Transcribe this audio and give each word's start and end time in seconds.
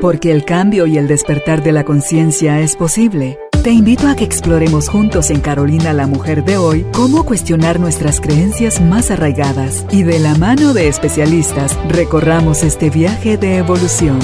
Porque 0.00 0.32
el 0.32 0.46
cambio 0.46 0.86
y 0.86 0.96
el 0.96 1.06
despertar 1.06 1.62
de 1.62 1.72
la 1.72 1.84
conciencia 1.84 2.58
es 2.60 2.74
posible. 2.74 3.38
Te 3.62 3.70
invito 3.70 4.08
a 4.08 4.16
que 4.16 4.24
exploremos 4.24 4.88
juntos 4.88 5.28
en 5.28 5.40
Carolina 5.40 5.92
la 5.92 6.06
Mujer 6.06 6.42
de 6.42 6.56
hoy 6.56 6.86
cómo 6.94 7.26
cuestionar 7.26 7.78
nuestras 7.78 8.18
creencias 8.18 8.80
más 8.80 9.10
arraigadas 9.10 9.84
y 9.90 10.02
de 10.02 10.18
la 10.18 10.34
mano 10.36 10.72
de 10.72 10.88
especialistas 10.88 11.78
recorramos 11.86 12.62
este 12.62 12.88
viaje 12.88 13.36
de 13.36 13.58
evolución. 13.58 14.18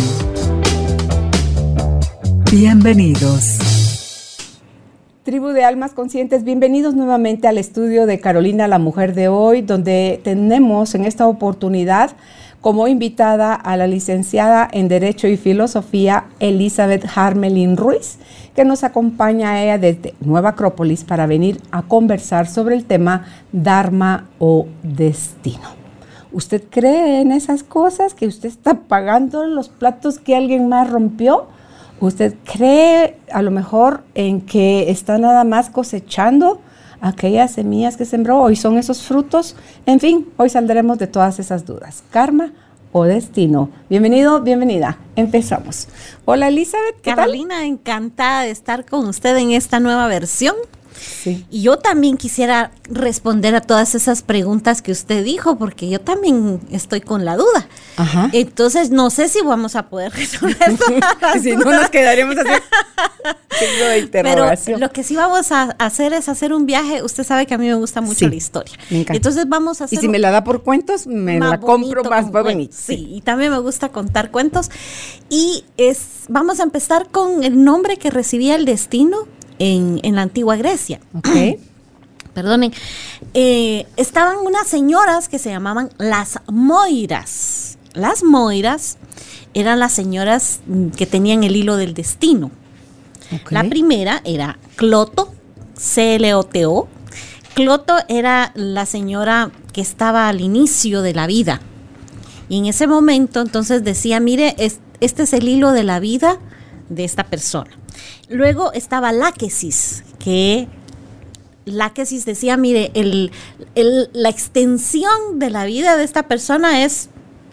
Bienvenidos. 2.51 3.59
Tribu 5.25 5.49
de 5.49 5.65
Almas 5.65 5.93
Conscientes, 5.93 6.43
bienvenidos 6.43 6.95
nuevamente 6.95 7.49
al 7.49 7.59
estudio 7.59 8.07
de 8.07 8.19
Carolina 8.19 8.67
la 8.67 8.79
Mujer 8.79 9.13
de 9.13 9.29
hoy, 9.29 9.61
donde 9.61 10.21
tenemos 10.25 10.95
en 10.95 11.05
esta 11.05 11.27
oportunidad 11.27 12.13
como 12.67 12.89
invitada 12.89 13.55
a 13.55 13.77
la 13.77 13.87
licenciada 13.87 14.69
en 14.73 14.89
Derecho 14.89 15.29
y 15.29 15.37
Filosofía 15.37 16.25
Elizabeth 16.41 17.07
Harmelin 17.15 17.77
Ruiz, 17.77 18.19
que 18.57 18.65
nos 18.65 18.83
acompaña 18.83 19.53
a 19.53 19.63
ella 19.63 19.79
desde 19.79 20.17
Nueva 20.19 20.49
Acrópolis 20.49 21.05
para 21.05 21.29
venir 21.29 21.61
a 21.71 21.83
conversar 21.83 22.49
sobre 22.49 22.75
el 22.75 22.85
tema 22.85 23.25
Dharma 23.53 24.27
o 24.41 24.67
destino. 24.83 25.69
¿Usted 26.33 26.65
cree 26.69 27.21
en 27.21 27.31
esas 27.31 27.63
cosas 27.63 28.15
que 28.15 28.27
usted 28.27 28.49
está 28.49 28.75
pagando 28.75 29.47
los 29.47 29.69
platos 29.69 30.19
que 30.19 30.35
alguien 30.35 30.69
más 30.69 30.91
rompió? 30.91 31.47
¿Usted 32.01 32.35
cree 32.43 33.17
a 33.31 33.43
lo 33.43 33.53
mejor 33.53 34.03
en 34.17 34.41
que 34.41 34.91
está 34.91 35.19
nada 35.19 35.45
más 35.45 35.71
cosechando 35.71 36.61
aquellas 37.01 37.53
semillas 37.53 37.97
que 37.97 38.05
sembró 38.05 38.51
y 38.51 38.57
son 38.57 38.79
esos 38.79 39.03
frutos. 39.03 39.57
En 39.87 40.01
fin, 40.01 40.29
hoy 40.37 40.49
saldremos 40.51 40.99
de 40.99 41.07
todas 41.07 41.39
esas 41.39 41.65
dudas. 41.65 42.03
Karma 42.11 42.53
o 42.93 43.05
destino. 43.05 43.71
Bienvenido, 43.91 44.41
bienvenida. 44.41 44.99
Empezamos. 45.17 45.89
Hola 46.25 46.49
Elizabeth. 46.49 47.01
¿qué 47.03 47.15
Carolina, 47.15 47.67
encantada 47.67 48.43
de 48.43 48.51
estar 48.51 48.87
con 48.87 49.07
usted 49.07 49.37
en 49.37 49.51
esta 49.51 49.81
nueva 49.81 50.09
versión. 50.09 50.57
Y 51.25 51.63
yo 51.63 51.79
también 51.79 52.17
quisiera 52.17 52.71
responder 52.89 53.55
a 53.55 53.61
todas 53.61 53.95
esas 53.95 54.23
preguntas 54.23 54.83
que 54.83 54.93
usted 54.93 55.25
dijo, 55.25 55.57
porque 55.57 55.89
yo 55.89 56.01
también 56.01 56.61
estoy 56.71 57.01
con 57.01 57.25
la 57.25 57.37
duda. 57.37 57.69
Entonces, 58.33 58.91
no 58.91 59.11
sé 59.11 59.29
si 59.29 59.41
vamos 59.43 59.77
a 59.77 59.89
poder 59.89 60.13
resolver 60.13 60.57
todas 61.21 61.43
Si 61.43 61.57
no, 61.57 61.65
nos 61.65 61.91
quedaremos 61.91 62.37
así. 62.39 62.51
Pero 64.13 64.51
lo 64.79 64.91
que 64.91 65.03
sí 65.03 65.17
vamos 65.17 65.51
a 65.51 65.63
hacer 65.79 66.13
es 66.13 66.29
hacer 66.29 66.53
un 66.53 66.67
viaje. 66.67 67.03
Usted 67.03 67.25
sabe 67.25 67.47
que 67.47 67.55
a 67.55 67.59
mí 67.59 67.67
me 67.67 67.75
gusta 67.75 68.01
mucho 68.01 68.29
la 68.29 68.35
historia. 68.35 68.75
Entonces, 68.91 69.49
vamos 69.49 69.81
a 69.81 69.85
hacer. 69.85 69.99
Y 69.99 70.03
si 70.03 70.09
me 70.09 70.19
la 70.19 70.31
da 70.31 70.45
por 70.45 70.63
cuentos, 70.63 71.07
me 71.07 71.39
la 71.39 71.59
compro 71.59 72.05
más 72.05 72.31
bonito. 72.31 72.75
Sí, 72.77 73.09
y 73.11 73.21
también 73.23 73.51
me 73.51 73.59
gusta 73.59 73.89
contar 73.91 74.31
cuentos. 74.31 74.71
Y 75.29 75.65
es, 75.77 76.27
vamos 76.29 76.61
a 76.61 76.63
empezar 76.63 77.09
con 77.11 77.43
el 77.45 77.65
nombre 77.65 77.97
que 77.97 78.11
recibía 78.11 78.55
el 78.55 78.65
destino 78.65 79.27
en, 79.59 80.15
la 80.15 80.23
antigua 80.23 80.57
Grecia. 80.57 81.01
Okay. 81.19 81.59
Perdonen. 82.35 82.71
Eh, 83.33 83.87
estaban 83.97 84.37
unas 84.45 84.67
señoras 84.67 85.31
que 85.31 85.39
se 85.39 85.49
llamaban 85.49 85.89
las 85.97 86.39
Moiras. 86.53 87.79
Las 87.95 88.23
Moiras 88.23 88.99
eran 89.55 89.79
las 89.79 89.95
señoras 89.95 90.61
que 90.99 91.07
tenían 91.07 91.45
el 91.45 91.57
hilo 91.57 91.79
del 91.79 91.95
destino. 91.95 92.51
La 93.49 93.65
primera 93.65 94.21
era 94.25 94.59
Cloto, 94.77 95.33
C-L-O-T-O. 95.79 96.89
Cloto 97.55 97.95
era 98.09 98.53
la 98.55 98.85
señora 98.85 99.51
que 99.73 99.81
estaba 99.81 100.29
al 100.29 100.43
inicio 100.43 101.01
de 101.01 101.15
la 101.15 101.27
vida. 101.27 101.63
Y 102.51 102.59
en 102.59 102.67
ese 102.67 102.87
momento 102.87 103.41
entonces 103.41 103.83
decía, 103.83 104.21
mire, 104.21 104.55
este 105.01 105.23
es 105.23 105.33
el 105.33 105.49
hilo 105.49 105.73
de 105.73 105.85
la 105.85 106.01
vida 106.01 106.39
de 106.89 107.05
esta 107.05 107.25
persona. 107.25 107.71
Luego 108.29 108.73
estaba 108.73 109.13
Láquesis, 109.13 110.05
que 110.19 110.69
Láquesis 111.65 112.25
decía, 112.25 112.57
mire, 112.57 112.93
la 113.75 114.29
extensión 114.29 115.39
de 115.39 115.51
la 115.51 115.65
vida 115.65 115.97
de 115.97 116.05
esta 116.05 116.25
persona 116.25 116.85
es 116.85 117.09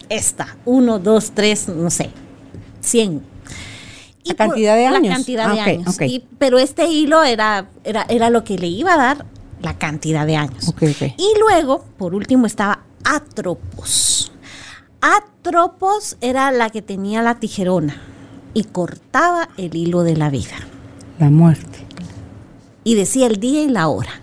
esta, 0.10 0.58
uno, 0.66 1.00
dos, 1.00 1.32
tres, 1.34 1.68
no 1.68 1.90
sé, 1.90 2.10
cien. 2.82 3.24
la 4.24 4.36
cantidad 4.36 4.76
de 4.76 4.86
años. 4.86 5.02
La 5.04 5.16
cantidad 5.16 5.54
de 5.54 5.60
ah, 5.60 5.66
años. 5.66 5.98
pero 6.38 6.60
este 6.60 6.88
hilo 6.88 7.24
era, 7.24 7.70
era, 7.84 8.06
era 8.10 8.30
lo 8.30 8.44
que 8.44 8.58
le 8.58 8.68
iba 8.68 8.94
a 8.94 8.98
dar 8.98 9.26
la 9.62 9.78
cantidad 9.78 10.28
de 10.28 10.36
años. 10.36 10.74
y 10.82 11.40
luego, 11.40 11.86
por 11.98 12.14
último, 12.14 12.46
estaba 12.46 12.84
Atropos. 13.06 14.32
Atropos 15.02 16.18
era 16.22 16.52
la 16.52 16.70
que 16.70 16.82
tenía 16.82 17.22
la 17.22 17.40
tijerona 17.40 18.13
y 18.54 18.64
cortaba 18.66 19.50
el 19.58 19.76
hilo 19.76 20.04
de 20.04 20.18
la 20.18 20.30
vida. 20.30 20.56
La 21.20 21.30
muerte. 21.30 21.80
Y 22.84 22.96
decía 22.96 23.28
el 23.28 23.40
día 23.40 23.64
y 23.64 23.70
la 23.70 23.88
hora. 23.88 24.22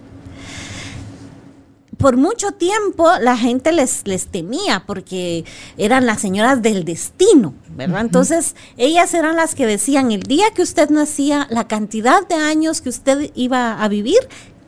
Por 1.96 2.16
mucho 2.16 2.52
tiempo 2.52 3.10
la 3.20 3.36
gente 3.36 3.72
les, 3.72 4.06
les 4.06 4.26
temía 4.26 4.84
porque 4.86 5.44
eran 5.76 6.06
las 6.06 6.20
señoras 6.20 6.62
del 6.62 6.84
destino, 6.84 7.52
¿verdad? 7.76 8.00
Entonces 8.00 8.56
ellas 8.78 9.12
eran 9.12 9.36
las 9.36 9.54
que 9.54 9.66
decían 9.66 10.10
el 10.10 10.22
día 10.22 10.46
que 10.54 10.62
usted 10.62 10.88
nacía, 10.88 11.46
la 11.50 11.68
cantidad 11.68 12.26
de 12.26 12.36
años 12.36 12.80
que 12.80 12.88
usted 12.88 13.30
iba 13.34 13.82
a 13.82 13.88
vivir 13.88 14.20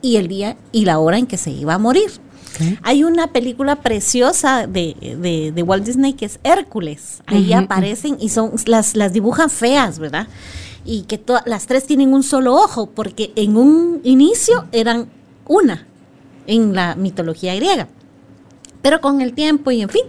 y 0.03 0.17
el 0.17 0.27
día 0.27 0.57
y 0.71 0.85
la 0.85 0.99
hora 0.99 1.17
en 1.17 1.25
que 1.25 1.37
se 1.37 1.49
iba 1.49 1.73
a 1.73 1.79
morir. 1.79 2.11
Hay 2.81 3.03
una 3.03 3.27
película 3.27 3.77
preciosa 3.77 4.67
de, 4.67 5.63
Walt 5.65 5.85
Disney 5.85 6.13
que 6.13 6.25
es 6.25 6.39
Hércules. 6.43 7.21
Ahí 7.25 7.53
aparecen 7.53 8.17
y 8.19 8.29
son 8.29 8.51
las, 8.65 8.95
las 8.95 9.13
dibujan 9.13 9.49
feas, 9.49 9.99
¿verdad? 9.99 10.27
Y 10.85 11.03
que 11.03 11.21
las 11.45 11.67
tres 11.67 11.85
tienen 11.85 12.13
un 12.13 12.23
solo 12.23 12.55
ojo, 12.55 12.87
porque 12.87 13.31
en 13.35 13.57
un 13.57 14.01
inicio 14.03 14.65
eran 14.71 15.09
una 15.45 15.87
en 16.47 16.75
la 16.75 16.95
mitología 16.95 17.55
griega. 17.55 17.87
Pero 18.81 18.99
con 18.99 19.21
el 19.21 19.33
tiempo 19.33 19.71
y 19.71 19.81
en 19.81 19.89
fin, 19.89 20.03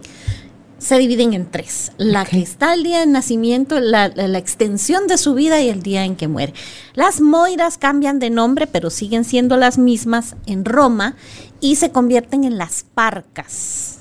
se 0.85 0.99
dividen 0.99 1.33
en 1.33 1.51
tres. 1.51 1.93
La 1.97 2.27
que 2.27 2.43
está 2.43 2.75
el 2.75 2.83
día 2.83 3.01
de 3.01 3.07
nacimiento, 3.07 3.81
la, 3.81 4.07
extensión 4.37 5.07
de 5.07 5.17
su 5.17 5.33
vida 5.33 5.63
y 5.63 5.71
el 5.71 5.83
día 5.83 6.05
en 6.05 6.15
que 6.15 6.29
muere. 6.29 6.53
Las 6.93 7.23
Moiras 7.23 7.79
cambian 7.79 8.19
de 8.19 8.29
nombre, 8.29 8.67
pero 8.67 8.91
siguen 8.91 9.25
siendo 9.25 9.57
las 9.57 9.79
mismas 9.79 10.37
en 10.45 10.67
Roma 10.67 11.17
y 11.61 11.77
se 11.77 11.91
convierten 11.91 12.45
en 12.45 12.59
las 12.59 12.85
Parcas. 12.95 13.97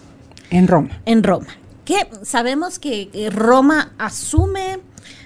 En 0.50 0.68
Roma. 0.68 0.90
En 1.06 1.24
Roma. 1.24 1.48
Que 1.86 2.10
sabemos 2.24 2.80
que 2.80 3.30
Roma 3.34 3.94
asume, 3.98 4.80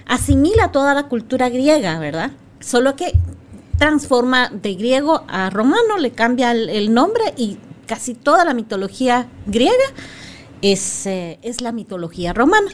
asimila 0.06 0.70
toda 0.70 0.94
la 0.94 1.08
cultura 1.08 1.48
griega, 1.48 1.98
¿verdad? 1.98 2.30
Solo 2.60 2.94
que 2.94 3.12
transforma 3.78 4.48
de 4.50 4.74
griego 4.74 5.24
a 5.26 5.50
romano, 5.50 5.98
le 5.98 6.12
cambia 6.12 6.52
el 6.52 6.94
nombre 6.94 7.34
y 7.36 7.58
casi 7.86 8.14
toda 8.14 8.44
la 8.44 8.54
mitología 8.54 9.26
griega 9.46 9.74
es, 10.62 11.06
eh, 11.06 11.38
es 11.42 11.60
la 11.60 11.72
mitología 11.72 12.32
romana. 12.32 12.70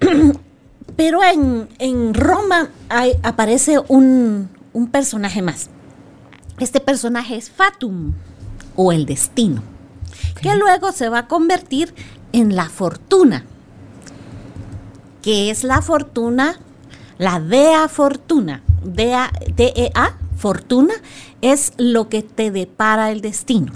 Pero 0.96 1.20
en, 1.22 2.14
Roma 2.14 2.70
aparece 3.22 3.78
un, 3.86 4.50
personaje 4.90 5.42
más. 5.42 5.70
Este 6.58 6.80
personaje 6.80 7.36
es 7.36 7.50
Fatum 7.50 8.14
o 8.74 8.90
el 8.90 9.06
destino, 9.06 9.62
que 10.42 10.56
luego 10.56 10.90
se 10.90 11.08
va 11.08 11.20
a 11.20 11.28
convertir 11.28 11.94
en 12.32 12.56
la 12.56 12.68
fortuna, 12.68 13.44
que 15.22 15.50
es 15.50 15.62
la 15.62 15.82
fortuna, 15.82 16.58
la 17.18 17.38
dea 17.38 17.88
fortuna, 17.88 18.62
dea, 18.82 19.30
D-E-A, 19.54 20.16
fortuna, 20.36 20.94
es 21.42 21.72
lo 21.76 22.08
que 22.08 22.22
te 22.22 22.50
depara 22.50 23.12
el 23.12 23.20
destino. 23.20 23.72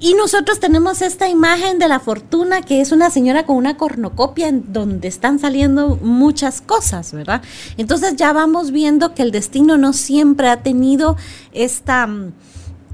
Y 0.00 0.14
nosotros 0.14 0.58
tenemos 0.58 1.00
esta 1.00 1.28
imagen 1.28 1.78
de 1.78 1.88
la 1.88 2.00
fortuna 2.00 2.60
que 2.62 2.80
es 2.80 2.90
una 2.90 3.10
señora 3.10 3.46
con 3.46 3.56
una 3.56 3.76
cornocopia 3.76 4.48
en 4.48 4.72
donde 4.72 5.08
están 5.08 5.38
saliendo 5.38 5.96
muchas 6.02 6.60
cosas, 6.60 7.12
¿verdad? 7.12 7.42
Entonces 7.76 8.16
ya 8.16 8.32
vamos 8.32 8.72
viendo 8.72 9.14
que 9.14 9.22
el 9.22 9.30
destino 9.30 9.78
no 9.78 9.92
siempre 9.92 10.48
ha 10.48 10.62
tenido 10.62 11.16
esta 11.52 12.06
mm, 12.06 12.32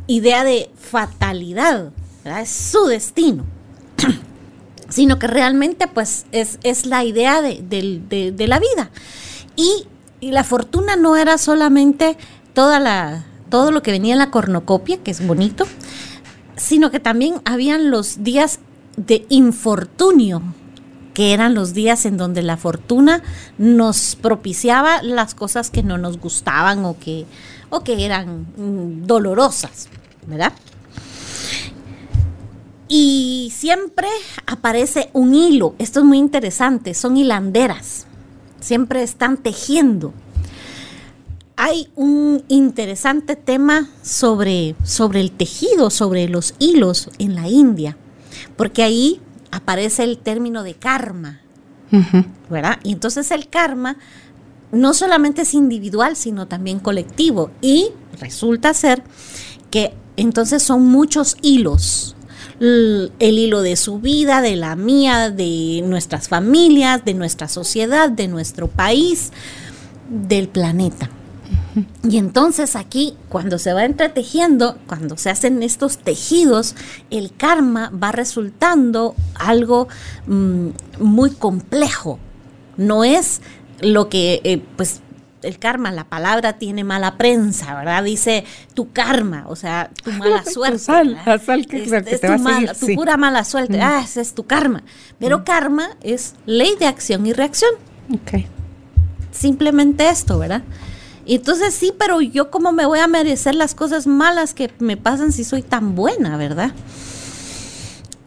idea 0.07 0.45
de 0.45 0.71
fatalidad, 0.77 1.91
¿verdad? 2.25 2.43
Es 2.43 2.51
su 2.51 2.87
destino. 2.87 3.45
sino 4.89 5.19
que 5.19 5.27
realmente 5.27 5.87
pues 5.87 6.27
es, 6.33 6.59
es 6.63 6.87
la 6.87 7.05
idea 7.05 7.41
de, 7.43 8.35
la 8.47 8.59
vida. 8.59 8.91
Y, 9.57 9.87
y 10.21 10.31
la 10.33 10.45
fortuna 10.45 10.97
no 10.97 11.17
era 11.17 11.39
solamente 11.39 12.17
toda 12.55 12.81
la, 12.81 13.25
todo 13.51 13.71
lo 13.71 13.83
que 13.83 13.91
venía 13.91 14.15
en 14.15 14.19
la 14.19 14.31
cornocopia, 14.31 14.99
que 14.99 15.11
es 15.11 15.27
bonito, 15.27 15.67
sino 16.59 16.91
que 16.91 17.01
también 17.01 17.37
habían 17.45 17.91
los 17.91 18.23
días 18.23 18.61
de 18.97 19.25
infortunio, 19.29 20.43
que 21.15 21.33
eran 21.33 21.55
los 21.55 21.73
días 21.73 22.05
en 22.05 22.17
donde 22.17 22.43
la 22.43 22.57
fortuna 22.57 23.23
nos 23.57 24.17
propiciaba 24.17 25.03
las 25.03 25.35
cosas 25.35 25.71
que 25.71 25.83
no 25.83 25.99
nos 25.99 26.19
gustaban 26.19 26.85
o 26.85 26.99
que, 26.99 27.27
o 27.71 27.81
que 27.81 28.05
eran 28.05 28.47
mm, 28.57 29.07
dolorosas, 29.07 29.89
¿verdad? 30.27 30.53
Y 32.89 33.53
siempre 33.55 34.09
aparece 34.47 35.11
un 35.13 35.35
hilo. 35.35 35.75
Esto 35.79 36.01
es 36.01 36.07
muy 36.07 36.19
interesante. 36.19 36.95
Son 36.95 37.17
hilanderas. 37.17 38.07
Siempre 38.61 39.03
están 39.03 39.37
tejiendo. 39.37 40.15
Hay 41.61 41.89
un 41.97 42.45
interesante 42.47 43.35
tema 43.35 43.89
sobre, 44.01 44.77
sobre 44.85 45.21
el 45.21 45.33
tejido, 45.33 45.91
sobre 45.91 46.29
los 46.29 46.55
hilos 46.61 47.11
en 47.19 47.35
la 47.35 47.49
India. 47.49 47.97
Porque 48.57 48.85
ahí 48.85 49.21
aparece 49.51 50.05
el 50.05 50.19
término 50.19 50.63
de 50.63 50.75
karma. 50.75 51.41
¿Verdad? 52.49 52.79
Y 52.85 52.93
entonces 52.93 53.33
el 53.33 53.49
karma 53.49 53.97
no 54.71 54.95
solamente 54.95 55.43
es 55.43 55.53
individual, 55.53 56.15
sino 56.15 56.47
también 56.47 56.79
colectivo. 56.79 57.51
Y 57.61 57.89
resulta 58.21 58.73
ser 58.73 59.03
que 59.73 59.95
entonces 60.17 60.63
son 60.63 60.87
muchos 60.87 61.37
hilos. 61.43 62.15
El 62.61 63.11
hilo 63.19 63.63
de 63.63 63.75
su 63.75 63.99
vida, 63.99 64.43
de 64.43 64.55
la 64.55 64.77
mía, 64.77 65.31
de 65.31 65.83
nuestras 65.85 66.29
familias, 66.29 67.05
de 67.05 67.15
nuestra 67.15 67.49
sociedad, 67.49 68.11
de 68.11 68.29
nuestro 68.29 68.69
país, 68.69 69.33
del 70.09 70.49
planeta. 70.49 71.11
Y 72.09 72.19
entonces 72.19 72.77
aquí, 72.77 73.17
cuando 73.29 73.59
se 73.59 73.73
va 73.73 73.85
entretejiendo, 73.85 74.79
cuando 74.87 75.17
se 75.17 75.31
hacen 75.31 75.63
estos 75.63 75.99
tejidos, 75.99 76.75
el 77.11 77.35
karma 77.35 77.91
va 77.91 78.13
resultando 78.13 79.15
algo 79.35 79.89
mm, 80.27 80.69
muy 81.01 81.31
complejo. 81.31 82.19
No 82.77 83.05
es 83.05 83.41
lo 83.81 84.09
que, 84.09 84.41
eh, 84.45 84.63
pues, 84.77 85.01
el 85.43 85.59
karma, 85.59 85.93
la 85.93 86.05
palabra 86.05 86.55
tiene 86.55 86.85
mala 86.85 87.17
prensa, 87.17 87.75
¿verdad? 87.75 88.03
Dice 88.03 88.45
tu 88.75 88.93
karma, 88.93 89.45
o 89.49 89.57
sea, 89.57 89.91
tu 90.03 90.11
mala 90.13 90.45
suerte. 90.45 90.93
la 91.25 91.39
sal 91.39 91.67
que, 91.67 91.85
es, 91.85 92.21
tu, 92.21 92.87
tu 92.87 92.95
pura 92.95 93.17
mala 93.17 93.45
suerte, 93.45 93.81
ah, 93.81 94.01
ese 94.05 94.21
es 94.21 94.35
tu 94.35 94.47
karma. 94.47 94.83
Pero 95.19 95.45
karma 95.45 95.91
es 96.03 96.35
ley 96.47 96.75
de 96.79 96.87
acción 96.87 97.27
y 97.27 97.33
reacción. 97.33 97.71
Ok. 98.13 98.45
Simplemente 99.31 100.09
esto, 100.09 100.39
¿verdad? 100.39 100.63
Y 101.29 101.35
entonces 101.35 101.75
sí, 101.75 101.93
pero 101.97 102.23
yo 102.23 102.51
cómo 102.51 102.73
me 102.73 102.87
voy 102.87 103.01
a 103.01 103.07
merecer 103.07 103.55
las 103.55 103.75
cosas 103.75 104.07
malas 104.07 104.55
que 104.55 104.71
me 104.79 104.97
pasan 104.97 105.31
si 105.31 105.45
soy 105.45 105.61
tan 105.61 105.95
buena, 105.95 106.39
¿verdad? 106.39 106.73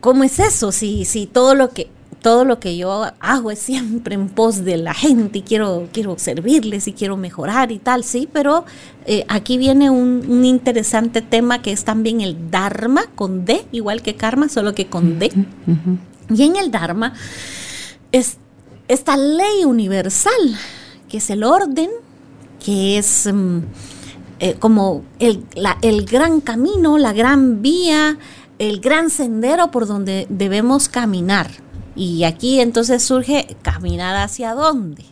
¿Cómo 0.02 0.24
es 0.24 0.38
eso? 0.38 0.72
Si, 0.72 1.04
si 1.06 1.26
todo 1.26 1.56
lo 1.56 1.72
que 1.72 1.90
todo 2.22 2.46
lo 2.46 2.60
que 2.60 2.78
yo 2.78 3.08
hago 3.20 3.50
es 3.50 3.58
siempre 3.58 4.14
en 4.14 4.30
pos 4.30 4.64
de 4.64 4.78
la 4.78 4.94
gente 4.94 5.40
y 5.40 5.42
quiero, 5.42 5.88
quiero 5.92 6.20
servirles 6.20 6.88
y 6.88 6.94
quiero 6.94 7.18
mejorar 7.18 7.72
y 7.72 7.80
tal, 7.80 8.04
sí, 8.04 8.30
pero 8.32 8.66
eh, 9.08 9.26
aquí 9.28 9.58
viene 9.58 9.90
un, 9.90 10.46
interesante 10.46 11.24
tema 11.24 11.64
que 11.64 11.72
es 11.72 11.84
también 11.84 12.22
el 12.22 12.52
Dharma 12.52 13.06
con 13.16 13.46
D, 13.46 13.66
igual 13.72 14.04
que 14.04 14.16
karma, 14.16 14.48
solo 14.48 14.76
que 14.76 14.86
con 14.86 15.18
D. 15.18 15.32
Y 16.30 16.44
en 16.44 16.56
el 16.56 16.70
Dharma 16.70 17.14
es 18.12 18.38
esta 18.88 19.18
ley 19.18 19.66
universal, 19.66 20.56
que 21.10 21.18
es 21.18 21.30
el 21.32 21.44
orden, 21.44 21.90
que 22.64 22.98
es 22.98 23.30
mm, 23.32 23.60
eh, 24.40 24.56
como 24.60 25.04
el, 25.20 25.46
el 25.82 26.06
gran 26.06 26.42
camino, 26.42 26.98
la 26.98 27.14
gran 27.14 27.62
vía, 27.62 28.18
el 28.60 28.80
gran 28.80 29.10
sendero 29.10 29.72
por 29.72 29.88
donde 29.88 30.28
debemos 30.30 30.90
caminar. 30.90 31.50
Y 31.96 32.24
aquí 32.24 32.60
entonces 32.60 33.04
surge 33.04 33.56
caminar 33.62 34.16
hacia 34.16 34.54
dónde. 34.54 35.04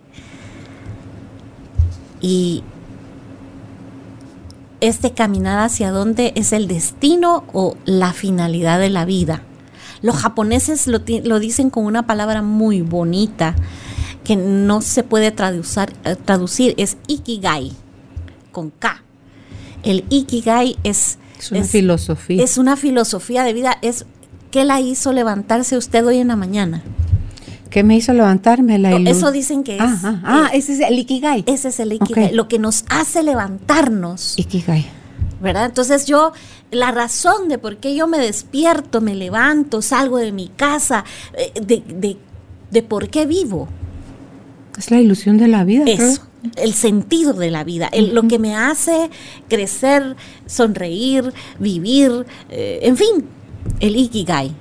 Y 2.21 2.63
este 4.81 5.11
caminar 5.11 5.59
hacia 5.59 5.91
dónde 5.91 6.33
es 6.35 6.53
el 6.53 6.67
destino 6.67 7.43
o 7.53 7.75
la 7.85 8.13
finalidad 8.13 8.79
de 8.79 8.89
la 8.89 9.05
vida. 9.05 9.43
Los 10.01 10.15
japoneses 10.15 10.87
lo, 10.87 10.99
dicen 11.39 11.69
con 11.69 11.85
una 11.85 12.07
palabra 12.07 12.41
muy 12.41 12.81
bonita 12.81 13.55
que 14.23 14.35
no 14.35 14.81
se 14.81 15.03
puede 15.03 15.31
traducir, 15.31 15.93
eh, 16.03 16.15
traducir 16.15 16.73
es 16.77 16.97
ikigai, 17.07 17.71
con 18.51 18.69
K. 18.71 19.03
El 19.83 20.05
ikigai 20.09 20.77
es... 20.83 21.17
Es 21.39 21.51
una 21.51 21.63
filosofía. 21.63 22.43
Es 22.43 22.57
una 22.57 22.75
filosofía 22.75 23.43
de 23.43 23.53
vida, 23.53 23.77
es 23.81 24.05
¿Qué 24.51 24.65
la 24.65 24.81
hizo 24.81 25.13
levantarse 25.13 25.77
usted 25.77 26.05
hoy 26.05 26.17
en 26.17 26.29
la 26.29 26.35
mañana? 26.35 26.81
¿Qué 27.69 27.83
me 27.83 27.95
hizo 27.95 28.13
levantarme? 28.13 28.79
La 28.79 28.91
eso 28.93 29.31
dicen 29.31 29.63
que 29.63 29.75
es. 29.75 29.81
Ah, 29.81 29.99
ah, 30.03 30.21
ah 30.23 30.49
ese 30.53 30.73
es 30.73 30.79
el 30.79 30.97
Ikigai. 30.97 31.43
Ese 31.45 31.67
es 31.67 31.79
el 31.79 31.93
Ikigai. 31.93 32.33
Lo 32.33 32.47
que 32.47 32.57
nos 32.57 32.83
hace 32.89 33.21
levantarnos. 33.21 34.33
Ikigai. 34.37 34.87
¿Verdad? 35.39 35.67
Entonces 35.67 36.07
yo, 36.07 36.33
la 36.71 36.91
razón 36.91 37.47
de 37.47 37.59
por 37.59 37.77
qué 37.77 37.95
yo 37.95 38.07
me 38.07 38.17
despierto, 38.17 39.01
me 39.01 39.13
levanto, 39.13 39.83
salgo 39.83 40.17
de 40.17 40.31
mi 40.31 40.47
casa, 40.49 41.05
eh, 41.37 41.53
de, 41.61 42.17
de, 42.71 42.83
por 42.83 43.09
qué 43.09 43.27
vivo. 43.27 43.69
Es 44.79 44.91
la 44.91 45.01
ilusión 45.01 45.37
de 45.37 45.49
la 45.49 45.65
vida. 45.65 45.83
Eso. 45.85 46.21
El 46.55 46.73
sentido 46.73 47.33
de 47.33 47.51
la 47.51 47.65
vida, 47.65 47.91
lo 47.93 48.23
que 48.29 48.39
me 48.39 48.55
hace 48.55 49.09
crecer, 49.49 50.15
sonreír, 50.45 51.33
vivir, 51.59 52.25
eh, 52.49 52.79
en 52.83 52.95
fin, 52.95 53.25
el 53.81 53.97
Ikigai. 53.97 54.55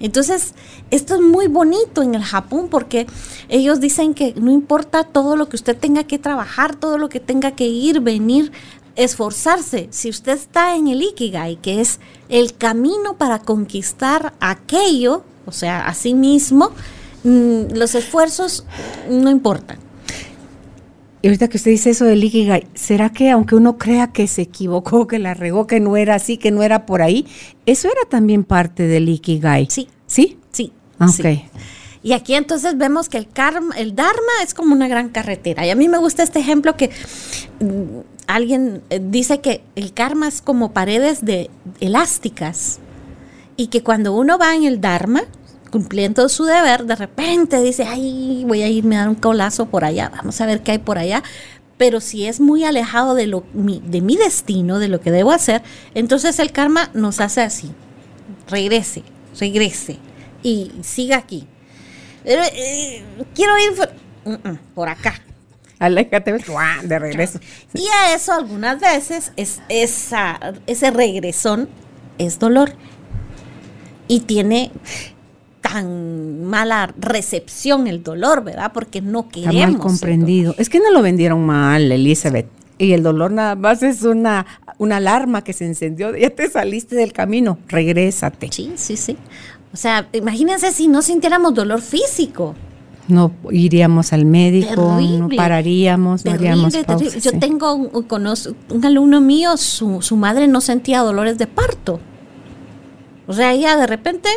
Entonces, 0.00 0.52
esto 0.90 1.14
es 1.14 1.20
muy 1.20 1.46
bonito 1.46 2.02
en 2.02 2.16
el 2.16 2.24
Japón 2.24 2.66
porque 2.68 3.06
ellos 3.48 3.78
dicen 3.78 4.14
que 4.14 4.34
no 4.34 4.50
importa 4.50 5.04
todo 5.04 5.36
lo 5.36 5.48
que 5.48 5.54
usted 5.54 5.76
tenga 5.76 6.02
que 6.02 6.18
trabajar, 6.18 6.74
todo 6.74 6.98
lo 6.98 7.08
que 7.08 7.20
tenga 7.20 7.52
que 7.52 7.68
ir, 7.68 8.00
venir, 8.00 8.50
esforzarse. 8.96 9.86
Si 9.92 10.10
usted 10.10 10.32
está 10.32 10.74
en 10.74 10.88
el 10.88 11.02
Ikigai, 11.02 11.54
que 11.56 11.80
es 11.80 12.00
el 12.28 12.56
camino 12.56 13.16
para 13.16 13.38
conquistar 13.38 14.34
aquello, 14.40 15.22
o 15.46 15.52
sea, 15.52 15.86
a 15.86 15.94
sí 15.94 16.14
mismo, 16.14 16.72
los 17.26 17.94
esfuerzos 17.94 18.64
no 19.10 19.30
importan. 19.30 19.78
Y 21.22 21.28
ahorita 21.28 21.48
que 21.48 21.56
usted 21.56 21.72
dice 21.72 21.90
eso 21.90 22.04
del 22.04 22.22
Ikigai, 22.22 22.68
¿será 22.74 23.10
que 23.10 23.30
aunque 23.30 23.56
uno 23.56 23.78
crea 23.78 24.12
que 24.12 24.28
se 24.28 24.42
equivocó, 24.42 25.08
que 25.08 25.18
la 25.18 25.34
regó, 25.34 25.66
que 25.66 25.80
no 25.80 25.96
era 25.96 26.14
así, 26.14 26.36
que 26.36 26.52
no 26.52 26.62
era 26.62 26.86
por 26.86 27.02
ahí, 27.02 27.26
eso 27.64 27.88
era 27.88 28.08
también 28.08 28.44
parte 28.44 28.86
del 28.86 29.08
Ikigai? 29.08 29.66
Sí. 29.68 29.88
¿Sí? 30.06 30.38
Sí. 30.52 30.72
Ok. 31.00 31.42
Y 32.02 32.12
aquí 32.12 32.34
entonces 32.34 32.78
vemos 32.78 33.08
que 33.08 33.18
el, 33.18 33.28
karma, 33.28 33.74
el 33.76 33.96
Dharma 33.96 34.42
es 34.44 34.54
como 34.54 34.72
una 34.72 34.86
gran 34.86 35.08
carretera. 35.08 35.66
Y 35.66 35.70
a 35.70 35.74
mí 35.74 35.88
me 35.88 35.98
gusta 35.98 36.22
este 36.22 36.38
ejemplo 36.38 36.76
que 36.76 36.90
mm, 37.58 38.00
alguien 38.28 38.82
eh, 38.90 39.00
dice 39.02 39.40
que 39.40 39.64
el 39.74 39.92
karma 39.92 40.28
es 40.28 40.40
como 40.40 40.72
paredes 40.72 41.24
de 41.24 41.50
elásticas. 41.80 42.78
Y 43.56 43.66
que 43.66 43.82
cuando 43.82 44.14
uno 44.14 44.38
va 44.38 44.54
en 44.54 44.62
el 44.62 44.80
Dharma, 44.80 45.24
cumpliendo 45.76 46.26
su 46.30 46.46
deber, 46.46 46.86
de 46.86 46.96
repente 46.96 47.60
dice, 47.60 47.84
ay, 47.84 48.44
voy 48.46 48.62
a 48.62 48.68
irme 48.68 48.96
a 48.96 49.00
dar 49.00 49.10
un 49.10 49.14
colazo 49.14 49.66
por 49.66 49.84
allá, 49.84 50.10
vamos 50.16 50.40
a 50.40 50.46
ver 50.46 50.62
qué 50.62 50.72
hay 50.72 50.78
por 50.78 50.96
allá. 50.96 51.22
Pero 51.76 52.00
si 52.00 52.24
es 52.26 52.40
muy 52.40 52.64
alejado 52.64 53.14
de, 53.14 53.26
lo, 53.26 53.44
mi, 53.52 53.82
de 53.84 54.00
mi 54.00 54.16
destino, 54.16 54.78
de 54.78 54.88
lo 54.88 55.02
que 55.02 55.10
debo 55.10 55.32
hacer, 55.32 55.62
entonces 55.94 56.38
el 56.38 56.50
karma 56.50 56.88
nos 56.94 57.20
hace 57.20 57.42
así. 57.42 57.72
Regrese, 58.48 59.02
regrese 59.38 59.98
y 60.42 60.72
siga 60.80 61.18
aquí. 61.18 61.46
Eh, 62.24 63.04
quiero 63.34 63.52
ir 63.58 63.78
por, 64.74 64.88
acá. 64.88 65.20
Aléjate 65.78 66.32
de 66.84 66.98
regreso. 66.98 67.38
Y 67.74 67.86
a 67.88 68.14
eso 68.14 68.32
algunas 68.32 68.80
veces 68.80 69.32
es 69.36 69.60
esa, 69.68 70.54
ese 70.66 70.90
regresón 70.90 71.68
es 72.16 72.38
dolor. 72.38 72.72
Y 74.08 74.20
tiene 74.20 74.70
tan 75.68 76.44
mala 76.44 76.94
recepción 76.98 77.86
el 77.86 78.02
dolor, 78.02 78.44
¿verdad? 78.44 78.72
Porque 78.72 79.00
no 79.00 79.28
queremos. 79.28 79.54
Está 79.54 79.66
mal 79.68 79.78
comprendido. 79.78 80.54
Es 80.58 80.68
que 80.68 80.78
no 80.80 80.90
lo 80.90 81.02
vendieron 81.02 81.44
mal, 81.44 81.90
Elizabeth. 81.90 82.48
Y 82.78 82.92
el 82.92 83.02
dolor 83.02 83.32
nada 83.32 83.54
más 83.54 83.82
es 83.82 84.02
una, 84.02 84.46
una 84.78 84.98
alarma 84.98 85.42
que 85.42 85.52
se 85.52 85.66
encendió. 85.66 86.14
Ya 86.16 86.30
te 86.30 86.48
saliste 86.50 86.94
del 86.94 87.12
camino, 87.12 87.58
regrésate. 87.68 88.48
Sí, 88.52 88.72
sí, 88.76 88.96
sí. 88.96 89.16
O 89.72 89.76
sea, 89.76 90.08
imagínense 90.12 90.72
si 90.72 90.88
no 90.88 91.02
sintiéramos 91.02 91.54
dolor 91.54 91.80
físico. 91.80 92.54
No 93.08 93.32
iríamos 93.50 94.12
al 94.12 94.24
médico, 94.24 94.98
no 94.98 95.28
pararíamos, 95.36 96.24
no 96.24 96.32
haríamos 96.32 96.76
pausa, 96.78 97.18
Yo 97.18 97.38
tengo 97.38 97.72
un, 97.74 98.06
un 98.70 98.84
alumno 98.84 99.20
mío, 99.20 99.56
su, 99.56 100.02
su 100.02 100.16
madre 100.16 100.48
no 100.48 100.60
sentía 100.60 101.00
dolores 101.00 101.38
de 101.38 101.46
parto. 101.46 102.00
O 103.28 103.32
sea, 103.32 103.52
ella 103.52 103.76
de 103.76 103.86
repente 103.86 104.28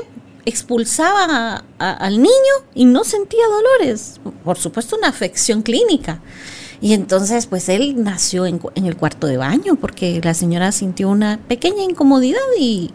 expulsaba 0.50 1.64
al 1.78 2.18
niño 2.18 2.54
y 2.74 2.86
no 2.86 3.04
sentía 3.04 3.46
dolores. 3.48 4.20
Por 4.44 4.58
supuesto, 4.58 4.96
una 4.98 5.08
afección 5.08 5.62
clínica. 5.62 6.22
Y 6.82 6.94
entonces, 6.94 7.46
pues 7.46 7.68
él 7.70 8.04
nació 8.04 8.46
en, 8.46 8.62
el 8.76 8.96
cuarto 8.96 9.28
de 9.28 9.38
baño 9.38 9.76
porque 9.76 10.22
la 10.24 10.34
señora 10.34 10.72
sintió 10.72 11.10
una 11.10 11.40
pequeña 11.48 11.84
incomodidad 11.84 12.40
y 12.58 12.92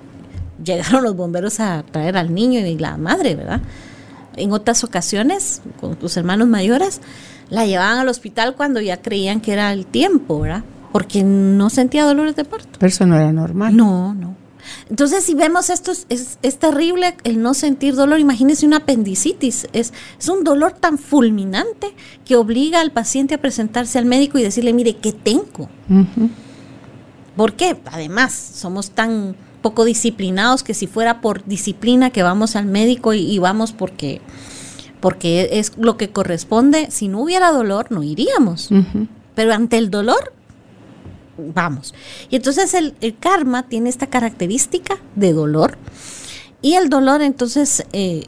llegaron 0.63 1.05
los 1.05 1.17
bomberos 1.17 1.61
a 1.61 1.83
traer 1.83 2.17
al 2.17 2.35
niño 2.35 2.61
y 2.61 2.79
la 2.79 2.97
madre, 2.97 3.35
¿verdad? 3.35 3.61
En 4.37 4.53
otras 4.53 4.85
ocasiones, 4.85 5.61
con 5.81 5.97
tus 5.97 6.17
hermanos 6.17 6.49
mayores, 6.49 7.01
la 7.51 7.67
llevaban 7.67 7.99
al 7.99 8.09
hospital 8.09 8.55
cuando 8.57 8.81
ya 8.81 9.03
creían 9.03 9.41
que 9.41 9.53
era 9.53 9.73
el 9.73 9.87
tiempo, 9.87 10.41
¿verdad? 10.41 10.65
Porque 10.91 11.23
no 11.23 11.71
sentía 11.71 12.05
dolores 12.05 12.37
de 12.37 12.45
parto. 12.45 12.79
Pero 12.79 12.89
eso 12.89 13.05
no 13.07 13.17
era 13.17 13.33
normal. 13.33 13.77
No, 13.77 14.15
no. 14.15 14.34
Entonces, 14.91 15.25
si 15.25 15.35
vemos 15.35 15.71
esto, 15.71 15.93
es, 15.93 16.07
es, 16.43 16.59
terrible 16.59 17.17
el 17.25 17.41
no 17.41 17.55
sentir 17.55 17.95
dolor. 17.95 18.21
Imagínense 18.21 18.67
una 18.67 18.79
apendicitis. 18.79 19.67
Es, 19.73 19.93
es 20.19 20.29
un 20.29 20.45
dolor 20.45 20.73
tan 20.73 20.99
fulminante 20.99 21.95
que 22.25 22.37
obliga 22.37 22.81
al 22.81 22.93
paciente 22.93 23.35
a 23.35 23.39
presentarse 23.39 23.99
al 23.99 24.05
médico 24.05 24.39
y 24.39 24.43
decirle, 24.43 24.73
mire, 24.73 24.97
¿qué 24.97 25.13
tengo? 25.13 25.71
¿Por 27.37 27.55
qué? 27.55 27.77
Además, 27.87 28.33
somos 28.33 28.91
tan 28.91 29.37
poco 29.63 29.87
disciplinados 29.87 30.63
que 30.63 30.75
si 30.75 30.87
fuera 30.87 31.23
por 31.23 31.45
disciplina 31.47 32.11
que 32.11 32.23
vamos 32.23 32.55
al 32.55 32.67
médico 32.67 33.15
y, 33.15 33.39
vamos 33.39 33.73
porque, 33.73 34.21
porque 35.01 35.49
es 35.53 35.73
lo 35.79 35.97
que 35.97 36.11
corresponde, 36.11 36.91
si 36.91 37.09
no 37.09 37.23
hubiera 37.23 37.51
dolor, 37.51 37.91
no 37.91 38.03
iríamos. 38.03 38.69
Pero 39.35 39.55
ante 39.55 39.79
el 39.79 39.91
dolor, 39.91 40.35
vamos. 41.39 41.95
Y 42.31 42.37
entonces 42.37 42.75
el, 42.75 42.95
karma 43.19 43.65
tiene 43.69 43.89
esta 43.89 44.07
característica 44.07 44.99
de 45.15 45.33
dolor. 45.33 45.79
Y 46.63 46.75
el 46.75 46.89
dolor 46.89 47.23
entonces 47.23 47.85
eh, 47.93 48.27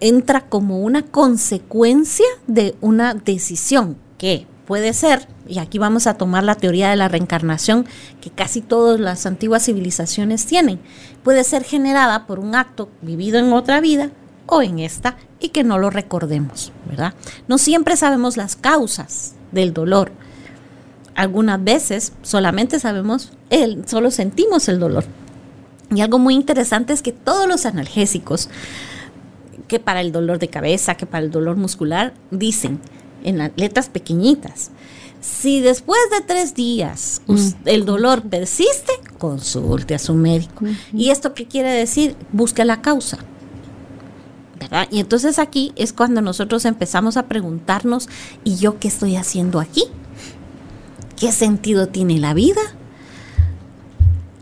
entra 0.00 0.42
como 0.42 0.80
una 0.80 1.02
consecuencia 1.02 2.26
de 2.46 2.74
una 2.80 3.14
decisión 3.14 3.96
que 4.18 4.46
puede 4.66 4.92
ser, 4.92 5.26
y 5.48 5.58
aquí 5.58 5.78
vamos 5.78 6.06
a 6.06 6.14
tomar 6.14 6.44
la 6.44 6.54
teoría 6.54 6.90
de 6.90 6.96
la 6.96 7.08
reencarnación 7.08 7.86
que 8.20 8.30
casi 8.30 8.60
todas 8.60 9.00
las 9.00 9.26
antiguas 9.26 9.64
civilizaciones 9.64 10.46
tienen, 10.46 10.80
puede 11.22 11.44
ser 11.44 11.64
generada 11.64 12.26
por 12.26 12.38
un 12.38 12.54
acto 12.54 12.88
vivido 13.02 13.38
en 13.38 13.52
otra 13.52 13.80
vida 13.80 14.10
o 14.46 14.62
en 14.62 14.78
esta 14.78 15.16
y 15.40 15.48
que 15.48 15.64
no 15.64 15.78
lo 15.78 15.90
recordemos, 15.90 16.72
¿verdad? 16.88 17.14
No 17.48 17.58
siempre 17.58 17.96
sabemos 17.96 18.36
las 18.36 18.56
causas 18.56 19.34
del 19.50 19.72
dolor 19.72 20.12
algunas 21.14 21.62
veces 21.62 22.12
solamente 22.22 22.78
sabemos, 22.80 23.32
el, 23.50 23.86
solo 23.86 24.10
sentimos 24.10 24.68
el 24.68 24.78
dolor. 24.78 25.04
Y 25.94 26.00
algo 26.00 26.18
muy 26.18 26.34
interesante 26.34 26.92
es 26.92 27.02
que 27.02 27.12
todos 27.12 27.46
los 27.46 27.66
analgésicos, 27.66 28.48
que 29.68 29.78
para 29.78 30.00
el 30.00 30.12
dolor 30.12 30.38
de 30.38 30.48
cabeza, 30.48 30.94
que 30.94 31.06
para 31.06 31.24
el 31.24 31.30
dolor 31.30 31.56
muscular, 31.56 32.14
dicen 32.30 32.80
en 33.24 33.38
las 33.38 33.52
letras 33.56 33.88
pequeñitas, 33.88 34.70
si 35.20 35.60
después 35.60 36.00
de 36.10 36.20
tres 36.26 36.54
días 36.54 37.22
mm. 37.26 37.48
el 37.66 37.84
dolor 37.84 38.22
persiste, 38.22 38.92
consulte 39.18 39.94
a 39.94 39.98
su 39.98 40.14
médico. 40.14 40.64
¿Y 40.92 41.10
esto 41.10 41.32
qué 41.32 41.46
quiere 41.46 41.70
decir? 41.70 42.16
Busque 42.32 42.64
la 42.64 42.82
causa. 42.82 43.18
¿verdad? 44.58 44.88
Y 44.90 45.00
entonces 45.00 45.38
aquí 45.38 45.72
es 45.76 45.92
cuando 45.92 46.22
nosotros 46.22 46.64
empezamos 46.64 47.16
a 47.16 47.26
preguntarnos, 47.26 48.08
¿y 48.44 48.56
yo 48.56 48.78
qué 48.78 48.88
estoy 48.88 49.16
haciendo 49.16 49.60
aquí? 49.60 49.84
¿Qué 51.18 51.32
sentido 51.32 51.88
tiene 51.88 52.18
la 52.18 52.34
vida? 52.34 52.60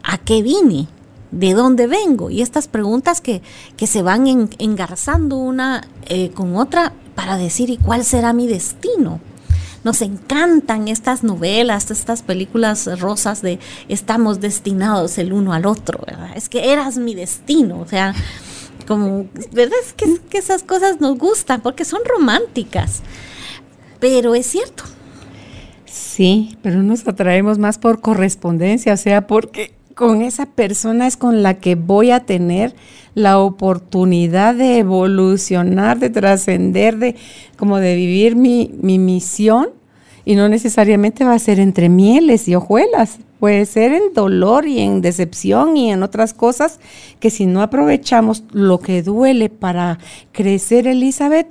¿A 0.02 0.18
qué 0.18 0.42
vine? 0.42 0.88
¿De 1.30 1.54
dónde 1.54 1.86
vengo? 1.86 2.30
Y 2.30 2.42
estas 2.42 2.68
preguntas 2.68 3.20
que, 3.20 3.42
se 3.86 4.02
van 4.02 4.48
engarzando 4.58 5.36
una 5.36 5.86
eh, 6.06 6.30
con 6.30 6.56
otra 6.56 6.92
para 7.14 7.36
decir, 7.36 7.70
¿y 7.70 7.76
cuál 7.76 8.04
será 8.04 8.32
mi 8.32 8.46
destino? 8.46 9.20
Nos 9.84 10.02
encantan 10.02 10.88
estas 10.88 11.22
novelas, 11.22 11.90
estas 11.90 12.22
películas 12.22 13.00
rosas 13.00 13.40
de 13.40 13.58
estamos 13.88 14.40
destinados 14.40 15.16
el 15.18 15.32
uno 15.32 15.52
al 15.52 15.66
otro, 15.66 16.00
¿verdad? 16.06 16.32
Es 16.34 16.48
que 16.48 16.72
eras 16.72 16.98
mi 16.98 17.14
destino, 17.14 17.80
o 17.80 17.86
sea, 17.86 18.14
como, 18.86 19.26
¿verdad? 19.52 19.78
Es 19.82 19.92
que, 19.92 20.18
que 20.28 20.38
esas 20.38 20.62
cosas 20.64 21.00
nos 21.00 21.16
gustan 21.16 21.60
porque 21.62 21.84
son 21.84 22.00
románticas, 22.04 23.00
pero 24.00 24.34
es 24.34 24.46
cierto, 24.46 24.84
Sí, 25.90 26.56
pero 26.62 26.84
nos 26.84 27.06
atraemos 27.08 27.58
más 27.58 27.78
por 27.78 28.00
correspondencia, 28.00 28.94
o 28.94 28.96
sea, 28.96 29.26
porque 29.26 29.72
con 29.96 30.22
esa 30.22 30.46
persona 30.46 31.08
es 31.08 31.16
con 31.16 31.42
la 31.42 31.54
que 31.54 31.74
voy 31.74 32.12
a 32.12 32.20
tener 32.20 32.76
la 33.14 33.40
oportunidad 33.40 34.54
de 34.54 34.78
evolucionar, 34.78 35.98
de 35.98 36.10
trascender, 36.10 36.96
de 36.98 37.16
como 37.56 37.78
de 37.78 37.96
vivir 37.96 38.36
mi, 38.36 38.70
mi 38.80 39.00
misión 39.00 39.70
y 40.24 40.36
no 40.36 40.48
necesariamente 40.48 41.24
va 41.24 41.34
a 41.34 41.38
ser 41.40 41.58
entre 41.58 41.88
mieles 41.88 42.46
y 42.46 42.54
hojuelas, 42.54 43.18
puede 43.40 43.66
ser 43.66 43.92
en 43.92 44.14
dolor 44.14 44.68
y 44.68 44.78
en 44.78 45.00
decepción 45.00 45.76
y 45.76 45.90
en 45.90 46.04
otras 46.04 46.34
cosas 46.34 46.78
que 47.18 47.30
si 47.30 47.46
no 47.46 47.62
aprovechamos 47.62 48.44
lo 48.52 48.78
que 48.78 49.02
duele 49.02 49.48
para 49.48 49.98
crecer, 50.30 50.86
Elizabeth, 50.86 51.48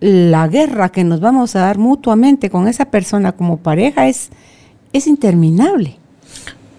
la 0.00 0.46
guerra 0.48 0.90
que 0.90 1.04
nos 1.04 1.20
vamos 1.20 1.56
a 1.56 1.60
dar 1.60 1.78
mutuamente 1.78 2.50
con 2.50 2.68
esa 2.68 2.86
persona 2.86 3.32
como 3.32 3.58
pareja 3.58 4.08
es, 4.08 4.30
es 4.92 5.06
interminable. 5.06 5.96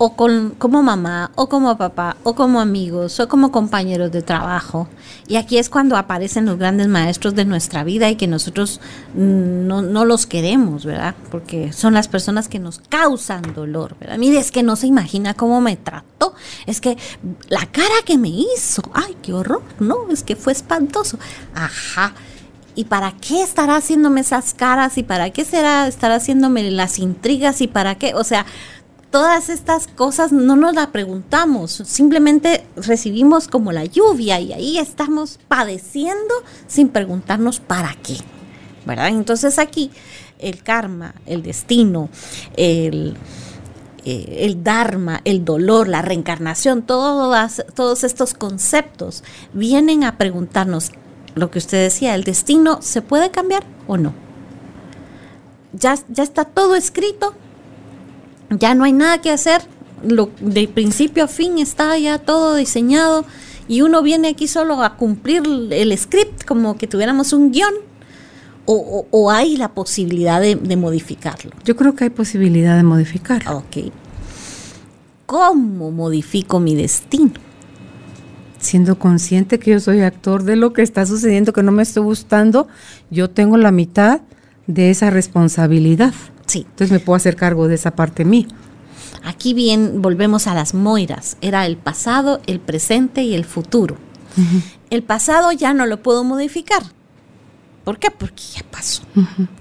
O 0.01 0.15
con, 0.15 0.51
como 0.57 0.81
mamá, 0.81 1.29
o 1.35 1.49
como 1.49 1.77
papá, 1.77 2.15
o 2.23 2.33
como 2.33 2.61
amigos, 2.61 3.19
o 3.19 3.27
como 3.27 3.51
compañeros 3.51 4.13
de 4.13 4.21
trabajo. 4.21 4.87
Y 5.27 5.35
aquí 5.35 5.57
es 5.57 5.69
cuando 5.69 5.97
aparecen 5.97 6.45
los 6.45 6.57
grandes 6.57 6.87
maestros 6.87 7.35
de 7.35 7.43
nuestra 7.43 7.83
vida 7.83 8.09
y 8.09 8.15
que 8.15 8.25
nosotros 8.25 8.79
no, 9.13 9.81
no 9.81 10.05
los 10.05 10.25
queremos, 10.25 10.85
¿verdad? 10.85 11.15
Porque 11.29 11.73
son 11.73 11.93
las 11.93 12.07
personas 12.07 12.47
que 12.47 12.59
nos 12.59 12.79
causan 12.87 13.41
dolor, 13.53 13.97
¿verdad? 13.99 14.17
Mire, 14.17 14.39
es 14.39 14.51
que 14.51 14.63
no 14.63 14.77
se 14.77 14.87
imagina 14.87 15.33
cómo 15.33 15.59
me 15.59 15.75
trató. 15.75 16.33
Es 16.65 16.79
que 16.79 16.97
la 17.49 17.65
cara 17.65 17.95
que 18.05 18.17
me 18.17 18.29
hizo, 18.29 18.81
ay, 18.93 19.17
qué 19.21 19.33
horror, 19.33 19.63
no, 19.81 20.09
es 20.11 20.23
que 20.23 20.37
fue 20.37 20.53
espantoso. 20.53 21.19
Ajá. 21.53 22.13
¿Y 22.75 22.85
para 22.85 23.11
qué 23.11 23.41
estará 23.41 23.77
haciéndome 23.77 24.21
esas 24.21 24.53
caras? 24.53 24.97
¿Y 24.97 25.03
para 25.03 25.31
qué 25.31 25.43
será 25.43 25.87
estar 25.87 26.11
haciéndome 26.11 26.69
las 26.71 26.99
intrigas? 26.99 27.61
¿Y 27.61 27.67
para 27.67 27.95
qué? 27.95 28.13
O 28.13 28.23
sea, 28.23 28.45
todas 29.11 29.49
estas 29.49 29.87
cosas 29.87 30.31
no 30.31 30.55
nos 30.55 30.75
las 30.75 30.87
preguntamos, 30.87 31.71
simplemente 31.85 32.65
recibimos 32.75 33.47
como 33.47 33.71
la 33.71 33.85
lluvia 33.85 34.39
y 34.39 34.53
ahí 34.53 34.77
estamos 34.77 35.39
padeciendo 35.47 36.35
sin 36.67 36.89
preguntarnos 36.89 37.59
para 37.59 37.95
qué. 38.03 38.17
¿Verdad? 38.85 39.09
Entonces 39.09 39.59
aquí 39.59 39.91
el 40.39 40.63
karma, 40.63 41.13
el 41.25 41.43
destino, 41.43 42.09
el, 42.55 43.17
eh, 44.05 44.37
el 44.41 44.63
dharma, 44.63 45.21
el 45.25 45.43
dolor, 45.43 45.87
la 45.87 46.01
reencarnación, 46.01 46.83
todos 46.83 48.03
estos 48.03 48.33
conceptos 48.33 49.23
vienen 49.53 50.03
a 50.03 50.17
preguntarnos 50.17 50.91
lo 51.39 51.49
que 51.51 51.59
usted 51.59 51.83
decía, 51.83 52.15
el 52.15 52.23
destino 52.23 52.81
se 52.81 53.01
puede 53.01 53.31
cambiar 53.31 53.63
o 53.87 53.97
no. 53.97 54.13
Ya, 55.73 55.95
ya 56.09 56.23
está 56.23 56.45
todo 56.45 56.75
escrito, 56.75 57.33
ya 58.49 58.75
no 58.75 58.83
hay 58.83 58.93
nada 58.93 59.19
que 59.21 59.31
hacer, 59.31 59.61
lo, 60.03 60.29
de 60.39 60.67
principio 60.67 61.25
a 61.25 61.27
fin 61.27 61.59
está 61.59 61.97
ya 61.97 62.17
todo 62.17 62.55
diseñado 62.55 63.25
y 63.67 63.81
uno 63.81 64.01
viene 64.01 64.29
aquí 64.29 64.47
solo 64.47 64.81
a 64.81 64.95
cumplir 64.95 65.43
el 65.71 65.97
script 65.97 66.45
como 66.45 66.77
que 66.77 66.87
tuviéramos 66.87 67.33
un 67.33 67.51
guion 67.51 67.73
o, 68.65 69.07
o, 69.09 69.31
hay 69.31 69.57
la 69.57 69.73
posibilidad 69.73 70.39
de, 70.39 70.53
de, 70.55 70.75
modificarlo. 70.75 71.49
Yo 71.65 71.75
creo 71.75 71.95
que 71.95 72.03
hay 72.03 72.09
posibilidad 72.11 72.77
de 72.77 72.83
modificarlo. 72.83 73.57
Ok. 73.57 73.91
¿Cómo 75.25 75.89
modifico 75.89 76.59
mi 76.59 76.75
destino? 76.75 77.48
Siendo 78.59 78.99
consciente 78.99 79.57
que 79.59 79.71
yo 79.71 79.79
soy 79.79 80.01
actor 80.01 80.43
de 80.43 80.55
lo 80.55 80.73
que 80.73 80.81
está 80.81 81.05
sucediendo, 81.05 81.53
que 81.53 81.63
no 81.63 81.71
me 81.71 81.83
estoy 81.83 82.03
gustando, 82.03 82.67
yo 83.09 83.29
tengo 83.29 83.57
la 83.57 83.71
mitad 83.71 84.21
de 84.67 84.91
esa 84.91 85.09
responsabilidad. 85.09 86.13
Sí. 86.45 86.65
Entonces 86.69 86.91
me 86.91 86.99
puedo 86.99 87.15
hacer 87.15 87.35
cargo 87.35 87.67
de 87.67 87.75
esa 87.75 87.95
parte 87.95 88.25
mía. 88.25 88.47
Aquí 89.23 89.53
bien 89.53 90.01
volvemos 90.01 90.47
a 90.47 90.53
las 90.53 90.73
moiras. 90.73 91.37
Era 91.41 91.65
el 91.65 91.77
pasado, 91.77 92.41
el 92.45 92.59
presente 92.59 93.23
y 93.23 93.33
el 93.33 93.45
futuro. 93.45 93.97
El 94.89 95.03
pasado 95.03 95.51
ya 95.51 95.73
no 95.73 95.85
lo 95.85 96.01
puedo 96.01 96.23
modificar. 96.23 96.83
¿Por 97.83 97.97
qué? 97.97 98.11
Porque 98.11 98.43
ya 98.55 98.63
pasó, 98.69 99.03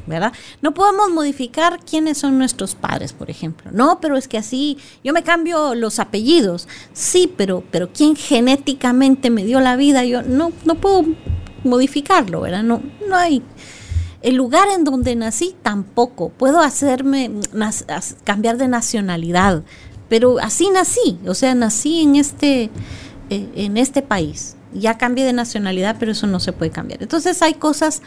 ¿verdad? 0.06 0.32
No 0.60 0.74
podemos 0.74 1.10
modificar 1.10 1.80
quiénes 1.80 2.18
son 2.18 2.38
nuestros 2.38 2.74
padres, 2.74 3.12
por 3.12 3.30
ejemplo. 3.30 3.70
No, 3.72 4.00
pero 4.00 4.16
es 4.16 4.28
que 4.28 4.38
así, 4.38 4.76
yo 5.02 5.12
me 5.12 5.22
cambio 5.22 5.74
los 5.74 5.98
apellidos. 5.98 6.68
Sí, 6.92 7.32
pero, 7.36 7.62
pero 7.70 7.90
¿quién 7.92 8.16
genéticamente 8.16 9.30
me 9.30 9.44
dio 9.44 9.60
la 9.60 9.76
vida? 9.76 10.04
Yo 10.04 10.22
no, 10.22 10.52
no 10.64 10.74
puedo 10.74 11.04
modificarlo, 11.64 12.40
¿verdad? 12.40 12.62
No, 12.62 12.82
no 13.08 13.16
hay. 13.16 13.42
El 14.20 14.34
lugar 14.34 14.68
en 14.68 14.84
donde 14.84 15.14
nací 15.14 15.54
tampoco. 15.62 16.28
Puedo 16.30 16.60
hacerme 16.60 17.30
cambiar 18.24 18.58
de 18.58 18.68
nacionalidad, 18.68 19.62
pero 20.08 20.38
así 20.38 20.70
nací. 20.70 21.18
O 21.26 21.34
sea, 21.34 21.54
nací 21.54 22.02
en 22.02 22.16
este, 22.16 22.64
eh, 23.30 23.48
en 23.54 23.76
este 23.76 24.02
país 24.02 24.57
ya 24.72 24.98
cambié 24.98 25.24
de 25.24 25.32
nacionalidad, 25.32 25.96
pero 25.98 26.12
eso 26.12 26.26
no 26.26 26.40
se 26.40 26.52
puede 26.52 26.70
cambiar. 26.70 27.02
Entonces 27.02 27.40
hay 27.42 27.54
cosas, 27.54 28.02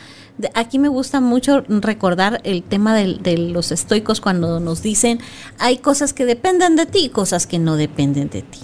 aquí 0.54 0.80
me 0.80 0.88
gusta 0.88 1.20
mucho 1.20 1.64
recordar 1.68 2.42
el 2.44 2.64
tema 2.64 2.96
de, 2.96 3.38
los 3.38 3.72
estoicos 3.72 4.22
cuando 4.22 4.60
nos 4.60 4.82
dicen, 4.82 5.20
hay 5.60 5.78
cosas 5.78 6.14
que 6.14 6.26
dependen 6.26 6.76
de 6.76 6.86
ti 6.86 7.06
y 7.06 7.10
cosas 7.10 7.48
que 7.48 7.60
no 7.60 7.76
dependen 7.76 8.30
de 8.30 8.42
ti. 8.42 8.60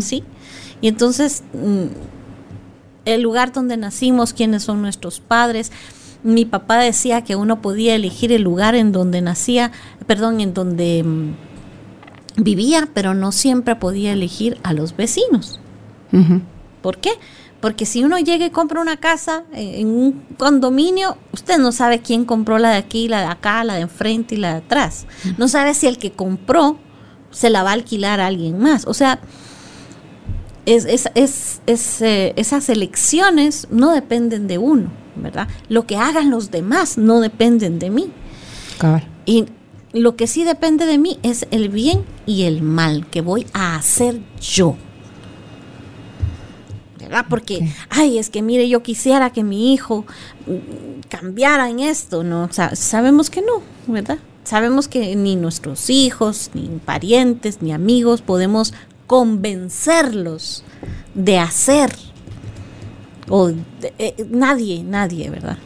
¿Sí? 0.00 0.24
Y 0.80 0.88
entonces, 0.88 1.44
mm, 1.52 1.84
el 3.04 3.22
lugar 3.22 3.52
donde 3.52 3.76
nacimos, 3.76 4.32
quiénes 4.32 4.64
son 4.64 4.82
nuestros 4.82 5.20
padres, 5.20 5.70
mi 6.24 6.44
papá 6.44 6.78
decía 6.78 7.22
que 7.22 7.36
uno 7.36 7.62
podía 7.62 7.94
elegir 7.94 8.32
el 8.32 8.42
lugar 8.42 8.74
en 8.74 8.90
donde 8.90 9.20
nacía, 9.20 9.72
perdón, 10.06 10.40
en 10.40 10.54
donde... 10.54 11.02
Mm, 11.04 11.34
vivía, 12.36 12.88
pero 12.92 13.14
no 13.14 13.32
siempre 13.32 13.76
podía 13.76 14.12
elegir 14.12 14.58
a 14.62 14.72
los 14.72 14.96
vecinos. 14.96 15.60
¿Por 16.80 16.98
qué? 16.98 17.10
Porque 17.60 17.84
si 17.84 18.02
uno 18.04 18.18
llega 18.18 18.46
y 18.46 18.50
compra 18.50 18.80
una 18.80 18.96
casa 18.96 19.44
en 19.52 19.88
un 19.88 20.24
condominio, 20.38 21.18
usted 21.32 21.58
no 21.58 21.72
sabe 21.72 22.00
quién 22.00 22.24
compró 22.24 22.58
la 22.58 22.70
de 22.70 22.78
aquí, 22.78 23.06
la 23.06 23.20
de 23.20 23.26
acá, 23.26 23.62
la 23.64 23.74
de 23.74 23.82
enfrente 23.82 24.34
y 24.34 24.38
la 24.38 24.52
de 24.52 24.58
atrás. 24.58 25.06
No 25.36 25.46
sabe 25.46 25.74
si 25.74 25.86
el 25.86 25.98
que 25.98 26.12
compró 26.12 26.78
se 27.30 27.50
la 27.50 27.62
va 27.62 27.70
a 27.70 27.74
alquilar 27.74 28.18
a 28.20 28.26
alguien 28.26 28.58
más. 28.58 28.86
O 28.86 28.94
sea, 28.94 29.20
es, 30.64 31.10
eh, 31.16 32.32
esas 32.36 32.68
elecciones 32.68 33.68
no 33.70 33.92
dependen 33.92 34.46
de 34.46 34.56
uno, 34.58 34.90
¿verdad? 35.16 35.48
Lo 35.68 35.86
que 35.86 35.96
hagan 35.96 36.30
los 36.30 36.50
demás 36.50 36.96
no 36.96 37.20
dependen 37.20 37.78
de 37.78 37.90
mí. 37.90 38.10
Y 39.26 39.46
lo 39.92 40.16
que 40.16 40.26
sí 40.26 40.44
depende 40.44 40.86
de 40.86 40.98
mí 40.98 41.18
es 41.22 41.46
el 41.50 41.68
bien 41.68 42.04
y 42.24 42.44
el 42.44 42.62
mal 42.62 43.06
que 43.06 43.20
voy 43.20 43.46
a 43.52 43.76
hacer 43.76 44.20
yo. 44.40 44.76
¿Verdad? 47.10 47.26
Porque, 47.28 47.68
ay, 47.88 48.18
es 48.18 48.30
que 48.30 48.40
mire, 48.40 48.68
yo 48.68 48.84
quisiera 48.84 49.30
que 49.30 49.42
mi 49.42 49.74
hijo 49.74 50.04
mm, 50.46 51.00
cambiara 51.08 51.68
en 51.68 51.80
esto, 51.80 52.22
¿no? 52.22 52.44
O 52.44 52.52
sea, 52.52 52.76
sabemos 52.76 53.30
que 53.30 53.42
no, 53.42 53.62
¿verdad? 53.92 54.18
Sabemos 54.44 54.86
que 54.86 55.16
ni 55.16 55.34
nuestros 55.34 55.90
hijos, 55.90 56.50
ni 56.54 56.68
parientes, 56.84 57.62
ni 57.62 57.72
amigos 57.72 58.22
podemos 58.22 58.72
convencerlos 59.08 60.62
de 61.14 61.38
hacer. 61.38 61.90
O 63.28 63.50
eh, 63.98 64.26
nadie, 64.30 64.84
nadie, 64.84 65.30
¿verdad? 65.30 65.58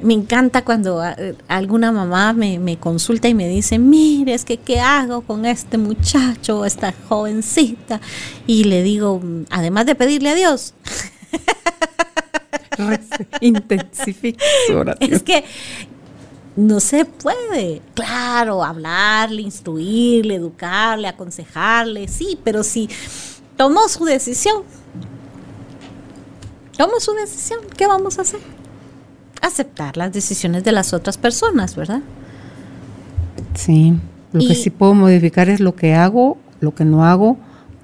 Me 0.00 0.14
encanta 0.14 0.64
cuando 0.64 1.04
eh, 1.04 1.34
alguna 1.48 1.90
mamá 1.90 2.32
me, 2.32 2.58
me, 2.58 2.78
consulta 2.78 3.28
y 3.28 3.34
me 3.34 3.48
dice, 3.48 3.78
mire, 3.78 4.34
es 4.34 4.44
que 4.44 4.56
qué 4.58 4.80
hago 4.80 5.22
con 5.22 5.44
este 5.44 5.76
muchacho, 5.78 6.64
esta 6.64 6.94
jovencita. 7.08 8.00
Y 8.46 8.64
le 8.64 8.82
digo, 8.82 9.20
además 9.50 9.86
de 9.86 9.94
pedirle 9.94 10.30
a 10.30 10.34
Dios. 10.34 10.74
Intensifica 13.40 14.44
Es 15.00 15.22
que 15.22 15.44
no 16.56 16.80
se 16.80 17.04
puede. 17.04 17.82
Claro, 17.94 18.64
hablarle, 18.64 19.42
instruirle, 19.42 20.36
educarle, 20.36 21.08
aconsejarle, 21.08 22.08
sí, 22.08 22.38
pero 22.44 22.62
si 22.64 22.88
tomó 23.56 23.88
su 23.88 24.04
decisión, 24.04 24.62
tomó 26.76 27.00
su 27.00 27.12
decisión, 27.12 27.60
¿qué 27.76 27.86
vamos 27.86 28.18
a 28.18 28.22
hacer? 28.22 28.40
Aceptar 29.42 29.96
las 29.96 30.12
decisiones 30.12 30.64
de 30.64 30.72
las 30.72 30.92
otras 30.92 31.18
personas, 31.18 31.76
¿verdad? 31.76 32.00
Sí, 33.54 33.94
lo 34.32 34.40
que 34.40 34.54
sí 34.54 34.70
puedo 34.70 34.94
modificar 34.94 35.48
es 35.48 35.60
lo 35.60 35.74
que 35.74 35.94
hago, 35.94 36.38
lo 36.60 36.74
que 36.74 36.84
no 36.84 37.04
hago, 37.04 37.36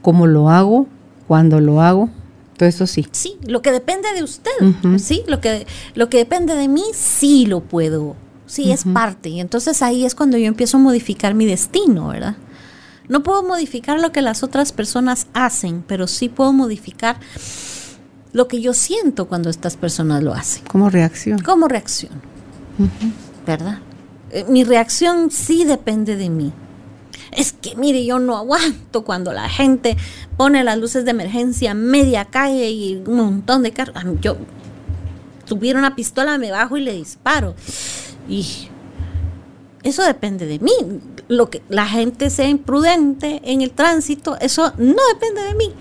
cómo 0.02 0.26
lo 0.26 0.50
hago, 0.50 0.86
cuándo 1.26 1.60
lo 1.60 1.80
hago. 1.80 2.10
Todo 2.56 2.68
eso 2.68 2.86
sí. 2.86 3.06
Sí, 3.10 3.36
lo 3.46 3.62
que 3.62 3.72
depende 3.72 4.12
de 4.14 4.22
usted, 4.22 4.50
sí, 4.98 5.22
lo 5.26 5.40
que, 5.40 5.66
lo 5.94 6.08
que 6.08 6.18
depende 6.18 6.54
de 6.54 6.68
mí, 6.68 6.84
sí 6.92 7.46
lo 7.46 7.60
puedo 7.60 8.14
sí, 8.46 8.70
es 8.70 8.84
parte. 8.84 9.28
Y 9.28 9.40
entonces 9.40 9.82
ahí 9.82 10.04
es 10.04 10.14
cuando 10.14 10.38
yo 10.38 10.46
empiezo 10.46 10.76
a 10.76 10.80
modificar 10.80 11.34
mi 11.34 11.46
destino, 11.46 12.08
¿verdad? 12.08 12.36
No 13.08 13.22
puedo 13.22 13.42
modificar 13.42 14.00
lo 14.00 14.12
que 14.12 14.22
las 14.22 14.42
otras 14.42 14.72
personas 14.72 15.26
hacen, 15.34 15.84
pero 15.86 16.06
sí 16.06 16.28
puedo 16.28 16.52
modificar 16.52 17.16
lo 18.34 18.48
que 18.48 18.60
yo 18.60 18.74
siento 18.74 19.26
cuando 19.26 19.48
estas 19.48 19.76
personas 19.76 20.22
lo 20.22 20.34
hacen. 20.34 20.64
¿Cómo 20.66 20.90
reacción? 20.90 21.38
¿Cómo 21.38 21.68
reacción? 21.68 22.12
¿Verdad? 23.46 23.78
Eh, 24.32 24.44
mi 24.48 24.64
reacción 24.64 25.30
sí 25.30 25.64
depende 25.64 26.16
de 26.16 26.28
mí. 26.28 26.52
Es 27.30 27.52
que, 27.52 27.76
mire, 27.76 28.04
yo 28.04 28.18
no 28.18 28.36
aguanto 28.36 29.04
cuando 29.04 29.32
la 29.32 29.48
gente 29.48 29.96
pone 30.36 30.64
las 30.64 30.76
luces 30.78 31.04
de 31.04 31.12
emergencia 31.12 31.74
media 31.74 32.24
calle 32.24 32.70
y 32.70 32.96
un 33.06 33.16
montón 33.16 33.62
de 33.62 33.70
carros. 33.70 33.94
Yo 34.20 34.36
tuviera 35.46 35.78
una 35.78 35.94
pistola, 35.94 36.36
me 36.36 36.50
bajo 36.50 36.76
y 36.76 36.80
le 36.80 36.92
disparo. 36.92 37.54
Y 38.28 38.68
eso 39.84 40.02
depende 40.02 40.46
de 40.46 40.58
mí. 40.58 40.72
Lo 41.28 41.50
que 41.50 41.62
la 41.68 41.86
gente 41.86 42.30
sea 42.30 42.48
imprudente 42.48 43.40
en 43.44 43.62
el 43.62 43.70
tránsito, 43.70 44.36
eso 44.40 44.72
no 44.76 45.02
depende 45.12 45.42
de 45.42 45.54
mí. 45.54 45.72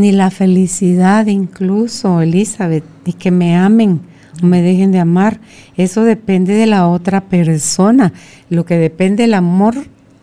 Ni 0.00 0.12
la 0.12 0.30
felicidad 0.30 1.26
incluso, 1.26 2.22
Elizabeth, 2.22 2.84
y 3.04 3.12
que 3.12 3.30
me 3.30 3.54
amen 3.54 4.00
o 4.42 4.46
me 4.46 4.62
dejen 4.62 4.92
de 4.92 4.98
amar, 4.98 5.40
eso 5.76 6.04
depende 6.04 6.54
de 6.54 6.64
la 6.64 6.88
otra 6.88 7.20
persona. 7.20 8.14
Lo 8.48 8.64
que 8.64 8.78
depende 8.78 9.24
del 9.24 9.34
amor 9.34 9.74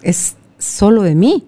es 0.02 0.36
solo 0.58 1.04
de 1.04 1.14
mí, 1.14 1.46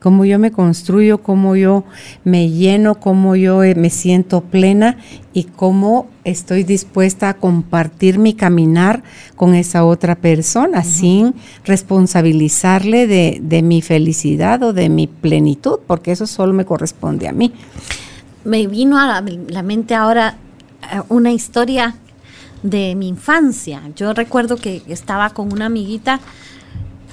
cómo 0.00 0.24
yo 0.24 0.38
me 0.38 0.52
construyo, 0.52 1.22
cómo 1.22 1.56
yo 1.56 1.84
me 2.24 2.50
lleno, 2.50 3.00
cómo 3.00 3.34
yo 3.36 3.62
eh, 3.62 3.74
me 3.74 3.88
siento 3.88 4.42
plena 4.42 4.98
y 5.32 5.44
cómo 5.44 6.08
estoy 6.24 6.64
dispuesta 6.64 7.30
a 7.30 7.34
compartir 7.34 8.18
mi 8.18 8.34
caminar 8.34 9.02
con 9.36 9.54
esa 9.54 9.84
otra 9.84 10.14
persona 10.14 10.84
sin 10.84 11.34
responsabilizarle 11.64 13.06
de, 13.06 13.62
mi 13.62 13.80
felicidad 13.80 14.62
o 14.62 14.72
de 14.72 14.88
mi 14.88 15.06
plenitud, 15.06 15.78
porque 15.86 16.12
eso 16.12 16.26
solo 16.26 16.52
me 16.52 16.64
corresponde 16.66 17.28
a 17.28 17.32
mí. 17.32 17.52
Me 18.44 18.66
vino 18.66 18.98
a 18.98 19.22
la 19.22 19.62
mente 19.62 19.94
ahora 19.94 20.36
eh, 20.82 21.00
una 21.08 21.32
historia 21.32 21.94
de 22.62 22.94
mi 22.94 23.08
infancia. 23.08 23.82
Yo 23.96 24.12
recuerdo 24.12 24.56
que 24.56 24.82
estaba 24.88 25.30
con 25.30 25.52
una 25.52 25.66
amiguita, 25.66 26.20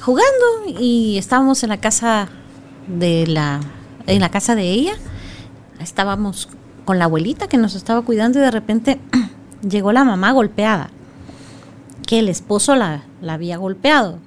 jugando 0.01 0.79
y 0.79 1.17
estábamos 1.17 1.63
en 1.63 1.69
la 1.69 1.77
casa 1.77 2.29
de 2.88 3.27
la 3.27 3.60
en 4.05 4.21
la 4.21 4.29
casa 4.29 4.55
de 4.55 4.63
ella. 4.63 4.93
Estábamos 5.79 6.49
con 6.86 6.97
la 6.97 7.05
abuelita 7.05 7.47
que 7.47 7.57
nos 7.57 7.75
estaba 7.75 8.01
cuidando 8.01 8.39
y 8.39 8.41
de 8.41 8.51
repente 8.51 8.99
llegó 9.69 9.91
la 9.91 10.03
mamá 10.03 10.31
golpeada. 10.31 10.89
Que 12.05 12.19
el 12.19 12.29
esposo 12.29 12.75
la, 12.75 13.03
la 13.21 13.33
había 13.33 13.57
golpeado. 13.57 14.19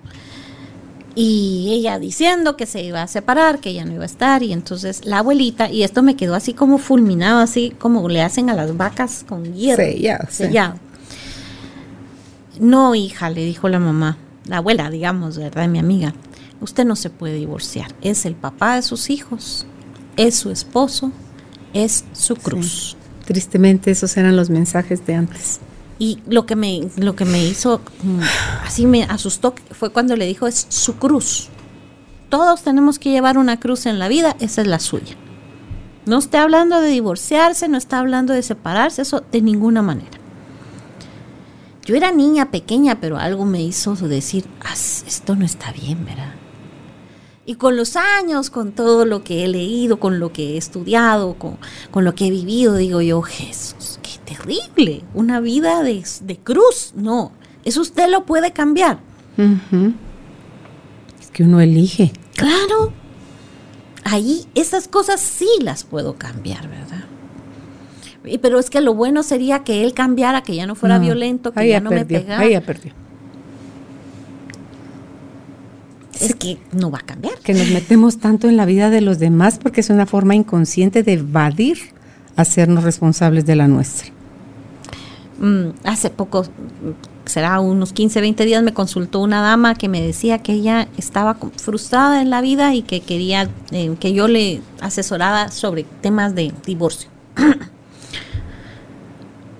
Y 1.14 1.70
ella 1.72 1.98
diciendo 1.98 2.56
que 2.56 2.66
se 2.66 2.82
iba 2.82 3.02
a 3.02 3.08
separar, 3.08 3.58
que 3.58 3.70
ella 3.70 3.86
no 3.86 3.94
iba 3.94 4.02
a 4.02 4.06
estar. 4.06 4.42
Y 4.42 4.52
entonces 4.52 5.06
la 5.06 5.18
abuelita, 5.18 5.70
y 5.70 5.82
esto 5.82 6.02
me 6.02 6.14
quedó 6.14 6.34
así 6.34 6.52
como 6.52 6.76
fulminado, 6.76 7.40
así 7.40 7.70
como 7.78 8.06
le 8.08 8.20
hacen 8.20 8.50
a 8.50 8.54
las 8.54 8.76
vacas 8.76 9.24
con 9.26 9.54
hierro. 9.54 9.82
Sellado. 9.82 10.26
sellado. 10.28 10.74
No, 12.60 12.94
hija, 12.94 13.30
le 13.30 13.44
dijo 13.44 13.70
la 13.70 13.78
mamá 13.78 14.18
la 14.46 14.58
abuela, 14.58 14.90
digamos, 14.90 15.38
¿verdad? 15.38 15.68
Mi 15.68 15.78
amiga, 15.78 16.14
usted 16.60 16.84
no 16.84 16.96
se 16.96 17.10
puede 17.10 17.34
divorciar. 17.34 17.94
Es 18.00 18.24
el 18.26 18.34
papá 18.34 18.76
de 18.76 18.82
sus 18.82 19.10
hijos, 19.10 19.66
es 20.16 20.36
su 20.36 20.50
esposo, 20.50 21.12
es 21.72 22.04
su 22.12 22.36
cruz. 22.36 22.96
Tristemente 23.24 23.90
esos 23.90 24.16
eran 24.16 24.36
los 24.36 24.50
mensajes 24.50 25.06
de 25.06 25.14
antes. 25.14 25.60
Y 25.98 26.18
lo 26.26 26.46
que 26.46 26.56
me, 26.56 26.88
lo 26.96 27.14
que 27.14 27.24
me 27.24 27.44
hizo, 27.44 27.80
mm, 28.02 28.20
así 28.64 28.86
me 28.86 29.04
asustó, 29.04 29.54
fue 29.72 29.90
cuando 29.90 30.16
le 30.16 30.26
dijo, 30.26 30.46
es 30.46 30.66
su 30.68 30.96
cruz. 30.96 31.48
Todos 32.30 32.62
tenemos 32.62 32.98
que 32.98 33.10
llevar 33.10 33.36
una 33.38 33.60
cruz 33.60 33.86
en 33.86 33.98
la 33.98 34.08
vida, 34.08 34.36
esa 34.40 34.62
es 34.62 34.66
la 34.66 34.78
suya. 34.78 35.16
No 36.06 36.18
está 36.18 36.42
hablando 36.42 36.80
de 36.80 36.88
divorciarse, 36.88 37.68
no 37.68 37.76
está 37.76 37.98
hablando 37.98 38.32
de 38.32 38.42
separarse, 38.42 39.02
eso 39.02 39.22
de 39.30 39.42
ninguna 39.42 39.82
manera. 39.82 40.19
Yo 41.84 41.96
era 41.96 42.12
niña 42.12 42.50
pequeña, 42.50 43.00
pero 43.00 43.18
algo 43.18 43.44
me 43.44 43.62
hizo 43.62 43.94
decir, 43.96 44.44
ah, 44.60 44.74
esto 44.74 45.34
no 45.34 45.44
está 45.44 45.72
bien, 45.72 46.04
¿verdad? 46.04 46.34
Y 47.46 47.54
con 47.54 47.76
los 47.76 47.96
años, 47.96 48.50
con 48.50 48.72
todo 48.72 49.04
lo 49.04 49.24
que 49.24 49.44
he 49.44 49.48
leído, 49.48 49.98
con 49.98 50.20
lo 50.20 50.32
que 50.32 50.50
he 50.50 50.56
estudiado, 50.56 51.34
con, 51.34 52.04
lo 52.04 52.14
que 52.14 52.26
he 52.26 52.30
vivido, 52.30 52.76
digo 52.76 53.00
yo, 53.00 53.22
Jesús, 53.22 53.98
qué 54.02 54.34
terrible, 54.36 55.02
una 55.14 55.40
vida 55.40 55.82
de, 55.82 56.04
cruz. 56.44 56.92
No, 56.94 57.32
eso 57.64 57.80
usted 57.80 58.08
lo 58.08 58.24
puede 58.24 58.52
cambiar. 58.52 59.00
Es 61.20 61.30
que 61.32 61.42
uno 61.42 61.60
elige. 61.60 62.12
Claro, 62.36 62.92
ahí 64.04 64.46
esas 64.54 64.86
cosas 64.86 65.20
sí 65.20 65.48
las 65.60 65.82
puedo 65.84 66.16
cambiar, 66.16 66.68
¿verdad? 66.68 66.99
Pero 68.42 68.58
es 68.58 68.68
que 68.68 68.80
lo 68.80 68.94
bueno 68.94 69.22
sería 69.22 69.60
que 69.60 69.82
él 69.82 69.94
cambiara, 69.94 70.42
que 70.42 70.54
ya 70.54 70.66
no 70.66 70.74
fuera 70.74 70.98
violento, 70.98 71.52
que 71.52 71.68
ya 71.68 71.80
no 71.80 71.90
me 71.90 72.04
pegara. 72.04 72.40
Ahí 72.40 72.52
ya 72.52 72.60
perdió. 72.60 72.92
Es 76.20 76.34
que 76.34 76.58
no 76.72 76.90
va 76.90 76.98
a 76.98 77.02
cambiar. 77.02 77.38
Que 77.38 77.54
nos 77.54 77.70
metemos 77.70 78.18
tanto 78.18 78.46
en 78.48 78.58
la 78.58 78.66
vida 78.66 78.90
de 78.90 79.00
los 79.00 79.18
demás 79.18 79.58
porque 79.58 79.80
es 79.80 79.88
una 79.88 80.04
forma 80.04 80.34
inconsciente 80.34 81.02
de 81.02 81.14
evadir 81.14 81.78
hacernos 82.36 82.84
responsables 82.84 83.46
de 83.46 83.56
la 83.56 83.68
nuestra. 83.68 84.10
Mm, 85.38 85.70
hace 85.84 86.10
poco, 86.10 86.44
será 87.24 87.58
unos 87.60 87.94
15, 87.94 88.20
20 88.20 88.44
días, 88.44 88.62
me 88.62 88.74
consultó 88.74 89.20
una 89.20 89.40
dama 89.40 89.74
que 89.74 89.88
me 89.88 90.02
decía 90.02 90.38
que 90.38 90.52
ella 90.52 90.88
estaba 90.98 91.38
frustrada 91.56 92.20
en 92.20 92.28
la 92.28 92.42
vida 92.42 92.74
y 92.74 92.82
que 92.82 93.00
quería 93.00 93.48
eh, 93.70 93.96
que 93.98 94.12
yo 94.12 94.28
le 94.28 94.60
asesorara 94.82 95.50
sobre 95.50 95.84
temas 96.02 96.34
de 96.34 96.52
divorcio. 96.66 97.08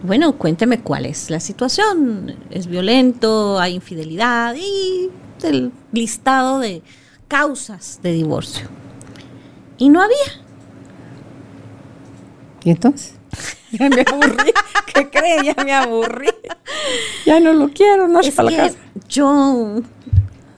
bueno, 0.03 0.37
cuénteme 0.37 0.81
cuál 0.81 1.07
es 1.07 1.31
la 1.31 1.41
situación. 1.41 2.37
¿Es 2.51 2.67
violento? 2.67 3.59
¿Hay 3.59 3.75
infidelidad? 3.75 4.55
Y 4.55 5.11
el 5.43 5.73
listado 5.93 6.59
de 6.59 6.83
causas 7.29 8.01
de 8.03 8.13
divorcio. 8.13 8.69
Y 9.79 9.89
no 9.89 10.03
había. 10.03 10.17
¿Y 12.65 12.71
entonces? 12.71 13.15
Ya 13.73 13.89
me 13.89 14.01
aburrí. 14.01 14.53
¿Qué 14.93 15.11
cree? 15.11 15.45
Ya 15.45 15.65
me 15.65 15.73
aburrí. 15.73 16.27
Ya 17.25 17.39
no 17.39 17.53
lo 17.53 17.69
quiero, 17.69 18.09
no 18.09 18.19
es 18.19 18.33
para 18.33 18.51
la 18.51 18.57
casa. 18.57 18.79
Yo 19.09 19.77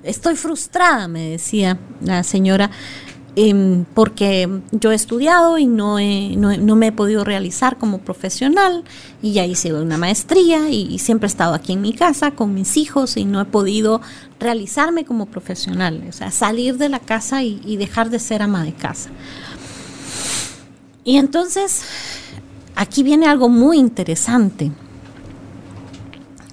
estoy 0.03 0.35
frustrada, 0.35 1.09
me 1.09 1.29
decía 1.29 1.79
la 2.01 2.23
señora, 2.23 2.71
em, 3.37 3.85
porque 3.95 4.49
yo 4.73 4.93
he 4.93 4.95
estudiado 4.95 5.59
y 5.59 5.67
no, 5.67 5.99
no, 6.01 6.77
me 6.77 6.89
he 6.89 6.93
podido 6.93 7.25
realizar 7.25 7.79
como 7.79 7.99
profesional 7.99 8.85
y 9.23 9.33
ya 9.33 9.47
hice 9.47 9.73
una 9.73 9.99
maestría 9.99 10.71
y, 10.71 10.99
siempre 10.99 11.27
he 11.27 11.31
estado 11.31 11.55
aquí 11.55 11.73
en 11.73 11.81
mi 11.81 11.93
casa 11.93 12.33
con 12.33 12.55
mis 12.55 12.77
hijos 12.77 13.17
y 13.17 13.25
no 13.25 13.41
he 13.41 13.45
podido 13.45 14.01
realizarme 14.39 15.05
como 15.05 15.27
profesional, 15.27 16.05
o 16.09 16.13
sea, 16.13 16.31
salir 16.31 16.77
de 16.79 16.89
la 16.89 16.99
casa 17.01 17.43
y 17.43 17.77
dejar 17.77 18.11
de 18.11 18.19
ser 18.19 18.43
ama 18.43 18.65
de 18.65 18.73
casa. 18.73 19.11
Y 21.05 21.17
entonces 21.17 21.83
aquí 22.77 23.03
viene 23.03 23.27
algo 23.27 23.49
muy 23.49 23.79
interesante. 23.79 24.71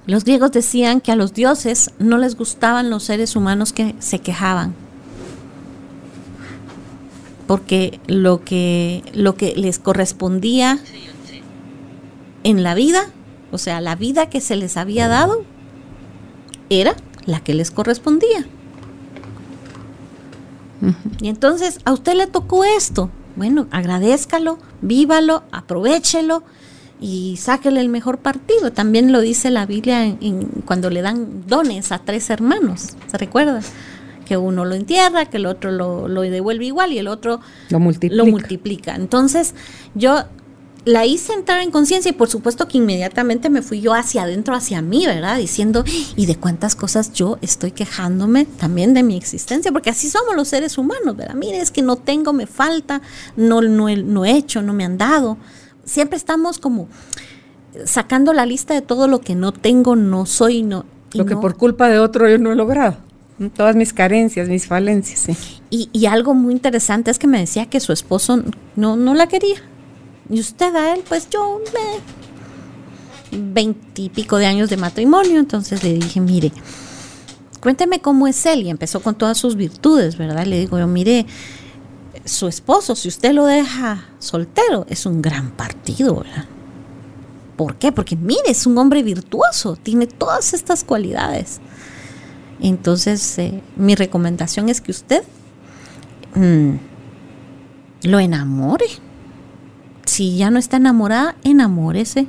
Los 0.07 0.23
griegos 0.23 0.51
decían 0.51 1.01
que 1.01 1.11
a 1.11 1.15
los 1.15 1.33
dioses 1.33 1.91
no 1.99 2.17
les 2.17 2.35
gustaban 2.35 2.89
los 2.89 3.03
seres 3.03 3.35
humanos 3.35 3.73
que 3.73 3.93
se 3.99 4.19
quejaban. 4.19 4.73
Porque 7.49 7.99
lo 8.05 8.45
que, 8.45 9.01
lo 9.15 9.33
que 9.33 9.55
les 9.55 9.79
correspondía 9.79 10.77
en 12.43 12.62
la 12.62 12.75
vida, 12.75 13.09
o 13.51 13.57
sea, 13.57 13.81
la 13.81 13.95
vida 13.95 14.29
que 14.29 14.39
se 14.39 14.55
les 14.55 14.77
había 14.77 15.07
dado, 15.07 15.43
era 16.69 16.95
la 17.25 17.39
que 17.39 17.55
les 17.55 17.71
correspondía. 17.71 18.45
Y 21.19 21.27
entonces 21.27 21.79
a 21.85 21.91
usted 21.91 22.13
le 22.13 22.27
tocó 22.27 22.65
esto, 22.65 23.09
bueno, 23.35 23.65
agradézcalo, 23.71 24.59
vívalo, 24.83 25.41
aprovechelo 25.51 26.43
y 27.01 27.38
sáquele 27.38 27.81
el 27.81 27.89
mejor 27.89 28.19
partido. 28.19 28.71
También 28.73 29.12
lo 29.12 29.21
dice 29.21 29.49
la 29.49 29.65
Biblia 29.65 30.05
en, 30.05 30.45
cuando 30.65 30.91
le 30.91 31.01
dan 31.01 31.47
dones 31.47 31.91
a 31.91 31.97
tres 31.97 32.29
hermanos, 32.29 32.89
¿se 33.07 33.17
recuerda? 33.17 33.62
Que 34.29 34.37
uno 34.37 34.63
lo 34.63 34.75
entierra, 34.75 35.25
que 35.25 35.37
el 35.37 35.47
otro 35.47 35.71
lo, 35.71 36.07
lo 36.07 36.21
devuelve 36.21 36.65
igual 36.65 36.93
y 36.93 36.99
el 36.99 37.07
otro 37.07 37.41
lo 37.69 37.79
multiplica. 37.79 38.15
lo 38.15 38.25
multiplica. 38.27 38.95
Entonces, 38.95 39.55
yo 39.95 40.23
la 40.85 41.07
hice 41.07 41.33
entrar 41.33 41.61
en 41.61 41.71
conciencia 41.71 42.09
y 42.09 42.13
por 42.13 42.29
supuesto 42.29 42.67
que 42.67 42.77
inmediatamente 42.77 43.49
me 43.49 43.63
fui 43.63 43.81
yo 43.81 43.95
hacia 43.95 44.23
adentro, 44.23 44.53
hacia 44.53 44.83
mí, 44.83 45.07
¿verdad? 45.07 45.37
Diciendo, 45.37 45.83
¿y 46.15 46.27
de 46.27 46.35
cuántas 46.35 46.75
cosas 46.75 47.11
yo 47.11 47.39
estoy 47.41 47.71
quejándome 47.71 48.45
también 48.45 48.93
de 48.93 49.01
mi 49.01 49.17
existencia? 49.17 49.71
Porque 49.71 49.89
así 49.89 50.11
somos 50.11 50.35
los 50.35 50.47
seres 50.47 50.77
humanos, 50.77 51.15
¿verdad? 51.15 51.33
Mire, 51.33 51.59
es 51.59 51.71
que 51.71 51.81
no 51.81 51.95
tengo, 51.95 52.31
me 52.31 52.45
falta, 52.45 53.01
no, 53.35 53.61
no, 53.61 53.89
no 53.89 54.25
he 54.25 54.31
hecho, 54.31 54.61
no 54.61 54.73
me 54.73 54.85
han 54.85 54.99
dado. 54.99 55.37
Siempre 55.85 56.17
estamos 56.17 56.59
como 56.59 56.87
sacando 57.85 58.31
la 58.31 58.45
lista 58.45 58.75
de 58.75 58.81
todo 58.81 59.07
lo 59.07 59.21
que 59.21 59.33
no 59.33 59.51
tengo, 59.51 59.95
no 59.95 60.27
soy, 60.27 60.61
no. 60.61 60.85
Lo 61.13 61.25
que 61.25 61.35
por 61.35 61.57
culpa 61.57 61.89
de 61.89 61.97
otro 61.97 62.29
yo 62.29 62.37
no 62.37 62.51
he 62.51 62.55
logrado. 62.55 63.08
Todas 63.56 63.75
mis 63.75 63.93
carencias, 63.93 64.49
mis 64.49 64.67
falencias, 64.67 65.19
sí. 65.19 65.38
Y, 65.69 65.89
y 65.93 66.08
algo 66.08 66.34
muy 66.34 66.54
interesante 66.54 67.10
es 67.10 67.19
que 67.19 67.28
me 67.28 67.39
decía 67.39 67.67
que 67.67 67.80
su 67.80 67.93
esposo 67.93 68.43
no, 68.75 68.97
no 68.97 69.13
la 69.13 69.28
quería 69.28 69.62
y 70.30 70.39
usted 70.39 70.75
a 70.75 70.93
él, 70.93 71.04
pues 71.08 71.30
yo 71.30 71.60
me... 71.73 71.99
Veintipico 73.32 74.38
de 74.38 74.45
años 74.45 74.69
de 74.69 74.78
matrimonio, 74.78 75.39
entonces 75.39 75.84
le 75.84 75.93
dije, 75.93 76.19
mire, 76.19 76.52
cuénteme 77.62 77.99
cómo 77.99 78.28
es 78.28 78.45
él. 78.45 78.63
Y 78.63 78.69
empezó 78.69 79.02
con 79.02 79.15
todas 79.15 79.38
sus 79.38 79.56
virtudes, 79.56 80.17
¿verdad? 80.17 80.45
Le 80.45 80.60
digo 80.60 80.80
yo, 80.80 80.88
mire, 80.88 81.25
su 82.25 82.47
esposo, 82.47 82.95
si 82.95 83.08
usted 83.08 83.34
lo 83.34 83.45
deja 83.45 84.06
soltero, 84.19 84.86
es 84.89 85.06
un 85.06 85.21
gran 85.21 85.52
partido, 85.52 86.15
¿verdad? 86.15 86.45
¿Por 87.56 87.75
qué? 87.75 87.91
Porque 87.91 88.15
mire, 88.15 88.49
es 88.49 88.65
un 88.65 88.78
hombre 88.78 89.04
virtuoso, 89.04 89.75
tiene 89.75 90.08
todas 90.08 90.54
estas 90.54 90.84
cualidades. 90.84 91.60
Entonces, 92.61 93.37
eh, 93.39 93.61
mi 93.75 93.95
recomendación 93.95 94.69
es 94.69 94.81
que 94.81 94.91
usted 94.91 95.23
mm, 96.35 96.75
lo 98.03 98.19
enamore 98.19 98.87
si 100.09 100.35
ya 100.35 100.49
no 100.49 100.57
está 100.57 100.77
enamorada, 100.77 101.35
enamórese. 101.43 102.27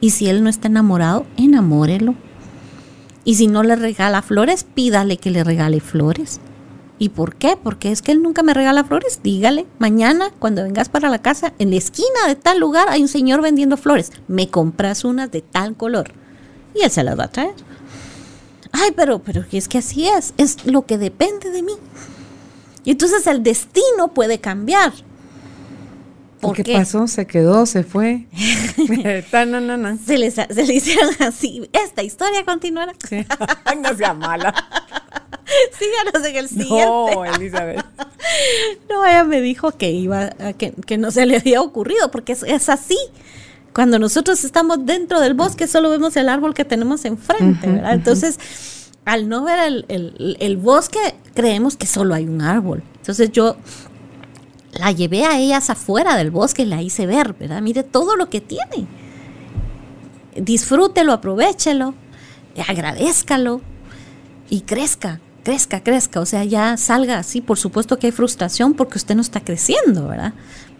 Y 0.00 0.10
si 0.10 0.28
él 0.28 0.44
no 0.44 0.50
está 0.50 0.68
enamorado, 0.68 1.24
enamórelo. 1.36 2.14
Y 3.24 3.36
si 3.36 3.46
no 3.46 3.62
le 3.62 3.76
regala 3.76 4.20
flores, 4.20 4.64
pídale 4.64 5.16
que 5.16 5.30
le 5.30 5.42
regale 5.42 5.80
flores. 5.80 6.38
¿Y 6.98 7.08
por 7.08 7.34
qué? 7.34 7.56
Porque 7.60 7.90
es 7.90 8.02
que 8.02 8.12
él 8.12 8.22
nunca 8.22 8.42
me 8.42 8.52
regala 8.52 8.84
flores. 8.84 9.20
Dígale, 9.22 9.66
mañana 9.78 10.28
cuando 10.38 10.64
vengas 10.64 10.90
para 10.90 11.08
la 11.08 11.22
casa, 11.22 11.54
en 11.58 11.70
la 11.70 11.76
esquina 11.76 12.28
de 12.28 12.36
tal 12.36 12.60
lugar 12.60 12.88
hay 12.90 13.00
un 13.00 13.08
señor 13.08 13.40
vendiendo 13.40 13.76
flores. 13.76 14.12
Me 14.28 14.48
compras 14.48 15.04
unas 15.04 15.30
de 15.30 15.40
tal 15.40 15.74
color. 15.76 16.12
Y 16.74 16.84
él 16.84 16.90
se 16.90 17.02
las 17.02 17.18
va 17.18 17.24
a 17.24 17.32
traer. 17.32 17.54
Ay, 18.72 18.90
pero, 18.96 19.20
pero 19.20 19.44
es 19.52 19.68
que 19.68 19.78
así 19.78 20.08
es. 20.08 20.34
Es 20.38 20.64
lo 20.64 20.86
que 20.86 20.98
depende 20.98 21.50
de 21.50 21.62
mí. 21.62 21.74
Y 22.84 22.90
entonces 22.92 23.26
el 23.26 23.42
destino 23.42 24.08
puede 24.12 24.40
cambiar. 24.40 24.92
¿Qué, 26.54 26.64
pasó? 26.72 27.06
Se 27.06 27.26
quedó, 27.26 27.66
se 27.66 27.84
fue. 27.84 28.26
se, 28.34 30.18
les, 30.18 30.34
se 30.34 30.66
le 30.66 30.74
hicieron 30.74 31.14
así. 31.20 31.70
Esta 31.72 32.02
historia 32.02 32.44
continuará. 32.44 32.94
no 33.82 33.96
sea 33.96 34.12
mala. 34.12 34.52
Síganos 35.78 36.28
en 36.28 36.36
el 36.36 36.48
siguiente. 36.48 36.84
No, 36.84 37.24
Elizabeth. 37.24 37.84
no, 38.90 39.06
ella 39.06 39.24
me 39.24 39.40
dijo 39.40 39.72
que 39.72 39.90
iba, 39.90 40.30
que, 40.58 40.72
que 40.72 40.98
no 40.98 41.12
se 41.12 41.26
le 41.26 41.36
había 41.36 41.60
ocurrido, 41.60 42.10
porque 42.10 42.32
es, 42.32 42.42
es, 42.42 42.68
así. 42.68 42.98
Cuando 43.72 43.98
nosotros 43.98 44.44
estamos 44.44 44.84
dentro 44.84 45.20
del 45.20 45.34
bosque, 45.34 45.66
solo 45.66 45.90
vemos 45.90 46.16
el 46.16 46.28
árbol 46.28 46.54
que 46.54 46.64
tenemos 46.64 47.04
enfrente, 47.04 47.66
¿verdad? 47.66 47.94
Entonces, 47.94 48.38
al 49.04 49.28
no 49.28 49.44
ver 49.44 49.58
el, 49.60 49.84
el, 49.88 50.36
el 50.40 50.56
bosque, 50.56 50.98
creemos 51.34 51.76
que 51.76 51.86
solo 51.86 52.14
hay 52.14 52.26
un 52.28 52.42
árbol. 52.42 52.82
Entonces 52.96 53.32
yo 53.32 53.56
la 54.72 54.92
llevé 54.92 55.24
a 55.24 55.38
ellas 55.38 55.70
afuera 55.70 56.16
del 56.16 56.30
bosque 56.30 56.62
y 56.62 56.66
la 56.66 56.82
hice 56.82 57.06
ver, 57.06 57.34
¿verdad? 57.34 57.60
Mire 57.60 57.82
todo 57.82 58.16
lo 58.16 58.30
que 58.30 58.40
tiene. 58.40 58.86
Disfrútelo, 60.36 61.12
aprovechelo, 61.12 61.94
agradezcalo 62.66 63.60
y 64.48 64.62
crezca, 64.62 65.20
crezca, 65.44 65.82
crezca. 65.82 66.20
O 66.20 66.26
sea, 66.26 66.44
ya 66.44 66.76
salga 66.76 67.18
así. 67.18 67.40
Por 67.40 67.58
supuesto 67.58 67.98
que 67.98 68.06
hay 68.06 68.12
frustración 68.12 68.74
porque 68.74 68.98
usted 68.98 69.14
no 69.14 69.20
está 69.20 69.40
creciendo, 69.40 70.08
¿verdad? 70.08 70.32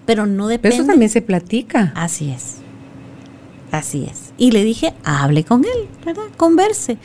Pero 0.07 0.27
no 0.27 0.49
depende. 0.49 0.71
Pero 0.71 0.83
eso 0.83 0.91
también 0.91 1.11
se 1.11 1.21
platica. 1.21 1.93
Así 1.95 2.31
es. 2.31 2.62
Así 3.73 4.07
es. 4.09 4.33
Y 4.39 4.53
le 4.53 4.63
dije, 4.63 4.95
hable 5.03 5.45
con 5.45 5.65
él, 5.65 5.89
¿verdad? 6.05 6.29
Converse. 6.37 6.99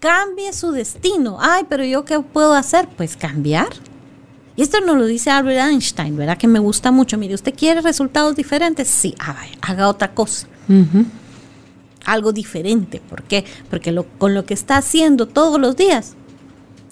Cambie 0.00 0.52
su 0.52 0.72
destino. 0.72 1.38
Ay, 1.40 1.64
pero 1.68 1.84
yo 1.84 2.04
qué 2.04 2.18
puedo 2.18 2.54
hacer? 2.54 2.88
Pues 2.96 3.16
cambiar 3.16 3.68
y 4.56 4.62
esto 4.62 4.80
nos 4.80 4.96
lo 4.96 5.06
dice 5.06 5.30
Albert 5.30 5.68
Einstein, 5.70 6.16
¿verdad? 6.16 6.38
Que 6.38 6.46
me 6.46 6.60
gusta 6.60 6.92
mucho. 6.92 7.18
Mire, 7.18 7.34
¿usted 7.34 7.54
quiere 7.54 7.80
resultados 7.80 8.36
diferentes? 8.36 8.86
Sí, 8.88 9.14
haga, 9.60 9.88
otra 9.88 10.14
cosa. 10.14 10.46
Algo 12.04 12.32
diferente. 12.32 13.00
¿Por 13.00 13.24
qué? 13.24 13.44
Porque 13.68 13.90
lo, 13.90 14.04
con 14.18 14.34
lo 14.34 14.44
que 14.44 14.54
está 14.54 14.76
haciendo 14.76 15.26
todos 15.26 15.60
los 15.60 15.76
días, 15.76 16.14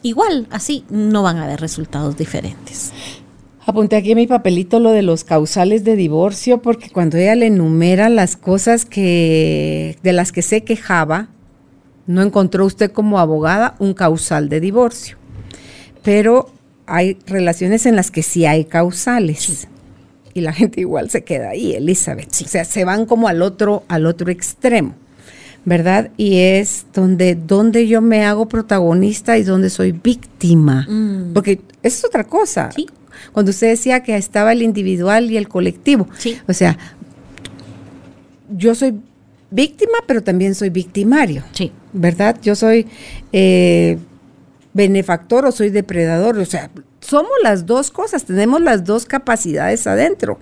igual, 0.03 0.49
así, 0.51 0.85
no 0.91 1.23
van 1.23 1.37
a 1.37 1.45
haber 1.45 1.61
resultados 1.61 2.17
diferentes. 2.17 2.93
Apunté 3.65 3.97
aquí 3.97 4.13
en 4.13 4.19
mi 4.19 4.27
papelito 4.27 4.81
lo 4.81 4.91
de 4.91 5.03
los 5.03 5.23
causales 5.23 5.85
de 5.85 5.95
divorcio, 5.95 6.61
porque 6.61 6.91
cuando 6.91 7.17
ella 7.17 7.37
le 7.37 7.47
enumera 7.47 8.09
las 8.09 8.37
cosas 8.37 8.85
que, 8.85 9.97
de 10.03 10.13
las 10.13 10.33
que 10.33 10.43
se 10.43 10.65
quejaba, 10.65 11.29
no 12.07 12.23
encontró 12.23 12.67
usted 12.67 12.91
como 12.91 13.21
abogada 13.21 13.77
un 13.79 13.95
causal 13.95 14.49
de 14.49 14.61
divorcio. 14.61 15.17
Pero 16.03 16.51
hay 16.87 17.17
relaciones 17.27 17.87
en 17.87 17.95
las 17.95 18.11
que 18.11 18.25
sí 18.25 18.47
hay 18.47 18.65
causales. 18.65 19.69
Y 20.35 20.41
la 20.41 20.53
gente 20.53 20.81
igual 20.81 21.11
se 21.11 21.23
queda 21.23 21.51
ahí, 21.51 21.75
Elizabeth. 21.75 22.31
O 22.45 22.49
sea, 22.49 22.65
se 22.65 22.85
van 22.85 23.07
como 23.07 23.29
al 23.29 23.43
otro, 23.43 23.85
al 23.89 24.07
otro 24.07 24.31
extremo. 24.31 24.95
¿Verdad? 25.65 26.11
Y 26.17 26.39
es 26.39 26.87
donde, 26.93 27.37
donde 27.37 27.87
yo 27.87 28.01
me 28.01 28.25
hago 28.25 28.49
protagonista 28.49 29.39
y 29.39 29.45
donde 29.45 29.71
soy 29.71 29.93
víctima. 29.93 30.89
Mm. 30.89 31.33
Porque 31.35 31.61
es 31.85 32.05
otra 32.05 32.25
cosa. 32.25 32.71
Cuando 33.33 33.51
usted 33.51 33.69
decía 33.69 34.03
que 34.03 34.17
estaba 34.17 34.53
el 34.53 34.63
individual 34.63 35.31
y 35.31 35.37
el 35.37 35.49
colectivo. 35.49 36.09
O 36.47 36.53
sea, 36.53 36.79
yo 38.51 38.75
soy 38.75 38.95
víctima, 39.51 39.99
pero 40.07 40.23
también 40.23 40.55
soy 40.55 40.71
victimario. 40.71 41.45
Sí. 41.53 41.73
¿Verdad? 41.93 42.39
Yo 42.43 42.55
soy 42.55 42.87
eh, 43.33 43.99
benefactor 44.73 45.47
o 45.47 45.53
soy 45.53 45.71
depredador. 45.71 46.39
O 46.39 46.45
sea, 46.45 46.71
somos 47.01 47.33
las 47.43 47.67
dos 47.67 47.91
cosas, 47.91 48.25
tenemos 48.25 48.61
las 48.61 48.85
dos 48.85 49.05
capacidades 49.05 49.87
adentro. 49.87 50.39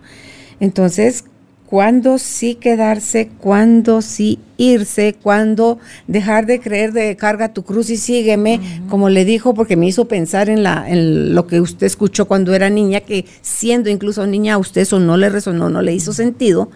Entonces, 0.60 1.24
cuándo 1.70 2.18
sí 2.18 2.56
quedarse, 2.56 3.30
cuándo 3.38 4.02
sí 4.02 4.40
irse, 4.56 5.14
cuándo 5.22 5.78
dejar 6.08 6.44
de 6.44 6.58
creer 6.60 6.92
de 6.92 7.16
carga 7.16 7.54
tu 7.54 7.62
cruz 7.62 7.90
y 7.90 7.96
sígueme, 7.96 8.60
como 8.88 9.08
le 9.08 9.24
dijo, 9.24 9.54
porque 9.54 9.76
me 9.76 9.86
hizo 9.86 10.08
pensar 10.08 10.50
en, 10.50 10.64
la, 10.64 10.90
en 10.90 11.32
lo 11.32 11.46
que 11.46 11.60
usted 11.60 11.86
escuchó 11.86 12.26
cuando 12.26 12.52
era 12.54 12.70
niña, 12.70 13.00
que 13.00 13.24
siendo 13.40 13.88
incluso 13.88 14.26
niña 14.26 14.54
a 14.54 14.58
usted 14.58 14.80
eso 14.80 14.98
no 14.98 15.16
le 15.16 15.28
resonó, 15.28 15.70
no 15.70 15.80
le 15.80 15.94
hizo 15.94 16.12
sentido, 16.12 16.70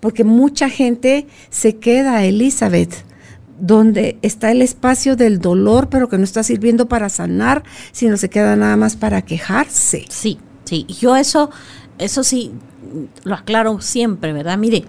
porque 0.00 0.24
mucha 0.24 0.68
gente 0.68 1.28
se 1.48 1.76
queda, 1.76 2.24
Elizabeth, 2.24 3.04
donde 3.60 4.18
está 4.20 4.50
el 4.50 4.62
espacio 4.62 5.14
del 5.14 5.38
dolor, 5.38 5.88
pero 5.90 6.08
que 6.08 6.18
no 6.18 6.24
está 6.24 6.42
sirviendo 6.42 6.88
para 6.88 7.08
sanar, 7.08 7.62
sino 7.92 8.16
se 8.16 8.28
queda 8.28 8.56
nada 8.56 8.76
más 8.76 8.96
para 8.96 9.22
quejarse. 9.22 10.06
Sí, 10.08 10.38
sí, 10.64 10.86
yo 10.88 11.14
eso, 11.14 11.50
eso 12.00 12.24
sí, 12.24 12.52
lo 13.24 13.34
aclaro 13.34 13.80
siempre, 13.80 14.32
¿verdad? 14.32 14.58
Mire, 14.58 14.84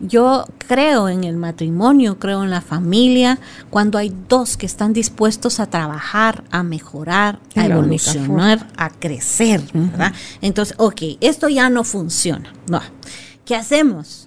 yo 0.00 0.44
creo 0.58 1.08
en 1.08 1.24
el 1.24 1.36
matrimonio, 1.36 2.18
creo 2.18 2.44
en 2.44 2.50
la 2.50 2.60
familia, 2.60 3.38
cuando 3.70 3.98
hay 3.98 4.14
dos 4.28 4.56
que 4.56 4.66
están 4.66 4.92
dispuestos 4.92 5.60
a 5.60 5.66
trabajar, 5.66 6.44
a 6.50 6.62
mejorar, 6.62 7.38
a 7.54 7.66
evolucionar, 7.66 8.68
a 8.76 8.90
crecer, 8.90 9.62
¿verdad? 9.72 10.12
Entonces, 10.42 10.74
ok, 10.78 11.02
esto 11.20 11.48
ya 11.48 11.70
no 11.70 11.84
funciona. 11.84 12.52
No. 12.68 12.80
¿Qué 13.44 13.54
hacemos? 13.56 14.25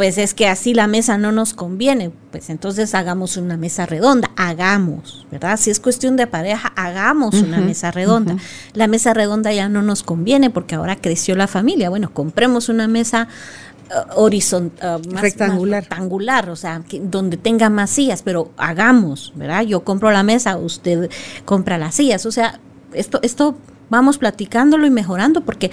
Pues 0.00 0.16
es 0.16 0.32
que 0.32 0.48
así 0.48 0.72
la 0.72 0.86
mesa 0.86 1.18
no 1.18 1.30
nos 1.30 1.52
conviene, 1.52 2.10
pues 2.30 2.48
entonces 2.48 2.94
hagamos 2.94 3.36
una 3.36 3.58
mesa 3.58 3.84
redonda, 3.84 4.30
hagamos, 4.34 5.26
¿verdad? 5.30 5.58
Si 5.58 5.68
es 5.68 5.78
cuestión 5.78 6.16
de 6.16 6.26
pareja, 6.26 6.72
hagamos 6.74 7.34
una 7.34 7.58
mesa 7.58 7.90
redonda. 7.90 8.38
La 8.72 8.86
mesa 8.86 9.12
redonda 9.12 9.52
ya 9.52 9.68
no 9.68 9.82
nos 9.82 10.02
conviene 10.02 10.48
porque 10.48 10.74
ahora 10.74 10.96
creció 10.96 11.36
la 11.36 11.46
familia. 11.46 11.90
Bueno, 11.90 12.14
compremos 12.14 12.70
una 12.70 12.88
mesa 12.88 13.28
uh, 13.90 14.18
horizontal, 14.18 15.02
uh, 15.06 15.16
rectangular. 15.18 15.82
rectangular, 15.82 16.48
o 16.48 16.56
sea, 16.56 16.82
donde 17.02 17.36
tenga 17.36 17.68
más 17.68 17.90
sillas, 17.90 18.22
pero 18.22 18.52
hagamos, 18.56 19.34
¿verdad? 19.36 19.64
Yo 19.64 19.84
compro 19.84 20.10
la 20.10 20.22
mesa, 20.22 20.56
usted 20.56 21.10
compra 21.44 21.76
las 21.76 21.96
sillas, 21.96 22.24
o 22.24 22.32
sea, 22.32 22.58
esto, 22.94 23.20
esto 23.20 23.54
vamos 23.90 24.16
platicándolo 24.16 24.86
y 24.86 24.90
mejorando 24.90 25.42
porque 25.42 25.70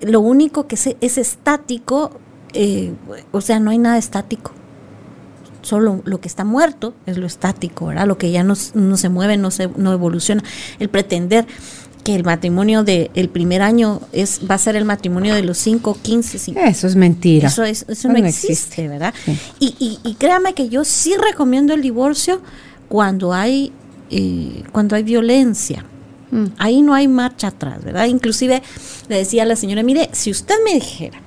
lo 0.00 0.18
único 0.18 0.66
que 0.66 0.74
es 0.74 1.16
estático 1.16 2.18
eh, 2.54 2.92
o 3.32 3.40
sea, 3.40 3.60
no 3.60 3.70
hay 3.70 3.78
nada 3.78 3.98
estático. 3.98 4.52
Solo 5.62 6.02
lo 6.04 6.20
que 6.20 6.28
está 6.28 6.44
muerto 6.44 6.94
es 7.06 7.18
lo 7.18 7.26
estático, 7.26 7.86
¿verdad? 7.86 8.06
Lo 8.06 8.16
que 8.16 8.30
ya 8.30 8.42
no, 8.42 8.54
se 8.54 9.08
mueve, 9.08 9.36
no, 9.36 9.50
se, 9.50 9.68
no 9.76 9.92
evoluciona. 9.92 10.42
El 10.78 10.88
pretender 10.88 11.46
que 12.04 12.14
el 12.14 12.24
matrimonio 12.24 12.84
del 12.84 13.28
primer 13.28 13.60
año 13.60 14.00
es 14.12 14.40
va 14.48 14.54
a 14.54 14.58
ser 14.58 14.76
el 14.76 14.84
matrimonio 14.84 15.34
de 15.34 15.42
los 15.42 15.58
5, 15.58 15.98
15, 16.00 16.54
Eso 16.66 16.86
es 16.86 16.96
mentira. 16.96 17.48
Eso, 17.48 17.64
es, 17.64 17.84
eso, 17.88 18.08
no, 18.08 18.16
existe, 18.18 18.88
¿verdad? 18.88 19.12
Y, 19.58 19.98
y, 20.02 20.14
créame 20.14 20.54
que 20.54 20.68
yo 20.68 20.84
sí 20.84 21.14
recomiendo 21.16 21.74
el 21.74 21.82
divorcio 21.82 22.40
cuando 22.88 23.34
hay, 23.34 23.72
eh, 24.10 24.62
cuando 24.72 24.96
hay 24.96 25.02
violencia. 25.02 25.84
Mm. 26.30 26.46
Ahí 26.56 26.82
no 26.82 26.94
hay 26.94 27.08
marcha 27.08 27.48
atrás, 27.48 27.84
¿verdad? 27.84 28.06
Inclusive 28.06 28.62
le 29.08 29.16
decía 29.18 29.42
a 29.42 29.46
la 29.46 29.56
señora, 29.56 29.82
mire, 29.82 30.08
si 30.12 30.30
usted 30.30 30.54
me 30.64 30.74
dijera 30.74 31.20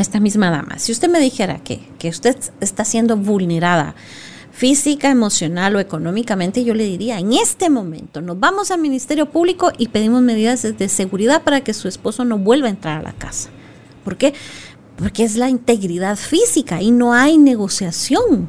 esta 0.00 0.20
misma 0.20 0.50
dama, 0.50 0.78
si 0.78 0.92
usted 0.92 1.08
me 1.08 1.20
dijera 1.20 1.58
que, 1.58 1.80
que 1.98 2.08
usted 2.08 2.36
está 2.60 2.84
siendo 2.84 3.16
vulnerada 3.16 3.94
física, 4.54 5.10
emocional 5.10 5.74
o 5.74 5.80
económicamente, 5.80 6.64
yo 6.64 6.74
le 6.74 6.84
diría, 6.84 7.18
en 7.18 7.32
este 7.32 7.70
momento 7.70 8.20
nos 8.20 8.38
vamos 8.38 8.70
al 8.70 8.80
Ministerio 8.80 9.28
Público 9.30 9.72
y 9.78 9.88
pedimos 9.88 10.22
medidas 10.22 10.62
de 10.62 10.88
seguridad 10.88 11.42
para 11.42 11.62
que 11.62 11.74
su 11.74 11.88
esposo 11.88 12.24
no 12.24 12.38
vuelva 12.38 12.68
a 12.68 12.70
entrar 12.70 13.00
a 13.00 13.02
la 13.02 13.12
casa. 13.12 13.50
¿Por 14.04 14.16
qué? 14.16 14.32
Porque 14.96 15.24
es 15.24 15.34
la 15.34 15.48
integridad 15.48 16.16
física 16.16 16.80
y 16.80 16.92
no 16.92 17.12
hay 17.12 17.36
negociación. 17.36 18.48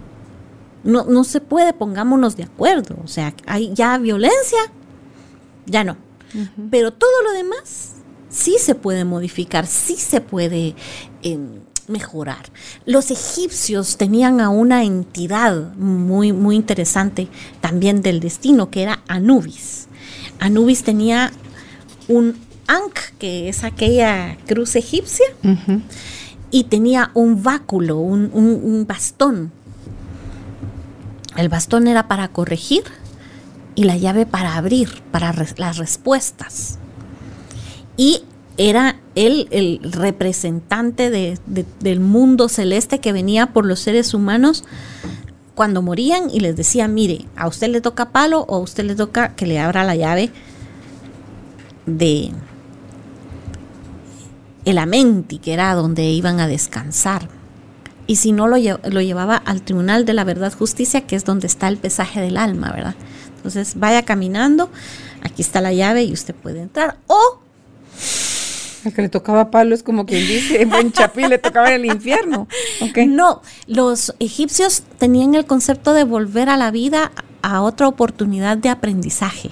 No, 0.83 1.05
no 1.05 1.23
se 1.23 1.41
puede, 1.41 1.73
pongámonos 1.73 2.35
de 2.35 2.43
acuerdo. 2.43 2.97
O 3.03 3.07
sea, 3.07 3.33
hay 3.47 3.73
ya 3.73 3.97
violencia, 3.97 4.59
ya 5.65 5.83
no. 5.83 5.97
Pero 6.69 6.93
todo 6.93 7.23
lo 7.23 7.31
demás 7.31 7.93
sí 8.29 8.57
se 8.59 8.75
puede 8.75 9.05
modificar, 9.05 9.65
sí 9.65 9.95
se 9.95 10.21
puede 10.21 10.75
em, 11.25 11.59
mejorar. 11.87 12.45
Los 12.85 13.11
egipcios 13.11 13.97
tenían 13.97 14.39
a 14.39 14.49
una 14.49 14.83
entidad 14.83 15.73
muy, 15.75 16.31
muy 16.31 16.55
interesante 16.55 17.27
también 17.61 18.01
del 18.01 18.19
destino, 18.19 18.69
que 18.69 18.83
era 18.83 19.03
Anubis. 19.07 19.87
Anubis 20.39 20.83
tenía 20.83 21.31
un 22.07 22.35
Ankh, 22.67 23.17
que 23.19 23.49
es 23.49 23.63
aquella 23.63 24.37
cruz 24.47 24.75
egipcia, 24.75 25.25
y 26.51 26.63
tenía 26.65 27.11
un 27.13 27.43
báculo, 27.43 27.97
un, 27.97 28.85
bastón. 28.87 29.51
El 31.35 31.49
bastón 31.49 31.87
era 31.87 32.07
para 32.07 32.29
corregir 32.29 32.83
y 33.75 33.83
la 33.83 33.97
llave 33.97 34.25
para 34.25 34.55
abrir, 34.55 35.03
para 35.11 35.33
las 35.57 35.77
respuestas 35.77 36.79
y 37.97 38.23
era 38.57 38.97
él 39.15 39.47
el 39.51 39.79
representante 39.83 41.09
del 41.09 41.99
mundo 41.99 42.49
celeste 42.49 42.99
que 42.99 43.11
venía 43.11 43.47
por 43.47 43.65
los 43.65 43.79
seres 43.79 44.13
humanos 44.13 44.63
cuando 45.55 45.81
morían 45.81 46.29
y 46.29 46.41
les 46.41 46.55
decía, 46.55 46.87
mire, 46.87 47.25
a 47.35 47.47
usted 47.47 47.69
le 47.69 47.81
toca 47.81 48.09
palo 48.09 48.45
o 48.47 48.55
a 48.55 48.59
usted 48.59 48.83
le 48.85 48.95
toca 48.95 49.35
que 49.35 49.47
le 49.47 49.59
abra 49.59 49.83
la 49.83 49.95
llave 49.95 50.31
de 51.85 52.31
el 54.65 54.77
amenti, 54.77 55.37
que 55.37 55.53
era 55.53 55.73
donde 55.75 56.03
iban 56.03 56.39
a 56.39 56.47
descansar. 56.47 57.29
Y 58.07 58.17
si 58.17 58.31
no, 58.31 58.47
lo, 58.47 58.57
lo 58.57 59.01
llevaba 59.01 59.37
al 59.37 59.61
Tribunal 59.61 60.05
de 60.05 60.13
la 60.13 60.23
Verdad 60.23 60.53
Justicia, 60.53 61.01
que 61.01 61.15
es 61.15 61.23
donde 61.23 61.47
está 61.47 61.67
el 61.67 61.77
pesaje 61.77 62.19
del 62.19 62.37
alma, 62.37 62.71
¿verdad? 62.71 62.95
Entonces 63.37 63.73
vaya 63.79 64.03
caminando, 64.03 64.69
aquí 65.21 65.41
está 65.41 65.61
la 65.61 65.71
llave 65.73 66.03
y 66.03 66.13
usted 66.13 66.35
puede 66.35 66.61
entrar. 66.61 66.97
O 67.07 67.44
al 68.85 68.93
que 68.93 69.01
le 69.01 69.09
tocaba 69.09 69.51
palo 69.51 69.75
es 69.75 69.83
como 69.83 70.05
quien 70.05 70.27
dice, 70.27 70.65
buen 70.65 70.91
chapí 70.91 71.27
le 71.27 71.37
tocaba 71.37 71.73
el 71.73 71.85
infierno. 71.85 72.47
No, 73.07 73.41
los 73.67 74.13
egipcios 74.19 74.83
tenían 74.97 75.35
el 75.35 75.45
concepto 75.45 75.93
de 75.93 76.03
volver 76.03 76.49
a 76.49 76.57
la 76.57 76.71
vida 76.71 77.11
a 77.41 77.61
otra 77.61 77.87
oportunidad 77.87 78.57
de 78.57 78.69
aprendizaje. 78.69 79.51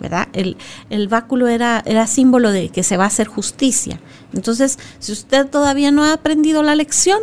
¿verdad? 0.00 0.28
El, 0.32 0.56
el, 0.88 1.08
báculo 1.08 1.48
era, 1.48 1.82
era 1.84 2.06
símbolo 2.06 2.50
de 2.52 2.70
que 2.70 2.82
se 2.82 2.96
va 2.96 3.04
a 3.04 3.08
hacer 3.08 3.26
justicia. 3.26 4.00
Entonces, 4.32 4.78
si 4.98 5.12
usted 5.12 5.46
todavía 5.46 5.90
no 5.90 6.04
ha 6.04 6.14
aprendido 6.14 6.62
la 6.62 6.74
lección, 6.74 7.20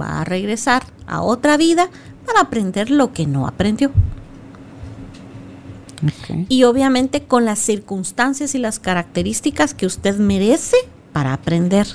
va 0.00 0.20
a 0.20 0.24
regresar 0.24 0.84
a 1.08 1.22
otra 1.22 1.56
vida 1.56 1.90
para 2.24 2.40
aprender 2.40 2.90
lo 2.90 3.12
que 3.12 3.26
no 3.26 3.48
aprendió. 3.48 3.90
Y 6.48 6.64
obviamente 6.64 7.22
con 7.22 7.44
las 7.44 7.58
circunstancias 7.58 8.54
y 8.54 8.58
las 8.58 8.78
características 8.78 9.74
que 9.74 9.86
usted 9.86 10.16
merece 10.18 10.76
para 11.12 11.32
aprender. 11.32 11.86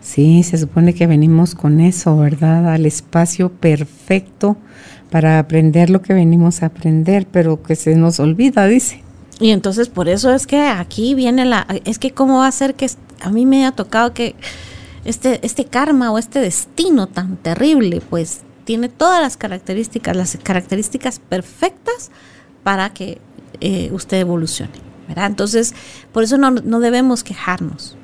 Sí, 0.00 0.42
se 0.42 0.58
supone 0.58 0.94
que 0.94 1.06
venimos 1.06 1.54
con 1.54 1.80
eso, 1.80 2.16
¿verdad? 2.16 2.72
Al 2.72 2.86
espacio 2.86 3.50
perfecto 3.50 4.56
para 5.10 5.38
aprender 5.38 5.90
lo 5.90 6.02
que 6.02 6.14
venimos 6.14 6.62
a 6.62 6.66
aprender, 6.66 7.26
pero 7.30 7.62
que 7.62 7.76
se 7.76 7.96
nos 7.96 8.18
olvida, 8.20 8.66
dice. 8.66 9.02
Y 9.40 9.50
entonces 9.50 9.88
por 9.88 10.08
eso 10.08 10.32
es 10.32 10.46
que 10.46 10.60
aquí 10.60 11.14
viene 11.14 11.44
la, 11.44 11.66
es 11.84 11.98
que 11.98 12.12
cómo 12.12 12.38
va 12.38 12.46
a 12.46 12.52
ser 12.52 12.74
que 12.74 12.88
a 13.20 13.30
mí 13.30 13.46
me 13.46 13.66
ha 13.66 13.72
tocado 13.72 14.14
que 14.14 14.34
este, 15.04 15.44
este 15.44 15.64
karma 15.64 16.12
o 16.12 16.18
este 16.18 16.40
destino 16.40 17.06
tan 17.06 17.36
terrible, 17.36 18.00
pues 18.08 18.42
tiene 18.64 18.88
todas 18.88 19.20
las 19.20 19.36
características, 19.36 20.16
las 20.16 20.38
características 20.42 21.18
perfectas 21.18 22.10
para 22.62 22.92
que 22.92 23.18
eh, 23.60 23.90
usted 23.92 24.18
evolucione. 24.18 24.92
¿verdad? 25.08 25.26
Entonces, 25.26 25.74
por 26.12 26.22
eso 26.22 26.38
no, 26.38 26.80
debemos 26.80 27.24
quejarnos. 27.24 27.96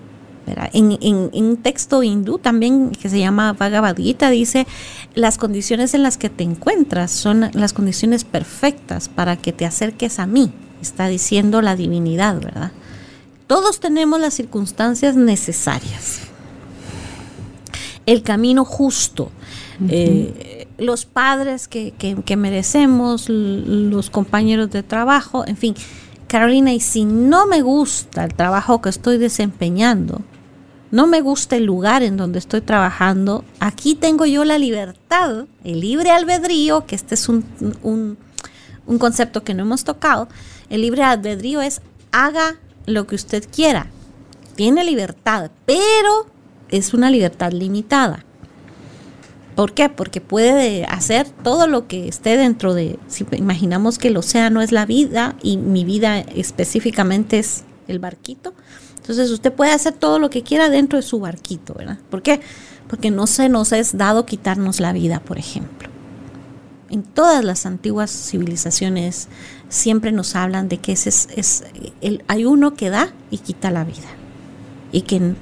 En, 0.73 1.31
un 1.35 1.59
texto 1.59 2.03
hindú 2.03 2.39
también 2.39 2.91
que 2.91 3.11
se 3.11 3.21
llama 3.21 3.53
Bhagavad 3.53 3.97
Gita 3.97 4.31
dice, 4.31 4.67
las 5.15 5.37
condiciones 5.37 5.93
en 5.93 6.03
las 6.03 6.17
que 6.17 6.31
te 6.31 6.43
encuentras 6.43 7.11
son 7.11 7.51
las 7.53 7.75
condiciones 7.75 8.25
perfectas 8.25 9.11
para 9.11 9.37
que 9.37 9.53
te 9.53 9.67
acerques 9.67 10.19
a 10.19 10.27
mí, 10.27 10.51
está 10.81 11.07
diciendo 11.09 11.61
la 11.61 11.77
divinidad, 11.77 12.41
¿verdad? 12.41 12.73
Todos 13.47 13.79
tenemos 13.79 14.21
las 14.21 14.35
circunstancias 14.35 15.17
necesarias. 15.17 16.21
El 18.07 18.23
camino 18.23 18.65
justo, 18.65 19.31
eh, 19.89 20.67
los 20.79 21.07
padres 21.07 21.69
que, 21.69 22.37
merecemos, 22.37 23.29
los 23.29 24.11
compañeros 24.11 24.71
de 24.71 24.83
trabajo, 24.83 25.47
en 25.47 25.57
fin. 25.57 25.75
Carolina, 26.27 26.73
y 26.73 26.81
si 26.81 27.05
no 27.05 27.47
me 27.47 27.63
gusta 27.63 28.25
el 28.25 28.35
trabajo 28.35 28.83
que 28.83 28.91
estoy 28.91 29.17
desempeñando, 29.19 30.23
no 30.91 31.07
me 31.07 31.21
gusta 31.21 31.57
el 31.57 31.65
lugar 31.65 32.03
en 32.03 32.17
donde 32.17 32.39
estoy 32.39 32.61
trabajando, 32.61 33.45
aquí 33.61 33.95
tengo 33.95 34.27
yo 34.27 34.45
la 34.45 34.59
libertad, 34.59 35.47
el 35.65 35.81
libre 35.81 36.11
albedrío, 36.11 36.87
que 36.87 36.97
este 36.97 37.15
es 37.15 37.29
un, 37.29 37.45
un 38.89 38.99
concepto 38.99 39.45
que 39.45 39.55
no 39.55 39.63
hemos 39.63 39.85
tocado. 39.85 40.29
El 40.71 40.83
libre 40.83 41.03
albedrío 41.03 41.61
es 41.61 41.81
haga 42.13 42.57
lo 42.87 43.07
que 43.07 43.15
usted 43.15 43.47
quiera, 43.51 43.89
tiene 44.55 44.83
libertad, 44.85 45.51
pero 45.67 46.27
es 46.69 46.95
una 46.95 47.11
libertad 47.11 47.53
limitada. 47.53 48.25
¿Por 49.59 49.73
qué? 49.73 49.89
Porque 49.89 50.21
puede 50.21 50.85
hacer 50.85 51.29
todo 51.29 51.67
lo 51.67 51.89
que 51.89 52.07
esté 52.07 52.37
dentro 52.37 52.75
de, 52.75 52.97
si 53.09 53.27
imaginamos 53.37 53.99
que 53.99 54.07
el 54.07 54.17
océano 54.17 54.63
es 54.63 54.71
la 54.71 54.87
vida 54.87 55.35
y 55.43 55.57
mi 55.57 55.85
vida 55.85 56.21
específicamente 56.21 57.41
es 57.41 57.65
el 57.89 57.99
barquito, 57.99 58.55
entonces 58.99 59.33
usted 59.33 59.53
puede 59.53 59.73
hacer 59.73 59.95
todo 59.95 60.21
lo 60.21 60.31
que 60.31 60.45
quiera 60.45 60.69
dentro 60.69 60.97
de 60.97 61.03
su 61.03 61.19
barquito, 61.19 61.75
¿verdad? 61.75 61.99
¿Por 62.09 62.23
qué? 62.23 62.41
Porque 62.87 63.11
no 63.11 63.27
se 63.27 63.49
nos 63.49 63.73
es 63.73 63.99
dado 63.99 64.27
quitarnos 64.27 64.79
la 64.79 64.93
vida, 64.93 65.19
por 65.19 65.39
ejemplo. 65.39 65.89
En 66.89 67.03
todas 67.03 67.45
las 67.45 67.67
antiguas 67.67 68.13
civilizaciones 68.13 69.27
siempre 69.69 70.13
nos 70.13 70.37
hablan 70.37 70.69
de 70.69 70.79
que 70.79 70.93
ese 70.93 71.09
es, 71.09 71.65
el, 72.01 72.23
hay 72.29 72.45
uno 72.45 72.75
que 72.75 72.91
da 72.91 73.13
y 73.33 73.39
quita 73.39 73.73
la 73.73 73.83
vida 73.83 74.09
y 74.93 75.01
que, 75.01 75.35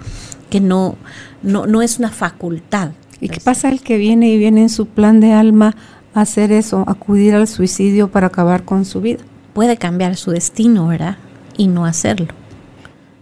que 0.48 0.60
no, 0.62 0.96
no, 1.42 1.66
no 1.66 1.82
es 1.82 1.98
una 1.98 2.10
facultad, 2.10 2.92
¿Y 3.20 3.28
qué 3.28 3.40
pasa 3.40 3.68
el 3.68 3.80
que 3.80 3.96
viene 3.96 4.30
y 4.30 4.38
viene 4.38 4.62
en 4.62 4.68
su 4.68 4.86
plan 4.86 5.20
de 5.20 5.32
alma 5.32 5.74
a 6.14 6.22
hacer 6.22 6.52
eso, 6.52 6.84
acudir 6.86 7.34
al 7.34 7.48
suicidio 7.48 8.08
para 8.10 8.28
acabar 8.28 8.64
con 8.64 8.84
su 8.84 9.00
vida? 9.00 9.24
Puede 9.54 9.76
cambiar 9.76 10.16
su 10.16 10.30
destino, 10.30 10.88
¿verdad? 10.88 11.16
Y 11.56 11.68
no 11.68 11.86
hacerlo. 11.86 12.28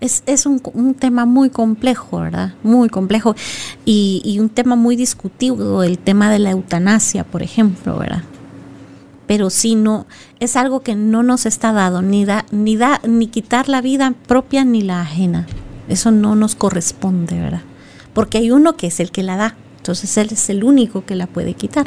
Es, 0.00 0.44
un, 0.44 0.94
tema 0.94 1.24
muy 1.24 1.48
complejo, 1.48 2.20
¿verdad? 2.20 2.52
Muy 2.62 2.90
complejo. 2.90 3.34
Y, 3.86 4.36
un 4.38 4.50
tema 4.50 4.76
muy 4.76 4.96
discutido, 4.96 5.82
el 5.82 5.98
tema 5.98 6.30
de 6.30 6.40
la 6.40 6.50
eutanasia, 6.50 7.24
por 7.24 7.42
ejemplo, 7.42 7.98
¿verdad? 7.98 8.22
Pero 9.26 9.48
si 9.48 9.76
no, 9.76 10.06
es 10.40 10.56
algo 10.56 10.80
que 10.80 10.94
no 10.94 11.22
nos 11.22 11.46
está 11.46 11.72
dado, 11.72 12.02
ni, 12.02 12.26
da, 12.26 12.44
ni, 12.50 12.76
da, 12.76 13.00
ni 13.08 13.28
quitar 13.28 13.70
la 13.70 13.80
vida 13.80 14.12
propia 14.26 14.66
ni 14.66 14.82
la 14.82 15.00
ajena. 15.00 15.46
Eso 15.88 16.10
no 16.10 16.34
nos 16.34 16.54
corresponde, 16.54 17.40
¿verdad? 17.40 17.62
Porque 18.12 18.38
hay 18.38 18.50
uno 18.50 18.76
que 18.76 18.88
es 18.88 19.00
el 19.00 19.10
que 19.10 19.22
la 19.22 19.36
da, 19.36 19.56
entonces 19.84 20.16
Él 20.16 20.28
es 20.32 20.48
el 20.48 20.64
único 20.64 21.04
que 21.04 21.14
la 21.14 21.26
puede 21.26 21.52
quitar. 21.52 21.86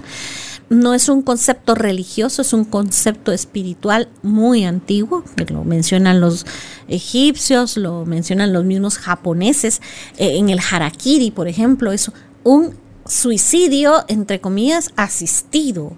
No 0.70 0.94
es 0.94 1.10
un 1.10 1.24
concepto 1.24 1.74
religioso, 1.74 2.44
es 2.44 2.54
un 2.54 2.64
concepto 2.64 3.32
espiritual 3.32 4.08
muy 4.22 4.66
antiguo, 4.66 5.24
que 5.36 5.52
lo 5.52 5.64
mencionan 5.64 6.22
los 6.22 6.46
egipcios, 6.88 7.76
lo 7.76 8.06
mencionan 8.06 8.54
los 8.54 8.66
mismos 8.66 9.00
japoneses. 9.00 9.82
Eh, 10.20 10.38
en 10.38 10.50
el 10.50 10.60
harakiri, 10.60 11.32
por 11.32 11.48
ejemplo, 11.48 11.92
es 11.92 12.12
un 12.44 12.76
suicidio, 13.08 14.06
entre 14.08 14.42
comillas, 14.42 14.92
asistido. 14.96 15.94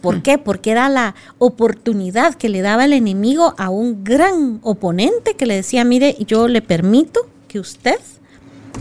¿Por 0.00 0.16
mm. 0.16 0.22
qué? 0.22 0.38
Porque 0.38 0.72
era 0.72 0.88
la 0.88 1.14
oportunidad 1.38 2.34
que 2.34 2.48
le 2.48 2.60
daba 2.60 2.86
el 2.86 2.92
enemigo 2.92 3.54
a 3.56 3.70
un 3.70 4.02
gran 4.02 4.58
oponente 4.64 5.36
que 5.36 5.46
le 5.46 5.54
decía, 5.54 5.84
mire, 5.84 6.16
yo 6.26 6.48
le 6.48 6.60
permito 6.60 7.20
que 7.46 7.60
usted 7.60 8.00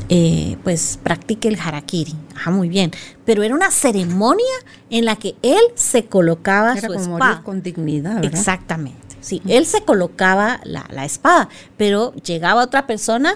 eh, 0.09 0.57
pues 0.63 0.99
practique 1.01 1.47
el 1.47 1.59
harakiri. 1.59 2.15
Ajá, 2.35 2.51
muy 2.51 2.69
bien. 2.69 2.91
Pero 3.25 3.43
era 3.43 3.53
una 3.53 3.71
ceremonia 3.71 4.45
en 4.89 5.05
la 5.05 5.15
que 5.15 5.35
él 5.41 5.61
se 5.75 6.05
colocaba 6.05 6.79
su 6.79 6.93
espada. 6.93 7.43
con 7.43 7.61
dignidad. 7.61 8.23
Exactamente. 8.23 9.09
Sí, 9.21 9.41
él 9.47 9.65
se 9.65 9.83
colocaba 9.83 10.61
la, 10.63 11.05
espada, 11.05 11.49
pero 11.77 12.13
llegaba 12.13 12.63
otra 12.63 12.87
persona 12.87 13.35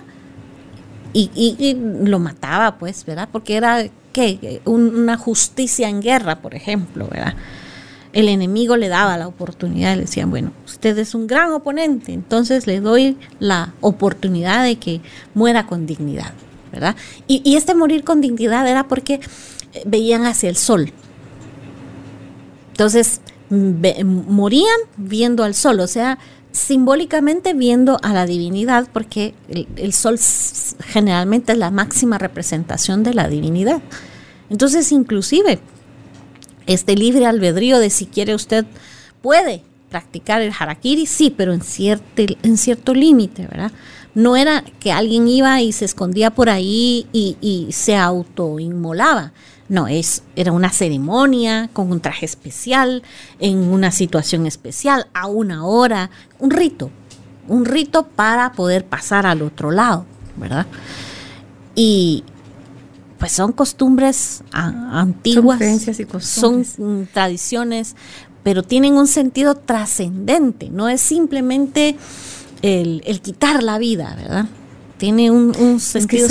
y, 1.13 1.77
lo 2.03 2.19
mataba, 2.19 2.77
pues, 2.77 3.05
¿verdad? 3.05 3.29
Porque 3.31 3.57
era, 3.57 3.85
¿qué? 4.13 4.61
una 4.65 5.17
justicia 5.17 5.89
en 5.89 6.01
guerra, 6.01 6.41
por 6.41 6.55
ejemplo, 6.55 7.07
¿verdad? 7.11 7.35
El 8.13 8.29
enemigo 8.29 8.77
le 8.77 8.87
daba 8.87 9.17
la 9.17 9.27
oportunidad, 9.27 9.95
le 9.95 10.01
decían, 10.01 10.29
bueno, 10.29 10.51
usted 10.83 10.97
es 10.97 11.15
un 11.15 11.27
gran 11.27 11.53
oponente, 11.53 12.11
entonces 12.11 12.67
le 12.67 12.81
doy 12.81 13.17
la 13.39 13.73
oportunidad 13.79 14.65
de 14.65 14.75
que 14.75 14.99
muera 15.33 15.65
con 15.65 15.85
dignidad. 15.85 16.33
¿verdad? 16.73 16.97
Y, 17.25 17.55
este 17.55 17.73
morir 17.73 18.03
con 18.03 18.19
dignidad 18.19 18.67
era 18.67 18.89
porque 18.89 19.21
veían 19.85 20.25
hacia 20.25 20.49
el 20.49 20.57
sol. 20.57 20.91
Entonces, 22.71 23.21
morían 23.49 24.75
viendo 24.97 25.45
al 25.45 25.53
sol, 25.53 25.79
o 25.79 25.87
sea, 25.87 26.17
simbólicamente 26.51 27.53
viendo 27.53 27.97
a 28.01 28.11
la 28.11 28.25
divinidad, 28.25 28.89
porque 28.91 29.35
el, 29.77 29.93
sol 29.93 30.19
generalmente 30.87 31.53
es 31.53 31.59
la 31.59 31.71
máxima 31.71 32.17
representación 32.17 33.03
de 33.03 33.13
la 33.13 33.29
divinidad. 33.29 33.81
Entonces, 34.49 34.91
inclusive, 34.91 35.59
este 36.65 36.97
libre 36.97 37.25
albedrío 37.25 37.79
de 37.79 37.89
si 37.89 38.05
quiere 38.05 38.35
usted 38.35 38.65
puede 39.21 39.63
practicar 39.93 40.41
el 40.41 40.51
harakiri, 40.57 41.05
sí, 41.05 41.29
pero 41.29 41.53
en 41.53 41.61
cierto, 41.61 42.23
en 42.41 42.57
cierto 42.57 42.95
límite, 42.95 43.45
¿verdad? 43.45 43.71
No 44.15 44.35
era 44.35 44.63
que 44.79 44.91
alguien 44.91 45.27
iba 45.27 45.61
y 45.61 45.71
se 45.71 45.85
escondía 45.85 46.31
por 46.31 46.49
ahí 46.49 47.05
y, 47.13 47.37
y 47.41 47.71
se 47.73 47.95
autoinmolaba. 47.95 49.33
No, 49.69 49.87
es, 49.87 50.23
era 50.35 50.51
una 50.51 50.71
ceremonia 50.71 51.69
con 51.73 51.91
un 51.91 51.99
traje 51.99 52.25
especial, 52.25 53.03
en 53.39 53.59
una 53.59 53.91
situación 53.91 54.47
especial, 54.47 55.05
a 55.13 55.27
una 55.27 55.63
hora, 55.63 56.09
un 56.39 56.49
rito, 56.49 56.89
un 57.47 57.65
rito 57.65 58.07
para 58.07 58.53
poder 58.53 58.85
pasar 58.85 59.27
al 59.27 59.43
otro 59.43 59.69
lado, 59.69 60.07
¿verdad? 60.37 60.65
Y 61.75 62.23
pues 63.19 63.31
son 63.31 63.51
costumbres 63.51 64.43
antiguas, 64.51 65.59
son, 66.19 66.65
son 66.65 67.07
tradiciones, 67.13 67.95
pero 68.43 68.63
tienen 68.63 68.93
un 68.95 69.07
sentido 69.07 69.55
trascendente, 69.55 70.69
no 70.69 70.89
es 70.89 71.01
simplemente 71.01 71.95
el, 72.61 73.01
quitar 73.21 73.63
la 73.63 73.77
vida, 73.77 74.15
¿verdad? 74.15 74.45
Tiene 74.97 75.31
un, 75.31 75.79
sentido 75.79 76.29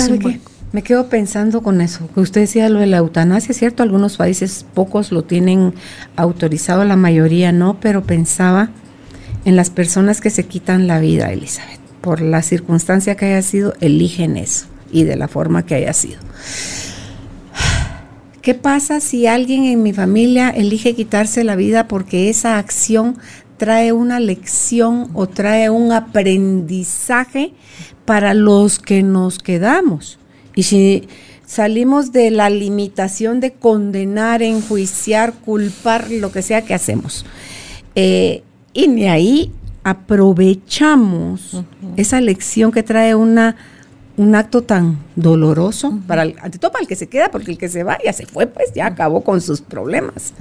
Me 0.71 0.81
quedo 0.81 1.07
pensando 1.07 1.61
con 1.61 1.81
eso, 1.81 2.09
que 2.13 2.21
usted 2.21 2.41
decía 2.41 2.69
lo 2.69 2.79
de 2.79 2.87
la 2.87 2.97
eutanasia, 2.97 3.53
¿cierto? 3.53 3.83
Algunos 3.83 4.17
países, 4.17 4.65
pocos 4.73 5.11
lo 5.11 5.23
tienen 5.23 5.73
autorizado, 6.15 6.83
la 6.83 6.95
mayoría 6.95 7.51
no, 7.51 7.79
pero 7.79 8.03
pensaba 8.03 8.69
en 9.45 9.55
las 9.55 9.69
personas 9.69 10.21
que 10.21 10.29
se 10.29 10.45
quitan 10.45 10.87
la 10.87 10.99
vida, 10.99 11.31
Elizabeth. 11.31 11.79
Por 12.01 12.21
la 12.21 12.41
circunstancia 12.41 13.15
que 13.15 13.25
haya 13.25 13.41
sido, 13.41 13.73
eligen 13.79 14.37
eso 14.37 14.65
y 14.91 15.03
de 15.03 15.15
la 15.15 15.27
forma 15.27 15.65
que 15.65 15.75
haya 15.75 15.93
sido. 15.93 16.19
¿Qué 18.43 18.53
pasa 18.53 18.99
si 18.99 19.25
alguien 19.25 19.63
en 19.63 19.81
mi 19.81 19.93
familia 19.93 20.49
elige 20.49 20.93
quitarse 20.93 21.45
la 21.45 21.55
vida 21.55 21.87
porque 21.87 22.29
esa 22.29 22.59
acción 22.59 23.17
trae 23.57 23.93
una 23.93 24.19
lección 24.19 25.09
o 25.13 25.27
trae 25.27 25.69
un 25.69 25.93
aprendizaje 25.93 27.53
para 28.03 28.33
los 28.33 28.79
que 28.79 29.01
nos 29.01 29.39
quedamos. 29.39 30.19
Y 30.55 30.63
si 30.63 31.07
salimos 31.45 32.11
de 32.11 32.31
la 32.31 32.49
limitación 32.49 33.39
de 33.39 33.53
condenar, 33.53 34.43
enjuiciar, 34.43 35.31
culpar, 35.33 36.11
lo 36.11 36.33
que 36.33 36.41
sea 36.41 36.65
que 36.65 36.73
hacemos, 36.73 37.25
eh, 37.95 38.43
y 38.73 38.93
de 38.93 39.07
ahí 39.07 39.51
aprovechamos 39.85 41.63
esa 41.95 42.19
lección 42.19 42.73
que 42.73 42.83
trae 42.83 43.15
una 43.15 43.55
un 44.15 44.35
acto 44.35 44.61
tan 44.63 44.99
doloroso 45.15 45.99
para 46.05 46.23
el, 46.23 46.35
ante 46.41 46.59
todo 46.59 46.71
para 46.71 46.83
el 46.83 46.87
que 46.87 46.95
se 46.95 47.07
queda, 47.07 47.31
porque 47.31 47.51
el 47.51 47.57
que 47.57 47.67
se 47.67 47.83
va 47.83 47.97
ya 48.03 48.13
se 48.13 48.25
fue, 48.25 48.47
pues 48.47 48.71
ya 48.73 48.85
acabó 48.87 49.23
con 49.23 49.41
sus 49.41 49.61
problemas. 49.61 50.33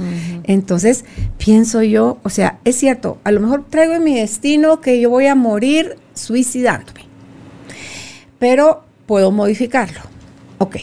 Entonces, 0.44 1.04
pienso 1.38 1.82
yo, 1.82 2.18
o 2.22 2.28
sea, 2.28 2.58
es 2.64 2.76
cierto, 2.76 3.18
a 3.24 3.30
lo 3.32 3.40
mejor 3.40 3.64
traigo 3.68 3.94
en 3.94 4.04
mi 4.04 4.14
destino 4.14 4.80
que 4.80 5.00
yo 5.00 5.08
voy 5.08 5.26
a 5.26 5.34
morir 5.34 5.96
suicidándome, 6.14 7.06
pero 8.38 8.84
puedo 9.06 9.30
modificarlo. 9.30 10.00
Ok, 10.58 10.76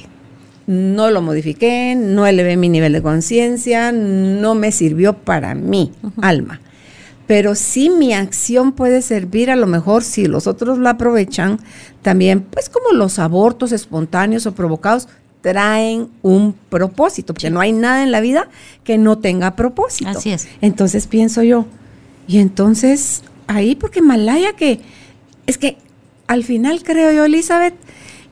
no 0.65 1.12
lo 1.12 1.21
modifiqué, 1.21 1.95
no 1.95 2.25
elevé 2.25 2.58
mi 2.58 2.69
nivel 2.69 2.93
de 2.93 3.02
conciencia, 3.02 3.91
no 3.91 4.56
me 4.56 4.71
sirvió 4.71 5.13
para 5.13 5.54
mi 5.54 5.91
alma 6.21 6.60
pero 7.29 7.53
sí 7.53 7.91
mi 7.91 8.11
acción 8.11 8.71
puede 8.71 9.03
servir 9.03 9.51
a 9.51 9.55
lo 9.55 9.67
mejor 9.67 10.03
si 10.03 10.25
los 10.25 10.47
otros 10.47 10.79
la 10.79 10.89
aprovechan, 10.89 11.59
también 12.01 12.41
pues 12.41 12.69
como 12.69 12.91
los 12.91 13.19
abortos 13.19 13.71
espontáneos 13.71 14.47
o 14.47 14.55
provocados 14.55 15.07
traen 15.41 16.09
un 16.23 16.53
propósito, 16.53 17.35
porque 17.35 17.51
no 17.51 17.59
hay 17.59 17.71
nada 17.71 18.01
en 18.01 18.11
la 18.11 18.19
vida 18.19 18.49
que 18.83 18.97
no 18.97 19.19
tenga 19.19 19.55
propósito. 19.55 20.09
Así 20.09 20.31
es. 20.31 20.47
Entonces 20.61 21.05
pienso 21.05 21.43
yo, 21.43 21.67
y 22.27 22.39
entonces 22.39 23.21
ahí 23.45 23.75
porque 23.75 24.01
Malaya 24.01 24.54
que 24.54 24.81
es 25.45 25.60
que 25.60 25.77
al 26.25 26.43
final 26.43 26.81
creo 26.81 27.12
yo, 27.12 27.25
Elizabeth, 27.25 27.75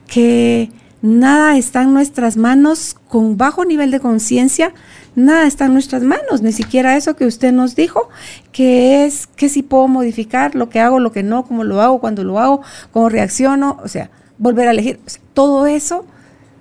que 0.08 0.72
nada 1.02 1.56
está 1.56 1.82
en 1.82 1.94
nuestras 1.94 2.36
manos 2.36 2.96
con 3.06 3.36
bajo 3.36 3.64
nivel 3.64 3.92
de 3.92 4.00
conciencia, 4.00 4.74
nada 5.18 5.46
está 5.46 5.66
en 5.66 5.72
nuestras 5.74 6.02
manos, 6.02 6.42
ni 6.42 6.52
siquiera 6.52 6.96
eso 6.96 7.16
que 7.16 7.26
usted 7.26 7.52
nos 7.52 7.74
dijo, 7.74 8.08
que 8.52 9.04
es 9.04 9.26
que 9.26 9.48
si 9.48 9.62
puedo 9.62 9.88
modificar 9.88 10.54
lo 10.54 10.68
que 10.68 10.80
hago, 10.80 11.00
lo 11.00 11.12
que 11.12 11.22
no, 11.22 11.44
cómo 11.44 11.64
lo 11.64 11.80
hago, 11.82 12.00
cuando 12.00 12.24
lo 12.24 12.38
hago, 12.38 12.62
cómo 12.92 13.08
reacciono, 13.08 13.78
o 13.82 13.88
sea, 13.88 14.10
volver 14.38 14.68
a 14.68 14.70
elegir. 14.70 15.00
todo 15.34 15.66
eso 15.66 16.06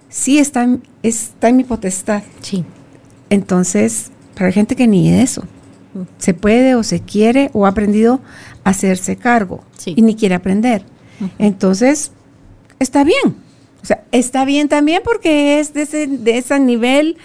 sí 0.10 0.40
está 0.40 0.64
en, 0.64 0.84
está 1.04 1.50
en 1.50 1.58
mi 1.58 1.64
potestad. 1.64 2.24
Sí. 2.42 2.66
Entonces, 3.30 4.12
para 4.36 4.52
gente 4.52 4.76
que 4.76 4.88
ni 4.88 5.10
eso, 5.10 5.44
mm. 5.94 6.02
se 6.18 6.34
puede 6.34 6.76
o 6.76 6.84
se 6.84 7.02
quiere 7.02 7.50
o 7.54 7.66
ha 7.66 7.70
aprendido 7.70 8.22
a 8.64 8.72
hacerse 8.72 9.16
cargo 9.16 9.64
y 9.86 10.02
ni 10.02 10.16
quiere 10.16 10.36
aprender. 10.36 10.84
Entonces, 11.40 12.12
está 12.80 13.04
bien. 13.04 13.36
O 13.82 13.86
sea, 13.86 14.04
está 14.12 14.46
bien 14.46 14.68
también 14.70 15.02
porque 15.04 15.60
es 15.60 15.74
de 15.74 15.84
ese, 15.84 16.08
de 16.08 16.38
ese 16.38 16.60
nivel 16.60 17.18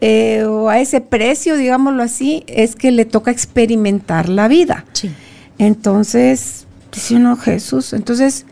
eh, 0.00 0.44
o 0.44 0.68
a 0.68 0.80
ese 0.80 1.00
precio, 1.00 1.56
digámoslo 1.56 2.02
así, 2.02 2.44
es 2.46 2.76
que 2.76 2.90
le 2.90 3.04
toca 3.04 3.30
experimentar 3.30 4.28
la 4.28 4.48
vida. 4.48 4.84
Sí. 4.92 5.10
Entonces, 5.58 6.66
dice 6.92 7.16
uno, 7.16 7.36
Jesús, 7.36 7.92
entonces, 7.92 8.46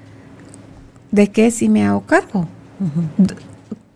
¿de 1.10 1.28
qué 1.28 1.50
si 1.50 1.68
me 1.68 1.84
hago 1.84 2.02
cargo? 2.02 2.48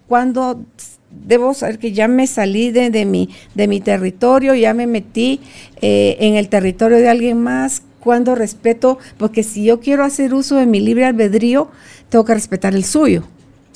Cuando 0.07 0.65
debo 1.11 1.55
saber 1.55 1.79
que 1.79 1.93
ya 1.93 2.09
me 2.09 2.27
salí 2.27 2.71
de, 2.71 2.91
de 2.91 3.05
mi, 3.05 3.31
de 3.55 3.69
mi 3.69 3.81
territorio, 3.81 4.55
ya 4.55 4.75
me 4.75 4.87
metí 4.87 5.41
eh, 5.81 6.17
en 6.21 6.35
el 6.35 6.49
territorio 6.49 6.99
de 6.99 7.09
alguien 7.09 7.41
más, 7.41 7.83
cuando 8.01 8.37
respeto, 8.37 8.99
porque 9.19 9.43
si 9.43 9.65
yo 9.65 9.81
quiero 9.81 10.05
hacer 10.05 10.33
uso 10.33 10.57
de 10.57 10.67
mi 10.67 10.79
libre 10.79 11.07
albedrío, 11.07 11.71
tengo 12.09 12.25
que 12.25 12.35
respetar 12.35 12.75
el 12.75 12.85
suyo. 12.85 13.25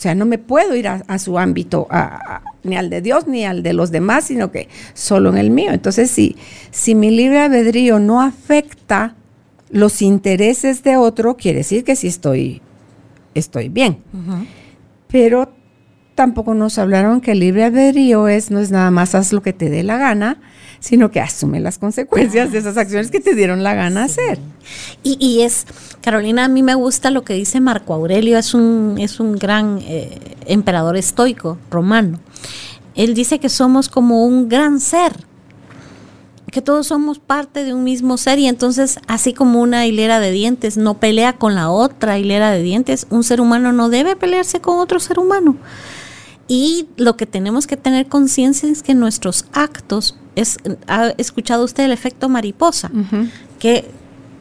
O 0.01 0.03
sea, 0.03 0.14
no 0.14 0.24
me 0.24 0.38
puedo 0.38 0.74
ir 0.76 0.88
a, 0.88 1.03
a 1.09 1.18
su 1.18 1.38
ámbito, 1.38 1.86
a- 1.90 2.36
a- 2.36 2.42
ni 2.64 2.74
al 2.74 2.88
de 2.88 3.03
Dios 3.03 3.26
ni 3.26 3.44
al 3.44 3.62
de 3.62 3.74
los 3.74 3.90
demás, 3.90 4.24
sino 4.24 4.51
que 4.51 4.66
solo 4.94 5.28
en 5.28 5.36
el 5.36 5.51
mío. 5.51 5.72
Entonces, 5.72 6.11
si, 6.11 6.36
si 6.70 6.94
mi 6.94 7.11
libre 7.11 7.38
albedrío 7.40 7.98
no 7.98 8.22
afecta 8.22 9.14
los 9.68 10.01
intereses 10.01 10.82
de 10.84 10.96
otro, 10.96 11.36
quiere 11.36 11.59
decir 11.59 11.84
que 11.84 11.96
sí 11.96 12.07
estoy, 12.07 12.62
estoy 13.34 13.68
bien. 13.68 13.98
Pero 15.09 15.53
tampoco 16.14 16.55
nos 16.55 16.78
hablaron 16.78 17.20
que 17.20 17.32
el 17.32 17.40
libre 17.40 17.64
albedrío 17.64 18.26
es, 18.26 18.51
no 18.51 18.59
es 18.61 18.70
nada 18.70 18.90
más 18.90 19.14
haz 19.14 19.34
lo 19.34 19.42
que 19.42 19.53
te 19.53 19.68
dé 19.68 19.82
la 19.82 19.98
gana, 19.98 20.40
sino 20.80 21.10
que 21.10 21.20
asume 21.20 21.60
las 21.60 21.78
consecuencias 21.78 22.50
de 22.50 22.58
esas 22.58 22.76
acciones 22.76 23.10
que 23.10 23.20
te 23.20 23.34
dieron 23.34 23.62
la 23.62 23.74
gana 23.74 24.04
hacer. 24.04 24.38
Y, 25.02 25.16
y 25.24 25.42
es, 25.42 25.66
Carolina, 26.00 26.46
a 26.46 26.48
mí 26.48 26.62
me 26.62 26.74
gusta 26.74 27.10
lo 27.10 27.22
que 27.22 27.34
dice 27.34 27.60
Marco 27.60 27.94
Aurelio, 27.94 28.38
es 28.38 28.54
un, 28.54 28.96
es 28.98 29.20
un 29.20 29.36
gran 29.36 29.78
eh, 29.82 30.36
emperador 30.46 30.96
estoico 30.96 31.58
romano. 31.70 32.18
Él 32.94 33.14
dice 33.14 33.38
que 33.38 33.48
somos 33.48 33.88
como 33.88 34.24
un 34.24 34.48
gran 34.48 34.80
ser, 34.80 35.12
que 36.50 36.62
todos 36.62 36.88
somos 36.88 37.18
parte 37.18 37.62
de 37.62 37.72
un 37.74 37.84
mismo 37.84 38.16
ser 38.16 38.38
y 38.38 38.48
entonces 38.48 38.98
así 39.06 39.32
como 39.32 39.60
una 39.60 39.86
hilera 39.86 40.18
de 40.18 40.32
dientes 40.32 40.76
no 40.76 40.98
pelea 40.98 41.34
con 41.34 41.54
la 41.54 41.70
otra 41.70 42.18
hilera 42.18 42.50
de 42.50 42.62
dientes, 42.62 43.06
un 43.10 43.22
ser 43.22 43.40
humano 43.40 43.72
no 43.72 43.88
debe 43.88 44.16
pelearse 44.16 44.60
con 44.60 44.78
otro 44.78 44.98
ser 44.98 45.18
humano. 45.18 45.56
Y 46.48 46.88
lo 46.96 47.16
que 47.16 47.26
tenemos 47.26 47.68
que 47.68 47.76
tener 47.76 48.08
conciencia 48.08 48.68
es 48.68 48.82
que 48.82 48.94
nuestros 48.94 49.44
actos, 49.52 50.16
es, 50.41 50.59
¿ha 50.86 51.09
escuchado 51.18 51.64
usted 51.64 51.84
el 51.84 51.93
efecto 51.93 52.28
mariposa? 52.28 52.91
Que 53.59 53.88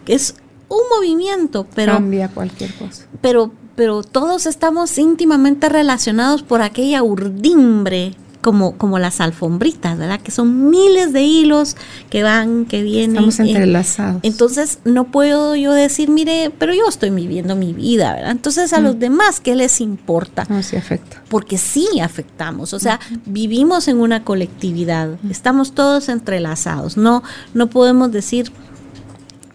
es 0.08 0.36
un 0.70 0.80
movimiento, 0.96 1.66
pero 1.76 1.94
Cambia 1.94 2.28
cualquier 2.30 2.74
cosa. 2.76 3.06
pero, 3.22 3.52
pero 3.76 4.04
todos 4.04 4.46
estamos 4.46 4.98
íntimamente 4.98 5.68
relacionados 5.70 6.44
por 6.44 6.62
aquella 6.62 7.02
urdimbre, 7.04 8.16
como, 8.42 8.78
como 8.78 9.00
las 9.00 9.20
alfombritas, 9.22 9.98
¿verdad? 9.98 10.22
Que 10.22 10.32
son 10.32 10.70
miles 10.70 11.12
de 11.14 11.24
hilos 11.24 11.76
que 12.10 12.24
van, 12.24 12.66
que 12.66 12.84
vienen. 12.84 13.12
Estamos 13.18 13.40
en- 13.40 13.48
entrelazados. 13.48 14.20
entonces 14.24 14.80
no 14.86 15.06
puedo 15.12 15.56
yo 15.56 15.74
decir, 15.74 16.10
mire, 16.10 16.52
pero 16.58 16.74
yo 16.74 16.88
estoy 16.88 17.10
viviendo 17.10 17.56
mi 17.56 17.74
vida, 17.74 18.14
¿verdad? 18.14 18.32
Entonces 18.32 18.72
a 18.74 18.80
los 18.80 18.98
demás, 19.00 19.40
¿qué 19.40 19.56
les 19.56 19.82
importa? 19.82 20.46
no 20.50 20.64
se 20.64 20.78
afecta. 20.78 21.22
porque 21.30 21.58
sí 21.58 21.88
afectamos, 22.02 22.74
o 22.74 22.80
sea, 22.80 23.00
vivimos 23.26 23.88
en 23.88 23.98
una 24.00 24.24
colectividad, 24.24 25.10
estamos 25.30 25.74
todos 25.74 26.10
entrelazados, 26.10 26.98
no, 26.98 27.24
no 27.54 27.70
podemos 27.70 28.12
decir 28.12 28.52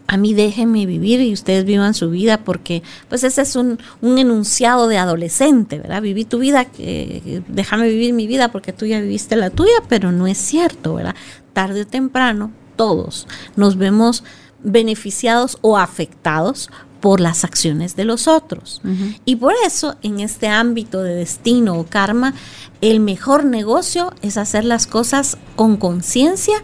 a 0.07 0.17
mí 0.17 0.35
déjenme 0.35 0.87
vivir 0.87 1.21
y 1.21 1.33
ustedes 1.33 1.65
vivan 1.65 1.95
su 1.95 2.11
vida 2.11 2.39
porque 2.39 2.83
pues 3.09 3.25
ese 3.25 3.43
es 3.43 3.57
un, 3.57 3.79
un 4.01 4.19
enunciado 4.19 4.87
de 4.89 4.99
adolescente, 4.99 5.79
¿verdad? 5.79 6.03
Viví 6.03 6.25
tu 6.25 6.39
vida, 6.39 6.67
eh, 6.79 7.43
déjame 7.49 7.89
vivir 7.89 8.13
mi 8.13 8.27
vida 8.27 8.53
porque 8.53 8.73
tú 8.73 8.87
ya 8.87 9.01
viviste 9.01 9.37
la 9.37 9.51
tuya, 9.51 9.83
pero 9.89 10.13
no 10.13 10.27
es 10.27 10.39
cierto, 10.39 10.95
¿verdad? 10.95 11.15
Tarde 11.53 11.83
o 11.83 11.87
temprano 11.87 12.53
todos 12.77 13.27
nos 13.57 13.77
vemos 13.77 14.25
beneficiados 14.63 15.59
o 15.61 15.79
afectados 15.79 16.71
por 17.01 17.21
las 17.21 17.45
acciones 17.45 17.97
de 17.97 18.07
los 18.07 18.29
otros. 18.29 18.81
Y 19.27 19.37
por 19.37 19.53
eso, 19.67 19.97
en 20.01 20.21
este 20.21 20.49
ámbito 20.49 21.03
de 21.03 21.15
destino 21.15 21.79
o 21.79 21.85
karma, 21.85 22.33
el 22.81 22.99
mejor 22.99 23.45
negocio 23.45 24.15
es 24.23 24.39
hacer 24.39 24.65
las 24.65 24.87
cosas 24.87 25.37
con 25.55 25.77
conciencia 25.77 26.57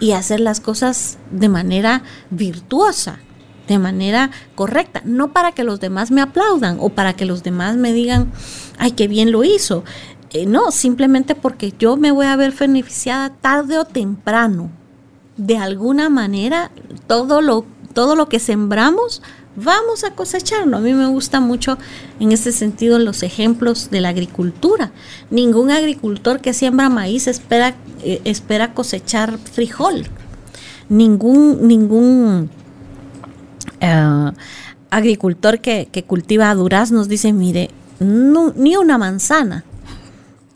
y 0.00 0.12
hacer 0.12 0.40
las 0.40 0.60
cosas 0.60 1.18
de 1.30 1.48
manera 1.48 2.02
virtuosa, 2.30 3.18
de 3.68 3.78
manera 3.78 4.30
correcta, 4.54 5.02
no 5.04 5.32
para 5.32 5.52
que 5.52 5.64
los 5.64 5.80
demás 5.80 6.10
me 6.10 6.20
aplaudan 6.20 6.78
o 6.80 6.90
para 6.90 7.14
que 7.14 7.24
los 7.24 7.42
demás 7.42 7.76
me 7.76 7.92
digan, 7.92 8.30
ay, 8.78 8.92
qué 8.92 9.08
bien 9.08 9.32
lo 9.32 9.44
hizo. 9.44 9.84
Eh, 10.30 10.46
no, 10.46 10.70
simplemente 10.70 11.34
porque 11.34 11.72
yo 11.78 11.96
me 11.96 12.10
voy 12.10 12.26
a 12.26 12.36
ver 12.36 12.52
beneficiada 12.52 13.30
tarde 13.30 13.78
o 13.78 13.84
temprano. 13.84 14.70
De 15.36 15.58
alguna 15.58 16.08
manera, 16.08 16.70
todo 17.06 17.40
lo, 17.40 17.64
todo 17.92 18.16
lo 18.16 18.28
que 18.28 18.38
sembramos, 18.38 19.22
vamos 19.56 20.04
a 20.04 20.10
cosecharlo. 20.12 20.76
A 20.76 20.80
mí 20.80 20.92
me 20.92 21.06
gusta 21.06 21.40
mucho 21.40 21.78
en 22.20 22.32
ese 22.32 22.52
sentido 22.52 22.98
los 22.98 23.22
ejemplos 23.22 23.90
de 23.90 24.00
la 24.00 24.10
agricultura. 24.10 24.92
Ningún 25.30 25.70
agricultor 25.70 26.40
que 26.40 26.52
siembra 26.52 26.88
maíz 26.88 27.26
espera, 27.26 27.74
eh, 28.02 28.20
espera 28.24 28.74
cosechar 28.74 29.38
frijol. 29.38 30.06
Ningún, 30.88 31.66
ningún 31.66 32.48
eh, 33.80 34.32
agricultor 34.90 35.60
que, 35.60 35.88
que 35.90 36.04
cultiva 36.04 36.54
duraznos 36.54 37.08
dice, 37.08 37.32
mire, 37.32 37.70
no- 37.98 38.52
ni 38.56 38.76
una 38.76 38.98
manzana, 38.98 39.64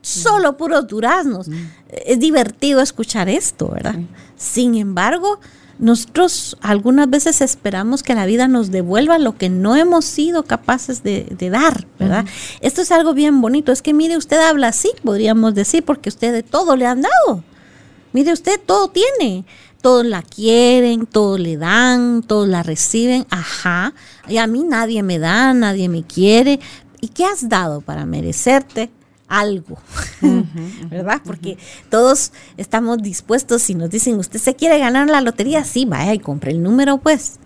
solo 0.02 0.56
puros 0.56 0.86
duraznos. 0.86 1.48
Es 1.88 2.18
divertido 2.20 2.80
escuchar 2.80 3.28
esto, 3.28 3.68
¿verdad? 3.68 3.96
Sin 4.36 4.74
embargo, 4.76 5.40
nosotros 5.80 6.56
algunas 6.60 7.08
veces 7.08 7.40
esperamos 7.40 8.02
que 8.02 8.14
la 8.14 8.26
vida 8.26 8.48
nos 8.48 8.70
devuelva 8.70 9.18
lo 9.18 9.36
que 9.36 9.48
no 9.48 9.76
hemos 9.76 10.04
sido 10.04 10.44
capaces 10.44 11.02
de, 11.02 11.24
de 11.30 11.50
dar, 11.50 11.86
¿verdad? 11.98 12.26
Esto 12.60 12.82
es 12.82 12.92
algo 12.92 13.14
bien 13.14 13.40
bonito. 13.40 13.72
Es 13.72 13.82
que 13.82 13.94
mire, 13.94 14.16
usted 14.16 14.38
habla 14.38 14.68
así, 14.68 14.90
podríamos 15.02 15.54
decir, 15.54 15.84
porque 15.84 16.10
usted 16.10 16.32
de 16.32 16.42
todo 16.42 16.76
le 16.76 16.86
han 16.86 17.02
dado. 17.02 17.42
Mire, 18.12 18.32
usted 18.32 18.60
todo 18.64 18.88
tiene. 18.88 19.44
Todos 19.80 20.04
la 20.04 20.20
quieren, 20.20 21.06
todos 21.06 21.40
le 21.40 21.56
dan, 21.56 22.22
todos 22.22 22.46
la 22.46 22.62
reciben. 22.62 23.26
Ajá. 23.30 23.94
Y 24.28 24.36
a 24.36 24.46
mí 24.46 24.62
nadie 24.62 25.02
me 25.02 25.18
da, 25.18 25.54
nadie 25.54 25.88
me 25.88 26.02
quiere. 26.02 26.60
¿Y 27.00 27.08
qué 27.08 27.24
has 27.24 27.48
dado 27.48 27.80
para 27.80 28.04
merecerte? 28.04 28.90
Algo, 29.30 29.78
¿verdad? 30.90 31.22
Porque 31.24 31.56
todos 31.88 32.32
estamos 32.56 32.98
dispuestos, 32.98 33.62
si 33.62 33.76
nos 33.76 33.88
dicen, 33.88 34.16
¿usted 34.16 34.40
se 34.40 34.56
quiere 34.56 34.80
ganar 34.80 35.08
la 35.08 35.20
lotería? 35.20 35.62
Sí, 35.62 35.84
vaya 35.84 36.12
y 36.12 36.18
compre 36.18 36.50
el 36.50 36.60
número, 36.62 36.98
pues. 36.98 37.38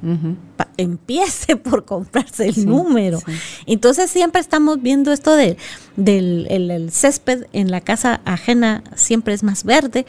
Empiece 0.79 1.57
por 1.57 1.85
comprarse 1.85 2.49
el 2.49 2.65
número. 2.65 3.21
Entonces 3.67 4.11
siempre 4.11 4.41
estamos 4.41 4.81
viendo 4.81 5.13
esto 5.13 5.37
de, 5.37 5.59
del 5.97 6.47
el, 6.49 6.71
el 6.71 6.91
césped 6.91 7.49
en 7.53 7.71
la 7.71 7.83
casa 7.83 8.23
ajena 8.25 8.83
siempre 8.97 9.35
es 9.35 9.43
más 9.43 9.65
verde, 9.65 10.07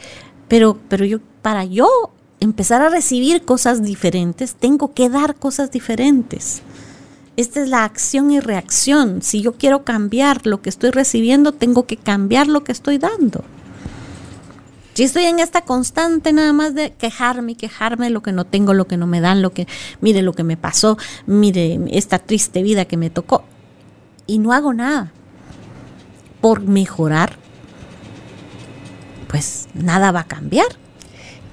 pero, 0.48 0.78
pero 0.88 1.04
yo, 1.04 1.18
para 1.42 1.66
yo 1.66 1.88
empezar 2.40 2.80
a 2.80 2.88
recibir 2.88 3.42
cosas 3.42 3.82
diferentes, 3.82 4.54
tengo 4.54 4.94
que 4.94 5.10
dar 5.10 5.34
cosas 5.34 5.70
diferentes. 5.70 6.62
Esta 7.36 7.62
es 7.62 7.68
la 7.68 7.84
acción 7.84 8.30
y 8.30 8.40
reacción. 8.40 9.20
Si 9.20 9.42
yo 9.42 9.52
quiero 9.52 9.84
cambiar 9.84 10.46
lo 10.46 10.62
que 10.62 10.70
estoy 10.70 10.90
recibiendo, 10.90 11.52
tengo 11.52 11.86
que 11.86 11.96
cambiar 11.96 12.46
lo 12.46 12.64
que 12.64 12.72
estoy 12.72 12.98
dando. 12.98 13.44
Si 14.94 15.02
estoy 15.02 15.24
en 15.24 15.40
esta 15.40 15.60
constante 15.60 16.32
nada 16.32 16.54
más 16.54 16.74
de 16.74 16.92
quejarme 16.92 17.54
quejarme 17.54 18.08
lo 18.08 18.22
que 18.22 18.32
no 18.32 18.46
tengo, 18.46 18.72
lo 18.72 18.86
que 18.86 18.96
no 18.96 19.06
me 19.06 19.20
dan, 19.20 19.42
lo 19.42 19.52
que, 19.52 19.68
mire 20.00 20.22
lo 20.22 20.32
que 20.32 20.42
me 20.42 20.56
pasó, 20.56 20.96
mire 21.26 21.78
esta 21.90 22.18
triste 22.18 22.62
vida 22.62 22.86
que 22.86 22.96
me 22.96 23.10
tocó, 23.10 23.44
y 24.26 24.38
no 24.38 24.54
hago 24.54 24.72
nada 24.72 25.12
por 26.40 26.62
mejorar, 26.62 27.36
pues 29.28 29.68
nada 29.74 30.12
va 30.12 30.20
a 30.20 30.26
cambiar. 30.26 30.68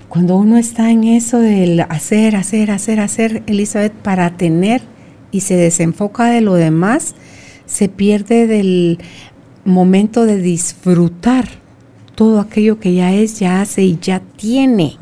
Cuando 0.08 0.38
uno 0.38 0.56
está 0.56 0.90
en 0.92 1.04
eso 1.04 1.40
del 1.40 1.82
hacer, 1.82 2.38
hacer, 2.38 2.72
hacer, 2.72 3.02
hacer, 3.02 3.44
Elizabeth, 3.48 3.92
para 3.92 4.38
tener 4.38 4.93
y 5.34 5.42
se 5.42 5.56
desenfoca 5.58 6.26
de 6.28 6.40
lo 6.42 6.54
demás, 6.54 7.16
se 7.66 7.90
pierde 7.90 8.48
del 8.48 9.00
momento 9.66 10.26
de 10.26 10.38
disfrutar 10.38 11.48
todo 12.16 12.40
aquello 12.40 12.80
que 12.80 12.94
ya 12.94 13.12
es, 13.14 13.40
ya 13.40 13.60
hace 13.62 13.84
y 13.84 13.98
ya 14.00 14.22
tiene. 14.38 14.98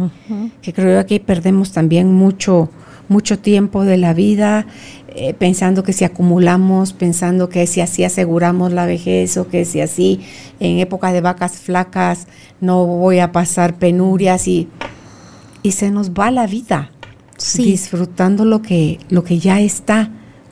Que 0.61 0.71
creo 0.73 0.87
que 0.95 0.99
aquí 0.99 1.19
perdemos 1.19 1.73
también 1.73 2.13
mucho, 2.13 2.69
mucho 3.09 3.37
tiempo 3.37 3.83
de 3.83 3.97
la 3.97 4.13
vida 4.13 4.65
eh, 5.13 5.33
pensando 5.33 5.83
que 5.83 5.91
si 5.91 6.05
acumulamos, 6.05 6.93
pensando 6.93 7.49
que 7.49 7.67
si 7.67 7.81
así 7.81 8.05
aseguramos 8.05 8.71
la 8.71 8.85
vejez 8.85 9.35
o 9.35 9.49
que 9.49 9.65
si 9.65 9.81
así 9.81 10.21
en 10.61 10.79
época 10.79 11.11
de 11.11 11.19
vacas 11.19 11.57
flacas 11.57 12.27
no 12.61 12.85
voy 12.85 13.19
a 13.19 13.33
pasar 13.33 13.77
penurias 13.77 14.47
y, 14.47 14.69
y 15.63 15.73
se 15.73 15.91
nos 15.91 16.11
va 16.11 16.31
la 16.31 16.47
vida 16.47 16.91
Sí. 17.35 17.63
disfrutando 17.63 18.45
lo 18.45 18.61
que, 18.61 18.99
lo 19.09 19.23
que 19.23 19.39
ya 19.39 19.59
está 19.59 20.11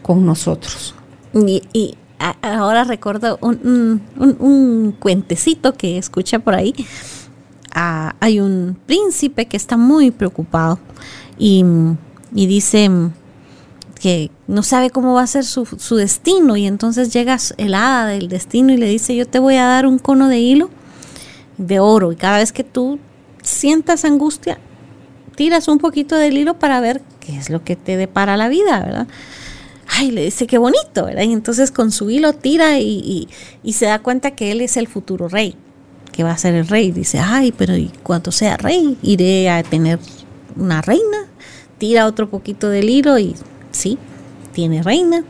con 0.09 0.25
nosotros. 0.25 0.95
Y, 1.35 1.61
y 1.71 1.95
ahora 2.41 2.83
recuerdo 2.83 3.37
un, 3.43 4.95
cuentecito 4.99 5.75
que 5.75 5.99
escuché 5.99 6.39
por 6.39 6.55
ahí. 6.55 6.73
Ah, 7.75 8.15
hay 8.19 8.39
un 8.39 8.75
príncipe 8.87 9.45
que 9.45 9.55
está 9.55 9.77
muy 9.77 10.09
preocupado 10.09 10.79
y, 11.37 11.63
dice 12.31 12.89
que 14.01 14.31
no 14.47 14.63
sabe 14.63 14.89
cómo 14.89 15.13
va 15.13 15.21
a 15.21 15.27
ser 15.27 15.45
su, 15.45 15.67
su, 15.67 15.95
destino 15.95 16.57
y 16.57 16.65
entonces 16.65 17.13
llega 17.13 17.37
el 17.57 17.75
hada 17.75 18.07
del 18.07 18.29
destino 18.29 18.73
y 18.73 18.77
le 18.77 18.87
dice 18.87 19.15
yo 19.15 19.27
te 19.27 19.37
voy 19.37 19.57
a 19.57 19.65
dar 19.65 19.85
un 19.85 19.99
cono 19.99 20.27
de 20.27 20.39
hilo 20.39 20.71
de 21.59 21.79
oro 21.79 22.11
y 22.11 22.15
cada 22.15 22.39
vez 22.39 22.51
que 22.51 22.63
tú 22.63 22.97
sientas 23.43 24.05
angustia 24.05 24.57
tiras 25.35 25.67
un 25.67 25.77
poquito 25.77 26.15
del 26.15 26.37
hilo 26.37 26.57
para 26.57 26.79
ver 26.79 27.03
qué 27.19 27.37
es 27.37 27.49
lo 27.49 27.63
que 27.63 27.75
te 27.75 27.95
depara 27.95 28.37
la 28.37 28.47
vida, 28.49 28.79
¿verdad? 28.79 29.07
Ay, 29.89 30.11
le 30.11 30.25
dice 30.25 30.47
qué 30.47 30.57
bonito, 30.57 31.05
¿verdad? 31.05 31.23
Y 31.23 31.33
entonces 31.33 31.71
con 31.71 31.91
su 31.91 32.09
hilo 32.09 32.33
tira 32.33 32.79
y, 32.79 33.27
se 33.71 33.85
da 33.85 33.99
cuenta 33.99 34.31
que 34.31 34.51
él 34.51 34.61
es 34.61 34.77
el 34.77 34.87
futuro 34.87 35.27
rey, 35.27 35.55
que 36.11 36.23
va 36.23 36.31
a 36.31 36.37
ser 36.37 36.55
el 36.55 36.67
rey. 36.67 36.91
Dice, 36.91 37.19
ay, 37.19 37.51
pero 37.51 37.75
¿y 37.75 37.91
cuando 38.03 38.31
sea 38.31 38.57
rey? 38.57 38.97
Iré 39.01 39.49
a 39.49 39.63
tener 39.63 39.99
una 40.55 40.81
reina. 40.81 41.27
Tira 41.77 42.07
otro 42.07 42.29
poquito 42.29 42.69
del 42.69 42.89
hilo 42.89 43.17
y 43.17 43.35
sí, 43.71 43.97
tiene 44.53 44.83
reina. 44.83 45.23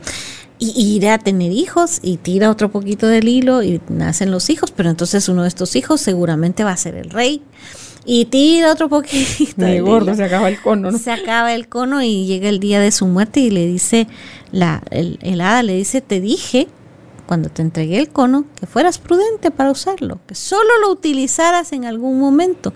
Y, 0.58 0.96
iré 0.96 1.10
a 1.10 1.18
tener 1.18 1.52
hijos 1.52 2.00
y 2.02 2.18
tira 2.18 2.50
otro 2.50 2.70
poquito 2.70 3.06
del 3.06 3.28
hilo 3.28 3.62
y 3.62 3.80
nacen 3.88 4.30
los 4.30 4.50
hijos, 4.50 4.72
pero 4.72 4.90
entonces 4.90 5.28
uno 5.28 5.42
de 5.42 5.48
estos 5.48 5.74
hijos 5.74 6.00
seguramente 6.00 6.64
va 6.64 6.72
a 6.72 6.76
ser 6.76 6.96
el 6.96 7.10
rey 7.10 7.42
y 8.04 8.26
tira 8.26 8.72
otro 8.72 8.88
poquito. 8.88 9.64
De 9.64 9.80
gordo, 9.80 10.14
se 10.14 10.24
acaba 10.24 10.48
el 10.48 10.60
cono, 10.60 10.90
¿no? 10.90 10.98
Se 10.98 11.10
acaba 11.10 11.54
el 11.54 11.68
cono 11.68 12.02
y 12.02 12.26
llega 12.26 12.48
el 12.48 12.60
día 12.60 12.80
de 12.80 12.90
su 12.90 13.06
muerte 13.06 13.40
y 13.40 13.50
le 13.50 13.66
dice, 13.66 14.06
la, 14.52 14.82
el, 14.90 15.18
el 15.22 15.40
hada 15.40 15.62
le 15.62 15.74
dice, 15.74 16.00
te 16.00 16.20
dije 16.20 16.68
cuando 17.26 17.48
te 17.48 17.62
entregué 17.62 17.98
el 17.98 18.08
cono 18.08 18.44
que 18.58 18.66
fueras 18.66 18.98
prudente 18.98 19.50
para 19.50 19.70
usarlo, 19.70 20.18
que 20.26 20.34
solo 20.34 20.68
lo 20.82 20.90
utilizaras 20.90 21.72
en 21.72 21.84
algún 21.84 22.18
momento. 22.18 22.74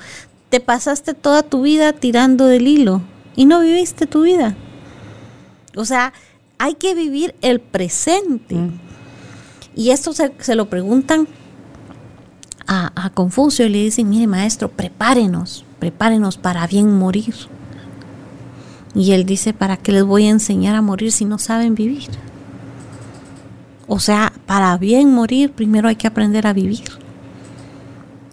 Te 0.48 0.60
pasaste 0.60 1.14
toda 1.14 1.42
tu 1.42 1.62
vida 1.62 1.92
tirando 1.92 2.46
del 2.46 2.68
hilo 2.68 3.02
y 3.34 3.46
no 3.46 3.60
viviste 3.60 4.06
tu 4.06 4.22
vida. 4.22 4.54
O 5.76 5.84
sea, 5.84 6.12
hay 6.58 6.74
que 6.74 6.94
vivir 6.94 7.34
el 7.42 7.60
presente. 7.60 8.54
Mm. 8.54 8.78
Y 9.74 9.90
esto 9.90 10.12
se, 10.12 10.32
se 10.38 10.54
lo 10.54 10.70
preguntan 10.70 11.26
a, 12.66 13.10
Confucio 13.14 13.66
y 13.66 13.68
le 13.68 13.78
dicen, 13.78 14.08
mire 14.08 14.26
maestro, 14.26 14.70
prepárenos, 14.70 15.64
prepárenos 15.78 16.36
para 16.36 16.66
bien 16.66 16.96
morir. 16.96 17.34
Y 18.94 19.12
él 19.12 19.24
dice, 19.24 19.52
¿para 19.52 19.76
qué 19.76 19.92
les 19.92 20.04
voy 20.04 20.26
a 20.26 20.30
enseñar 20.30 20.76
a 20.76 20.82
morir 20.82 21.10
si 21.12 21.24
no 21.24 21.38
saben 21.38 21.74
vivir? 21.74 22.10
O 23.86 23.98
sea, 23.98 24.32
para 24.46 24.76
bien 24.78 25.12
morir 25.12 25.50
primero 25.50 25.88
hay 25.88 25.96
que 25.96 26.06
aprender 26.06 26.46
a 26.46 26.52
vivir. 26.52 26.84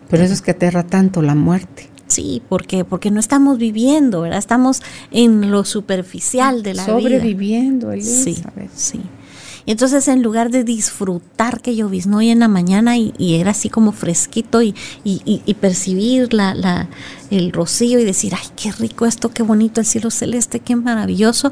Pero 0.10 0.24
eso 0.24 0.34
es 0.34 0.42
que 0.42 0.52
aterra 0.52 0.84
tanto 0.84 1.22
la 1.22 1.36
muerte. 1.36 1.90
Sí, 2.08 2.42
porque 2.50 2.84
porque 2.84 3.10
no 3.10 3.22
estamos 3.22 3.58
viviendo, 3.58 4.22
¿verdad? 4.22 4.40
Estamos 4.40 4.82
en 5.12 5.50
lo 5.50 5.64
superficial 5.64 6.62
de 6.62 6.74
la 6.74 6.86
vida. 6.86 7.00
Sobreviviendo, 7.00 7.92
Sí, 7.94 8.44
sí. 8.76 9.00
Y 9.66 9.72
entonces 9.72 10.08
en 10.08 10.22
lugar 10.22 10.50
de 10.50 10.64
disfrutar 10.64 11.62
que 11.62 11.76
lloviznó 11.76 12.18
hoy 12.18 12.30
en 12.30 12.40
la 12.40 12.48
mañana 12.48 12.98
y, 12.98 13.14
era 13.20 13.52
así 13.52 13.70
como 13.70 13.92
fresquito 13.92 14.62
y, 14.62 14.74
percibir 15.62 16.34
la, 16.34 16.54
la, 16.54 16.90
el 17.32 17.52
rocío 17.52 18.00
y 18.00 18.04
decir, 18.04 18.34
ay, 18.36 18.48
qué 18.56 18.72
rico 18.72 19.06
esto, 19.06 19.30
qué 19.30 19.42
bonito 19.42 19.82
el 19.82 19.88
cielo 19.88 20.12
celeste, 20.12 20.60
qué 20.60 20.76
maravilloso, 20.76 21.52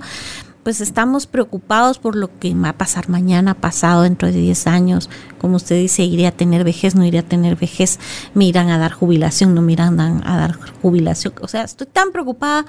pues 0.63 0.81
estamos 0.81 1.25
preocupados 1.25 1.97
por 1.99 2.15
lo 2.15 2.37
que 2.37 2.53
va 2.53 2.69
a 2.69 2.77
pasar 2.77 3.09
mañana, 3.09 3.55
pasado, 3.55 4.03
dentro 4.03 4.27
de 4.27 4.37
10 4.37 4.67
años. 4.67 5.09
Como 5.39 5.55
usted 5.55 5.77
dice, 5.77 6.03
iré 6.03 6.27
a 6.27 6.31
tener 6.31 6.63
vejez, 6.63 6.95
no 6.95 7.05
iré 7.05 7.19
a 7.19 7.23
tener 7.23 7.55
vejez, 7.55 7.97
me 8.33 8.45
irán 8.45 8.69
a 8.69 8.77
dar 8.77 8.91
jubilación, 8.91 9.55
no 9.55 9.61
me 9.61 9.71
irán 9.73 9.99
a 9.99 10.37
dar 10.37 10.59
jubilación. 10.81 11.33
O 11.41 11.47
sea, 11.47 11.63
estoy 11.63 11.87
tan 11.87 12.11
preocupada 12.11 12.65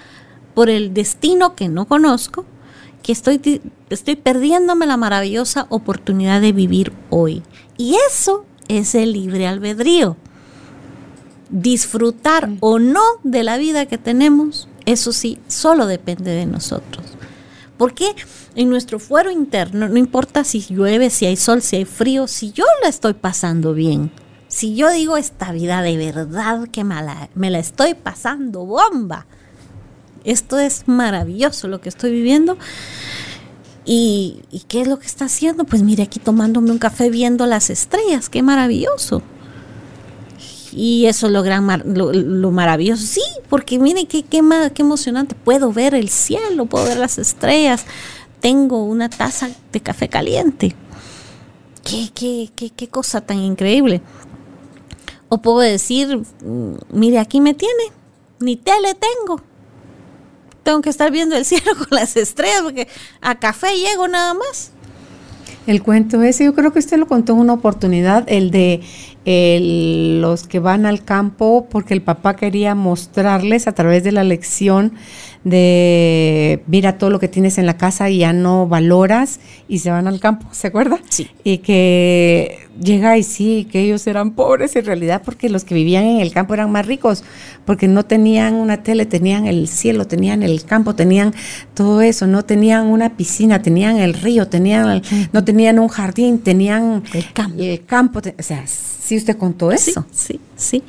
por 0.55 0.71
el 0.71 0.95
destino 0.95 1.55
que 1.55 1.69
no 1.69 1.87
conozco 1.87 2.47
que 3.03 3.13
estoy, 3.13 3.61
estoy 3.89 4.17
perdiéndome 4.17 4.87
la 4.87 4.97
maravillosa 4.97 5.67
oportunidad 5.71 6.41
de 6.41 6.53
vivir 6.53 6.93
hoy. 7.11 7.43
Y 7.77 7.97
eso 8.09 8.45
es 8.69 8.95
el 8.95 9.13
libre 9.13 9.47
albedrío. 9.47 10.17
Disfrutar 11.51 12.51
o 12.61 12.79
no 12.79 13.03
de 13.23 13.43
la 13.43 13.59
vida 13.59 13.87
que 13.87 13.99
tenemos, 13.99 14.69
eso 14.87 15.13
sí, 15.13 15.39
solo 15.49 15.87
depende 15.87 16.31
de 16.31 16.47
nosotros. 16.47 17.05
Porque 17.77 18.15
en 18.55 18.71
nuestro 18.71 18.99
fuero 18.99 19.31
interno, 19.31 19.89
no 19.89 19.97
importa 19.97 20.45
si 20.45 20.61
llueve, 20.61 21.11
si 21.11 21.27
hay 21.27 21.37
sol, 21.37 21.63
si 21.63 21.77
hay 21.77 21.85
frío, 21.85 22.27
si 22.27 22.53
yo 22.53 22.65
la 22.83 22.89
estoy 22.89 23.15
pasando 23.15 23.75
bien, 23.75 24.13
si 24.49 24.75
yo 24.75 24.91
digo 24.91 25.17
esta 25.17 25.53
vida 25.53 25.81
de 25.83 25.97
verdad 25.97 26.69
que 26.69 26.85
me 26.85 27.51
la 27.51 27.59
estoy 27.59 27.95
pasando 27.95 28.67
bomba, 28.67 29.27
esto 30.25 30.59
es 30.59 30.87
maravilloso 30.87 31.69
lo 31.69 31.81
que 31.81 31.89
estoy 31.89 32.13
viviendo. 32.13 32.59
¿Y, 33.85 34.43
qué 34.69 34.83
es 34.83 34.89
lo 34.89 34.99
que 34.99 35.07
está 35.07 35.25
haciendo? 35.25 35.65
Pues 35.65 35.83
mire, 35.83 36.03
aquí 36.03 36.21
tomándome 36.21 36.71
un 36.71 36.79
café 36.79 37.11
viendo 37.11 37.47
las 37.47 37.71
estrellas, 37.71 38.29
qué 38.29 38.43
maravilloso. 38.43 39.23
Y 40.73 41.07
eso 41.07 41.27
es 41.27 41.33
lo, 41.33 41.43
gran 41.43 41.67
lo, 41.85 42.51
maravilloso. 42.51 43.05
Sí, 43.05 43.23
porque 43.49 43.79
mire 43.79 44.07
qué, 44.07 44.23
qué, 44.23 44.43
qué 44.75 44.83
emocionante. 44.83 45.35
Puedo 45.35 45.73
ver 45.73 45.95
el 45.95 46.09
cielo, 46.09 46.67
puedo 46.67 46.85
ver 46.85 46.99
las 46.99 47.19
estrellas. 47.19 47.85
Tengo 48.41 48.85
una 48.85 49.09
taza 49.09 49.51
de 49.73 49.81
café 49.81 50.09
caliente. 50.09 50.75
Qué, 51.83 52.11
qué, 52.15 52.51
qué, 52.55 52.71
qué 52.71 52.89
cosa 52.89 53.21
tan 53.21 53.39
increíble. 53.39 54.01
O 55.29 55.39
puedo 55.39 55.61
decir, 55.61 56.23
mm, 56.45 56.75
mire, 56.93 57.19
aquí 57.19 57.41
me 57.41 57.55
tiene. 57.55 57.85
Ni 58.39 58.57
tele 58.57 58.95
tengo 58.95 59.43
tengo 60.63 60.83
que 60.83 60.91
estar 60.91 61.11
viendo 61.11 61.37
el 61.37 61.45
cielo 61.47 61.73
con 61.77 61.89
las 61.91 62.17
estrellas 62.17 62.63
porque 62.63 62.89
a 63.21 63.39
café 63.39 63.75
llego 63.77 64.09
nada 64.09 64.35
más. 64.35 64.73
El 65.67 65.83
cuento 65.83 66.23
ese, 66.23 66.45
yo 66.45 66.55
creo 66.55 66.73
que 66.73 66.79
usted 66.79 66.97
lo 66.97 67.07
contó 67.07 67.33
en 67.33 67.41
una 67.41 67.53
oportunidad, 67.53 68.25
el 68.29 68.51
de 68.51 68.81
los 69.25 70.47
que 70.47 70.61
van 70.61 70.87
al 70.87 71.05
campo 71.05 71.67
porque 71.71 71.95
el 71.95 72.03
papá 72.03 72.37
quería 72.37 72.75
mostrarles 72.75 73.67
a 73.67 73.73
través 73.73 74.03
de 74.03 74.13
la 74.13 74.25
lección 74.25 74.95
de 75.45 76.63
mira 76.67 76.99
todo 76.99 77.09
lo 77.09 77.19
que 77.19 77.29
tienes 77.29 77.57
en 77.57 77.65
la 77.67 77.79
casa 77.79 78.11
y 78.11 78.19
ya 78.19 78.33
no 78.33 78.67
valoras 78.67 79.41
y 79.69 79.79
se 79.79 79.91
van 79.91 80.07
al 80.07 80.21
campo, 80.21 80.47
¿se 80.53 80.67
acuerda? 80.67 80.99
Sí. 81.09 81.31
Y 81.45 81.59
que 81.59 82.59
llega 82.79 83.17
y 83.17 83.23
sí, 83.23 83.67
que 83.71 83.81
ellos 83.81 84.07
eran 84.07 84.33
pobres 84.33 84.77
en 84.77 84.85
realidad 84.85 85.23
porque 85.25 85.49
los 85.49 85.65
que 85.65 85.75
vivían 85.75 86.05
en 86.05 86.21
el 86.21 86.33
campo 86.33 86.55
eran 86.55 86.71
más 86.71 86.87
ricos, 86.87 87.25
porque 87.65 87.89
no 87.89 88.05
tenían 88.05 88.55
una 88.55 88.83
tele, 88.83 89.07
tenían 89.07 89.47
el 89.47 89.69
cielo, 89.69 90.07
tenían 90.07 90.43
el 90.43 90.65
campo, 90.65 90.95
tenían 90.95 91.35
todo 91.75 92.03
eso, 92.03 92.27
no 92.27 92.45
tenían 92.45 92.87
una 92.87 93.17
piscina, 93.17 93.63
tenían 93.63 93.97
el 93.97 94.15
río, 94.15 94.49
tenían 94.49 95.03
no 95.33 95.45
tenían 95.45 95.79
un 95.79 95.89
jardín, 95.89 96.39
tenían 96.41 97.03
el 97.15 97.33
campo, 97.33 97.63
el 97.63 97.85
campo 97.85 98.21
o 98.39 98.43
sea, 98.43 98.65
sí 98.67 99.17
usted 99.17 99.37
contó 99.37 99.73
eso. 99.73 100.05
Sí, 100.13 100.41
sí, 100.57 100.83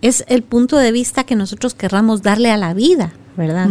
Es 0.00 0.24
el 0.28 0.42
punto 0.42 0.76
de 0.76 0.92
vista 0.92 1.24
que 1.24 1.36
nosotros 1.36 1.74
querramos 1.74 2.22
darle 2.22 2.50
a 2.50 2.56
la 2.56 2.74
vida. 2.74 3.12
¿Verdad? 3.40 3.70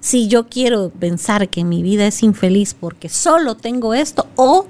Si, 0.00 0.28
yo 0.28 0.46
quiero 0.46 0.90
pensar 0.90 1.48
que 1.48 1.64
mi 1.64 1.82
vida 1.82 2.06
es 2.06 2.22
infeliz 2.22 2.74
porque 2.74 3.08
solo 3.08 3.56
tengo 3.56 3.92
esto, 3.92 4.28
o 4.36 4.66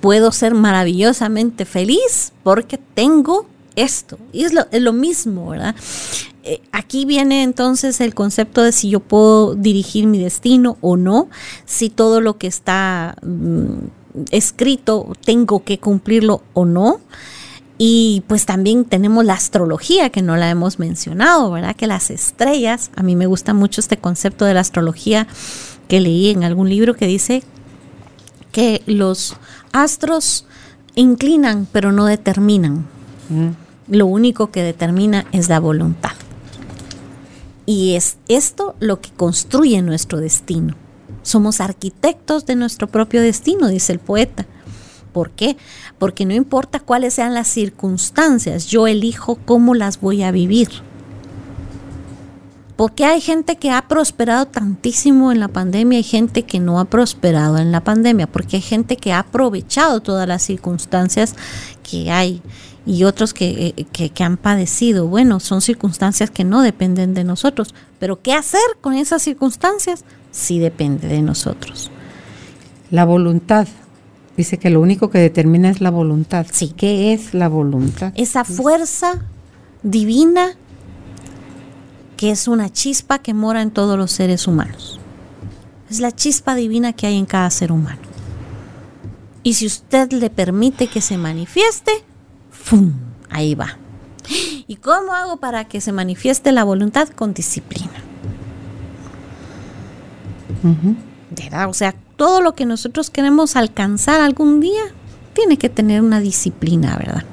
puedo 0.00 0.32
ser 0.32 0.54
maravillosamente 0.54 1.66
feliz 1.66 2.32
porque 2.42 2.78
tengo 2.78 3.46
esto. 3.76 4.18
Y 4.32 4.44
es 4.44 4.54
lo, 4.54 4.66
es 4.70 4.80
lo 4.80 4.94
mismo, 4.94 5.50
¿verdad? 5.50 5.74
Eh, 6.44 6.62
aquí 6.72 7.04
viene 7.04 7.42
entonces 7.42 8.00
el 8.00 8.14
concepto 8.14 8.62
de 8.62 8.72
si 8.72 8.88
yo 8.88 9.00
puedo 9.00 9.54
dirigir 9.54 10.06
mi 10.06 10.18
destino 10.18 10.78
o 10.80 10.96
no, 10.96 11.28
si 11.66 11.90
todo 11.90 12.22
lo 12.22 12.38
que 12.38 12.46
está 12.46 13.16
mm, 13.22 13.88
escrito 14.30 15.12
tengo 15.24 15.62
que 15.62 15.78
cumplirlo 15.78 16.42
o 16.54 16.64
no. 16.64 17.00
Y 17.78 18.22
pues 18.26 18.46
también 18.46 18.84
tenemos 18.84 19.24
la 19.24 19.34
astrología, 19.34 20.10
que 20.10 20.22
no 20.22 20.36
la 20.36 20.48
hemos 20.48 20.78
mencionado, 20.78 21.50
¿verdad? 21.50 21.76
Que 21.76 21.86
las 21.86 22.10
estrellas, 22.10 22.90
a 22.96 23.02
mí 23.02 23.16
me 23.16 23.26
gusta 23.26 23.52
mucho 23.52 23.80
este 23.80 23.98
concepto 23.98 24.46
de 24.46 24.54
la 24.54 24.60
astrología 24.60 25.26
que 25.88 26.00
leí 26.00 26.30
en 26.30 26.42
algún 26.42 26.70
libro 26.70 26.94
que 26.94 27.06
dice 27.06 27.42
que 28.50 28.82
los 28.86 29.36
astros 29.72 30.46
inclinan, 30.94 31.68
pero 31.70 31.92
no 31.92 32.06
determinan. 32.06 32.86
Mm. 33.28 33.50
Lo 33.88 34.06
único 34.06 34.50
que 34.50 34.62
determina 34.62 35.26
es 35.32 35.48
la 35.48 35.60
voluntad. 35.60 36.12
Y 37.66 37.94
es 37.94 38.16
esto 38.28 38.74
lo 38.80 39.00
que 39.00 39.10
construye 39.10 39.82
nuestro 39.82 40.18
destino. 40.18 40.74
Somos 41.22 41.60
arquitectos 41.60 42.46
de 42.46 42.56
nuestro 42.56 42.86
propio 42.86 43.20
destino, 43.20 43.68
dice 43.68 43.92
el 43.92 43.98
poeta. 43.98 44.46
¿Por 45.16 45.30
qué? 45.30 45.56
Porque 45.98 46.26
no 46.26 46.34
importa 46.34 46.78
cuáles 46.78 47.14
sean 47.14 47.32
las 47.32 47.48
circunstancias, 47.48 48.66
yo 48.66 48.86
elijo 48.86 49.36
cómo 49.46 49.74
las 49.74 49.98
voy 49.98 50.22
a 50.22 50.30
vivir. 50.30 50.68
Porque 52.76 53.06
hay 53.06 53.22
gente 53.22 53.56
que 53.56 53.70
ha 53.70 53.88
prosperado 53.88 54.44
tantísimo 54.44 55.32
en 55.32 55.40
la 55.40 55.48
pandemia 55.48 55.98
y 55.98 56.02
gente 56.02 56.42
que 56.42 56.60
no 56.60 56.78
ha 56.80 56.84
prosperado 56.84 57.56
en 57.56 57.72
la 57.72 57.80
pandemia, 57.80 58.26
porque 58.26 58.56
hay 58.56 58.62
gente 58.62 58.98
que 58.98 59.14
ha 59.14 59.20
aprovechado 59.20 60.00
todas 60.00 60.28
las 60.28 60.42
circunstancias 60.42 61.34
que 61.82 62.10
hay 62.10 62.42
y 62.84 63.04
otros 63.04 63.32
que, 63.32 63.68
eh, 63.74 63.86
que, 63.90 64.10
que, 64.10 64.22
han 64.22 64.36
padecido. 64.36 65.06
Bueno, 65.06 65.40
son 65.40 65.62
circunstancias 65.62 66.30
que 66.30 66.44
no 66.44 66.60
dependen 66.60 67.14
de 67.14 67.24
nosotros, 67.24 67.74
pero 67.98 68.20
¿qué 68.20 68.34
hacer 68.34 68.60
con 68.82 68.92
esas 68.92 69.22
circunstancias? 69.22 70.04
Sí 70.30 70.58
depende 70.58 71.08
de 71.08 71.22
nosotros. 71.22 71.90
La 72.90 73.06
voluntad. 73.06 73.66
Dice 74.36 74.58
que 74.58 74.70
lo 74.70 74.80
único 74.80 75.10
que 75.10 75.18
determina 75.18 75.70
es 75.70 75.80
la 75.80 75.90
voluntad. 75.90 76.46
Sí. 76.50 76.74
¿Qué 76.76 77.12
es 77.12 77.32
la 77.32 77.48
voluntad? 77.48 78.12
Esa 78.16 78.44
fuerza 78.44 79.22
divina 79.82 80.56
que 82.16 82.30
es 82.30 82.48
una 82.48 82.70
chispa 82.70 83.18
que 83.18 83.34
mora 83.34 83.62
en 83.62 83.70
todos 83.70 83.98
los 83.98 84.10
seres 84.10 84.46
humanos. 84.46 85.00
Es 85.90 86.00
la 86.00 86.12
chispa 86.12 86.54
divina 86.54 86.92
que 86.92 87.06
hay 87.06 87.18
en 87.18 87.26
cada 87.26 87.50
ser 87.50 87.72
humano. 87.72 88.00
Y 89.42 89.54
si 89.54 89.66
usted 89.66 90.10
le 90.12 90.30
permite 90.30 90.88
que 90.88 91.00
se 91.00 91.18
manifieste, 91.18 91.92
¡fum! 92.50 92.94
Ahí 93.30 93.54
va. 93.54 93.78
¿Y 94.66 94.76
cómo 94.76 95.12
hago 95.12 95.36
para 95.36 95.66
que 95.66 95.80
se 95.80 95.92
manifieste 95.92 96.50
la 96.52 96.64
voluntad? 96.64 97.08
Con 97.10 97.32
disciplina. 97.32 97.92
Uh 100.64 100.68
-huh. 100.68 100.96
¿Verdad? 101.30 101.68
O 101.68 101.74
sea, 101.74 101.94
todo 102.16 102.40
lo 102.40 102.54
que 102.54 102.66
nosotros 102.66 103.10
queremos 103.10 103.56
alcanzar 103.56 104.20
algún 104.20 104.60
día 104.60 104.82
tiene 105.34 105.58
que 105.58 105.68
tener 105.68 106.00
una 106.00 106.20
disciplina, 106.20 106.96
¿verdad? 106.96 107.24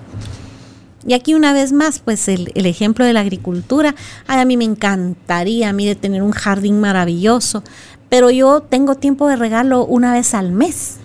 Y 1.05 1.13
aquí 1.13 1.33
una 1.33 1.53
vez 1.53 1.73
más, 1.73 1.99
pues 1.99 2.27
el, 2.27 2.51
ejemplo 2.55 3.05
de 3.05 3.13
la 3.13 3.21
agricultura, 3.21 3.95
a 4.27 4.45
mí 4.45 4.55
me 4.55 4.63
encantaría 4.63 5.69
a 5.69 5.73
mí 5.73 5.85
de 5.85 5.95
tener 5.95 6.21
un 6.21 6.31
jardín 6.31 6.79
maravilloso, 6.79 7.63
pero 8.09 8.29
yo 8.29 8.61
tengo 8.61 8.95
tiempo 8.95 9.27
de 9.27 9.35
regarlo 9.35 9.85
una 9.85 10.13
vez 10.13 10.33
al 10.33 10.51
mes. 10.51 10.97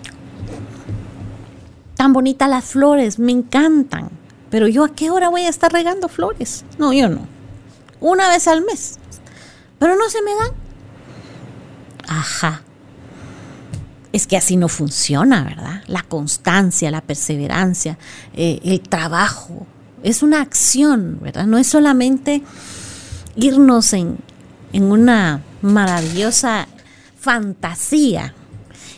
Tan 1.97 2.13
bonitas 2.13 2.49
las 2.49 2.65
flores, 2.65 3.19
me 3.19 3.33
encantan, 3.33 4.11
pero 4.51 4.69
yo 4.69 4.85
a 4.85 4.95
qué 4.95 5.11
hora 5.11 5.31
voy 5.31 5.43
a 5.43 5.49
estar 5.49 5.73
regando 5.73 6.09
flores? 6.09 6.65
No, 6.79 6.93
yo 6.93 7.09
no. 7.09 7.27
Una 8.01 8.29
vez 8.29 8.47
al 8.47 8.63
mes. 8.65 8.99
Pero 9.81 9.97
no 9.97 10.09
se 10.09 10.23
me 10.23 10.31
dan. 10.35 10.51
Ajá. 12.07 12.63
Es 14.19 14.27
que 14.27 14.37
así 14.37 14.57
no 14.57 14.67
funciona, 14.67 15.45
¿verdad? 15.45 15.85
La 15.87 16.03
constancia, 16.03 16.91
la 16.91 17.03
perseverancia, 17.03 17.99
eh, 18.35 18.59
el 18.65 18.81
trabajo, 18.81 19.65
es 20.03 20.25
una 20.25 20.41
acción, 20.41 21.21
¿verdad? 21.23 21.47
No 21.47 21.57
es 21.57 21.69
solamente 21.69 22.43
irnos 23.37 23.93
en, 23.93 24.19
en 24.73 24.91
una 24.91 25.43
maravillosa 25.63 26.67
fantasía. 27.21 28.35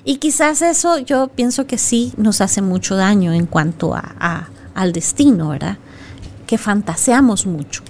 Y 0.04 0.16
quizás 0.16 0.62
eso 0.62 0.96
yo 0.96 1.28
pienso 1.28 1.66
que 1.66 1.76
sí 1.76 2.14
nos 2.16 2.40
hace 2.40 2.62
mucho 2.62 2.96
daño 2.96 3.34
en 3.34 3.44
cuanto 3.44 3.94
a, 3.94 4.48
al 4.74 4.92
destino, 4.94 5.50
¿verdad? 5.50 5.76
Que 6.46 6.56
fantaseamos 6.56 7.44
mucho. 7.44 7.82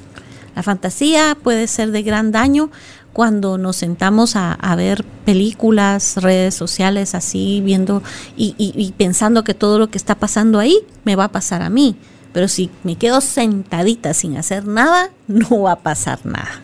La 0.56 0.64
fantasía 0.64 1.36
puede 1.40 1.68
ser 1.68 1.92
de 1.92 2.02
gran 2.02 2.32
daño 2.32 2.72
cuando 3.12 3.58
nos 3.58 3.76
sentamos 3.76 4.36
a, 4.36 4.56
ver 4.76 5.04
películas, 5.24 6.16
redes 6.22 6.54
sociales, 6.54 7.14
así, 7.14 7.61
viendo 7.64 8.02
y, 8.36 8.54
y, 8.56 8.72
y 8.76 8.92
pensando 8.92 9.44
que 9.44 9.54
todo 9.54 9.78
lo 9.78 9.90
que 9.90 9.98
está 9.98 10.14
pasando 10.14 10.58
ahí 10.58 10.78
me 11.04 11.16
va 11.16 11.24
a 11.24 11.32
pasar 11.32 11.62
a 11.62 11.70
mí. 11.70 11.96
Pero 12.32 12.48
si 12.48 12.70
me 12.84 12.96
quedo 12.96 13.20
sentadita 13.20 14.14
sin 14.14 14.36
hacer 14.36 14.66
nada, 14.66 15.11
no 15.26 15.62
va 15.62 15.72
a 15.72 15.78
pasar 15.80 16.20
nada. 16.24 16.62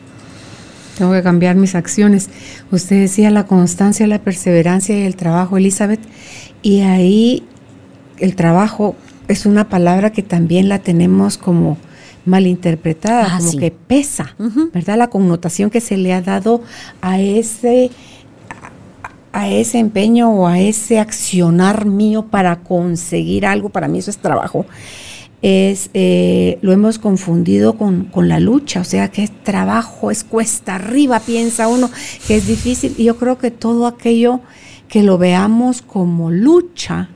Tengo 0.97 1.12
que 1.12 1.22
cambiar 1.22 1.57
mis 1.57 1.74
acciones. 1.74 2.30
Usted 2.70 3.01
decía 3.01 3.30
la 3.30 3.47
constancia, 3.47 4.07
la 4.07 4.20
perseverancia 4.20 4.99
y 4.99 5.03
el 5.03 5.16
trabajo, 5.16 5.59
Elizabeth. 5.59 6.01
Y 6.62 6.80
ahí 6.80 7.42
el 8.18 8.34
trabajo 8.34 8.97
es 9.28 9.44
una 9.44 9.68
palabra 9.68 10.11
que 10.11 10.22
también 10.22 10.68
la 10.68 10.78
tenemos 10.78 11.36
como 11.36 11.76
malinterpretada, 12.27 13.27
ah, 13.27 13.39
como 13.39 13.53
sí. 13.53 13.59
que 13.59 13.70
pesa, 13.70 14.35
uh 14.39 14.45
-huh. 14.45 14.72
¿verdad? 14.72 14.99
La 14.99 15.09
connotación 15.09 15.70
que 15.70 15.81
se 15.81 15.97
le 15.97 16.12
ha 16.12 16.20
dado 16.20 16.62
a 17.01 17.20
ese 17.20 17.91
a 19.33 19.51
ese 19.51 19.79
empeño 19.79 20.31
o 20.31 20.47
a 20.47 20.59
ese 20.59 20.99
accionar 20.99 21.85
mío 21.85 22.27
para 22.31 22.61
conseguir 22.61 23.45
algo, 23.45 23.68
para 23.68 23.87
mí 23.87 23.99
eso 23.99 24.11
es 24.11 24.16
trabajo 24.16 24.64
es, 25.43 25.91
eh, 25.95 26.59
lo 26.62 26.72
hemos 26.72 26.99
confundido 26.99 27.77
con, 27.77 28.05
con, 28.05 28.29
la 28.29 28.41
lucha, 28.41 28.81
o 28.81 28.85
sea 28.85 29.09
que 29.11 29.24
es 29.24 29.45
trabajo, 29.45 30.11
es 30.11 30.24
cuesta 30.24 30.77
arriba, 30.77 31.20
piensa 31.20 31.68
uno 31.68 31.91
que 32.27 32.37
es 32.37 32.47
difícil. 32.47 32.95
Y 32.97 33.05
yo 33.05 33.16
creo 33.16 33.39
que 33.39 33.51
todo 33.51 33.87
aquello 33.87 34.41
que 34.89 35.03
lo 35.03 35.18
veamos 35.18 35.83
como 35.83 36.31
lucha, 36.31 37.11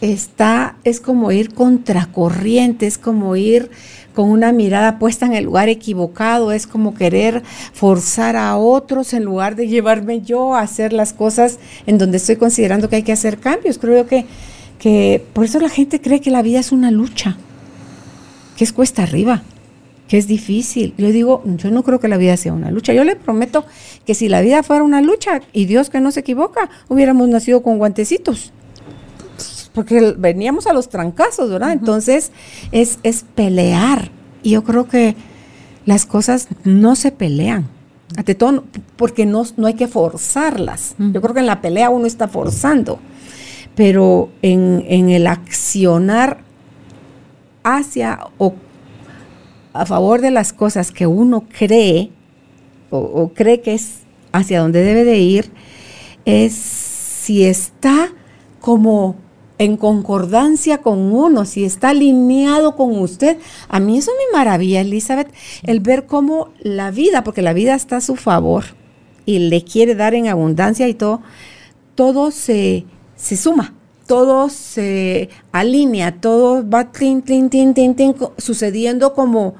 está, 0.00 0.76
es 0.84 1.00
como 1.00 1.32
ir 1.32 1.54
contracorriente, 1.54 2.86
es 2.86 2.98
como 2.98 3.36
ir 3.36 3.70
con 4.14 4.30
una 4.30 4.52
mirada 4.52 4.98
puesta 4.98 5.26
en 5.26 5.34
el 5.34 5.44
lugar 5.44 5.68
equivocado, 5.68 6.52
es 6.52 6.66
como 6.66 6.94
querer 6.94 7.42
forzar 7.72 8.36
a 8.36 8.56
otros 8.56 9.12
en 9.12 9.24
lugar 9.24 9.56
de 9.56 9.66
llevarme 9.66 10.20
yo 10.20 10.54
a 10.54 10.60
hacer 10.60 10.92
las 10.92 11.12
cosas 11.12 11.58
en 11.86 11.98
donde 11.98 12.18
estoy 12.18 12.36
considerando 12.36 12.88
que 12.88 12.96
hay 12.96 13.02
que 13.02 13.12
hacer 13.12 13.38
cambios. 13.38 13.78
Creo 13.78 14.06
que 14.06 14.26
que 14.84 15.24
por 15.32 15.46
eso 15.46 15.60
la 15.60 15.70
gente 15.70 16.00
cree 16.00 16.20
que 16.20 16.30
la 16.30 16.42
vida 16.42 16.60
es 16.60 16.70
una 16.70 16.90
lucha, 16.90 17.38
que 18.54 18.64
es 18.64 18.72
cuesta 18.74 19.02
arriba, 19.02 19.42
que 20.08 20.18
es 20.18 20.26
difícil. 20.26 20.92
Yo 20.98 21.10
digo, 21.10 21.42
yo 21.44 21.70
no 21.70 21.82
creo 21.82 22.00
que 22.00 22.08
la 22.08 22.18
vida 22.18 22.36
sea 22.36 22.52
una 22.52 22.70
lucha. 22.70 22.92
Yo 22.92 23.02
le 23.04 23.16
prometo 23.16 23.64
que 24.04 24.14
si 24.14 24.28
la 24.28 24.42
vida 24.42 24.62
fuera 24.62 24.82
una 24.82 25.00
lucha, 25.00 25.40
y 25.54 25.64
Dios 25.64 25.88
que 25.88 26.00
no 26.00 26.10
se 26.10 26.20
equivoca, 26.20 26.68
hubiéramos 26.88 27.28
nacido 27.28 27.62
con 27.62 27.78
guantecitos. 27.78 28.52
Porque 29.74 30.14
veníamos 30.16 30.66
a 30.66 30.72
los 30.72 30.88
trancazos, 30.88 31.50
¿verdad? 31.50 31.68
Uh 31.68 31.72
-huh. 31.72 31.78
Entonces 31.80 32.32
es, 32.72 32.98
es 33.02 33.24
pelear. 33.34 34.10
Y 34.42 34.50
yo 34.50 34.64
creo 34.64 34.88
que 34.88 35.14
las 35.84 36.06
cosas 36.06 36.48
no 36.64 36.96
se 36.96 37.12
pelean. 37.12 37.68
Ante 38.16 38.34
todo, 38.34 38.64
porque 38.96 39.26
no, 39.26 39.42
no 39.56 39.66
hay 39.66 39.74
que 39.74 39.88
forzarlas. 39.88 40.94
Uh 40.98 41.02
-huh. 41.02 41.12
Yo 41.12 41.20
creo 41.20 41.34
que 41.34 41.40
en 41.40 41.46
la 41.46 41.60
pelea 41.60 41.90
uno 41.90 42.06
está 42.06 42.28
forzando 42.28 42.98
pero 43.74 44.30
en, 44.42 44.84
en, 44.88 45.10
el 45.10 45.26
accionar 45.26 46.38
hacia 47.62 48.20
o 48.38 48.54
a 49.72 49.86
favor 49.86 50.20
de 50.20 50.30
las 50.30 50.52
cosas 50.52 50.92
que 50.92 51.06
uno 51.06 51.44
cree 51.58 52.10
o, 52.90 52.98
o, 52.98 53.32
cree 53.34 53.60
que 53.60 53.74
es 53.74 54.00
hacia 54.32 54.60
donde 54.60 54.84
debe 54.84 55.04
de 55.04 55.18
ir, 55.18 55.50
es 56.24 56.52
si 56.52 57.44
está 57.44 58.12
como 58.60 59.16
en 59.58 59.76
concordancia 59.76 60.78
con 60.78 61.12
uno, 61.12 61.44
si 61.44 61.64
está 61.64 61.90
alineado 61.90 62.76
con 62.76 62.98
usted. 62.98 63.38
A 63.68 63.80
mí 63.80 63.98
eso 63.98 64.10
me 64.12 64.36
maravilla, 64.36 64.80
Elizabeth, 64.80 65.32
el 65.62 65.80
ver 65.80 66.06
cómo 66.06 66.50
la 66.60 66.90
vida, 66.90 67.24
porque 67.24 67.42
la 67.42 67.52
vida 67.52 67.74
está 67.74 67.98
a 67.98 68.00
su 68.00 68.16
favor 68.16 68.64
y 69.26 69.38
le 69.38 69.62
quiere 69.64 69.94
dar 69.94 70.14
en 70.14 70.28
abundancia 70.28 70.88
y 70.88 70.94
todo, 70.94 71.22
todo 71.94 72.30
se 72.30 72.84
se 73.16 73.36
suma, 73.36 73.74
todo 74.06 74.48
se 74.50 75.30
alinea, 75.52 76.20
todo 76.20 76.68
va 76.68 76.92
tin, 76.92 77.22
tin, 77.22 77.48
tin, 77.48 77.72
tin, 77.74 77.94
tin, 77.94 78.14
sucediendo 78.36 79.14
como, 79.14 79.54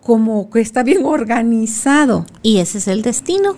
como 0.00 0.48
que 0.50 0.60
está 0.60 0.82
bien 0.82 1.04
organizado. 1.04 2.24
Y 2.42 2.58
ese 2.58 2.78
es 2.78 2.88
el 2.88 3.02
destino. 3.02 3.56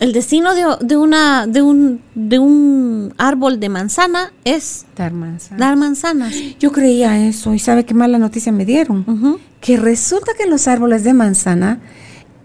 El 0.00 0.12
destino 0.14 0.54
de, 0.54 0.64
de, 0.80 0.96
una, 0.96 1.46
de, 1.46 1.60
un, 1.60 2.00
de 2.14 2.38
un 2.38 3.12
árbol 3.18 3.60
de 3.60 3.68
manzana 3.68 4.32
es 4.44 4.86
dar 4.96 5.12
manzanas. 5.12 5.60
dar 5.60 5.76
manzanas. 5.76 6.34
Yo 6.58 6.72
creía 6.72 7.26
eso 7.28 7.52
y 7.52 7.58
¿sabe 7.58 7.84
qué 7.84 7.92
mala 7.92 8.18
noticia 8.18 8.50
me 8.50 8.64
dieron? 8.64 9.04
Uh 9.06 9.12
-huh. 9.12 9.38
Que 9.60 9.76
resulta 9.76 10.32
que 10.38 10.46
los 10.46 10.66
árboles 10.68 11.04
de 11.04 11.12
manzana, 11.12 11.80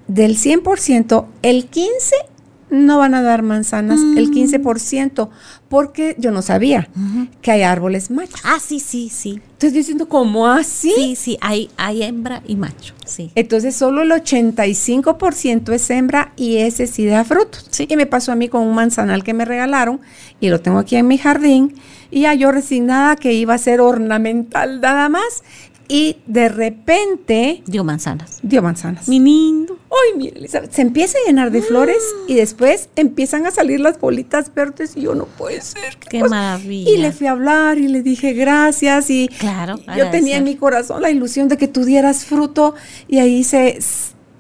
del 0.10 0.36
100%, 0.38 1.26
el 1.43 1.72
15% 1.72 2.35
no 2.76 2.97
van 2.99 3.15
a 3.15 3.21
dar 3.21 3.41
manzanas 3.41 3.99
mm. 3.99 4.17
el 4.17 4.32
15%, 4.32 5.30
porque 5.69 6.15
yo 6.19 6.32
no 6.32 6.41
sabía 6.41 6.89
uh 6.95 6.99
-huh. 6.99 7.30
que 7.41 7.51
hay 7.51 7.63
árboles 7.63 8.11
machos. 8.11 8.39
Ah, 8.43 8.59
sí, 8.59 8.80
sí, 8.80 9.09
sí. 9.09 9.41
Entonces 9.53 9.73
diciendo, 9.73 10.07
¿cómo 10.07 10.47
así? 10.47 10.93
Sí, 10.95 11.15
sí, 11.15 11.38
hay, 11.41 11.69
hay 11.78 12.03
hembra 12.03 12.43
y 12.45 12.55
macho, 12.55 12.93
sí. 13.05 13.32
Entonces 13.36 13.76
solo 13.76 14.01
el 14.01 14.11
85% 14.11 15.73
es 15.73 15.89
hembra 15.89 16.34
y 16.36 16.57
ese 16.57 16.88
sí 16.88 17.05
da 17.05 17.23
frutos. 17.23 17.67
Sí. 17.71 17.88
Y 17.89 17.95
me 17.95 18.05
pasó 18.05 18.32
a 18.32 18.36
mí 18.36 18.49
con 18.49 18.61
un 18.61 18.76
manzanal 18.76 19.23
que 19.23 19.34
me 19.34 19.45
regalaron 19.45 20.01
y 20.39 20.49
lo 20.49 20.59
tengo 20.59 20.80
aquí 20.80 20.97
en 20.97 21.07
mi 21.07 21.17
jardín 21.17 21.76
y 22.11 22.21
ya 22.21 22.34
yo 22.34 22.51
resignada 22.51 23.15
que 23.15 23.34
iba 23.34 23.53
a 23.53 23.57
ser 23.57 23.82
ornamental 23.82 24.82
nada 24.82 25.09
más 25.09 25.43
y 25.88 26.18
de 26.26 26.50
repente 26.50 27.64
Dio 27.66 27.84
manzanas. 27.84 28.40
dio 28.42 28.62
manzanas. 28.62 29.08
Mi 29.08 29.20
lindo. 29.20 29.78
Ay, 29.90 30.18
mire, 30.18 30.38
Elizabeth, 30.40 30.72
se 30.72 30.82
empieza 30.82 31.18
a 31.18 31.28
llenar 31.28 31.52
de 31.52 31.62
flores 31.62 31.98
y 32.28 32.34
después 32.36 32.90
empiezan 32.96 33.46
a 33.46 33.52
salir 33.52 33.80
las 33.80 34.00
bolitas 34.00 34.54
verdes 34.54 34.98
y 34.98 35.02
yo 35.02 35.16
no 35.16 35.26
puede 35.26 35.62
ser. 35.62 35.98
Qué 36.10 36.20
cosa". 36.20 36.30
maravilla. 36.30 36.90
Y 36.92 36.98
le 36.98 37.12
fui 37.12 37.28
a 37.28 37.32
hablar 37.32 37.78
y 37.78 37.88
le 37.88 38.02
dije 38.02 38.34
gracias 38.34 39.10
y 39.10 39.30
Claro, 39.40 39.80
yo 39.98 40.10
tenía 40.10 40.38
en 40.38 40.44
mi 40.44 40.56
corazón 40.56 41.02
la 41.02 41.10
ilusión 41.12 41.48
de 41.48 41.58
que 41.58 41.68
tú 41.68 41.86
dieras 41.86 42.26
fruto 42.26 42.76
y 43.08 43.20
ahí 43.20 43.36
hice 43.38 43.80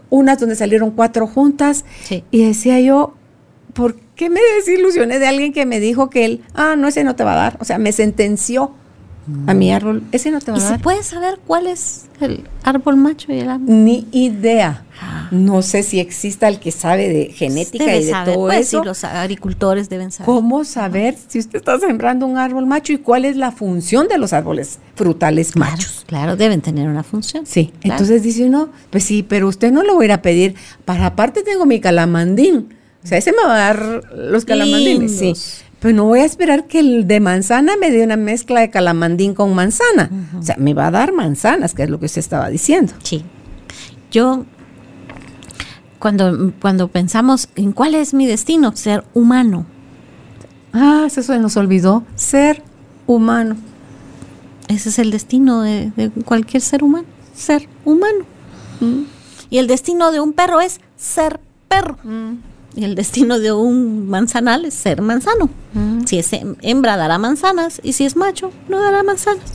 unas 0.09 0.39
donde 0.39 0.55
salieron 0.55 0.91
cuatro 0.91 1.27
juntas 1.27 1.85
Sí. 2.03 2.23
y 2.31 2.43
decía 2.45 2.79
yo, 2.79 3.13
¿por 3.73 3.95
qué 4.15 4.29
me 4.29 4.39
desilusioné 4.57 5.19
de 5.19 5.27
alguien 5.27 5.51
que 5.53 5.65
me 5.65 5.79
dijo 5.79 6.09
que 6.09 6.25
él, 6.25 6.41
ah, 6.53 6.75
no, 6.77 6.87
ese 6.87 7.03
no 7.03 7.15
te 7.15 7.23
va 7.23 7.33
a 7.33 7.35
dar? 7.37 7.57
O 7.59 7.65
sea, 7.65 7.77
me 7.77 7.91
sentenció 7.91 8.73
a 9.47 9.53
mi 9.55 9.71
árbol, 9.73 10.03
ese 10.11 10.29
no 10.31 10.39
te 10.39 10.51
va 10.51 10.57
¿Y 10.57 10.61
a 10.61 10.63
se 10.63 10.69
dar. 10.71 10.81
puede 10.81 11.01
saber 11.03 11.39
cuál 11.47 11.65
es 11.67 12.05
el 12.21 12.43
árbol 12.63 12.95
macho 12.97 13.31
y 13.33 13.39
el 13.39 13.49
árbol? 13.49 13.65
Ni 13.83 14.07
idea. 14.11 14.83
Ah. 15.01 15.27
No 15.31 15.61
sé 15.63 15.81
si 15.83 15.99
exista 15.99 16.47
el 16.47 16.59
que 16.59 16.71
sabe 16.71 17.09
de 17.09 17.25
genética 17.33 17.83
Debe 17.85 17.97
y 18.01 18.03
de 18.05 18.11
saber, 18.11 18.33
todo 18.35 18.45
pues, 18.45 18.67
eso. 18.67 18.79
sí, 18.81 18.85
los 18.85 19.03
agricultores 19.03 19.89
deben 19.89 20.11
saber. 20.11 20.25
¿Cómo 20.27 20.63
saber 20.63 21.15
si 21.27 21.39
usted 21.39 21.57
está 21.57 21.79
sembrando 21.79 22.25
un 22.27 22.37
árbol 22.37 22.65
macho 22.67 22.93
y 22.93 22.97
cuál 22.99 23.25
es 23.25 23.35
la 23.35 23.51
función 23.51 24.07
de 24.07 24.17
los 24.19 24.31
árboles 24.31 24.79
frutales 24.95 25.51
Claro, 25.53 25.71
machos? 25.71 26.03
Claro, 26.05 26.35
deben 26.35 26.61
tener 26.61 26.87
una 26.87 27.03
función. 27.03 27.45
Sí, 27.45 27.71
Claro. 27.81 27.95
entonces 27.95 28.21
dice 28.23 28.45
uno, 28.45 28.69
pues 28.91 29.03
sí, 29.03 29.23
pero 29.27 29.47
usted 29.47 29.71
no 29.71 29.81
lo 29.83 29.95
voy 29.95 30.03
a 30.03 30.05
ir 30.05 30.11
a 30.13 30.21
pedir. 30.21 30.55
Para 30.85 31.07
aparte 31.07 31.41
tengo 31.43 31.65
mi 31.65 31.79
calamandín. 31.81 32.75
O 33.03 33.07
sea, 33.07 33.17
ese 33.19 33.31
me 33.33 33.43
va 33.45 33.53
a 33.53 33.57
dar 33.73 34.01
los 34.15 34.45
calamandines, 34.45 35.17
sí. 35.17 35.33
Pero 35.85 35.97
no 35.97 36.05
voy 36.05 36.21
a 36.21 36.25
esperar 36.25 36.65
que 36.65 36.79
el 36.79 37.05
de 37.05 37.19
manzana 37.19 37.73
me 37.79 37.91
dé 37.91 38.03
una 38.03 38.17
mezcla 38.17 38.59
de 38.59 38.71
calamandín 38.71 39.35
con 39.35 39.53
manzana. 39.53 40.09
O 40.35 40.41
sea, 40.41 40.55
me 40.57 40.73
va 40.73 40.87
a 40.87 40.89
dar 40.89 41.13
manzanas, 41.13 41.75
que 41.75 41.83
es 41.83 41.91
lo 41.91 41.99
que 41.99 42.07
usted 42.07 42.21
estaba 42.21 42.49
diciendo. 42.49 42.93
Sí. 43.03 43.23
Yo, 44.09 44.45
cuando, 45.99 46.53
cuando 46.59 46.87
pensamos 46.87 47.49
en 47.55 47.71
cuál 47.71 47.93
es 47.93 48.15
mi 48.15 48.25
destino, 48.25 48.75
ser 48.75 49.03
humano. 49.13 49.67
Ah, 50.73 51.03
eso 51.05 51.21
se 51.21 51.37
nos 51.37 51.55
olvidó. 51.55 52.03
Ser 52.15 52.63
humano. 53.05 53.55
Ese 54.67 54.89
es 54.89 54.97
el 54.97 55.11
destino 55.11 55.61
de, 55.61 55.91
de 55.95 56.09
cualquier 56.09 56.63
ser 56.63 56.83
humano, 56.83 57.05
ser 57.35 57.69
humano. 57.83 58.25
Y 59.51 59.59
el 59.59 59.67
destino 59.67 60.11
de 60.11 60.19
un 60.19 60.33
perro 60.33 60.61
es 60.61 60.81
ser 60.97 61.39
perro. 61.67 61.99
Y 62.03 62.39
el 62.83 62.95
destino 62.95 63.39
de 63.39 63.51
un 63.53 64.07
manzanal 64.09 64.65
es 64.65 64.73
ser 64.73 65.01
manzano. 65.01 65.49
Si 66.05 66.19
es 66.19 66.31
hem- 66.33 66.57
hembra 66.61 66.97
dará 66.97 67.17
manzanas 67.17 67.79
y 67.83 67.93
si 67.93 68.05
es 68.05 68.15
macho 68.15 68.51
no 68.69 68.79
dará 68.81 69.03
manzanas. 69.03 69.53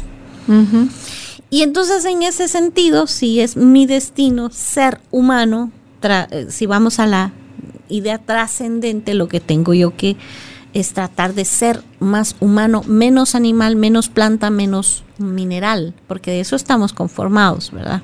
Y 1.50 1.62
entonces 1.62 2.04
en 2.04 2.22
ese 2.22 2.48
sentido, 2.48 3.06
si 3.06 3.40
es 3.40 3.56
mi 3.56 3.86
destino 3.86 4.50
ser 4.50 5.00
humano, 5.10 5.70
eh, 6.02 6.46
si 6.48 6.66
vamos 6.66 6.98
a 6.98 7.06
la 7.06 7.32
idea 7.88 8.18
trascendente, 8.18 9.14
lo 9.14 9.28
que 9.28 9.40
tengo 9.40 9.74
yo 9.74 9.96
que 9.96 10.16
es 10.72 10.92
tratar 10.92 11.34
de 11.34 11.44
ser 11.44 11.82
más 11.98 12.36
humano, 12.40 12.82
menos 12.86 13.34
animal, 13.34 13.74
menos 13.76 14.08
planta, 14.08 14.50
menos 14.50 15.02
mineral, 15.18 15.94
porque 16.06 16.30
de 16.30 16.40
eso 16.40 16.54
estamos 16.54 16.92
conformados, 16.92 17.72
¿verdad? 17.72 18.02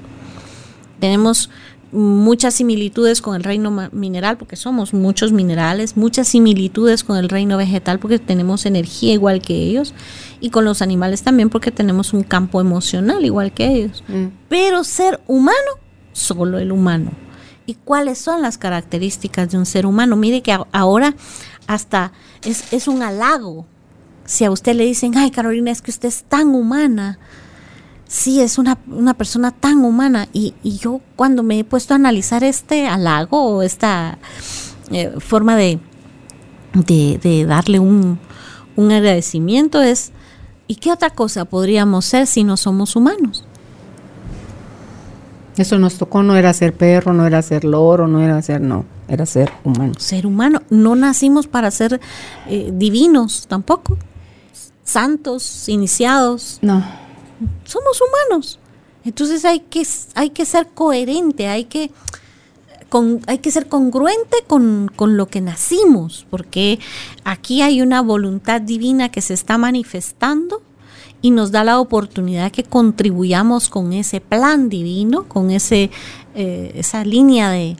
Tenemos 0.98 1.50
muchas 1.96 2.54
similitudes 2.54 3.22
con 3.22 3.36
el 3.36 3.42
reino 3.42 3.70
mineral, 3.92 4.36
porque 4.36 4.56
somos 4.56 4.92
muchos 4.92 5.32
minerales, 5.32 5.96
muchas 5.96 6.28
similitudes 6.28 7.04
con 7.04 7.16
el 7.16 7.28
reino 7.28 7.56
vegetal, 7.56 7.98
porque 7.98 8.18
tenemos 8.18 8.66
energía 8.66 9.14
igual 9.14 9.40
que 9.40 9.54
ellos, 9.54 9.94
y 10.40 10.50
con 10.50 10.64
los 10.64 10.82
animales 10.82 11.22
también, 11.22 11.48
porque 11.48 11.70
tenemos 11.70 12.12
un 12.12 12.22
campo 12.22 12.60
emocional 12.60 13.24
igual 13.24 13.52
que 13.52 13.66
ellos. 13.66 14.04
Mm. 14.08 14.26
Pero 14.48 14.84
ser 14.84 15.20
humano, 15.26 15.56
solo 16.12 16.58
el 16.58 16.70
humano. 16.70 17.12
¿Y 17.64 17.74
cuáles 17.74 18.18
son 18.18 18.42
las 18.42 18.58
características 18.58 19.50
de 19.50 19.58
un 19.58 19.66
ser 19.66 19.86
humano? 19.86 20.16
Mire 20.16 20.42
que 20.42 20.56
ahora 20.72 21.16
hasta 21.66 22.12
es, 22.44 22.72
es 22.72 22.88
un 22.88 23.02
halago. 23.02 23.66
Si 24.24 24.44
a 24.44 24.50
usted 24.50 24.74
le 24.74 24.84
dicen, 24.84 25.16
ay 25.16 25.30
Carolina, 25.30 25.70
es 25.70 25.82
que 25.82 25.90
usted 25.90 26.08
es 26.08 26.24
tan 26.24 26.54
humana. 26.54 27.18
Sí, 28.08 28.40
es 28.40 28.58
una, 28.58 28.78
una 28.86 29.14
persona 29.14 29.50
tan 29.50 29.84
humana. 29.84 30.28
Y, 30.32 30.54
y 30.62 30.78
yo 30.78 31.00
cuando 31.16 31.42
me 31.42 31.58
he 31.58 31.64
puesto 31.64 31.94
a 31.94 31.96
analizar 31.96 32.44
este 32.44 32.86
halago 32.86 33.42
o 33.42 33.62
esta 33.62 34.18
eh, 34.90 35.14
forma 35.18 35.56
de, 35.56 35.80
de, 36.74 37.18
de 37.22 37.44
darle 37.46 37.78
un, 37.80 38.18
un 38.76 38.92
agradecimiento 38.92 39.82
es, 39.82 40.12
¿y 40.68 40.76
qué 40.76 40.92
otra 40.92 41.10
cosa 41.10 41.44
podríamos 41.44 42.04
ser 42.04 42.26
si 42.26 42.44
no 42.44 42.56
somos 42.56 42.94
humanos? 42.94 43.44
Eso 45.56 45.78
nos 45.78 45.96
tocó, 45.96 46.22
no 46.22 46.36
era 46.36 46.52
ser 46.52 46.74
perro, 46.74 47.14
no 47.14 47.26
era 47.26 47.40
ser 47.40 47.64
loro, 47.64 48.06
no 48.06 48.20
era 48.20 48.40
ser, 48.42 48.60
no, 48.60 48.84
era 49.08 49.24
ser 49.24 49.50
humano. 49.64 49.94
ser 49.98 50.26
humano. 50.26 50.60
No 50.68 50.94
nacimos 50.94 51.46
para 51.46 51.70
ser 51.70 51.98
eh, 52.46 52.70
divinos 52.74 53.46
tampoco. 53.48 53.96
Santos, 54.84 55.68
iniciados. 55.68 56.58
No. 56.60 56.84
Somos 57.64 58.00
humanos. 58.00 58.58
Entonces 59.04 59.44
hay 59.44 59.60
que, 59.60 59.86
hay 60.14 60.30
que 60.30 60.44
ser 60.44 60.68
coherente, 60.68 61.46
hay 61.46 61.64
que, 61.64 61.90
hay 63.26 63.38
que 63.38 63.50
ser 63.50 63.68
congruente 63.68 64.38
con, 64.46 64.90
con 64.94 65.16
lo 65.16 65.26
que 65.26 65.40
nacimos, 65.40 66.26
porque 66.28 66.80
aquí 67.24 67.62
hay 67.62 67.82
una 67.82 68.00
voluntad 68.00 68.60
divina 68.60 69.10
que 69.10 69.20
se 69.20 69.34
está 69.34 69.58
manifestando 69.58 70.60
y 71.22 71.30
nos 71.30 71.52
da 71.52 71.62
la 71.62 71.78
oportunidad 71.78 72.50
que 72.50 72.64
contribuyamos 72.64 73.68
con 73.68 73.92
ese 73.92 74.20
plan 74.20 74.68
divino, 74.68 75.24
con 75.28 75.50
ese, 75.50 75.90
eh, 76.34 76.72
esa 76.74 77.04
línea 77.04 77.50
de, 77.50 77.76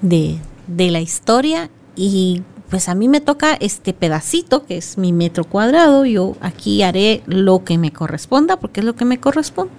de, 0.00 0.38
de 0.66 0.90
la 0.90 1.00
historia 1.00 1.70
y 1.94 2.42
pues 2.70 2.88
a 2.88 2.94
mí 2.94 3.08
me 3.08 3.20
toca 3.20 3.54
este 3.54 3.92
pedacito 3.92 4.64
que 4.64 4.78
es 4.78 4.96
mi 4.96 5.12
metro 5.12 5.44
cuadrado, 5.44 6.06
yo 6.06 6.36
aquí 6.40 6.82
haré 6.82 7.22
lo 7.26 7.64
que 7.64 7.78
me 7.78 7.92
corresponda 7.92 8.58
porque 8.58 8.80
es 8.80 8.86
lo 8.86 8.94
que 8.94 9.04
me 9.04 9.18
corresponde. 9.18 9.74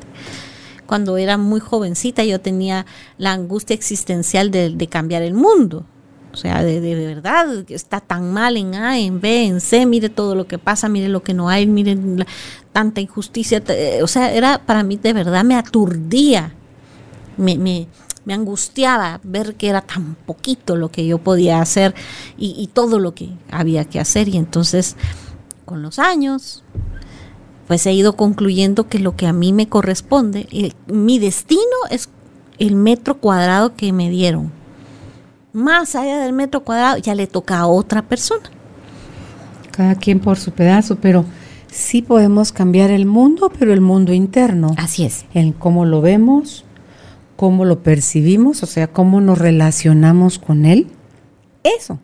Cuando 0.86 1.16
era 1.16 1.38
muy 1.38 1.62
jovencita 1.62 2.26
yo 2.26 2.42
tenía 2.42 2.86
la 3.18 3.32
angustia 3.32 3.74
existencial 3.74 4.52
de, 4.52 4.88
cambiar 4.89 5.22
el 5.22 5.34
mundo. 5.34 5.86
O 6.34 6.38
sea, 6.38 6.64
de, 6.64 6.80
de, 6.80 6.96
verdad, 6.96 7.66
está 7.70 8.00
tan 8.00 8.32
mal 8.32 8.56
en 8.56 8.76
A, 8.76 8.98
en 9.00 9.20
B, 9.20 9.46
en 9.46 9.60
C, 9.60 9.86
mire 9.86 10.10
todo 10.10 10.34
lo 10.34 10.48
que 10.48 10.58
pasa, 10.58 10.88
mire 10.88 11.10
lo 11.10 11.24
que 11.24 11.34
no 11.34 11.50
hay, 11.50 11.68
mire 11.68 11.96
la- 11.96 12.26
tanta 12.72 13.02
injusticia. 13.02 13.62
eh, 13.68 14.00
O 14.02 14.08
sea, 14.08 14.34
era 14.34 14.60
para 14.66 14.84
mí 14.84 14.98
de 14.98 15.12
verdad 15.14 15.44
me 15.44 15.56
aturdía, 15.56 16.54
me, 17.38 17.58
me, 17.58 17.88
me 18.26 18.34
angustiaba 18.34 19.19
ver 19.24 19.55
que 19.55 19.69
era 19.69 19.82
tan 19.82 20.15
poquito 20.15 20.76
lo 20.76 20.89
que 20.89 21.05
yo 21.05 21.17
podía 21.17 21.61
hacer 21.61 21.95
y, 22.38 22.55
y 22.57 22.67
todo 22.67 22.99
lo 22.99 23.13
que 23.13 23.30
había 23.49 23.86
que 23.86 23.99
hacer. 23.99 24.28
Y 24.28 24.38
entonces, 24.38 24.95
con 25.65 25.82
los 25.82 25.99
años, 25.99 26.63
pues 27.67 27.86
he 27.86 27.93
ido 27.93 28.17
concluyendo 28.17 28.89
que 28.89 28.99
lo 28.99 29.15
que 29.15 29.28
a 29.28 29.34
mí 29.34 29.53
me 29.53 29.69
corresponde, 29.69 30.74
mi 30.88 31.19
destino 31.19 31.61
es 31.89 32.09
el 32.59 32.76
metro 32.76 33.17
cuadrado 33.17 33.76
que 33.76 33.93
me 33.93 34.09
dieron. 34.09 34.51
Más 35.53 35.95
allá 35.95 36.19
del 36.19 36.34
metro 36.34 36.63
cuadrado 36.63 36.97
ya 36.97 37.15
le 37.15 37.28
toca 37.28 37.59
a 37.59 37.67
otra 37.67 38.01
persona. 38.01 38.49
Cada 39.72 39.95
quien 39.95 40.19
por 40.19 40.38
su 40.38 40.51
pedazo, 40.51 40.97
pero 40.97 41.26
sí 41.69 42.01
podemos 42.01 42.51
cambiar 42.51 42.91
el 42.91 43.05
mundo, 43.05 43.51
pero 43.57 43.74
el 43.74 43.82
mundo 43.82 44.13
interno. 44.13 44.76
Así 44.78 45.05
es. 45.05 45.26
En 45.34 45.53
cómo 45.53 45.86
lo 45.86 46.01
vemos, 46.01 46.65
cómo 47.42 47.66
lo 47.66 47.82
percibimos, 47.82 48.62
o 48.62 48.68
sea, 48.68 48.86
cómo 48.86 49.20
nos 49.20 49.39
relacionamos 49.39 50.38
con 50.38 50.68
él. 50.68 50.86
Eso. 51.64 51.98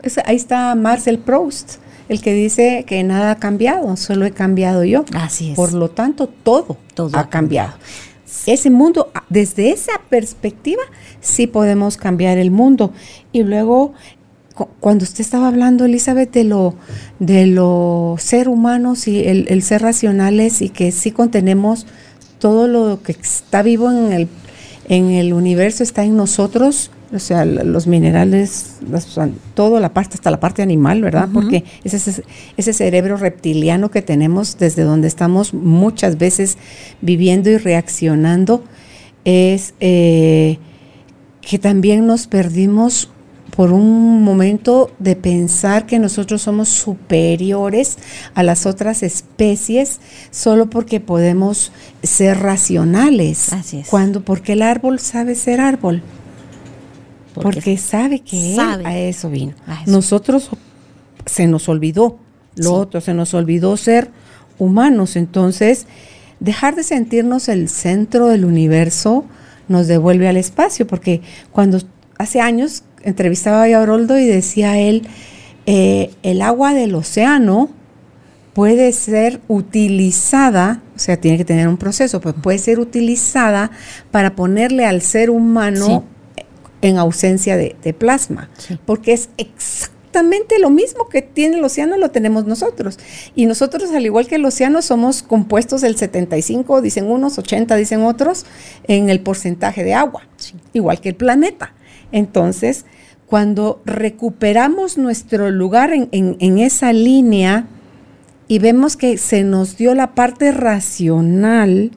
Es- 0.00 0.18
ahí 0.24 0.36
está 0.36 0.72
Marcel 0.76 1.18
Proust, 1.18 1.78
el 2.08 2.20
que 2.20 2.32
dice 2.34 2.84
que 2.86 3.02
nada 3.02 3.32
ha 3.32 3.34
cambiado, 3.40 3.96
solo 3.96 4.26
he 4.26 4.30
cambiado 4.30 4.84
yo. 4.84 5.04
Así 5.12 5.50
es. 5.50 5.56
Por 5.56 5.72
lo 5.72 5.88
tanto, 5.90 6.28
todo, 6.28 6.76
Todo 6.94 7.10
ha 7.18 7.28
cambiado. 7.28 7.72
Ese 8.46 8.70
mundo, 8.70 9.10
ah, 9.12 9.24
desde 9.28 9.70
esa 9.70 9.90
perspectiva, 10.08 10.82
sí 11.20 11.48
podemos 11.48 11.96
cambiar 11.96 12.38
el 12.38 12.52
mundo. 12.52 12.92
Y 13.32 13.42
luego, 13.42 13.92
cu- 14.54 14.68
cuando 14.78 15.02
usted 15.02 15.22
estaba 15.22 15.48
hablando, 15.48 15.84
Elizabeth, 15.84 16.30
de 16.32 16.44
lo, 16.44 16.74
de 17.18 17.48
lo 17.48 18.14
ser 18.20 18.48
humanos 18.48 19.08
y 19.08 19.24
el, 19.26 19.46
el 19.48 19.62
ser 19.64 19.82
racionales 19.82 20.62
y 20.62 20.68
que 20.68 20.92
sí 20.92 21.10
contenemos 21.10 21.88
todo 22.38 22.68
lo 22.68 23.02
que 23.02 23.10
está 23.20 23.62
vivo 23.64 23.90
en 23.90 24.12
el, 24.12 24.28
en 24.88 25.10
el 25.10 25.32
universo, 25.32 25.82
está 25.82 26.04
en 26.04 26.16
nosotros, 26.16 26.90
o 27.12 27.18
sea, 27.18 27.44
los 27.44 27.86
minerales, 27.86 28.76
las- 28.90 29.18
todo, 29.54 29.80
la 29.80 29.92
parte, 29.92 30.14
hasta 30.14 30.30
la 30.30 30.38
parte 30.40 30.62
animal, 30.62 31.02
¿verdad? 31.02 31.28
Porque 31.32 31.64
ese, 31.84 31.96
ese, 31.96 32.22
ese 32.56 32.72
cerebro 32.72 33.16
reptiliano 33.16 33.90
que 33.90 34.02
tenemos 34.02 34.58
desde 34.58 34.82
donde 34.82 35.08
estamos 35.08 35.54
muchas 35.54 36.18
veces 36.18 36.56
viviendo 37.00 37.50
y 37.50 37.56
reaccionando 37.58 38.62
es 39.24 39.74
eh, 39.80 40.58
que 41.40 41.58
también 41.58 42.06
nos 42.06 42.26
perdimos 42.28 43.10
por 43.56 43.72
un 43.72 44.22
momento 44.22 44.90
de 44.98 45.16
pensar 45.16 45.86
que 45.86 45.98
nosotros 45.98 46.42
somos 46.42 46.68
superiores 46.68 47.96
a 48.34 48.42
las 48.42 48.66
otras 48.66 49.02
especies 49.02 49.98
solo 50.30 50.68
porque 50.68 51.00
podemos 51.00 51.72
ser 52.02 52.38
racionales. 52.38 53.52
Así 53.54 53.78
es. 53.78 53.88
Cuando, 53.88 54.22
porque 54.22 54.52
el 54.52 54.62
árbol 54.62 55.00
sabe 55.00 55.34
ser 55.34 55.60
árbol. 55.60 56.02
Porque 57.34 57.56
Porque, 57.56 57.78
sabe 57.78 58.20
que 58.20 58.50
él 58.50 58.56
sabe. 58.56 58.86
a 58.86 58.98
eso 58.98 59.30
vino. 59.30 59.54
A 59.66 59.82
eso. 59.82 59.90
Nosotros 59.90 60.50
se 61.24 61.46
nos 61.46 61.68
olvidó 61.68 62.18
lo 62.56 62.70
Sí. 62.70 62.74
otro, 62.76 63.00
se 63.00 63.14
nos 63.14 63.32
olvidó 63.34 63.76
ser 63.76 64.10
humanos. 64.58 65.16
Entonces, 65.16 65.86
dejar 66.40 66.76
de 66.76 66.82
sentirnos 66.82 67.48
el 67.48 67.68
centro 67.68 68.26
del 68.28 68.44
universo 68.44 69.24
nos 69.68 69.86
devuelve 69.86 70.28
al 70.28 70.36
espacio, 70.36 70.86
porque 70.86 71.22
cuando 71.52 71.80
hace 72.18 72.40
años 72.40 72.82
entrevistaba 73.06 73.62
a 73.62 73.68
y 73.68 74.26
decía 74.26 74.78
él, 74.78 75.06
eh, 75.64 76.10
el 76.22 76.42
agua 76.42 76.74
del 76.74 76.94
océano 76.94 77.70
puede 78.52 78.92
ser 78.92 79.40
utilizada, 79.48 80.82
o 80.94 80.98
sea, 80.98 81.18
tiene 81.18 81.36
que 81.38 81.44
tener 81.44 81.68
un 81.68 81.76
proceso, 81.76 82.20
pues 82.20 82.34
puede 82.42 82.58
ser 82.58 82.80
utilizada 82.80 83.70
para 84.10 84.34
ponerle 84.34 84.86
al 84.86 85.02
ser 85.02 85.30
humano 85.30 86.04
en 86.82 86.98
ausencia 86.98 87.56
de, 87.56 87.76
de 87.82 87.92
plasma, 87.94 88.48
Sí. 88.58 88.78
porque 88.84 89.12
es 89.12 89.28
exactamente 89.36 90.58
lo 90.58 90.70
mismo 90.70 91.08
que 91.08 91.20
tiene 91.20 91.58
el 91.58 91.64
océano, 91.64 91.96
lo 91.98 92.10
tenemos 92.10 92.46
nosotros. 92.46 92.98
Y 93.34 93.44
nosotros, 93.46 93.90
al 93.92 94.06
igual 94.06 94.26
que 94.26 94.36
el 94.36 94.44
océano, 94.44 94.80
somos 94.80 95.22
compuestos 95.22 95.82
del 95.82 95.96
75, 95.96 96.80
dicen 96.80 97.10
unos, 97.10 97.38
80, 97.38 97.76
dicen 97.76 98.02
otros, 98.04 98.46
en 98.88 99.10
el 99.10 99.20
porcentaje 99.20 99.84
de 99.84 99.94
agua, 99.94 100.22
Sí. 100.38 100.54
igual 100.72 101.00
que 101.00 101.10
el 101.10 101.16
planeta. 101.16 101.74
Entonces, 102.12 102.86
cuando 103.26 103.80
recuperamos 103.84 104.98
nuestro 104.98 105.50
lugar 105.50 105.92
en, 105.92 106.08
en- 106.12 106.36
en 106.38 106.58
esa 106.58 106.92
línea 106.92 107.66
y 108.48 108.58
vemos 108.60 108.96
que 108.96 109.18
se 109.18 109.42
nos 109.42 109.76
dio 109.76 109.94
la 109.94 110.14
parte 110.14 110.52
racional, 110.52 111.90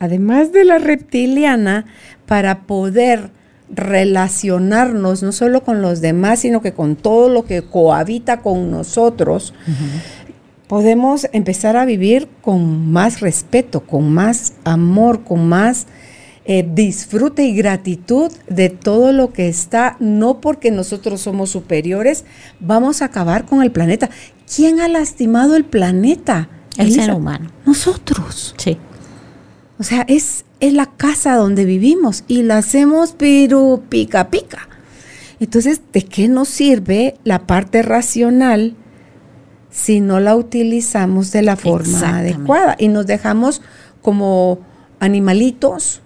además 0.00 0.50
de 0.52 0.64
la 0.64 0.78
reptiliana, 0.78 1.86
para 2.26 2.62
poder 2.66 3.30
relacionarnos 3.72 5.22
no 5.22 5.32
solo 5.32 5.62
con 5.62 5.80
los 5.82 6.00
demás, 6.00 6.40
sino 6.40 6.60
que 6.60 6.72
con 6.72 6.96
todo 6.96 7.28
lo 7.28 7.44
que 7.44 7.62
cohabita 7.62 8.40
con 8.40 8.70
nosotros, 8.70 9.54
podemos 10.68 11.28
empezar 11.32 11.76
a 11.76 11.84
vivir 11.84 12.28
con 12.42 12.90
más 12.92 13.20
respeto, 13.20 13.80
con 13.86 14.12
más 14.12 14.54
amor, 14.64 15.22
con 15.24 15.46
más 15.48 15.86
eh, 16.46 16.68
disfrute 16.74 17.44
y 17.44 17.54
gratitud 17.54 18.30
de 18.48 18.68
todo 18.68 19.12
lo 19.12 19.32
que 19.32 19.48
está, 19.48 19.96
no 19.98 20.42
porque 20.42 20.70
nosotros 20.70 21.22
somos 21.22 21.48
superiores, 21.50 22.24
vamos 22.60 23.00
a 23.00 23.06
acabar 23.06 23.46
con 23.46 23.62
el 23.62 23.72
planeta. 23.72 24.10
¿Quién 24.54 24.80
ha 24.80 24.88
lastimado 24.88 25.56
el 25.56 25.64
planeta? 25.64 26.50
El 26.76 26.88
Elisa? 26.88 27.06
ser 27.06 27.14
humano. 27.14 27.50
Nosotros. 27.64 28.54
Sí. 28.58 28.76
O 29.78 29.82
sea, 29.84 30.04
es, 30.06 30.44
es 30.60 30.74
la 30.74 30.86
casa 30.86 31.34
donde 31.36 31.64
vivimos 31.64 32.24
y 32.28 32.42
la 32.42 32.58
hacemos 32.58 33.14
pero 33.16 33.82
pica 33.88 34.28
pica. 34.28 34.68
Entonces, 35.40 35.80
¿de 35.92 36.02
qué 36.02 36.28
nos 36.28 36.48
sirve 36.48 37.16
la 37.24 37.46
parte 37.46 37.80
racional 37.82 38.76
si 39.70 40.00
no 40.00 40.20
la 40.20 40.36
utilizamos 40.36 41.32
de 41.32 41.42
la 41.42 41.56
forma 41.56 42.18
adecuada 42.18 42.76
y 42.78 42.88
nos 42.88 43.06
dejamos 43.06 43.62
como 44.02 44.60
animalitos? 45.00 46.02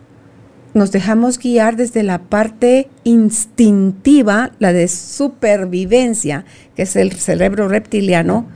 Nos 0.74 0.92
dejamos 0.92 1.38
guiar 1.38 1.76
desde 1.76 2.02
la 2.02 2.18
parte 2.18 2.88
instintiva, 3.04 4.52
la 4.58 4.72
de 4.72 4.86
supervivencia, 4.88 6.44
que 6.76 6.82
es 6.82 6.94
el 6.96 7.12
cerebro 7.12 7.68
reptiliano, 7.68 8.46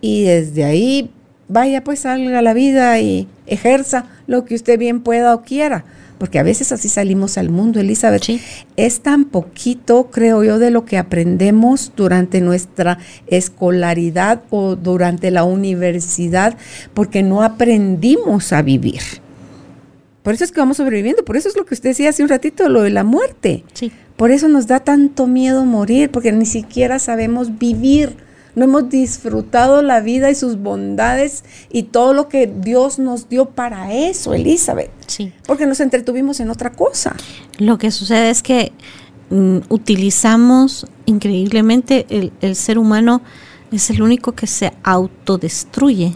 y 0.00 0.24
desde 0.24 0.64
ahí 0.64 1.10
vaya 1.48 1.82
pues 1.82 2.00
salga 2.00 2.38
a 2.38 2.42
la 2.42 2.54
vida 2.54 3.00
y 3.00 3.26
ejerza 3.46 4.06
lo 4.26 4.44
que 4.44 4.54
usted 4.54 4.78
bien 4.78 5.00
pueda 5.00 5.34
o 5.34 5.42
quiera. 5.42 5.84
Porque 6.18 6.40
a 6.40 6.42
veces 6.42 6.72
así 6.72 6.88
salimos 6.88 7.38
al 7.38 7.48
mundo, 7.48 7.78
Elizabeth. 7.78 8.24
Sí. 8.24 8.40
Es 8.76 9.00
tan 9.00 9.24
poquito, 9.24 10.10
creo 10.10 10.42
yo, 10.42 10.58
de 10.58 10.70
lo 10.70 10.84
que 10.84 10.98
aprendemos 10.98 11.92
durante 11.96 12.40
nuestra 12.40 12.98
escolaridad 13.28 14.42
o 14.50 14.74
durante 14.74 15.30
la 15.30 15.44
universidad, 15.44 16.56
porque 16.92 17.22
no 17.22 17.42
aprendimos 17.42 18.52
a 18.52 18.62
vivir. 18.62 19.00
Por 20.28 20.34
eso 20.34 20.44
es 20.44 20.52
que 20.52 20.60
vamos 20.60 20.76
sobreviviendo, 20.76 21.24
por 21.24 21.38
eso 21.38 21.48
es 21.48 21.56
lo 21.56 21.64
que 21.64 21.72
usted 21.72 21.88
decía 21.88 22.10
hace 22.10 22.22
un 22.22 22.28
ratito, 22.28 22.68
lo 22.68 22.82
de 22.82 22.90
la 22.90 23.02
muerte. 23.02 23.64
Sí. 23.72 23.90
Por 24.18 24.30
eso 24.30 24.46
nos 24.46 24.66
da 24.66 24.80
tanto 24.80 25.26
miedo 25.26 25.64
morir, 25.64 26.10
porque 26.10 26.32
ni 26.32 26.44
siquiera 26.44 26.98
sabemos 26.98 27.58
vivir. 27.58 28.14
No 28.54 28.64
hemos 28.66 28.90
disfrutado 28.90 29.80
la 29.80 30.02
vida 30.02 30.30
y 30.30 30.34
sus 30.34 30.58
bondades 30.58 31.44
y 31.70 31.84
todo 31.84 32.12
lo 32.12 32.28
que 32.28 32.46
Dios 32.46 32.98
nos 32.98 33.30
dio 33.30 33.46
para 33.46 33.94
eso, 33.94 34.34
Elizabeth. 34.34 34.90
Sí. 35.06 35.32
Porque 35.46 35.64
nos 35.64 35.80
entretuvimos 35.80 36.40
en 36.40 36.50
otra 36.50 36.72
cosa. 36.72 37.16
Lo 37.56 37.78
que 37.78 37.90
sucede 37.90 38.28
es 38.28 38.42
que 38.42 38.72
mm, 39.30 39.60
utilizamos 39.70 40.86
increíblemente 41.06 42.04
el, 42.10 42.34
el 42.42 42.54
ser 42.54 42.78
humano 42.78 43.22
es 43.72 43.88
el 43.88 44.02
único 44.02 44.32
que 44.32 44.46
se 44.46 44.74
autodestruye. 44.82 46.12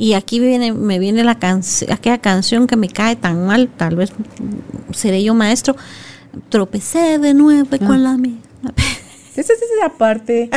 Y 0.00 0.14
aquí 0.14 0.40
viene, 0.40 0.72
me 0.72 0.98
viene 0.98 1.24
la 1.24 1.38
canción, 1.38 1.92
aquella 1.92 2.16
canción 2.16 2.66
que 2.66 2.74
me 2.74 2.88
cae 2.88 3.16
tan 3.16 3.44
mal, 3.44 3.68
tal 3.68 3.96
vez 3.96 4.14
seré 4.94 5.22
yo 5.22 5.34
maestro. 5.34 5.76
Tropecé 6.48 7.18
de 7.18 7.34
nuevo 7.34 7.76
con 7.76 8.02
la 8.02 8.16
misma. 8.16 8.40
Esa 9.36 9.52
es 9.52 9.60
la 9.78 9.90
parte. 9.90 10.48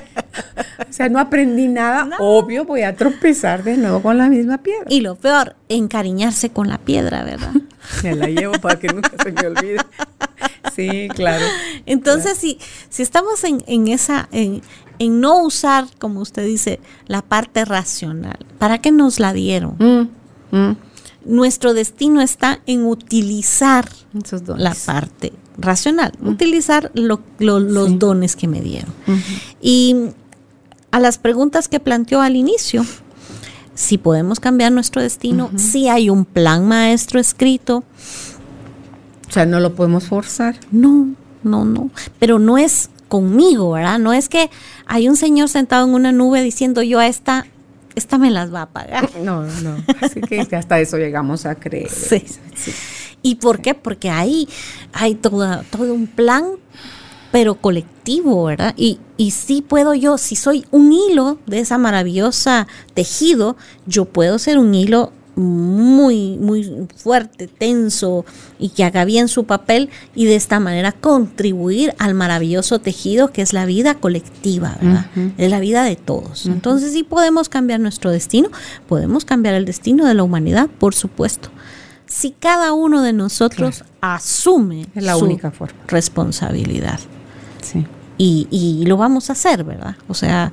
o 0.89 0.93
sea, 0.93 1.09
no 1.09 1.19
aprendí 1.19 1.67
nada. 1.67 2.15
Obvio, 2.19 2.63
voy 2.63 2.83
a 2.83 2.95
tropezar 2.95 3.65
de 3.65 3.75
nuevo 3.75 4.01
con 4.01 4.17
la 4.17 4.29
misma 4.29 4.59
piedra. 4.59 4.85
Y 4.87 5.01
lo 5.01 5.15
peor, 5.15 5.57
encariñarse 5.67 6.51
con 6.51 6.69
la 6.69 6.77
piedra, 6.77 7.25
¿verdad? 7.25 7.51
Me 8.03 8.15
la 8.15 8.27
llevo 8.27 8.53
para 8.61 8.79
que 8.79 8.87
nunca 8.87 9.11
se 9.21 9.33
me 9.33 9.45
olvide. 9.45 9.81
Sí, 10.73 11.09
claro. 11.13 11.45
Entonces, 11.85 12.37
si, 12.37 12.59
si 12.89 13.03
estamos 13.03 13.43
en, 13.43 13.61
en 13.67 13.89
esa, 13.89 14.29
en, 14.31 14.61
en 15.03 15.19
no 15.21 15.43
usar, 15.43 15.85
como 15.99 16.21
usted 16.21 16.45
dice, 16.45 16.79
la 17.07 17.21
parte 17.21 17.65
racional, 17.65 18.37
¿para 18.59 18.79
qué 18.79 18.91
nos 18.91 19.19
la 19.19 19.33
dieron? 19.33 19.75
Mm, 19.79 20.55
mm. 20.57 20.75
Nuestro 21.25 21.73
destino 21.73 22.21
está 22.21 22.59
en 22.65 22.85
utilizar 22.85 23.87
la 24.57 24.73
parte 24.85 25.31
racional, 25.57 26.11
utilizar 26.21 26.91
lo- 26.95 27.21
lo- 27.39 27.59
los 27.59 27.89
Sí. 27.91 27.95
dones 27.97 28.35
que 28.35 28.47
me 28.47 28.59
dieron. 28.61 28.91
Y 29.61 29.95
a 30.91 30.99
las 30.99 31.17
preguntas 31.17 31.67
que 31.69 31.79
planteó 31.79 32.19
al 32.21 32.35
inicio, 32.35 32.85
si 33.73 33.97
podemos 33.97 34.39
cambiar 34.39 34.71
nuestro 34.73 35.01
destino, 35.01 35.49
si 35.55 35.87
hay 35.87 36.09
un 36.09 36.25
plan 36.25 36.67
maestro 36.67 37.19
escrito, 37.19 37.83
O 39.29 39.31
sea, 39.33 39.45
no 39.47 39.59
lo 39.59 39.73
podemos 39.73 40.03
forzar. 40.05 40.55
No, 40.71 41.07
no, 41.41 41.65
no. 41.65 41.89
Pero 42.19 42.37
no 42.37 42.59
es 42.59 42.89
conmigo, 43.13 43.69
¿verdad? 43.69 43.99
No 43.99 44.11
es 44.11 44.27
que 44.27 44.49
hay 44.87 45.07
un 45.07 45.15
señor 45.15 45.47
sentado 45.47 45.85
en 45.85 45.93
una 45.93 46.11
nube 46.11 46.41
diciendo 46.41 46.81
yo 46.81 46.97
a 46.97 47.05
esta, 47.05 47.45
esta 47.93 48.17
me 48.17 48.31
las 48.31 48.51
va 48.51 48.63
a 48.63 48.69
pagar. 48.69 49.07
No, 49.23 49.43
no. 49.43 49.77
Así 50.01 50.19
que 50.19 50.39
hasta 50.39 50.79
eso 50.79 50.97
llegamos 50.97 51.45
a 51.45 51.53
creer. 51.53 51.89
Sí. 51.91 52.23
Sí. 52.55 52.73
¿Y 53.21 53.35
por 53.35 53.61
qué? 53.61 53.75
Porque 53.75 54.09
ahí 54.09 54.49
hay 54.93 55.13
toda, 55.13 55.61
todo 55.69 55.93
un 55.93 56.07
plan, 56.07 56.43
pero 57.31 57.53
colectivo, 57.53 58.45
¿verdad? 58.45 58.73
Y, 58.77 58.99
y 59.15 59.29
sí 59.29 59.61
puedo 59.61 59.93
yo, 59.93 60.17
si 60.17 60.35
soy 60.35 60.65
un 60.71 60.91
hilo 60.91 61.37
de 61.45 61.59
esa 61.59 61.77
maravillosa 61.77 62.65
tejido, 62.95 63.57
yo 63.85 64.05
puedo 64.05 64.39
ser 64.39 64.57
un 64.57 64.73
hilo 64.73 65.11
muy, 65.35 66.37
muy 66.37 66.87
fuerte, 66.95 67.47
tenso 67.47 68.25
y 68.59 68.69
que 68.69 68.83
haga 68.83 69.03
bien 69.05 69.27
su 69.27 69.45
papel 69.45 69.89
y 70.15 70.25
de 70.25 70.35
esta 70.35 70.59
manera 70.59 70.91
contribuir 70.91 71.93
al 71.97 72.13
maravilloso 72.13 72.79
tejido 72.79 73.31
que 73.31 73.41
es 73.41 73.53
la 73.53 73.65
vida 73.65 73.95
colectiva, 73.95 74.77
¿verdad? 74.81 75.05
Es 75.37 75.49
la 75.49 75.59
vida 75.59 75.83
de 75.83 75.95
todos. 75.95 76.45
Entonces 76.45 76.93
sí 76.93 77.03
podemos 77.03 77.49
cambiar 77.49 77.79
nuestro 77.79 78.11
destino, 78.11 78.49
podemos 78.87 79.25
cambiar 79.25 79.55
el 79.55 79.65
destino 79.65 80.05
de 80.05 80.13
la 80.13 80.23
humanidad, 80.23 80.67
por 80.77 80.93
supuesto. 80.93 81.49
Si 82.05 82.31
cada 82.31 82.73
uno 82.73 83.01
de 83.01 83.13
nosotros 83.13 83.83
asume 84.01 84.87
Es 84.93 85.03
la 85.03 85.15
su 85.15 85.25
única 85.25 85.49
forma. 85.51 85.73
responsabilidad 85.87 86.99
Sí. 87.61 87.85
y, 88.17 88.47
y 88.51 88.85
lo 88.85 88.97
vamos 88.97 89.29
a 89.29 89.33
hacer, 89.33 89.63
¿verdad? 89.63 89.95
O 90.07 90.13
sea, 90.13 90.51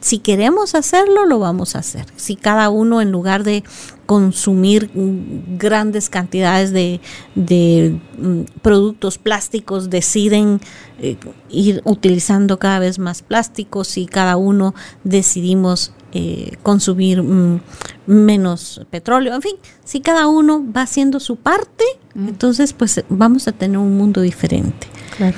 si 0.00 0.18
queremos 0.18 0.74
hacerlo, 0.74 1.26
lo 1.26 1.38
vamos 1.38 1.76
a 1.76 1.80
hacer. 1.80 2.06
Si 2.16 2.36
cada 2.36 2.70
uno, 2.70 3.00
en 3.00 3.12
lugar 3.12 3.44
de 3.44 3.62
consumir 4.06 4.90
mm, 4.94 5.58
grandes 5.58 6.08
cantidades 6.08 6.72
de, 6.72 7.00
de, 7.34 8.00
mm, 8.18 8.60
productos 8.62 9.18
plásticos, 9.18 9.90
deciden 9.90 10.60
eh, 10.98 11.16
ir 11.50 11.82
utilizando 11.84 12.58
cada 12.58 12.78
vez 12.78 12.98
más 12.98 13.22
plásticos, 13.22 13.88
si 13.88 14.06
cada 14.06 14.36
uno 14.36 14.74
decidimos 15.04 15.92
eh, 16.12 16.56
consumir 16.62 17.22
mm, 17.22 17.60
menos 18.06 18.80
petróleo, 18.90 19.34
en 19.34 19.42
fin, 19.42 19.56
si 19.84 20.00
cada 20.00 20.26
uno 20.26 20.64
va 20.76 20.82
haciendo 20.82 21.20
su 21.20 21.36
parte, 21.36 21.84
entonces 22.16 22.72
pues 22.72 23.04
vamos 23.08 23.46
a 23.46 23.52
tener 23.52 23.78
un 23.78 23.96
mundo 23.96 24.22
diferente. 24.22 24.88
Claro. 25.16 25.36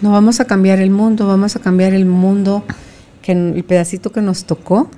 No 0.00 0.12
vamos 0.12 0.40
a 0.40 0.46
cambiar 0.46 0.78
el 0.78 0.90
mundo, 0.90 1.26
vamos 1.26 1.56
a 1.56 1.60
cambiar 1.60 1.92
el 1.92 2.06
mundo, 2.06 2.64
que 3.22 3.32
el 3.32 3.64
pedacito 3.64 4.12
que 4.12 4.20
nos 4.20 4.44
tocó 4.44 4.88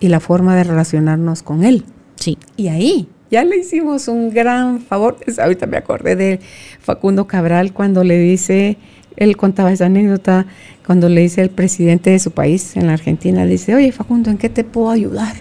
y 0.00 0.08
la 0.08 0.20
forma 0.20 0.56
de 0.56 0.64
relacionarnos 0.64 1.42
con 1.42 1.64
él. 1.64 1.84
Sí. 2.16 2.38
Y 2.56 2.68
ahí 2.68 3.08
ya 3.32 3.44
le 3.44 3.56
hicimos 3.56 4.08
un 4.08 4.30
gran 4.30 4.80
favor. 4.80 5.16
Ahorita 5.38 5.66
me 5.66 5.78
acordé 5.78 6.16
de 6.16 6.40
Facundo 6.80 7.26
Cabral 7.26 7.72
cuando 7.72 8.04
le 8.04 8.18
dice, 8.18 8.76
él 9.16 9.36
contaba 9.38 9.72
esa 9.72 9.86
anécdota, 9.86 10.46
cuando 10.84 11.08
le 11.08 11.22
dice 11.22 11.40
el 11.40 11.48
presidente 11.48 12.10
de 12.10 12.18
su 12.18 12.32
país 12.32 12.76
en 12.76 12.88
la 12.88 12.92
Argentina, 12.92 13.44
le 13.44 13.52
dice, 13.52 13.74
oye 13.74 13.90
Facundo, 13.90 14.30
¿en 14.30 14.36
qué 14.36 14.50
te 14.50 14.64
puedo 14.64 14.90
ayudar? 14.90 15.34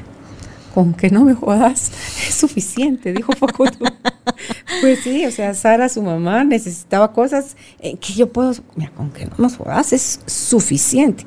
Con 0.73 0.93
que 0.93 1.09
no 1.09 1.25
me 1.25 1.33
jodas 1.33 1.91
es 2.27 2.33
suficiente, 2.33 3.11
dijo 3.11 3.33
Facundo. 3.33 3.91
pues 4.81 4.99
sí, 4.99 5.25
o 5.25 5.31
sea, 5.31 5.53
Sara, 5.53 5.89
su 5.89 6.01
mamá, 6.01 6.45
necesitaba 6.45 7.11
cosas 7.11 7.57
en 7.79 7.97
que 7.97 8.13
yo 8.13 8.31
puedo, 8.31 8.53
mira, 8.75 8.91
con 8.91 9.11
que 9.11 9.25
no 9.25 9.33
nos 9.37 9.57
jodas 9.57 9.91
es 9.91 10.21
suficiente, 10.25 11.25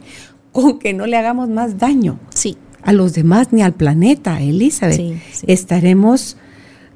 con 0.55 0.79
que 0.79 0.95
no 0.95 1.07
le 1.07 1.17
hagamos 1.17 1.49
más 1.49 1.79
daño. 1.79 2.19
Sí. 2.33 2.57
A 2.83 2.93
los 2.93 3.13
demás 3.13 3.49
ni 3.51 3.61
al 3.63 3.73
planeta, 3.73 4.41
Elizabeth. 4.41 4.97
Sí, 4.97 5.21
sí. 5.33 5.45
Estaremos 5.49 6.37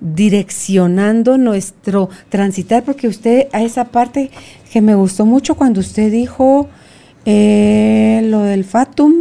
direccionando 0.01 1.39
nuestro 1.39 2.09
transitar, 2.29 2.85
porque 2.85 3.09
usted 3.09 3.49
a 3.53 3.63
esa 3.63 3.87
parte 3.87 4.31
que 4.73 4.81
me 4.81 4.95
gustó 4.95 5.27
mucho 5.27 5.57
cuando 5.57 5.81
usted 5.81 6.13
dijo 6.13 6.69
eh, 7.25 8.21
lo 8.25 8.43
del 8.43 8.65
fatum, 8.65 9.15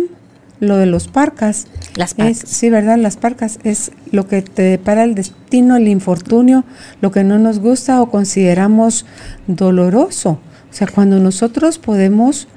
lo 0.59 0.77
de 0.77 0.85
los 0.85 1.07
parcas. 1.07 1.65
Las 1.95 2.13
parcas. 2.13 2.43
Es, 2.43 2.49
sí, 2.49 2.69
¿verdad? 2.69 2.97
Las 2.97 3.17
parcas 3.17 3.59
es 3.63 3.91
lo 4.11 4.27
que 4.27 4.43
te 4.43 4.61
depara 4.61 5.03
el 5.03 5.15
destino, 5.15 5.77
el 5.77 5.87
infortunio, 5.87 6.63
lo 7.01 7.09
que 7.09 7.23
no 7.23 7.39
nos 7.39 7.57
gusta 7.57 8.03
o 8.03 8.11
consideramos 8.11 9.07
doloroso. 9.47 10.39
O 10.69 10.73
sea, 10.73 10.85
cuando 10.87 11.17
nosotros 11.19 11.79
podemos 11.79 12.47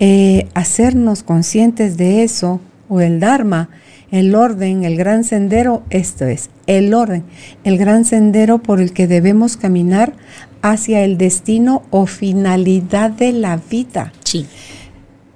eh, 0.00 0.48
hacernos 0.54 1.22
conscientes 1.22 1.96
de 1.96 2.24
eso, 2.24 2.60
o 2.88 3.00
el 3.00 3.20
Dharma, 3.20 3.68
el 4.10 4.34
orden, 4.34 4.84
el 4.84 4.96
gran 4.96 5.22
sendero, 5.22 5.82
esto 5.90 6.24
es, 6.24 6.50
el 6.66 6.92
orden, 6.94 7.22
el 7.62 7.78
gran 7.78 8.04
sendero 8.04 8.58
por 8.58 8.80
el 8.80 8.92
que 8.92 9.06
debemos 9.06 9.56
caminar 9.56 10.14
hacia 10.62 11.04
el 11.04 11.16
destino 11.16 11.82
o 11.90 12.06
finalidad 12.06 13.10
de 13.10 13.32
la 13.32 13.56
vida. 13.56 14.12
Sí. 14.24 14.46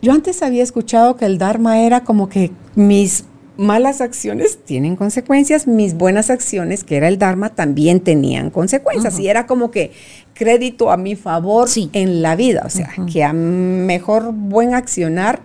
Yo 0.03 0.13
antes 0.13 0.43
había 0.43 0.63
escuchado 0.63 1.17
que 1.17 1.25
el 1.25 1.39
Dharma 1.39 1.81
era 1.81 2.05
como 2.05 2.29
que 2.29 2.51
mis 2.75 3.25
malas 3.57 4.01
acciones 4.01 4.59
tienen 4.65 4.97
consecuencias, 4.97 5.67
mis 5.67 5.95
buenas 5.95 6.31
acciones, 6.31 6.85
que 6.85 6.97
era 6.97 7.09
el 7.09 7.19
Dharma, 7.19 7.51
también 7.51 8.01
tenían 8.01 8.51
consecuencias. 8.51 9.15
Uh 9.15 9.19
-huh. 9.19 9.23
Y 9.23 9.29
era 9.29 9.47
como 9.47 9.71
que 9.71 9.93
crédito 10.35 10.91
a 10.91 10.97
mi 10.97 11.17
favor 11.17 11.69
sí. 11.69 11.91
en 11.93 12.23
la 12.23 12.37
vida. 12.37 12.63
O 12.67 12.71
sea, 12.71 12.91
uh 12.97 13.03
-huh. 13.03 13.13
que 13.13 13.25
a 13.25 13.33
mejor 13.33 14.33
buen 14.33 14.75
accionar, 14.75 15.43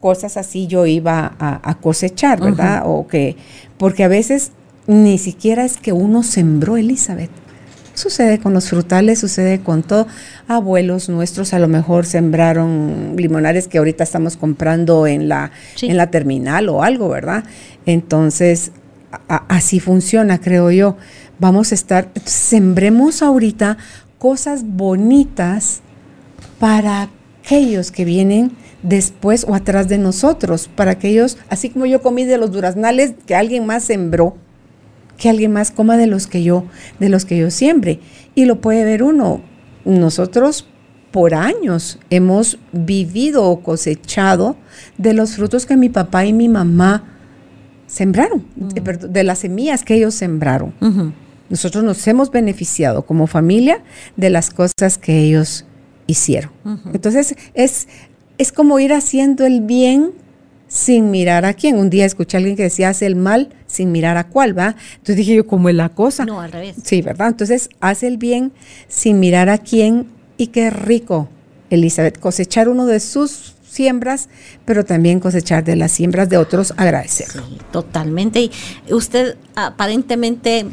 cosas 0.00 0.36
así 0.36 0.66
yo 0.66 0.86
iba 0.86 1.34
a, 1.38 1.70
a 1.70 1.74
cosechar, 1.74 2.40
¿verdad? 2.40 2.82
Uh 2.84 2.88
-huh. 2.88 3.00
O 3.00 3.06
que, 3.06 3.36
porque 3.78 4.04
a 4.04 4.08
veces 4.08 4.52
ni 4.86 5.18
siquiera 5.18 5.64
es 5.64 5.76
que 5.76 5.92
uno 5.92 6.22
sembró, 6.22 6.76
Elizabeth. 6.76 7.30
Sucede 7.94 8.38
con 8.38 8.54
los 8.54 8.68
frutales, 8.68 9.18
sucede 9.18 9.60
con 9.60 9.82
todo. 9.82 10.06
Abuelos 10.48 11.08
nuestros 11.08 11.52
a 11.52 11.58
lo 11.58 11.68
mejor 11.68 12.06
sembraron 12.06 13.14
limonares 13.16 13.68
que 13.68 13.78
ahorita 13.78 14.04
estamos 14.04 14.36
comprando 14.36 15.06
en 15.06 15.28
la, 15.28 15.50
sí. 15.74 15.86
en 15.86 15.96
la 15.96 16.10
terminal 16.10 16.68
o 16.68 16.82
algo, 16.82 17.08
¿verdad? 17.08 17.44
Entonces, 17.86 18.72
a, 19.28 19.44
así 19.48 19.80
funciona, 19.80 20.40
creo 20.40 20.70
yo. 20.70 20.96
Vamos 21.38 21.72
a 21.72 21.74
estar, 21.74 22.10
sembremos 22.24 23.22
ahorita 23.22 23.78
cosas 24.18 24.62
bonitas 24.64 25.80
para 26.58 27.08
aquellos 27.42 27.90
que 27.90 28.04
vienen 28.04 28.52
después 28.82 29.44
o 29.48 29.54
atrás 29.54 29.88
de 29.88 29.98
nosotros, 29.98 30.68
para 30.74 30.92
aquellos, 30.92 31.38
así 31.48 31.70
como 31.70 31.86
yo 31.86 32.02
comí 32.02 32.24
de 32.24 32.38
los 32.38 32.52
duraznales 32.52 33.14
que 33.26 33.34
alguien 33.34 33.66
más 33.66 33.84
sembró, 33.84 34.36
que 35.20 35.28
alguien 35.28 35.52
más 35.52 35.70
coma 35.70 35.96
de 35.98 36.06
los 36.08 36.26
que 36.26 36.42
yo, 36.42 36.64
de 36.98 37.10
los 37.10 37.24
que 37.24 37.36
yo 37.36 37.50
siembre. 37.50 38.00
Y 38.34 38.46
lo 38.46 38.60
puede 38.60 38.84
ver 38.84 39.02
uno. 39.02 39.42
Nosotros 39.84 40.66
por 41.12 41.34
años 41.34 41.98
hemos 42.08 42.58
vivido 42.72 43.44
o 43.44 43.60
cosechado 43.60 44.56
de 44.96 45.12
los 45.12 45.36
frutos 45.36 45.66
que 45.66 45.76
mi 45.76 45.90
papá 45.90 46.24
y 46.24 46.32
mi 46.32 46.48
mamá 46.48 47.04
sembraron, 47.86 48.46
uh 48.56 48.68
-huh. 48.68 49.08
de, 49.08 49.24
las 49.24 49.40
semillas 49.40 49.84
que 49.84 49.94
ellos 49.96 50.14
sembraron. 50.14 50.72
Uh 50.80 50.86
-huh. 50.86 51.12
Nosotros 51.50 51.84
nos 51.84 52.06
hemos 52.06 52.30
beneficiado 52.30 53.04
como 53.04 53.26
familia 53.26 53.82
de 54.16 54.30
las 54.30 54.50
cosas 54.50 54.96
que 54.98 55.18
ellos 55.18 55.66
hicieron. 56.06 56.50
Uh 56.64 56.68
-huh. 56.70 56.94
Entonces 56.94 57.34
es, 57.54 57.88
es 58.38 58.52
como 58.52 58.78
ir 58.78 58.92
haciendo 58.92 59.44
el 59.44 59.60
bien 59.60 60.12
sin 60.68 61.10
mirar 61.10 61.44
a 61.44 61.52
quién. 61.52 61.76
Un 61.76 61.90
día 61.90 62.06
escuché 62.06 62.36
a 62.36 62.38
alguien 62.38 62.56
que 62.56 62.62
decía, 62.62 62.88
hace 62.88 63.04
el 63.04 63.16
mal 63.16 63.50
sin 63.70 63.92
mirar 63.92 64.16
a 64.16 64.28
cuál, 64.28 64.56
¿va? 64.58 64.76
Entonces 64.92 65.16
dije 65.16 65.34
yo, 65.34 65.46
¿cómo 65.46 65.68
es 65.68 65.74
la 65.74 65.90
cosa? 65.90 66.24
No, 66.24 66.40
al 66.40 66.52
revés. 66.52 66.76
Sí, 66.82 67.02
¿verdad? 67.02 67.28
Entonces, 67.28 67.70
hace 67.80 68.06
el 68.06 68.16
bien 68.16 68.52
sin 68.88 69.20
mirar 69.20 69.48
a 69.48 69.58
quién 69.58 70.08
y 70.36 70.48
qué 70.48 70.70
rico, 70.70 71.28
Elizabeth, 71.70 72.18
cosechar 72.18 72.68
uno 72.68 72.86
de 72.86 73.00
sus 73.00 73.54
siembras, 73.62 74.28
pero 74.64 74.84
también 74.84 75.20
cosechar 75.20 75.64
de 75.64 75.76
las 75.76 75.92
siembras 75.92 76.28
de 76.28 76.38
otros, 76.38 76.74
agradecer. 76.76 77.28
Sí, 77.28 77.58
totalmente. 77.70 78.40
Y 78.40 78.50
usted 78.90 79.36
aparentemente 79.54 80.66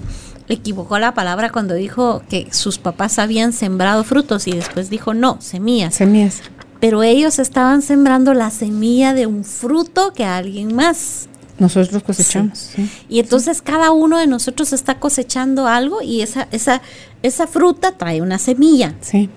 equivocó 0.48 0.98
la 0.98 1.14
palabra 1.14 1.52
cuando 1.52 1.76
dijo 1.76 2.24
que 2.30 2.48
sus 2.52 2.80
papás 2.80 3.20
habían 3.20 3.54
sembrado 3.54 4.04
frutos 4.04 4.48
y 4.48 4.52
después 4.52 4.90
dijo, 4.90 5.14
no, 5.14 5.38
semillas. 5.42 5.96
Semillas 5.96 6.42
pero 6.80 7.04
ellos 7.04 7.40
estaban 7.40 7.82
sembrando 7.82 8.34
la 8.34 8.52
semilla 8.52 9.14
de 9.14 9.26
un 9.26 9.44
fruto 9.44 10.14
que 10.14 10.26
alguien 10.26 10.76
más. 10.76 11.28
Nosotros 11.60 12.04
cosechamos. 12.04 12.58
Sí. 12.58 12.86
Sí. 12.86 13.06
Y 13.10 13.20
entonces 13.20 13.58
sí. 13.58 13.64
cada 13.66 13.92
uno 13.92 14.18
de 14.20 14.28
nosotros 14.28 14.74
está 14.74 15.00
cosechando 15.00 15.68
algo 15.68 16.02
y 16.02 16.22
esa, 16.22 16.48
esa, 16.52 16.82
esa 17.24 17.48
fruta 17.48 17.98
trae 17.98 18.22
una 18.22 18.38
semilla. 18.38 18.96
Sí. 19.02 19.30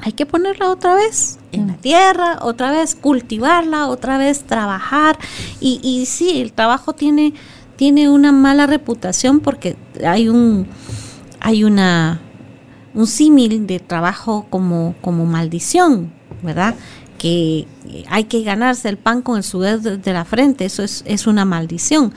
Hay 0.00 0.12
que 0.12 0.26
ponerla 0.26 0.70
otra 0.70 0.94
vez 0.94 1.38
en 1.52 1.66
la 1.66 1.74
tierra, 1.74 2.38
otra 2.40 2.70
vez 2.70 2.94
cultivarla, 2.94 3.88
otra 3.88 4.16
vez 4.16 4.44
trabajar. 4.44 5.18
Y, 5.60 5.80
y 5.82 6.06
sí, 6.06 6.40
el 6.40 6.52
trabajo 6.52 6.94
tiene, 6.94 7.34
tiene 7.76 8.08
una 8.08 8.32
mala 8.32 8.66
reputación 8.66 9.40
porque 9.40 9.76
hay 10.04 10.28
un 10.28 10.66
hay 11.40 11.64
una 11.64 12.20
un 12.92 13.06
símil 13.06 13.66
de 13.66 13.78
trabajo 13.78 14.46
como, 14.50 14.94
como 15.00 15.24
maldición 15.24 16.12
¿verdad? 16.42 16.74
Que 17.20 17.66
hay 18.08 18.24
que 18.24 18.42
ganarse 18.42 18.88
el 18.88 18.96
pan 18.96 19.20
con 19.20 19.36
el 19.36 19.44
sudor 19.44 19.80
de 19.80 20.12
la 20.14 20.24
frente, 20.24 20.64
eso 20.64 20.82
es, 20.82 21.02
es 21.06 21.26
una 21.26 21.44
maldición. 21.44 22.14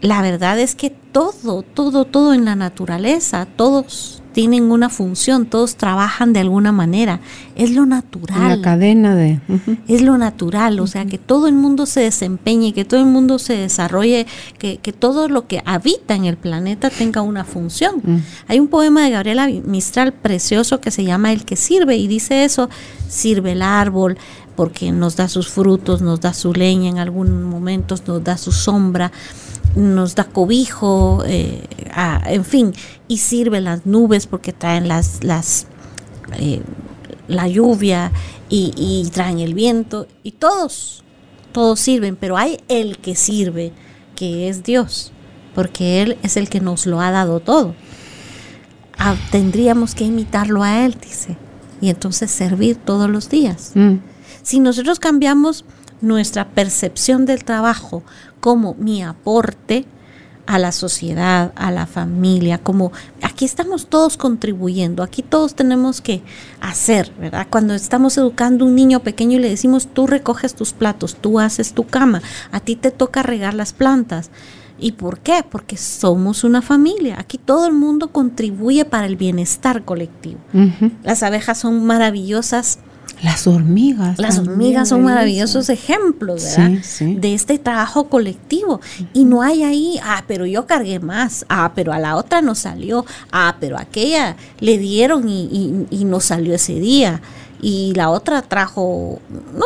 La 0.00 0.22
verdad 0.22 0.58
es 0.58 0.74
que 0.74 0.90
todo, 0.90 1.62
todo, 1.62 2.04
todo 2.04 2.34
en 2.34 2.44
la 2.44 2.56
naturaleza, 2.56 3.46
todos 3.46 4.23
tienen 4.34 4.64
una 4.64 4.90
función, 4.90 5.46
todos 5.46 5.76
trabajan 5.76 6.32
de 6.32 6.40
alguna 6.40 6.72
manera. 6.72 7.20
Es 7.54 7.70
lo 7.70 7.86
natural. 7.86 8.60
La 8.60 8.60
cadena 8.60 9.14
de... 9.14 9.40
Uh 9.48 9.54
-huh. 9.54 9.78
Es 9.88 10.02
lo 10.02 10.18
natural, 10.18 10.80
o 10.80 10.86
sea, 10.86 11.06
que 11.06 11.18
todo 11.18 11.46
el 11.46 11.54
mundo 11.54 11.86
se 11.86 12.00
desempeñe, 12.00 12.74
que 12.74 12.84
todo 12.84 13.00
el 13.00 13.06
mundo 13.06 13.38
se 13.38 13.56
desarrolle, 13.56 14.26
que, 14.58 14.78
que 14.78 14.92
todo 14.92 15.28
lo 15.28 15.46
que 15.46 15.62
habita 15.64 16.16
en 16.16 16.24
el 16.24 16.36
planeta 16.36 16.90
tenga 16.90 17.22
una 17.22 17.44
función. 17.44 17.94
Uh 18.04 18.10
-huh. 18.10 18.20
Hay 18.48 18.58
un 18.58 18.66
poema 18.68 19.04
de 19.04 19.10
Gabriela 19.10 19.46
Mistral 19.46 20.12
precioso 20.12 20.80
que 20.80 20.90
se 20.90 21.04
llama 21.04 21.32
El 21.32 21.44
que 21.44 21.56
sirve 21.56 21.96
y 21.96 22.08
dice 22.08 22.44
eso, 22.44 22.68
sirve 23.08 23.52
el 23.52 23.62
árbol 23.62 24.18
porque 24.56 24.92
nos 24.92 25.14
da 25.16 25.28
sus 25.28 25.48
frutos, 25.48 26.02
nos 26.02 26.20
da 26.20 26.34
su 26.34 26.52
leña 26.52 26.90
en 26.90 26.98
algunos 26.98 27.40
momentos, 27.44 28.02
nos 28.06 28.22
da 28.22 28.36
su 28.36 28.52
sombra 28.52 29.12
nos 29.74 30.14
da 30.14 30.24
cobijo, 30.24 31.22
eh, 31.26 31.62
en 32.26 32.44
fin, 32.44 32.72
y 33.08 33.18
sirve 33.18 33.60
las 33.60 33.86
nubes 33.86 34.26
porque 34.26 34.52
traen 34.52 34.88
las, 34.88 35.24
las 35.24 35.66
eh, 36.38 36.62
la 37.28 37.48
lluvia 37.48 38.12
y, 38.48 38.72
y, 38.76 39.08
traen 39.10 39.38
el 39.38 39.54
viento, 39.54 40.06
y 40.22 40.32
todos, 40.32 41.02
todos 41.52 41.80
sirven, 41.80 42.16
pero 42.16 42.36
hay 42.36 42.58
el 42.68 42.98
que 42.98 43.16
sirve, 43.16 43.72
que 44.14 44.48
es 44.48 44.62
Dios, 44.62 45.12
porque 45.54 46.02
Él 46.02 46.18
es 46.22 46.36
el 46.36 46.48
que 46.48 46.60
nos 46.60 46.86
lo 46.86 47.00
ha 47.00 47.10
dado 47.10 47.40
todo. 47.40 47.74
Ah, 48.98 49.16
tendríamos 49.30 49.94
que 49.94 50.04
imitarlo 50.04 50.62
a 50.62 50.84
Él, 50.84 50.96
dice, 51.00 51.36
y 51.80 51.88
entonces 51.88 52.30
servir 52.30 52.76
todos 52.76 53.08
los 53.10 53.28
días. 53.28 53.72
Mm. 53.74 53.96
Si 54.42 54.60
nosotros 54.60 55.00
cambiamos 55.00 55.64
nuestra 56.04 56.48
percepción 56.48 57.26
del 57.26 57.44
trabajo 57.44 58.02
como 58.40 58.74
mi 58.78 59.02
aporte 59.02 59.86
a 60.46 60.58
la 60.58 60.72
sociedad, 60.72 61.52
a 61.56 61.70
la 61.70 61.86
familia, 61.86 62.58
como 62.58 62.92
aquí 63.22 63.44
estamos 63.44 63.86
todos 63.86 64.16
contribuyendo, 64.16 65.02
aquí 65.02 65.22
todos 65.22 65.54
tenemos 65.54 66.00
que 66.00 66.22
hacer, 66.60 67.12
¿verdad? 67.18 67.46
Cuando 67.48 67.74
estamos 67.74 68.18
educando 68.18 68.64
a 68.64 68.68
un 68.68 68.74
niño 68.74 69.00
pequeño 69.00 69.38
y 69.38 69.40
le 69.40 69.48
decimos, 69.48 69.88
tú 69.92 70.06
recoges 70.06 70.54
tus 70.54 70.72
platos, 70.72 71.16
tú 71.16 71.40
haces 71.40 71.72
tu 71.72 71.86
cama, 71.86 72.20
a 72.52 72.60
ti 72.60 72.76
te 72.76 72.90
toca 72.90 73.22
regar 73.22 73.54
las 73.54 73.72
plantas. 73.72 74.30
¿Y 74.78 74.92
por 74.92 75.20
qué? 75.20 75.44
Porque 75.48 75.76
somos 75.76 76.42
una 76.42 76.60
familia. 76.60 77.16
Aquí 77.18 77.38
todo 77.38 77.66
el 77.66 77.72
mundo 77.72 78.08
contribuye 78.08 78.84
para 78.84 79.06
el 79.06 79.16
bienestar 79.16 79.84
colectivo. 79.84 80.40
Las 81.04 81.22
abejas 81.22 81.58
son 81.58 81.86
maravillosas. 81.86 82.80
Las 83.22 83.46
hormigas. 83.46 84.18
Las 84.18 84.38
hormigas 84.38 84.90
son 84.90 85.02
maravillosos 85.02 85.70
ejemplos, 85.70 86.44
¿verdad? 86.44 86.78
De 87.00 87.34
este 87.34 87.58
trabajo 87.58 88.08
colectivo. 88.08 88.80
Y 89.14 89.24
no 89.24 89.42
hay 89.42 89.62
ahí, 89.62 89.98
ah, 90.02 90.24
pero 90.26 90.44
yo 90.44 90.66
cargué 90.66 91.00
más, 91.00 91.46
ah, 91.48 91.72
pero 91.74 91.92
a 91.92 91.98
la 91.98 92.16
otra 92.16 92.42
no 92.42 92.54
salió, 92.54 93.06
ah, 93.32 93.56
pero 93.60 93.78
aquella 93.78 94.36
le 94.60 94.76
dieron 94.76 95.28
y, 95.28 95.86
y 95.90 96.04
no 96.04 96.20
salió 96.20 96.54
ese 96.54 96.74
día. 96.80 97.22
Y 97.62 97.94
la 97.94 98.10
otra 98.10 98.42
trajo, 98.42 99.20
no, 99.54 99.64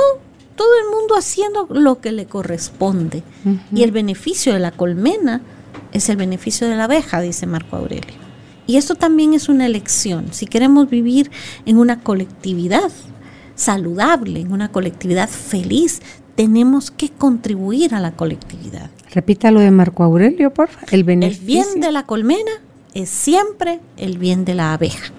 todo 0.58 0.68
el 0.82 0.90
mundo 0.90 1.14
haciendo 1.16 1.66
lo 1.70 2.00
que 2.00 2.12
le 2.12 2.26
corresponde. 2.26 3.22
Y 3.72 3.84
el 3.84 3.92
beneficio 3.92 4.52
de 4.52 4.58
la 4.58 4.72
colmena 4.72 5.40
es 5.92 6.08
el 6.08 6.16
beneficio 6.16 6.68
de 6.68 6.76
la 6.76 6.84
abeja, 6.84 7.20
dice 7.20 7.46
Marco 7.46 7.76
Aurelio. 7.76 8.28
Y 8.66 8.76
esto 8.76 8.96
también 8.96 9.32
es 9.32 9.48
una 9.48 9.64
elección. 9.64 10.26
Si 10.32 10.46
queremos 10.46 10.90
vivir 10.90 11.30
en 11.64 11.78
una 11.78 12.00
colectividad 12.00 12.90
saludable, 13.58 14.40
en 14.40 14.52
una 14.52 14.70
colectividad 14.70 15.28
feliz, 15.28 16.00
tenemos 16.34 16.90
que 16.90 17.10
contribuir 17.10 17.94
a 17.94 18.00
la 18.00 18.12
colectividad. 18.12 18.90
Repita 19.12 19.50
lo 19.50 19.60
de 19.60 19.70
Marco 19.70 20.04
Aurelio, 20.04 20.54
por 20.54 20.68
favor. 20.68 20.88
El, 20.92 21.04
beneficio. 21.04 21.42
el 21.42 21.46
bien 21.46 21.80
de 21.80 21.92
la 21.92 22.04
colmena 22.04 22.52
es 22.94 23.10
siempre 23.10 23.80
el 23.96 24.18
bien 24.18 24.44
de 24.44 24.54
la 24.54 24.72
abeja. 24.72 25.12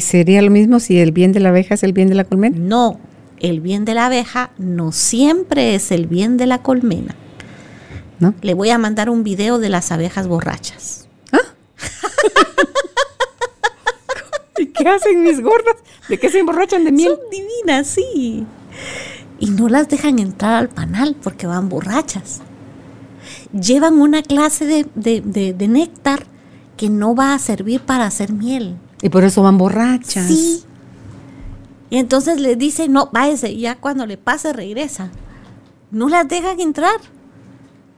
sería 0.00 0.40
lo 0.40 0.52
mismo 0.52 0.78
si 0.78 1.00
el 1.00 1.10
bien 1.10 1.32
de 1.32 1.40
la 1.40 1.48
abeja 1.48 1.74
es 1.74 1.82
el 1.82 1.92
bien 1.92 2.08
de 2.08 2.14
la 2.14 2.22
colmena? 2.22 2.56
No, 2.56 3.00
el 3.40 3.60
bien 3.60 3.84
de 3.84 3.94
la 3.94 4.06
abeja 4.06 4.52
no 4.58 4.92
siempre 4.92 5.74
es 5.74 5.90
el 5.90 6.06
bien 6.06 6.36
de 6.36 6.46
la 6.46 6.62
colmena. 6.62 7.16
¿No? 8.20 8.34
Le 8.42 8.54
voy 8.54 8.70
a 8.70 8.78
mandar 8.78 9.10
un 9.10 9.24
video 9.24 9.58
de 9.58 9.70
las 9.70 9.90
abejas 9.90 10.28
borrachas. 10.28 11.08
¿Ah? 11.32 11.38
¿Y 14.60 14.66
qué 14.72 14.88
hacen 14.88 15.22
mis 15.22 15.40
gordas? 15.40 15.76
¿De 16.08 16.18
qué 16.18 16.28
se 16.30 16.40
emborrachan 16.40 16.84
de 16.84 16.92
miel? 16.92 17.12
Son 17.16 17.30
divinas, 17.30 17.86
sí. 17.86 18.46
Y 19.38 19.46
no 19.50 19.68
las 19.68 19.88
dejan 19.88 20.18
entrar 20.18 20.54
al 20.54 20.68
panal 20.68 21.16
porque 21.22 21.46
van 21.46 21.68
borrachas. 21.68 22.42
Llevan 23.52 24.00
una 24.00 24.22
clase 24.22 24.66
de, 24.66 25.20
de 25.22 25.68
néctar 25.68 26.26
que 26.76 26.88
no 26.88 27.14
va 27.14 27.34
a 27.34 27.38
servir 27.38 27.80
para 27.80 28.06
hacer 28.06 28.32
miel. 28.32 28.76
Y 29.02 29.08
por 29.08 29.24
eso 29.24 29.42
van 29.42 29.58
borrachas. 29.58 30.26
Sí. 30.26 30.64
Y 31.90 31.96
entonces 31.98 32.40
le 32.40 32.56
dice, 32.56 32.88
no, 32.88 33.10
váyase, 33.12 33.56
ya 33.56 33.76
cuando 33.76 34.06
le 34.06 34.16
pase 34.16 34.52
regresa. 34.52 35.10
No 35.90 36.08
las 36.08 36.28
dejan 36.28 36.60
entrar. 36.60 37.00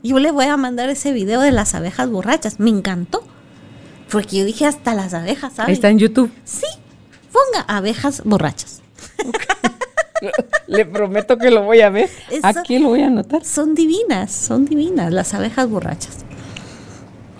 Yo 0.02 0.18
le 0.18 0.30
voy 0.30 0.46
a 0.46 0.56
mandar 0.56 0.88
ese 0.88 1.12
video 1.12 1.40
de 1.40 1.52
las 1.52 1.74
abejas 1.74 2.10
borrachas. 2.10 2.58
Me 2.58 2.70
encantó. 2.70 3.22
Porque 4.10 4.38
yo 4.38 4.44
dije 4.44 4.66
hasta 4.66 4.94
las 4.94 5.14
abejas, 5.14 5.54
¿sabes? 5.54 5.74
Está 5.74 5.88
en 5.88 5.98
YouTube. 5.98 6.30
Sí. 6.44 6.66
Ponga 7.32 7.64
abejas 7.66 8.22
borrachas. 8.24 8.82
Le 10.66 10.86
prometo 10.86 11.36
que 11.38 11.50
lo 11.50 11.64
voy 11.64 11.80
a 11.80 11.90
ver. 11.90 12.08
Aquí 12.42 12.78
lo 12.78 12.90
voy 12.90 13.02
a 13.02 13.08
anotar. 13.08 13.44
Son 13.44 13.74
divinas, 13.74 14.32
son 14.32 14.64
divinas 14.64 15.12
las 15.12 15.34
abejas 15.34 15.68
borrachas. 15.68 16.18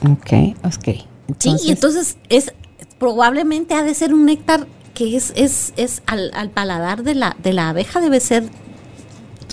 Ok, 0.05 0.57
ok. 0.65 0.97
sí, 1.39 1.55
y 1.65 1.71
entonces 1.71 2.17
es 2.29 2.53
probablemente 2.99 3.75
ha 3.75 3.83
de 3.83 3.95
ser 3.95 4.13
un 4.15 4.27
néctar 4.27 4.67
que 4.95 5.17
es, 5.17 5.33
es, 5.37 5.73
es 5.77 6.03
al, 6.07 6.51
paladar 6.51 7.03
de 7.03 7.15
la, 7.15 7.37
de 7.43 7.53
la 7.53 7.71
abeja 7.71 8.01
debe 8.01 8.21
ser 8.21 8.45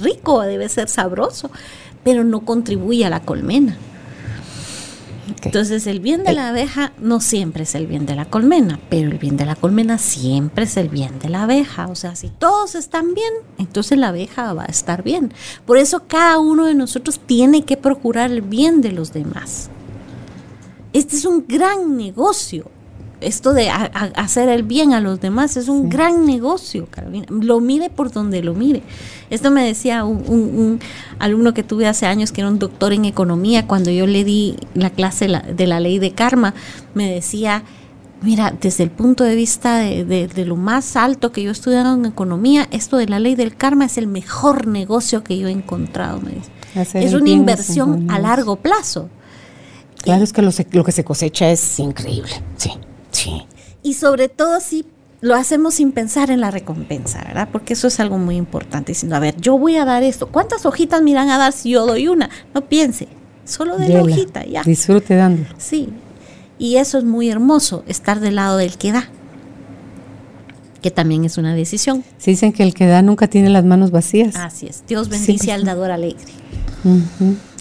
rico, 0.01 0.41
debe 0.41 0.70
ser 0.70 0.89
sabroso, 0.89 1.51
pero 2.03 2.24
no 2.24 2.41
contribuye 2.41 3.05
a 3.05 3.10
la 3.10 3.22
colmena. 3.22 3.78
Entonces 5.44 5.88
el 5.88 6.00
bien 6.00 6.24
de 6.24 6.34
la 6.34 6.50
abeja 6.50 6.92
no 7.00 7.20
siempre 7.22 7.64
es 7.64 7.76
el 7.76 7.88
bien 7.88 8.06
de 8.06 8.16
la 8.16 8.26
colmena, 8.26 8.80
pero 8.90 9.10
el 9.12 9.18
bien 9.18 9.38
de 9.38 9.46
la 9.46 9.56
colmena 9.56 9.98
siempre 9.98 10.66
es 10.66 10.78
el 10.78 10.90
bien 10.90 11.20
de 11.20 11.30
la 11.30 11.44
abeja. 11.44 11.88
O 11.88 11.96
sea, 11.96 12.16
si 12.16 12.30
todos 12.30 12.76
están 12.76 13.14
bien, 13.14 13.34
entonces 13.58 13.98
la 13.98 14.10
abeja 14.10 14.54
va 14.54 14.64
a 14.64 14.72
estar 14.72 15.04
bien. 15.04 15.34
Por 15.66 15.78
eso 15.78 16.04
cada 16.08 16.40
uno 16.40 16.66
de 16.66 16.76
nosotros 16.76 17.20
tiene 17.20 17.64
que 17.64 17.78
procurar 17.78 18.32
el 18.32 18.42
bien 18.42 18.82
de 18.82 18.92
los 18.92 19.14
demás. 19.14 19.70
Este 20.94 21.16
es 21.16 21.26
un 21.26 21.46
gran 21.48 21.98
negocio 21.98 22.72
esto 23.22 23.54
de 23.54 23.70
hacer 23.70 24.50
el 24.50 24.64
bien 24.64 24.94
a 24.94 25.02
los 25.02 25.20
demás 25.20 25.58
es 25.58 25.68
un 25.68 25.90
gran 25.90 26.26
negocio, 26.26 26.88
Carolina. 26.90 27.26
Lo 27.30 27.60
mire 27.60 27.90
por 27.90 28.12
donde 28.12 28.42
lo 28.42 28.54
mire. 28.54 28.82
Esto 29.30 29.52
me 29.52 29.66
decía 29.66 30.06
un, 30.06 30.80
alumno 31.20 31.54
que 31.54 31.64
tuve 31.64 31.88
hace 31.88 32.06
años, 32.06 32.32
que 32.32 32.42
era 32.42 32.50
un 32.50 32.60
doctor 32.60 32.94
en 32.94 33.06
economía, 33.06 33.68
cuando 33.68 33.92
yo 33.92 34.08
le 34.08 34.24
di 34.24 34.56
la 34.74 34.90
clase 34.90 35.28
de 35.28 35.68
la 35.68 35.80
ley 35.80 36.00
de 36.00 36.12
karma, 36.12 36.54
me 36.94 37.12
decía, 37.12 37.64
mira, 38.22 38.54
desde 38.60 38.84
el 38.84 38.92
punto 38.92 39.24
de 39.24 39.36
vista 39.36 39.78
de, 39.78 40.46
lo 40.46 40.56
más 40.56 40.96
alto 40.96 41.32
que 41.32 41.44
yo 41.44 41.50
he 41.50 41.54
estudiado 41.54 41.94
en 41.94 42.06
economía, 42.06 42.68
esto 42.72 42.98
de 42.98 43.08
la 43.08 43.20
ley 43.20 43.36
del 43.36 43.56
karma 43.56 43.86
es 43.86 43.98
el 43.98 44.08
mejor 44.08 44.68
negocio 44.68 45.24
que 45.24 45.38
yo 45.38 45.48
he 45.48 45.52
encontrado. 45.52 46.22
Me 46.22 46.32
dice. 46.32 47.06
es 47.06 47.14
una 47.14 47.30
inversión 47.30 48.10
a 48.10 48.20
largo 48.20 48.56
plazo. 48.56 49.10
Claro, 50.02 50.24
es 50.24 50.32
que 50.32 50.42
lo, 50.42 50.52
lo 50.72 50.84
que 50.86 50.94
se 50.94 51.04
cosecha 51.04 51.52
es 51.52 51.78
increíble, 51.80 52.32
sí. 52.56 52.72
Sí. 53.12 53.45
Y 53.84 53.93
sobre 53.93 54.30
todo 54.30 54.60
si 54.60 54.86
lo 55.22 55.36
hacemos 55.36 55.76
sin 55.76 55.91
pensar 55.91 56.32
en 56.32 56.41
la 56.41 56.51
recompensa, 56.51 57.24
¿verdad? 57.26 57.49
Porque 57.51 57.74
eso 57.74 57.88
es 57.88 57.99
algo 57.99 58.18
muy 58.18 58.36
importante. 58.36 58.93
Diciendo, 58.93 59.16
a 59.16 59.20
ver, 59.20 59.36
yo 59.39 59.57
voy 59.57 59.76
a 59.76 59.86
dar 59.86 60.03
esto. 60.03 60.28
¿Cuántas 60.28 60.66
hojitas 60.66 61.01
me 61.01 61.12
irán 61.12 61.30
a 61.30 61.38
dar 61.38 61.51
si 61.51 61.72
yo 61.72 61.86
doy 61.86 62.07
una? 62.07 62.30
No 62.53 62.62
piense, 62.62 63.07
solo 63.45 63.78
de 63.78 63.89
la 63.89 64.01
hojita, 64.01 64.45
ya. 64.45 64.64
Disfrute 64.64 65.16
dando. 65.16 65.45
Sí. 65.57 65.89
Y 66.57 66.78
eso 66.78 66.97
es 66.97 67.03
muy 67.03 67.30
hermoso, 67.30 67.84
estar 67.88 68.20
del 68.20 68.36
lado 68.36 68.57
del 68.57 68.78
que 68.78 68.91
da. 68.91 69.10
Que 70.82 70.91
también 70.91 71.26
es 71.26 71.38
una 71.38 71.53
decisión. 71.53 72.05
Se 72.18 72.32
dicen 72.32 72.53
que 72.53 72.64
el 72.64 72.74
que 72.74 72.86
da 72.86 73.01
nunca 73.01 73.28
tiene 73.28 73.49
las 73.49 73.66
manos 73.66 73.91
vacías. 73.91 74.36
Así 74.38 74.68
es. 74.68 74.84
Dios 74.88 75.10
bendice 75.10 75.51
al 75.51 75.66
dador 75.66 75.91
alegre. 75.91 76.32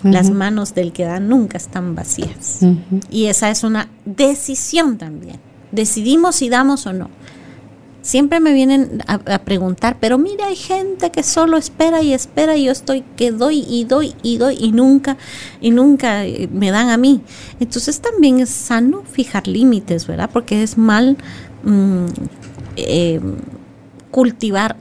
Las 0.03 0.31
manos 0.31 0.75
del 0.75 0.93
que 0.93 1.05
da 1.05 1.21
nunca 1.21 1.57
están 1.57 1.95
vacías. 1.95 2.61
Y 3.11 3.27
esa 3.27 3.51
es 3.51 3.65
una 3.65 3.89
decisión 4.05 4.99
también. 4.99 5.41
Decidimos 5.73 6.37
si 6.37 6.49
damos 6.49 6.87
o 6.87 6.93
no. 6.93 7.11
Siempre 8.01 8.41
me 8.41 8.55
vienen 8.55 9.03
a, 9.07 9.19
preguntar, 9.41 9.99
pero 10.01 10.17
mira, 10.17 10.47
hay 10.47 10.57
gente 10.57 11.11
que 11.11 11.23
solo 11.23 11.59
espera 11.59 12.01
y 12.01 12.15
espera 12.15 12.57
y 12.57 12.65
yo 12.65 12.73
estoy 12.73 13.05
que 13.17 13.33
doy 13.33 13.67
y 13.69 13.85
doy 13.85 14.15
y 14.23 14.39
doy 14.39 14.57
y 14.59 14.73
nunca, 14.73 15.19
y 15.61 15.71
nunca 15.73 16.25
eh, 16.25 16.49
me 16.51 16.71
dan 16.71 16.89
a 16.89 16.97
mí. 16.97 17.21
Entonces 17.61 18.01
también 18.01 18.41
es 18.41 18.49
sano 18.49 19.03
fijar 19.03 19.47
límites, 19.47 20.07
¿verdad? 20.07 20.31
Porque 20.33 20.63
es 20.63 20.79
mal 20.79 21.19
mm, 21.65 22.07
eh, 22.77 23.21
cultivar 24.11 24.77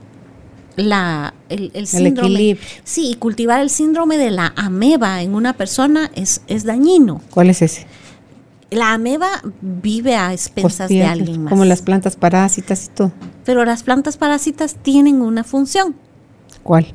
la, 0.78 1.34
el, 1.48 1.86
síndrome. 1.86 2.56
sí, 2.84 3.16
cultivar 3.18 3.60
el 3.60 3.70
síndrome 3.70 4.16
de 4.16 4.30
la 4.30 4.52
ameba 4.56 5.22
en 5.22 5.34
una 5.34 5.52
persona 5.54 6.10
es, 6.14 6.42
es 6.46 6.64
dañino. 6.64 7.20
¿Cuál 7.30 7.50
es 7.50 7.62
ese? 7.62 7.86
La 8.70 8.92
ameba 8.92 9.28
vive 9.60 10.14
a 10.16 10.32
expensas 10.32 10.88
de 10.88 11.04
alguien 11.04 11.44
más. 11.44 11.50
Como 11.50 11.64
las 11.64 11.82
plantas 11.82 12.16
parásitas 12.16 12.86
y 12.86 12.88
todo. 12.90 13.12
Pero 13.44 13.64
las 13.64 13.82
plantas 13.82 14.16
parásitas 14.16 14.76
tienen 14.76 15.22
una 15.22 15.42
función. 15.42 15.96
¿Cuál? 16.62 16.94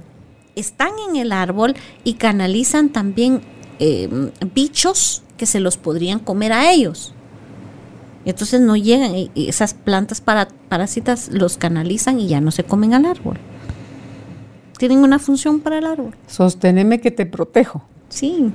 Están 0.56 0.92
en 1.10 1.16
el 1.16 1.32
árbol 1.32 1.76
y 2.04 2.14
canalizan 2.14 2.90
también 2.90 3.42
em, 3.80 4.32
bichos 4.54 5.24
que 5.36 5.46
se 5.46 5.60
los 5.60 5.78
podrían 5.78 6.20
comer 6.20 6.54
a 6.54 6.72
ellos. 6.72 7.14
Entonces 8.24 8.62
no 8.62 8.78
llegan, 8.78 9.14
esas 9.36 9.74
plantas 9.74 10.22
para, 10.22 10.48
parásitas 10.70 11.30
los 11.30 11.58
canalizan 11.58 12.20
y 12.20 12.28
ya 12.28 12.40
no 12.40 12.52
se 12.52 12.64
comen 12.64 12.94
al 12.94 13.06
árbol 13.06 13.38
tienen 14.78 14.99
una 14.99 15.19
función 15.19 15.59
para 15.59 15.78
el 15.78 15.86
árbol. 15.86 16.15
Sosteneme 16.28 16.99
que 16.99 17.11
te 17.11 17.26
protejo. 17.26 17.84
Sí. 18.09 18.51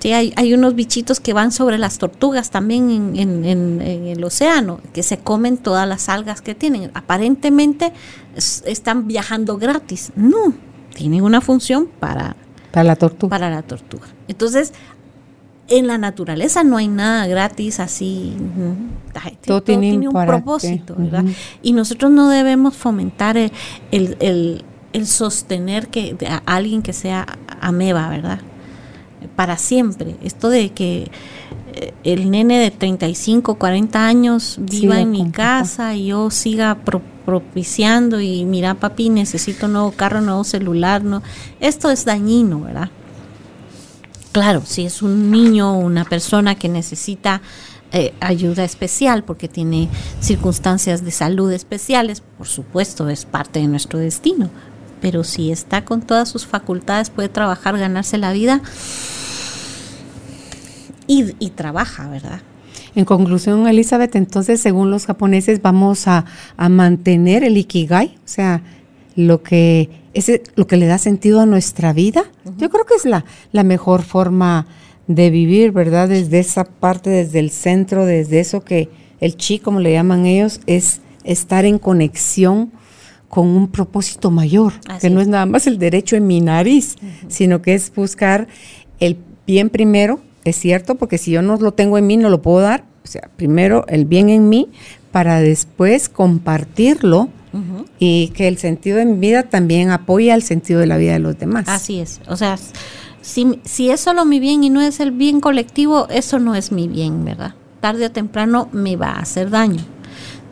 Sí, 0.00 0.12
hay, 0.12 0.32
hay 0.36 0.54
unos 0.54 0.74
bichitos 0.74 1.20
que 1.20 1.34
van 1.34 1.52
sobre 1.52 1.76
las 1.76 1.98
tortugas 1.98 2.50
también 2.50 3.14
en, 3.16 3.44
en, 3.44 3.80
el 3.82 4.24
océano, 4.24 4.80
que 4.94 5.02
se 5.02 5.18
comen 5.18 5.58
todas 5.58 5.86
las 5.86 6.08
algas 6.08 6.40
que 6.40 6.54
tienen. 6.54 6.90
Aparentemente 6.94 7.92
están 8.34 9.06
viajando 9.06 9.58
gratis. 9.58 10.10
No, 10.16 10.54
tienen 10.94 11.22
una 11.22 11.42
función 11.42 11.86
para, 11.86 12.34
para 12.72 12.84
la 12.84 12.96
tortuga. 12.96 13.30
Para 13.30 13.50
la 13.50 13.60
tortuga. 13.60 14.06
Entonces, 14.26 14.72
en 15.68 15.86
la 15.86 15.98
naturaleza 15.98 16.64
no 16.64 16.78
hay 16.78 16.88
nada 16.88 17.26
gratis 17.26 17.78
así. 17.78 18.36
Todo, 19.44 19.62
tiene, 19.62 20.08
un 20.08 20.26
propósito, 20.26 20.94
¿verdad? 20.96 21.24
Y 21.62 21.72
nosotros 21.72 22.10
no 22.10 22.28
debemos 22.28 22.74
fomentar 22.74 23.36
el, 23.36 23.52
el, 23.90 24.16
el 24.20 24.64
sostener 25.06 25.88
que 25.88 26.16
a 26.28 26.42
alguien 26.46 26.82
que 26.82 26.92
sea 26.92 27.26
ameba, 27.60 28.08
¿verdad? 28.08 28.40
Para 29.36 29.56
siempre. 29.58 30.16
Esto 30.22 30.48
de 30.48 30.70
que 30.70 31.10
eh, 31.74 31.92
el 32.04 32.30
nene 32.30 32.58
de 32.58 32.70
35, 32.70 33.54
40 33.56 34.06
años 34.06 34.56
viva 34.60 35.00
en 35.00 35.10
mi 35.10 35.30
casa 35.30 35.94
y 35.94 36.06
yo 36.06 36.30
siga 36.30 36.74
pro- 36.84 37.02
propiciando 37.24 38.20
y 38.20 38.44
mira 38.44 38.74
papi 38.74 39.08
necesito 39.10 39.66
un 39.66 39.74
nuevo 39.74 39.92
carro, 39.92 40.20
nuevo 40.20 40.42
celular, 40.44 41.04
no. 41.04 41.22
Esto 41.60 41.90
es 41.90 42.04
dañino, 42.04 42.60
¿verdad? 42.62 42.90
Claro, 44.32 44.62
si 44.64 44.84
es 44.86 45.02
un 45.02 45.30
niño 45.30 45.72
o 45.74 45.78
una 45.78 46.04
persona 46.04 46.54
que 46.54 46.68
necesita 46.68 47.42
eh, 47.92 48.14
ayuda 48.20 48.62
especial 48.62 49.24
porque 49.24 49.48
tiene 49.48 49.88
circunstancias 50.20 51.04
de 51.04 51.10
salud 51.10 51.50
especiales, 51.52 52.22
por 52.38 52.46
supuesto, 52.46 53.08
es 53.08 53.24
parte 53.24 53.58
de 53.58 53.66
nuestro 53.66 53.98
destino. 53.98 54.48
Pero 55.00 55.24
si 55.24 55.50
está 55.50 55.84
con 55.84 56.02
todas 56.02 56.28
sus 56.28 56.46
facultades, 56.46 57.10
puede 57.10 57.28
trabajar, 57.28 57.78
ganarse 57.78 58.18
la 58.18 58.32
vida 58.32 58.60
y, 61.06 61.34
y 61.38 61.50
trabaja, 61.50 62.08
¿verdad? 62.08 62.40
En 62.94 63.04
conclusión, 63.04 63.66
Elizabeth, 63.68 64.16
entonces, 64.16 64.60
según 64.60 64.90
los 64.90 65.06
japoneses, 65.06 65.62
vamos 65.62 66.08
a, 66.08 66.24
a 66.56 66.68
mantener 66.68 67.44
el 67.44 67.56
ikigai, 67.56 68.16
o 68.16 68.28
sea, 68.28 68.62
lo 69.14 69.42
que, 69.42 69.90
ese, 70.12 70.42
lo 70.56 70.66
que 70.66 70.76
le 70.76 70.86
da 70.86 70.98
sentido 70.98 71.40
a 71.40 71.46
nuestra 71.46 71.92
vida. 71.92 72.24
Yo 72.56 72.70
creo 72.70 72.84
que 72.84 72.94
es 72.94 73.04
la, 73.04 73.24
la 73.52 73.64
mejor 73.64 74.02
forma 74.02 74.66
de 75.06 75.30
vivir, 75.30 75.72
¿verdad? 75.72 76.08
Desde 76.08 76.38
esa 76.38 76.64
parte, 76.64 77.10
desde 77.10 77.38
el 77.38 77.50
centro, 77.50 78.06
desde 78.06 78.40
eso 78.40 78.62
que 78.62 78.88
el 79.20 79.36
chi, 79.36 79.58
como 79.58 79.80
le 79.80 79.92
llaman 79.92 80.26
ellos, 80.26 80.60
es 80.66 81.00
estar 81.24 81.64
en 81.64 81.78
conexión 81.78 82.72
con 83.30 83.46
un 83.46 83.68
propósito 83.68 84.30
mayor, 84.32 84.74
Así 84.88 85.06
que 85.06 85.10
no 85.10 85.20
es. 85.20 85.28
nada 85.28 85.46
más 85.46 85.66
el 85.68 85.78
derecho 85.78 86.16
en 86.16 86.26
mi 86.26 86.40
nariz, 86.40 86.96
sino 87.28 87.62
que 87.62 87.74
es 87.74 87.94
buscar 87.94 88.48
el 88.98 89.16
bien 89.46 89.70
primero, 89.70 90.20
es 90.44 90.56
cierto, 90.56 90.96
porque 90.96 91.16
si 91.16 91.30
yo 91.30 91.40
no 91.40 91.56
lo 91.56 91.72
tengo 91.72 91.96
en 91.96 92.06
mí, 92.08 92.16
no 92.16 92.28
lo 92.28 92.42
puedo 92.42 92.60
dar. 92.60 92.84
O 93.04 93.06
sea, 93.06 93.30
primero 93.36 93.84
el 93.88 94.04
bien 94.04 94.28
en 94.28 94.48
mí 94.48 94.68
para 95.12 95.40
después 95.40 96.08
compartirlo 96.08 97.28
y 97.98 98.28
que 98.28 98.48
el 98.48 98.58
sentido 98.58 98.98
de 98.98 99.04
mi 99.04 99.18
vida 99.18 99.44
también 99.44 99.90
apoya 99.90 100.34
el 100.34 100.42
sentido 100.42 100.80
de 100.80 100.86
la 100.86 100.96
vida 100.96 101.12
de 101.14 101.18
los 101.20 101.38
demás. 101.38 101.68
Así 101.68 102.00
es. 102.00 102.20
O 102.28 102.36
sea, 102.36 102.58
si, 103.22 103.60
si 103.64 103.90
es 103.90 104.00
solo 104.00 104.24
mi 104.24 104.40
bien 104.40 104.64
y 104.64 104.70
no 104.70 104.80
es 104.80 104.98
el 105.00 105.12
bien 105.12 105.40
colectivo, 105.40 106.08
eso 106.10 106.38
no 106.38 106.54
es 106.56 106.72
mi 106.72 106.88
bien, 106.88 107.24
¿verdad? 107.24 107.54
Tarde 107.80 108.06
o 108.06 108.10
temprano 108.10 108.68
me 108.72 108.96
va 108.96 109.10
a 109.10 109.20
hacer 109.20 109.50
daño. 109.50 109.82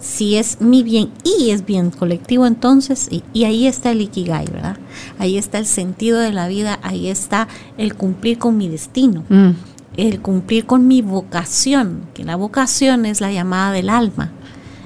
Si 0.00 0.36
es 0.36 0.60
mi 0.60 0.82
bien 0.82 1.10
y 1.24 1.50
es 1.50 1.66
bien 1.66 1.90
colectivo, 1.90 2.46
entonces, 2.46 3.08
y, 3.10 3.24
y 3.32 3.44
ahí 3.44 3.66
está 3.66 3.90
el 3.90 4.00
ikigai, 4.00 4.46
¿verdad? 4.46 4.76
Ahí 5.18 5.36
está 5.38 5.58
el 5.58 5.66
sentido 5.66 6.18
de 6.20 6.32
la 6.32 6.46
vida, 6.48 6.78
ahí 6.82 7.08
está 7.08 7.48
el 7.78 7.94
cumplir 7.94 8.38
con 8.38 8.56
mi 8.56 8.68
destino, 8.68 9.24
Mm, 9.28 9.50
el 9.96 10.20
cumplir 10.20 10.66
con 10.66 10.86
mi 10.86 11.02
vocación, 11.02 12.02
que 12.14 12.24
la 12.24 12.36
vocación 12.36 13.06
es 13.06 13.20
la 13.20 13.32
llamada 13.32 13.72
del 13.72 13.90
alma. 13.90 14.30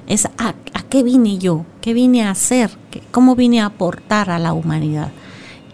Es 0.06 0.26
a, 0.38 0.54
a 0.72 0.82
qué 0.88 1.02
vine 1.02 1.36
yo, 1.38 1.66
qué 1.82 1.92
vine 1.92 2.22
a 2.24 2.30
hacer, 2.30 2.70
¿Qué- 2.90 3.02
cómo 3.10 3.36
vine 3.36 3.60
a 3.60 3.66
aportar 3.66 4.30
a 4.30 4.38
la 4.38 4.52
humanidad. 4.54 5.10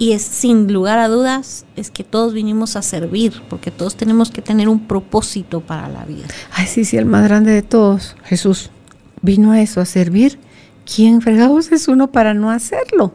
Y 0.00 0.12
es 0.12 0.22
sin 0.22 0.72
lugar 0.72 0.98
a 0.98 1.08
dudas, 1.08 1.64
es 1.76 1.90
que 1.90 2.04
todos 2.04 2.32
vinimos 2.32 2.76
a 2.76 2.82
servir, 2.82 3.42
porque 3.48 3.70
todos 3.70 3.96
tenemos 3.96 4.30
que 4.30 4.42
tener 4.42 4.68
un 4.68 4.86
propósito 4.86 5.60
para 5.60 5.88
la 5.88 6.04
vida. 6.04 6.26
Ay, 6.52 6.66
sí, 6.66 6.84
sí, 6.84 6.96
el 6.96 7.06
más 7.06 7.24
grande 7.24 7.50
de 7.52 7.62
todos, 7.62 8.14
Jesús, 8.24 8.70
vino 9.22 9.52
a 9.52 9.60
eso, 9.60 9.80
a 9.80 9.84
servir. 9.84 10.38
¿Quién 10.84 11.20
fregados 11.20 11.70
es 11.72 11.88
uno 11.88 12.10
para 12.10 12.34
no 12.34 12.50
hacerlo? 12.50 13.12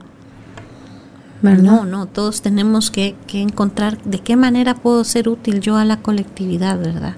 No, 1.41 1.85
no, 1.85 2.05
todos 2.05 2.41
tenemos 2.41 2.89
que, 2.89 3.15
que 3.27 3.41
encontrar 3.41 4.01
de 4.03 4.19
qué 4.19 4.37
manera 4.37 4.75
puedo 4.75 5.03
ser 5.03 5.27
útil 5.27 5.59
yo 5.59 5.75
a 5.75 5.83
la 5.83 5.97
colectividad, 5.97 6.79
¿verdad? 6.79 7.17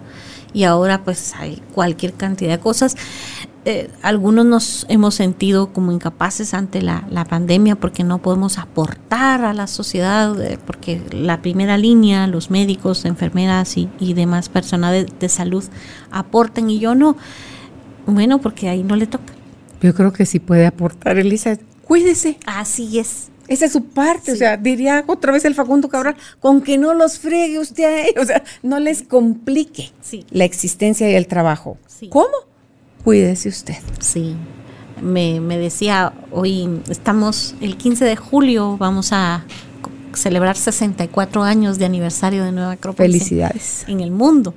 Y 0.51 0.63
ahora 0.63 1.03
pues 1.03 1.33
hay 1.37 1.61
cualquier 1.73 2.13
cantidad 2.13 2.51
de 2.51 2.59
cosas. 2.59 2.95
Eh, 3.65 3.91
algunos 4.01 4.45
nos 4.45 4.85
hemos 4.89 5.15
sentido 5.15 5.73
como 5.73 5.91
incapaces 5.91 6.53
ante 6.53 6.81
la, 6.81 7.05
la 7.09 7.25
pandemia 7.25 7.75
porque 7.75 8.03
no 8.03 8.19
podemos 8.19 8.57
aportar 8.57 9.43
a 9.43 9.53
la 9.53 9.67
sociedad, 9.67 10.39
eh, 10.41 10.57
porque 10.65 11.01
la 11.11 11.41
primera 11.41 11.77
línea, 11.77 12.25
los 12.25 12.49
médicos, 12.49 13.05
enfermeras 13.05 13.77
y, 13.77 13.89
y 13.99 14.13
demás 14.13 14.49
personas 14.49 14.91
de, 14.91 15.05
de 15.05 15.29
salud 15.29 15.63
aportan 16.09 16.69
y 16.69 16.79
yo 16.79 16.95
no. 16.95 17.15
Bueno, 18.05 18.39
porque 18.39 18.69
ahí 18.69 18.83
no 18.83 18.95
le 18.95 19.07
toca. 19.07 19.33
Yo 19.81 19.93
creo 19.93 20.13
que 20.13 20.25
sí 20.25 20.39
puede 20.39 20.65
aportar, 20.65 21.17
Elisa. 21.17 21.57
Cuídese. 21.83 22.37
Así 22.45 22.99
es. 22.99 23.29
Esa 23.47 23.65
es 23.65 23.73
su 23.73 23.83
parte, 23.85 24.31
o 24.31 24.35
sea, 24.35 24.57
diría 24.57 25.03
otra 25.05 25.31
vez 25.31 25.45
el 25.45 25.53
Facundo 25.53 25.87
Cabral, 25.87 26.15
con 26.39 26.61
que 26.61 26.79
no 26.79 26.95
los 26.95 27.19
friegue 27.19 27.59
usted 27.59 27.83
a 27.83 28.01
ellos, 28.07 28.15
o 28.23 28.25
sea, 28.25 28.43
no 28.63 28.79
les 28.79 29.03
complique 29.03 29.91
Sí. 30.01 30.25
la 30.31 30.45
existencia 30.45 31.07
y 31.11 31.13
el 31.13 31.27
trabajo. 31.27 31.77
Sí. 31.85 32.09
¿Cómo? 32.09 32.33
Cuídese 33.03 33.49
usted. 33.49 33.75
Sí, 33.99 34.35
me, 34.99 35.39
me 35.41 35.59
decía, 35.59 36.11
hoy 36.31 36.81
estamos, 36.89 37.53
el 37.61 37.77
15 37.77 38.03
de 38.05 38.15
julio 38.15 38.77
vamos 38.77 39.09
a 39.11 39.45
celebrar 40.15 40.57
64 40.57 41.43
años 41.43 41.77
de 41.77 41.85
aniversario 41.85 42.43
de 42.45 42.51
Nueva 42.51 42.71
Acrópolis 42.71 43.13
en- 43.13 43.19
Felicidades. 43.19 43.85
en 43.87 43.99
el 43.99 44.09
mundo. 44.09 44.55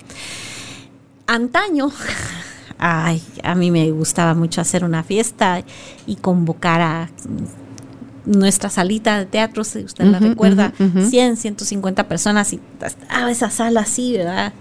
Antaño, 1.26 1.90
ay, 2.78 3.22
a 3.42 3.54
mí 3.54 3.70
me 3.70 3.90
gustaba 3.90 4.34
mucho 4.34 4.60
hacer 4.60 4.84
una 4.84 5.02
fiesta 5.02 5.62
y 6.06 6.16
convocar 6.16 6.80
a 6.80 7.10
nuestra 8.24 8.68
salita 8.68 9.18
de 9.18 9.26
teatro, 9.26 9.64
si 9.64 9.84
usted 9.84 10.04
la 10.04 10.18
recuerda, 10.18 10.72
ujú, 10.78 11.00
ujú. 11.00 11.08
100, 11.10 11.36
150 11.36 12.08
personas 12.08 12.52
y 12.52 12.60
estaba 12.82 13.30
esa 13.30 13.50
sala 13.50 13.80
así, 13.80 14.12
¿verdad? 14.16 14.52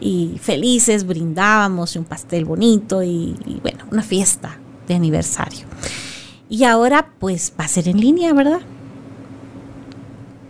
Y 0.00 0.38
felices, 0.40 1.06
brindábamos 1.06 1.94
y 1.94 1.98
un 1.98 2.04
pastel 2.04 2.44
bonito 2.44 3.02
y, 3.02 3.36
y 3.46 3.60
bueno, 3.62 3.84
una 3.90 4.02
fiesta 4.02 4.58
de 4.88 4.94
aniversario. 4.94 5.66
Y 6.48 6.64
ahora 6.64 7.10
pues 7.18 7.52
va 7.58 7.64
a 7.64 7.68
ser 7.68 7.88
en 7.88 8.00
línea, 8.00 8.32
¿verdad? 8.32 8.60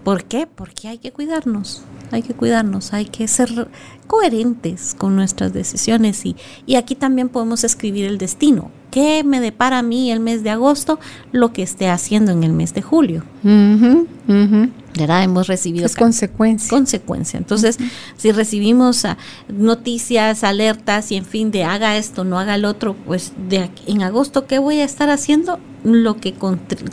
¿Por 0.05 0.24
qué? 0.24 0.47
Porque 0.47 0.89
hay 0.89 0.98
que 0.98 1.12
cuidarnos, 1.12 1.82
hay 2.10 2.22
que 2.22 2.35
cuidarnos, 2.35 2.93
hay 2.93 3.06
que 3.06 3.26
ser 3.26 3.68
coherentes 4.06 4.94
con 4.97 5.16
nuestras 5.16 5.52
decisiones 5.55 6.24
y, 6.26 6.36
y 6.66 6.74
aquí 6.76 6.94
también 6.94 7.28
podemos 7.31 7.64
escribir 7.64 8.05
el 8.05 8.18
destino. 8.18 8.70
¿Qué 8.90 9.24
me 9.24 9.40
depara 9.40 9.78
a 9.78 9.82
mí 9.82 10.12
el 10.12 10.20
mes 10.20 10.44
de 10.44 10.51
agosto? 10.51 11.01
Lo 11.32 11.52
que 11.52 11.62
esté 11.62 11.89
haciendo 11.89 12.31
en 12.32 12.44
el 12.44 12.52
mes 12.52 12.74
de 12.74 12.82
julio. 12.82 13.24
Ujú, 13.43 14.06
ujú. 14.28 14.68
¿Verdad? 14.97 15.24
Hemos 15.24 15.48
recibido 15.48 15.86
Es 15.86 15.97
consecuencia. 15.97 16.70
consecuencia. 16.70 17.39
Entonces, 17.39 17.78
si 18.16 18.31
recibimos 18.31 19.05
ah, 19.05 19.16
noticias, 19.48 20.44
alertas 20.44 21.10
y 21.10 21.16
en 21.16 21.24
fin 21.24 21.51
de 21.51 21.64
haga 21.64 21.97
esto, 21.97 22.22
no 22.24 22.39
haga 22.39 22.55
el 22.55 22.64
otro, 22.64 22.94
pues 23.06 23.32
de 23.48 23.59
aquí- 23.59 23.90
en 23.90 24.02
agosto, 24.02 24.47
¿qué 24.47 24.59
voy 24.60 24.76
a 24.78 24.85
estar 24.85 25.10
haciendo? 25.10 25.59
Lo 25.82 26.16
que, 26.18 26.35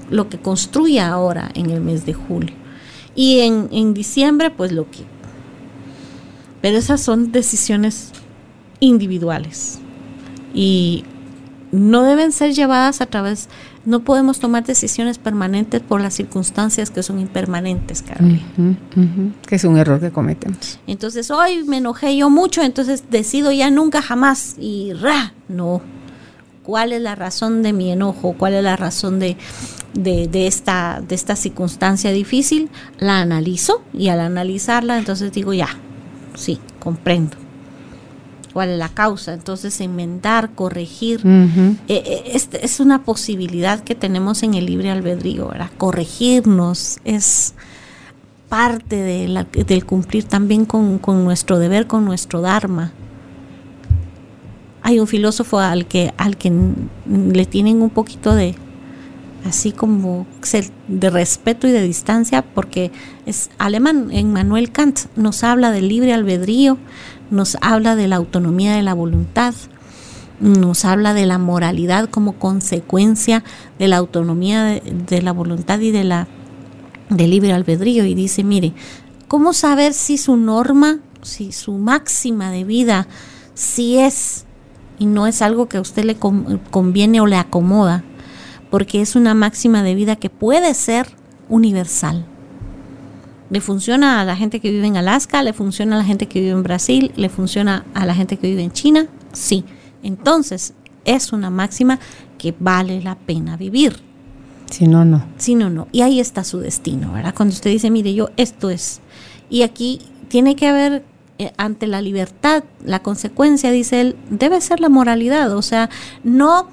lo 0.09 0.29
que 0.29 0.39
construya 0.39 1.09
ahora 1.09 1.51
en 1.53 1.69
el 1.69 1.81
mes 1.81 2.05
de 2.07 2.13
julio. 2.13 2.55
Y 3.15 3.39
en, 3.41 3.69
en 3.71 3.93
diciembre, 3.93 4.51
pues 4.51 4.71
lo 4.71 4.89
que... 4.89 4.99
Pero 6.61 6.77
esas 6.77 7.01
son 7.01 7.31
decisiones 7.31 8.11
individuales. 8.79 9.79
Y 10.53 11.05
no 11.71 12.03
deben 12.03 12.31
ser 12.31 12.53
llevadas 12.53 13.01
a 13.01 13.05
través... 13.05 13.49
No 13.83 14.01
podemos 14.01 14.39
tomar 14.39 14.63
decisiones 14.63 15.17
permanentes 15.17 15.81
por 15.81 16.01
las 16.01 16.13
circunstancias 16.13 16.91
que 16.91 17.01
son 17.01 17.19
impermanentes, 17.19 18.03
ujú. 18.19 19.31
Que 19.47 19.55
es 19.55 19.63
un 19.63 19.75
error 19.77 19.99
que 19.99 20.11
cometemos. 20.11 20.79
Entonces 20.85 21.31
hoy 21.31 21.63
me 21.63 21.77
enojé 21.77 22.15
yo 22.15 22.29
mucho, 22.29 22.61
entonces 22.61 23.05
decido 23.09 23.51
ya 23.51 23.71
nunca 23.71 24.03
jamás 24.03 24.55
y 24.59 24.93
ra, 24.93 25.33
no. 25.47 25.81
¿Cuál 26.61 26.93
es 26.93 27.01
la 27.01 27.15
razón 27.15 27.63
de 27.63 27.73
mi 27.73 27.91
enojo? 27.91 28.35
¿Cuál 28.37 28.53
es 28.53 28.63
la 28.63 28.75
razón 28.75 29.17
de, 29.17 29.35
de, 29.93 30.27
de 30.27 30.47
esta, 30.47 31.01
de 31.05 31.15
esta 31.15 31.35
circunstancia 31.35 32.11
difícil? 32.11 32.69
La 32.99 33.19
analizo 33.21 33.81
y 33.93 34.07
al 34.09 34.19
analizarla 34.21 34.97
entonces 34.97 35.31
digo 35.31 35.53
ya, 35.53 35.69
sí, 36.35 36.59
comprendo. 36.79 37.37
¿Cuál 38.53 38.69
es 38.71 38.77
la 38.79 38.89
causa? 38.89 39.33
Entonces 39.33 39.79
enmendar, 39.79 40.51
corregir. 40.55 41.21
Eh, 41.25 41.79
eh, 41.87 42.23
este 42.33 42.65
es 42.65 42.81
una 42.81 43.03
posibilidad 43.03 43.79
que 43.79 43.95
tenemos 43.95 44.43
en 44.43 44.55
el 44.55 44.65
libre 44.65 44.91
albedrío, 44.91 45.47
¿verdad? 45.47 45.69
Corregirnos 45.77 46.97
es 47.05 47.53
parte 48.49 48.97
de 48.97 49.29
la- 49.29 49.45
del 49.45 49.85
cumplir 49.85 50.25
también 50.25 50.65
con, 50.65 50.97
con 50.99 51.23
nuestro 51.23 51.59
deber, 51.59 51.87
con 51.87 52.03
nuestro 52.03 52.41
dharma. 52.41 52.91
Hay 54.81 54.99
un 54.99 55.07
filósofo 55.07 55.59
al 55.59 55.85
que, 55.85 56.13
al 56.17 56.35
que 56.35 56.51
le 57.07 57.45
tienen 57.45 57.81
un 57.81 57.89
poquito 57.91 58.33
de 58.35 58.55
así 59.45 59.71
como 59.71 60.25
de 60.87 61.09
respeto 61.09 61.67
y 61.67 61.71
de 61.71 61.81
distancia 61.81 62.43
porque 62.43 62.91
es 63.25 63.49
alemán. 63.57 64.09
Emmanuel 64.11 64.71
Kant 64.71 64.99
nos 65.15 65.43
habla 65.43 65.71
del 65.71 65.87
libre 65.87 66.13
albedrío, 66.13 66.77
nos 67.29 67.57
habla 67.61 67.95
de 67.95 68.07
la 68.07 68.17
autonomía 68.17 68.75
de 68.75 68.81
la 68.81 68.93
voluntad, 68.93 69.53
nos 70.39 70.85
habla 70.85 71.13
de 71.13 71.25
la 71.25 71.37
moralidad 71.37 72.09
como 72.09 72.33
consecuencia 72.33 73.43
de 73.79 73.87
la 73.87 73.97
autonomía 73.97 74.63
de, 74.63 74.81
de 75.07 75.21
la 75.21 75.31
voluntad 75.31 75.79
y 75.79 75.91
de 75.91 76.03
la 76.03 76.27
del 77.09 77.29
libre 77.29 77.51
albedrío 77.51 78.05
y 78.05 78.15
dice, 78.15 78.43
mire, 78.43 78.73
¿cómo 79.27 79.51
saber 79.51 79.93
si 79.93 80.17
su 80.17 80.37
norma 80.37 80.99
si 81.23 81.51
su 81.51 81.73
máxima 81.73 82.51
de 82.51 82.63
vida 82.63 83.07
sí 83.53 83.97
es 83.97 84.45
y 84.99 85.05
no 85.05 85.25
es 85.25 85.41
algo 85.41 85.67
que 85.67 85.77
a 85.77 85.81
usted 85.81 86.03
le 86.03 86.17
conviene 86.17 87.21
o 87.21 87.25
le 87.25 87.35
acomoda, 87.35 88.03
porque 88.71 89.01
es 89.01 89.15
una 89.15 89.35
máxima 89.35 89.83
de 89.83 89.93
vida 89.93 90.15
que 90.15 90.31
puede 90.31 90.73
ser 90.73 91.07
universal. 91.49 92.25
Le 93.51 93.59
funciona 93.59 94.21
a 94.21 94.25
la 94.25 94.37
gente 94.37 94.61
que 94.61 94.71
vive 94.71 94.87
en 94.87 94.95
Alaska, 94.95 95.43
le 95.43 95.51
funciona 95.53 95.95
a 95.95 95.99
la 95.99 96.05
gente 96.05 96.27
que 96.27 96.39
vive 96.39 96.53
en 96.53 96.63
Brasil, 96.63 97.11
le 97.17 97.27
funciona 97.29 97.85
a 97.93 98.05
la 98.05 98.15
gente 98.15 98.37
que 98.37 98.47
vive 98.47 98.63
en 98.63 98.71
China, 98.71 99.07
sí. 99.33 99.65
Entonces, 100.01 100.73
es 101.03 101.33
una 101.33 101.49
máxima 101.49 101.99
que 102.37 102.55
vale 102.57 103.01
la 103.01 103.15
pena 103.15 103.57
vivir. 103.57 103.97
Si 104.69 104.87
no, 104.87 105.03
no. 105.03 105.25
Si 105.37 105.53
no, 105.55 105.69
no. 105.69 105.89
Y 105.91 106.01
ahí 106.01 106.21
está 106.21 106.45
su 106.45 106.59
destino, 106.59 107.11
¿verdad? 107.11 107.35
Cuando 107.35 107.53
usted 107.53 107.71
dice, 107.71 107.91
mire, 107.91 108.13
yo 108.13 108.29
esto 108.37 108.69
es. 108.69 109.01
Y 109.49 109.63
aquí 109.63 109.99
tiene 110.29 110.55
que 110.55 110.67
haber 110.67 111.03
eh, 111.39 111.51
ante 111.57 111.87
la 111.87 112.01
libertad, 112.01 112.63
la 112.85 113.03
consecuencia, 113.03 113.69
dice 113.69 113.99
él, 113.99 114.15
debe 114.29 114.61
ser 114.61 114.79
la 114.79 114.87
moralidad. 114.87 115.57
O 115.57 115.61
sea, 115.61 115.89
no 116.23 116.69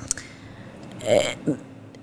eh, 1.01 1.37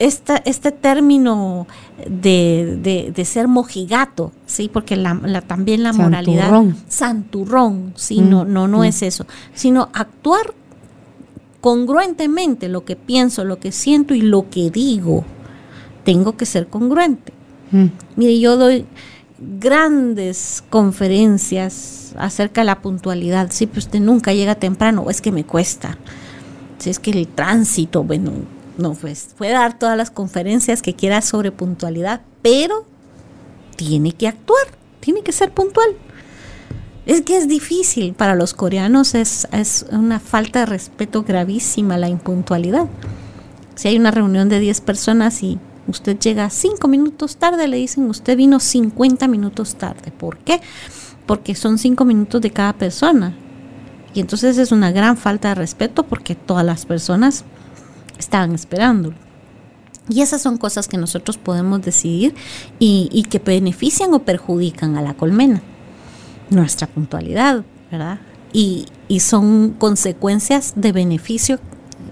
este 0.06 0.72
término 0.72 1.68
de, 2.07 3.14
ser 3.26 3.48
mojigato, 3.48 4.32
¿sí? 4.45 4.69
Porque 4.72 4.95
la, 4.95 5.41
también 5.41 5.84
la 5.84 5.94
moralidad... 5.94 6.64
Santurrón. 6.88 7.94
sí, 7.95 8.22
no, 8.22 8.45
no, 8.45 8.68
no 8.68 8.80
mm. 8.80 8.84
es 8.86 9.02
eso. 9.02 9.26
Sino 9.53 9.90
actuar 9.94 10.53
congruentemente 11.61 12.69
lo 12.69 12.86
que 12.86 12.95
pienso, 12.95 13.44
lo 13.44 13.60
que 13.60 13.72
siento 13.72 14.14
y 14.14 14.22
lo 14.22 14.49
que 14.49 14.69
digo. 14.69 15.26
Tengo 16.03 16.38
que 16.38 16.45
ser 16.45 16.68
congruente. 16.68 17.34
Mm. 17.72 17.86
Mire, 18.15 18.40
yo 18.40 18.57
doy 18.57 18.86
grandes 19.40 20.64
conferencias 20.69 22.14
acerca 22.18 22.61
de 22.61 22.65
la 22.65 22.82
puntualidad. 22.82 23.48
Sí, 23.52 23.65
pues 23.65 23.86
usted 23.86 23.99
nunca 23.99 24.34
llega 24.34 24.56
temprano, 24.56 25.02
o 25.02 25.10
es 25.10 25.22
que 25.22 25.32
me 25.32 25.44
cuesta. 25.44 25.98
Si 26.77 26.90
es 26.90 26.99
que 26.99 27.11
el 27.11 27.27
tránsito, 27.27 28.03
bueno, 28.03 28.32
no, 28.78 28.94
pues 28.94 29.30
puede 29.38 29.54
dar 29.54 29.78
todas 29.78 29.98
las 29.98 30.12
conferencias 30.12 30.82
que 30.82 30.94
quiera 30.94 31.22
sobre 31.22 31.52
puntualidad, 31.52 32.22
pero 32.42 32.86
tiene 33.76 34.12
que 34.12 34.28
actuar, 34.28 34.68
tiene 35.00 35.22
que 35.22 35.32
ser 35.32 35.54
puntual. 35.54 35.90
Es 37.06 37.22
que 37.22 37.38
es 37.38 37.48
difícil, 37.48 38.14
para 38.14 38.36
los 38.36 38.54
coreanos 38.54 39.14
es, 39.14 39.48
es 39.52 39.86
una 39.92 40.20
falta 40.20 40.62
de 40.62 40.66
respeto 40.66 41.24
gravísima 41.24 41.98
la 41.98 42.10
impuntualidad. 42.10 42.88
Si 43.76 43.88
hay 43.88 43.98
una 43.98 44.12
reunión 44.12 44.50
de 44.50 44.60
10 44.60 44.82
personas 44.82 45.44
y 45.44 45.60
Usted 45.88 46.18
llega 46.18 46.50
cinco 46.50 46.88
minutos 46.88 47.38
tarde, 47.38 47.68
le 47.68 47.78
dicen, 47.78 48.10
usted 48.10 48.36
vino 48.36 48.60
50 48.60 49.28
minutos 49.28 49.76
tarde. 49.76 50.12
¿Por 50.12 50.38
qué? 50.38 50.62
Porque 51.28 51.54
son 51.54 51.78
cinco 51.78 52.06
minutos 52.06 52.42
de 52.42 52.52
cada 52.52 52.74
persona. 52.74 53.36
Y 54.14 54.20
entonces 54.20 54.58
es 54.58 54.72
una 54.72 54.92
gran 54.92 55.18
falta 55.18 55.50
de 55.50 55.56
respeto 55.56 56.04
porque 56.04 56.36
todas 56.36 56.66
las 56.66 56.86
personas 56.86 57.44
estaban 58.18 58.54
esperando. 58.54 59.14
Y 60.08 60.22
esas 60.22 60.42
son 60.42 60.58
cosas 60.58 60.88
que 60.88 60.98
nosotros 60.98 61.38
podemos 61.38 61.82
decidir 61.82 62.36
y, 62.78 63.26
que 63.30 63.40
benefician 63.40 64.14
o 64.14 64.20
perjudican 64.20 64.98
a 64.98 65.02
la 65.02 65.16
colmena. 65.16 65.62
Nuestra 66.50 66.86
puntualidad, 66.86 67.64
¿verdad? 67.92 68.20
Y, 68.54 68.86
y 69.08 69.22
son 69.22 69.72
consecuencias 69.72 70.74
de 70.76 70.92
beneficio 70.92 71.60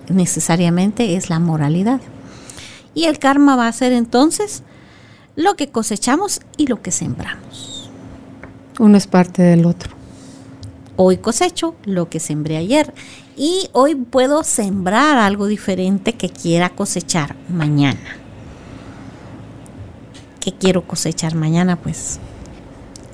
necesariamente 0.10 1.16
es 1.16 1.30
la 1.30 1.40
moralidad. 1.40 2.02
Y 2.94 3.06
el 3.06 3.20
karma 3.20 3.56
va 3.56 3.68
a 3.68 3.74
ser 3.74 3.92
entonces 3.94 4.64
lo 5.36 5.56
que 5.56 5.70
cosechamos 5.70 6.42
y 6.58 6.68
lo 6.68 6.82
que 6.82 6.92
sembramos. 6.92 7.90
Uno 8.80 8.98
es 8.98 9.08
parte 9.08 9.42
del 9.42 9.66
otro. 9.66 9.92
Hoy 10.96 11.18
cosecho 11.18 11.76
lo 11.86 12.10
que 12.10 12.20
sembré 12.20 12.58
ayer 12.58 12.94
y 13.38 13.70
hoy 13.74 13.96
puedo 13.96 14.44
sembrar 14.44 15.18
algo 15.18 15.48
diferente 15.48 16.14
que 16.14 16.30
quiera 16.30 16.70
cosechar 16.70 17.36
mañana. 17.50 18.18
¿Qué 20.40 20.52
quiero 20.54 20.86
cosechar 20.86 21.36
mañana? 21.36 21.78
Pues 21.78 22.20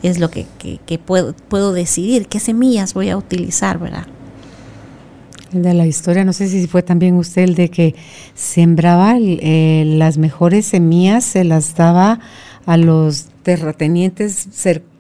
es 0.04 0.20
lo 0.20 0.30
que, 0.30 0.46
puedo, 1.06 1.34
puedo 1.34 1.74
decidir, 1.74 2.28
qué 2.28 2.40
semillas 2.40 2.94
voy 2.94 3.10
a 3.10 3.18
utilizar, 3.18 3.80
¿verdad? 3.80 4.08
El 5.54 5.64
de 5.64 5.74
la 5.74 5.88
historia, 5.88 6.24
no 6.24 6.34
sé 6.34 6.48
si 6.48 6.68
fue 6.68 6.84
también 6.84 7.16
usted 7.16 7.44
el 7.44 7.56
de 7.56 7.70
que 7.70 7.96
sembraba 8.36 9.16
eh, 9.18 9.84
las 9.86 10.18
mejores 10.18 10.68
semillas, 10.68 11.24
se 11.24 11.44
las 11.44 11.76
daba 11.76 12.20
a 12.66 12.78
los 12.78 13.26
terratenientes 13.44 14.48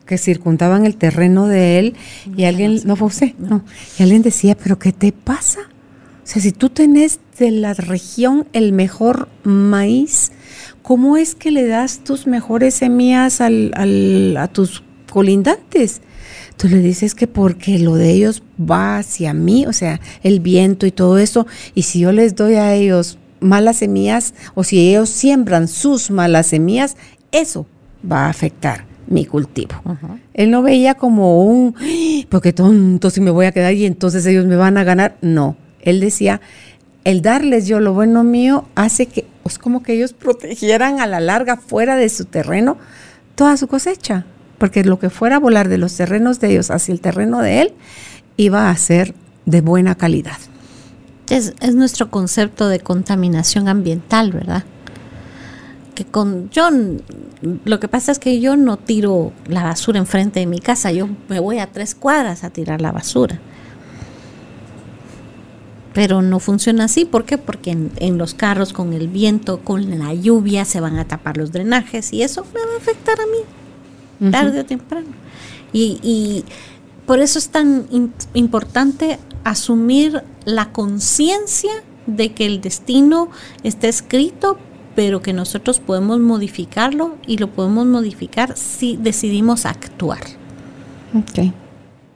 que 0.09 0.17
circundaban 0.17 0.87
el 0.87 0.95
terreno 0.95 1.47
de 1.47 1.77
él 1.77 1.93
y 2.35 2.45
alguien, 2.45 2.81
no 2.83 2.95
fue 2.95 3.09
usted, 3.09 3.35
no, 3.37 3.63
y 3.99 4.01
alguien 4.01 4.23
decía, 4.23 4.57
pero 4.57 4.79
¿qué 4.79 4.91
te 4.91 5.11
pasa? 5.11 5.59
O 5.61 6.23
sea, 6.31 6.41
si 6.41 6.51
tú 6.51 6.71
tenés 6.71 7.19
de 7.37 7.51
la 7.51 7.75
región 7.75 8.47
el 8.51 8.73
mejor 8.73 9.29
maíz, 9.43 10.31
¿cómo 10.81 11.15
es 11.15 11.35
que 11.35 11.51
le 11.51 11.67
das 11.67 11.99
tus 11.99 12.25
mejores 12.25 12.73
semillas 12.73 13.39
al, 13.39 13.71
al, 13.75 14.35
a 14.37 14.47
tus 14.47 14.83
colindantes? 15.11 16.01
tú 16.57 16.67
le 16.67 16.79
dices 16.79 17.13
que 17.13 17.27
porque 17.27 17.77
lo 17.77 17.95
de 17.95 18.11
ellos 18.11 18.41
va 18.59 18.97
hacia 18.97 19.33
mí, 19.35 19.67
o 19.67 19.73
sea, 19.73 20.01
el 20.23 20.39
viento 20.39 20.87
y 20.87 20.91
todo 20.91 21.19
eso, 21.19 21.45
y 21.75 21.83
si 21.83 21.99
yo 21.99 22.11
les 22.11 22.35
doy 22.35 22.55
a 22.55 22.73
ellos 22.73 23.19
malas 23.39 23.77
semillas, 23.77 24.33
o 24.55 24.63
si 24.63 24.89
ellos 24.89 25.09
siembran 25.09 25.67
sus 25.67 26.09
malas 26.09 26.47
semillas, 26.47 26.97
eso 27.31 27.67
va 28.03 28.25
a 28.25 28.29
afectar 28.29 28.88
mi 29.09 29.25
cultivo. 29.25 29.75
Él 30.33 30.51
no 30.51 30.61
veía 30.61 30.95
como 30.95 31.43
un, 31.43 31.75
porque 32.29 32.53
tonto 32.53 33.09
si 33.09 33.21
me 33.21 33.31
voy 33.31 33.45
a 33.45 33.51
quedar 33.51 33.73
y 33.73 33.85
entonces 33.85 34.25
ellos 34.25 34.45
me 34.45 34.55
van 34.55 34.77
a 34.77 34.83
ganar. 34.83 35.17
No, 35.21 35.57
él 35.81 35.99
decía, 35.99 36.41
el 37.03 37.21
darles 37.21 37.67
yo 37.67 37.79
lo 37.79 37.93
bueno 37.93 38.23
mío 38.23 38.65
hace 38.75 39.07
que, 39.07 39.25
es 39.45 39.59
como 39.59 39.83
que 39.83 39.93
ellos 39.93 40.13
protegieran 40.13 40.99
a 40.99 41.07
la 41.07 41.19
larga 41.19 41.57
fuera 41.57 41.95
de 41.95 42.07
su 42.09 42.25
terreno 42.25 42.77
toda 43.35 43.57
su 43.57 43.67
cosecha 43.67 44.25
porque 44.59 44.83
lo 44.83 44.99
que 44.99 45.09
fuera 45.09 45.37
a 45.37 45.39
volar 45.39 45.69
de 45.69 45.79
los 45.79 45.95
terrenos 45.95 46.39
de 46.39 46.51
ellos 46.51 46.69
hacia 46.69 46.91
el 46.91 47.01
terreno 47.01 47.41
de 47.41 47.61
él 47.61 47.73
iba 48.37 48.69
a 48.69 48.77
ser 48.77 49.15
de 49.45 49.61
buena 49.61 49.95
calidad. 49.95 50.37
Es, 51.29 51.53
nuestro 51.73 52.11
concepto 52.11 52.67
de 52.67 52.79
contaminación 52.79 53.67
ambiental, 53.67 54.31
¿verdad? 54.31 54.63
Que 55.95 56.05
con 56.05 56.49
yo 56.49 56.69
lo 57.41 57.79
que 57.79 57.87
pasa 57.87 58.11
es 58.11 58.19
que 58.19 58.39
yo 58.39 58.57
no 58.57 58.77
tiro 58.77 59.31
la 59.47 59.63
basura 59.63 59.99
enfrente 59.99 60.39
de 60.39 60.45
mi 60.45 60.59
casa, 60.59 60.91
yo 60.91 61.07
me 61.27 61.39
voy 61.39 61.59
a 61.59 61.71
tres 61.71 61.95
cuadras 61.95 62.43
a 62.43 62.49
tirar 62.49 62.81
la 62.81 62.91
basura. 62.91 63.39
Pero 65.93 66.21
no 66.21 66.39
funciona 66.39 66.85
así, 66.85 67.05
¿por 67.05 67.25
qué? 67.25 67.37
Porque 67.37 67.71
en, 67.71 67.91
en, 67.97 68.17
los 68.17 68.33
carros, 68.33 68.73
con 68.73 68.93
el 68.93 69.07
viento, 69.07 69.59
con 69.61 69.99
la 69.99 70.13
lluvia, 70.13 70.63
se 70.63 70.79
van 70.79 70.97
a 70.97 71.07
tapar 71.07 71.37
los 71.37 71.51
drenajes 71.51 72.13
y 72.13 72.21
eso 72.21 72.45
me 72.53 72.59
va 72.59 72.73
a 72.75 72.77
afectar 72.77 73.19
a 73.19 73.25
mí 73.25 73.59
tarde 74.31 74.59
o 74.59 74.65
temprano. 74.65 75.07
Y, 75.71 76.43
por 77.05 77.19
eso 77.19 77.39
es 77.39 77.49
tan 77.49 77.87
importante 78.35 79.17
asumir 79.43 80.21
la 80.45 80.71
conciencia 80.71 81.71
de 82.05 82.33
que 82.33 82.45
el 82.45 82.61
destino 82.61 83.31
está 83.63 83.87
escrito, 83.87 84.59
pero 84.99 85.21
que 85.21 85.31
nosotros 85.31 85.79
podemos 85.79 86.19
modificarlo 86.19 87.15
y 87.25 87.37
lo 87.37 87.47
podemos 87.47 87.85
modificar 87.85 88.57
si 88.57 88.97
decidimos 88.97 89.65
actuar. 89.65 90.19
Ok. 91.17 91.53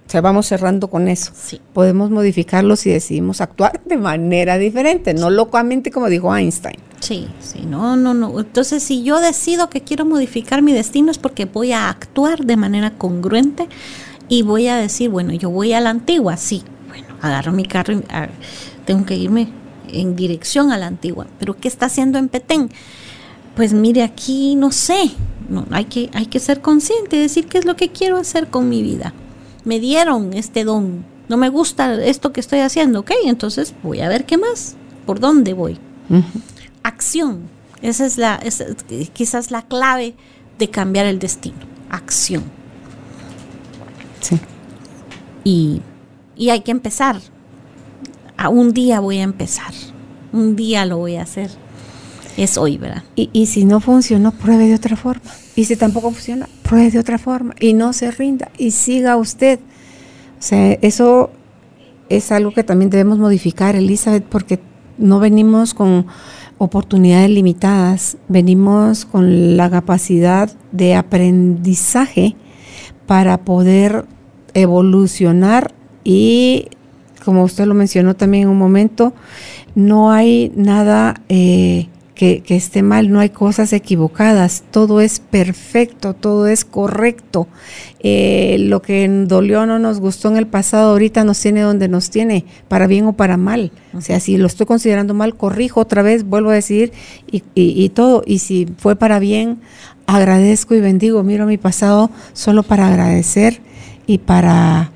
O 0.06 0.10
sea, 0.10 0.20
vamos 0.20 0.48
cerrando 0.48 0.90
con 0.90 1.08
eso. 1.08 1.32
Sí. 1.34 1.62
Podemos 1.72 2.10
modificarlo 2.12 2.76
si 2.76 2.90
decidimos 2.90 3.40
actuar 3.40 3.82
de 3.86 3.96
manera 3.96 4.58
diferente, 4.58 5.14
no 5.14 5.30
locamente 5.30 5.92
como 5.92 6.10
dijo 6.10 6.36
Einstein. 6.36 6.76
Sí, 7.00 7.30
sí, 7.40 7.62
no, 7.66 7.96
no, 7.96 8.14
no. 8.14 8.38
Entonces, 8.38 8.84
si 8.84 9.02
yo 9.02 9.22
decido 9.22 9.70
que 9.70 9.80
quiero 9.80 10.04
modificar 10.04 10.62
mi 10.62 10.74
destino 10.74 11.10
es 11.10 11.18
porque 11.18 11.46
voy 11.46 11.72
a 11.72 11.88
actuar 11.88 12.44
de 12.44 12.58
manera 12.58 12.92
congruente 12.92 13.70
y 14.28 14.42
voy 14.42 14.68
a 14.68 14.76
decir, 14.76 15.10
bueno, 15.10 15.32
yo 15.32 15.50
voy 15.50 15.72
a 15.72 15.80
la 15.80 15.92
antigua, 15.92 16.36
sí, 16.36 16.64
bueno, 16.90 17.08
agarro 17.22 17.54
mi 17.54 17.64
carro 17.64 17.94
y 17.94 18.04
ah, 18.10 18.28
tengo 18.86 19.06
que 19.06 19.16
irme 19.16 19.62
en 19.94 20.15
dirección 20.15 20.72
a 20.72 20.78
la 20.78 20.88
antigua. 20.88 21.28
Pero 21.40 21.56
¿qué 21.56 21.68
está 21.68 21.88
haciendo 21.88 22.18
en 22.20 22.30
Petén? 22.30 22.70
Pues 23.56 23.74
mire, 23.74 24.03
aquí 24.03 24.56
no 24.56 24.72
sé, 24.72 25.11
no, 25.49 25.65
hay, 25.72 25.86
que, 25.86 26.10
hay 26.14 26.26
que 26.26 26.40
ser 26.40 26.61
consciente 26.61 27.18
y 27.18 27.20
decir 27.20 27.48
qué 27.48 27.60
es 27.60 27.65
lo 27.65 27.76
que 27.76 27.90
quiero 27.90 28.18
hacer 28.18 28.48
con 28.48 28.70
mi 28.70 28.82
vida. 28.82 29.14
Me 29.64 29.80
dieron 29.80 30.34
este 30.34 30.64
don, 30.64 31.06
no 31.30 31.38
me 31.38 31.49
gusta 31.49 31.94
esto 32.03 32.34
que 32.34 32.40
estoy 32.40 32.60
haciendo, 32.60 33.02
ok, 33.02 33.11
entonces 33.26 33.74
voy 33.84 34.02
a 34.02 34.10
ver 34.10 34.26
qué 34.26 34.38
más, 34.38 34.76
por 35.06 35.20
dónde 35.20 35.53
voy 35.53 35.78
acción. 36.84 37.49
Esa 37.82 38.06
es 38.06 38.18
la, 38.18 38.40
quizás 39.14 39.52
la 39.52 39.64
clave 39.64 40.15
de 40.60 40.70
cambiar 40.70 41.06
el 41.06 41.20
destino. 41.20 41.57
Acción. 41.90 42.44
Sí. 44.22 44.40
Y, 45.44 45.82
hay 46.49 46.61
que 46.61 46.72
empezar. 46.72 47.20
A 48.38 48.50
un 48.50 48.74
día 48.74 49.00
voy 49.00 49.20
a 49.20 49.24
empezar. 49.24 49.74
Un 50.32 50.56
día 50.56 50.86
lo 50.86 50.98
voy 50.98 51.16
a 51.16 51.24
hacer. 51.24 51.50
Es 52.38 52.58
hoy, 52.58 52.78
¿verdad? 52.78 53.04
Y, 53.16 53.30
y 53.34 53.46
si 53.46 53.66
no 53.66 53.80
funcionó, 53.80 54.32
pruebe 54.32 54.68
de 54.68 54.76
otra 54.76 54.96
forma. 54.96 55.32
Y 55.56 55.66
si 55.66 55.76
tampoco 55.76 56.12
funciona, 56.12 56.50
pruebe 56.64 56.92
de 56.92 57.00
otra 57.00 57.18
forma. 57.18 57.54
Y 57.60 57.74
no 57.74 57.94
se 57.94 58.10
rinda. 58.12 58.50
Y 58.58 58.72
siga 58.72 59.18
usted 59.18 59.60
sea, 60.44 60.78
eso 60.82 61.32
es 62.10 62.32
algo 62.32 62.52
que 62.52 62.64
también 62.64 62.90
debemos 62.90 63.18
modificar, 63.18 63.76
Elizabeth, 63.76 64.26
porque 64.26 64.60
no 64.98 65.20
venimos 65.20 65.74
con 65.74 66.06
oportunidades 66.58 67.30
limitadas, 67.30 68.18
venimos 68.28 69.06
con 69.06 69.58
la 69.58 69.70
capacidad 69.70 70.52
de 70.72 70.96
aprendizaje 70.96 72.36
para 73.08 73.44
poder 73.44 74.06
evolucionar 74.54 75.74
y, 76.04 76.68
como 77.24 77.44
usted 77.44 77.66
lo 77.66 77.74
mencionó 77.74 78.16
también 78.16 78.44
en 78.44 78.50
un 78.50 78.58
momento, 78.58 79.14
no 79.76 80.12
hay 80.12 80.52
nada 80.56 81.22
eh, 81.30 81.88
que, 82.16 82.44
esté 82.48 82.84
mal, 82.84 83.12
no 83.12 83.20
hay 83.20 83.30
cosas 83.30 83.74
equivocadas, 83.74 84.64
todo 84.72 85.02
es 85.02 85.20
perfecto, 85.20 86.14
todo 86.14 86.48
es 86.48 86.64
correcto. 86.64 87.48
Eh, 88.00 88.58
lo 88.60 88.82
que 88.82 89.08
dolió 89.10 89.66
no 89.66 89.78
nos 89.80 90.00
gustó 90.00 90.30
en 90.30 90.38
el 90.38 90.48
pasado, 90.48 90.91
ahorita 90.91 91.24
nos 91.24 91.40
tiene 91.40 91.62
donde 91.62 91.90
nos 91.90 92.10
tiene, 92.10 92.45
para 92.68 92.88
bien 92.88 93.08
o 93.08 93.14
para 93.14 93.36
mal. 93.36 93.72
O 93.94 94.02
sea, 94.02 94.20
si 94.20 94.38
lo 94.38 94.48
estoy 94.48 94.66
considerando 94.66 95.14
mal, 95.14 95.36
corrijo 95.36 95.82
otra 95.82 96.02
vez, 96.02 96.24
vuelvo 96.24 96.52
a 96.52 96.56
decir, 96.56 96.94
y, 97.30 97.44
y 97.56 97.90
todo. 97.90 98.24
Y 98.26 98.40
si 98.40 98.68
fue 98.78 98.95
para 98.95 99.20
bien, 99.20 99.60
agradezco 100.06 100.76
y 100.76 100.82
bendigo. 100.82 101.24
Miro 101.24 101.45
mi 101.45 101.58
pasado 101.58 102.10
solo 102.32 102.64
para 102.64 102.88
agradecer 102.88 103.60
y 104.08 104.20
para 104.20 104.93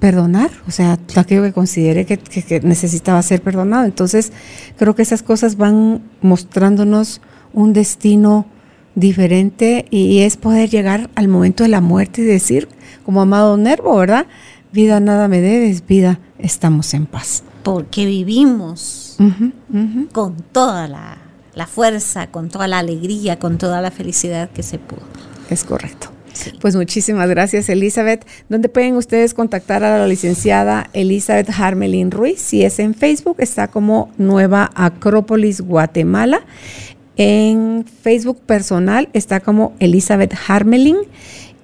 perdonar, 0.00 0.50
o 0.66 0.70
sea, 0.70 0.98
aquello 1.14 1.42
que 1.42 1.52
considere 1.52 2.06
que, 2.06 2.60
necesitaba 2.64 3.22
ser 3.22 3.42
perdonado. 3.42 3.84
Entonces, 3.84 4.32
creo 4.76 4.94
que 4.94 5.02
esas 5.02 5.22
cosas 5.22 5.56
van 5.56 6.02
mostrándonos 6.22 7.20
un 7.52 7.72
destino 7.72 8.46
diferente 8.94 9.84
y, 9.90 10.20
es 10.20 10.36
poder 10.36 10.70
llegar 10.70 11.10
al 11.14 11.28
momento 11.28 11.62
de 11.62 11.68
la 11.68 11.80
muerte 11.80 12.22
y 12.22 12.24
decir, 12.24 12.68
como 13.04 13.20
amado 13.20 13.56
Nervo, 13.56 13.96
¿verdad? 13.96 14.26
Vida 14.72 15.00
nada 15.00 15.28
me 15.28 15.40
debes, 15.40 15.86
vida 15.86 16.18
estamos 16.38 16.94
en 16.94 17.06
paz. 17.06 17.44
Porque 17.62 18.06
vivimos 18.06 19.18
con 20.12 20.36
toda 20.50 20.88
la, 20.88 21.18
la 21.54 21.66
fuerza, 21.66 22.28
con 22.28 22.48
toda 22.48 22.68
la 22.68 22.78
alegría, 22.78 23.38
con 23.38 23.58
toda 23.58 23.82
la 23.82 23.90
felicidad 23.90 24.48
que 24.50 24.62
se 24.62 24.78
pudo. 24.78 25.02
Es 25.50 25.64
correcto. 25.64 26.10
Pues 26.60 26.76
muchísimas 26.76 27.28
gracias, 27.28 27.68
Elizabeth. 27.68 28.26
¿Dónde 28.48 28.68
pueden 28.68 28.96
ustedes 28.96 29.34
contactar 29.34 29.84
a 29.84 29.98
la 29.98 30.06
licenciada 30.06 30.88
Elizabeth 30.92 31.50
Harmelin 31.50 32.10
Ruiz? 32.10 32.40
Si 32.40 32.64
es 32.64 32.78
en 32.78 32.94
Facebook, 32.94 33.36
está 33.38 33.68
como 33.68 34.10
Nueva 34.18 34.70
Acrópolis 34.74 35.60
Guatemala. 35.60 36.42
En 37.16 37.84
Facebook 38.02 38.40
personal 38.40 39.08
está 39.12 39.40
como 39.40 39.74
Elizabeth 39.78 40.34
Harmelin 40.48 40.96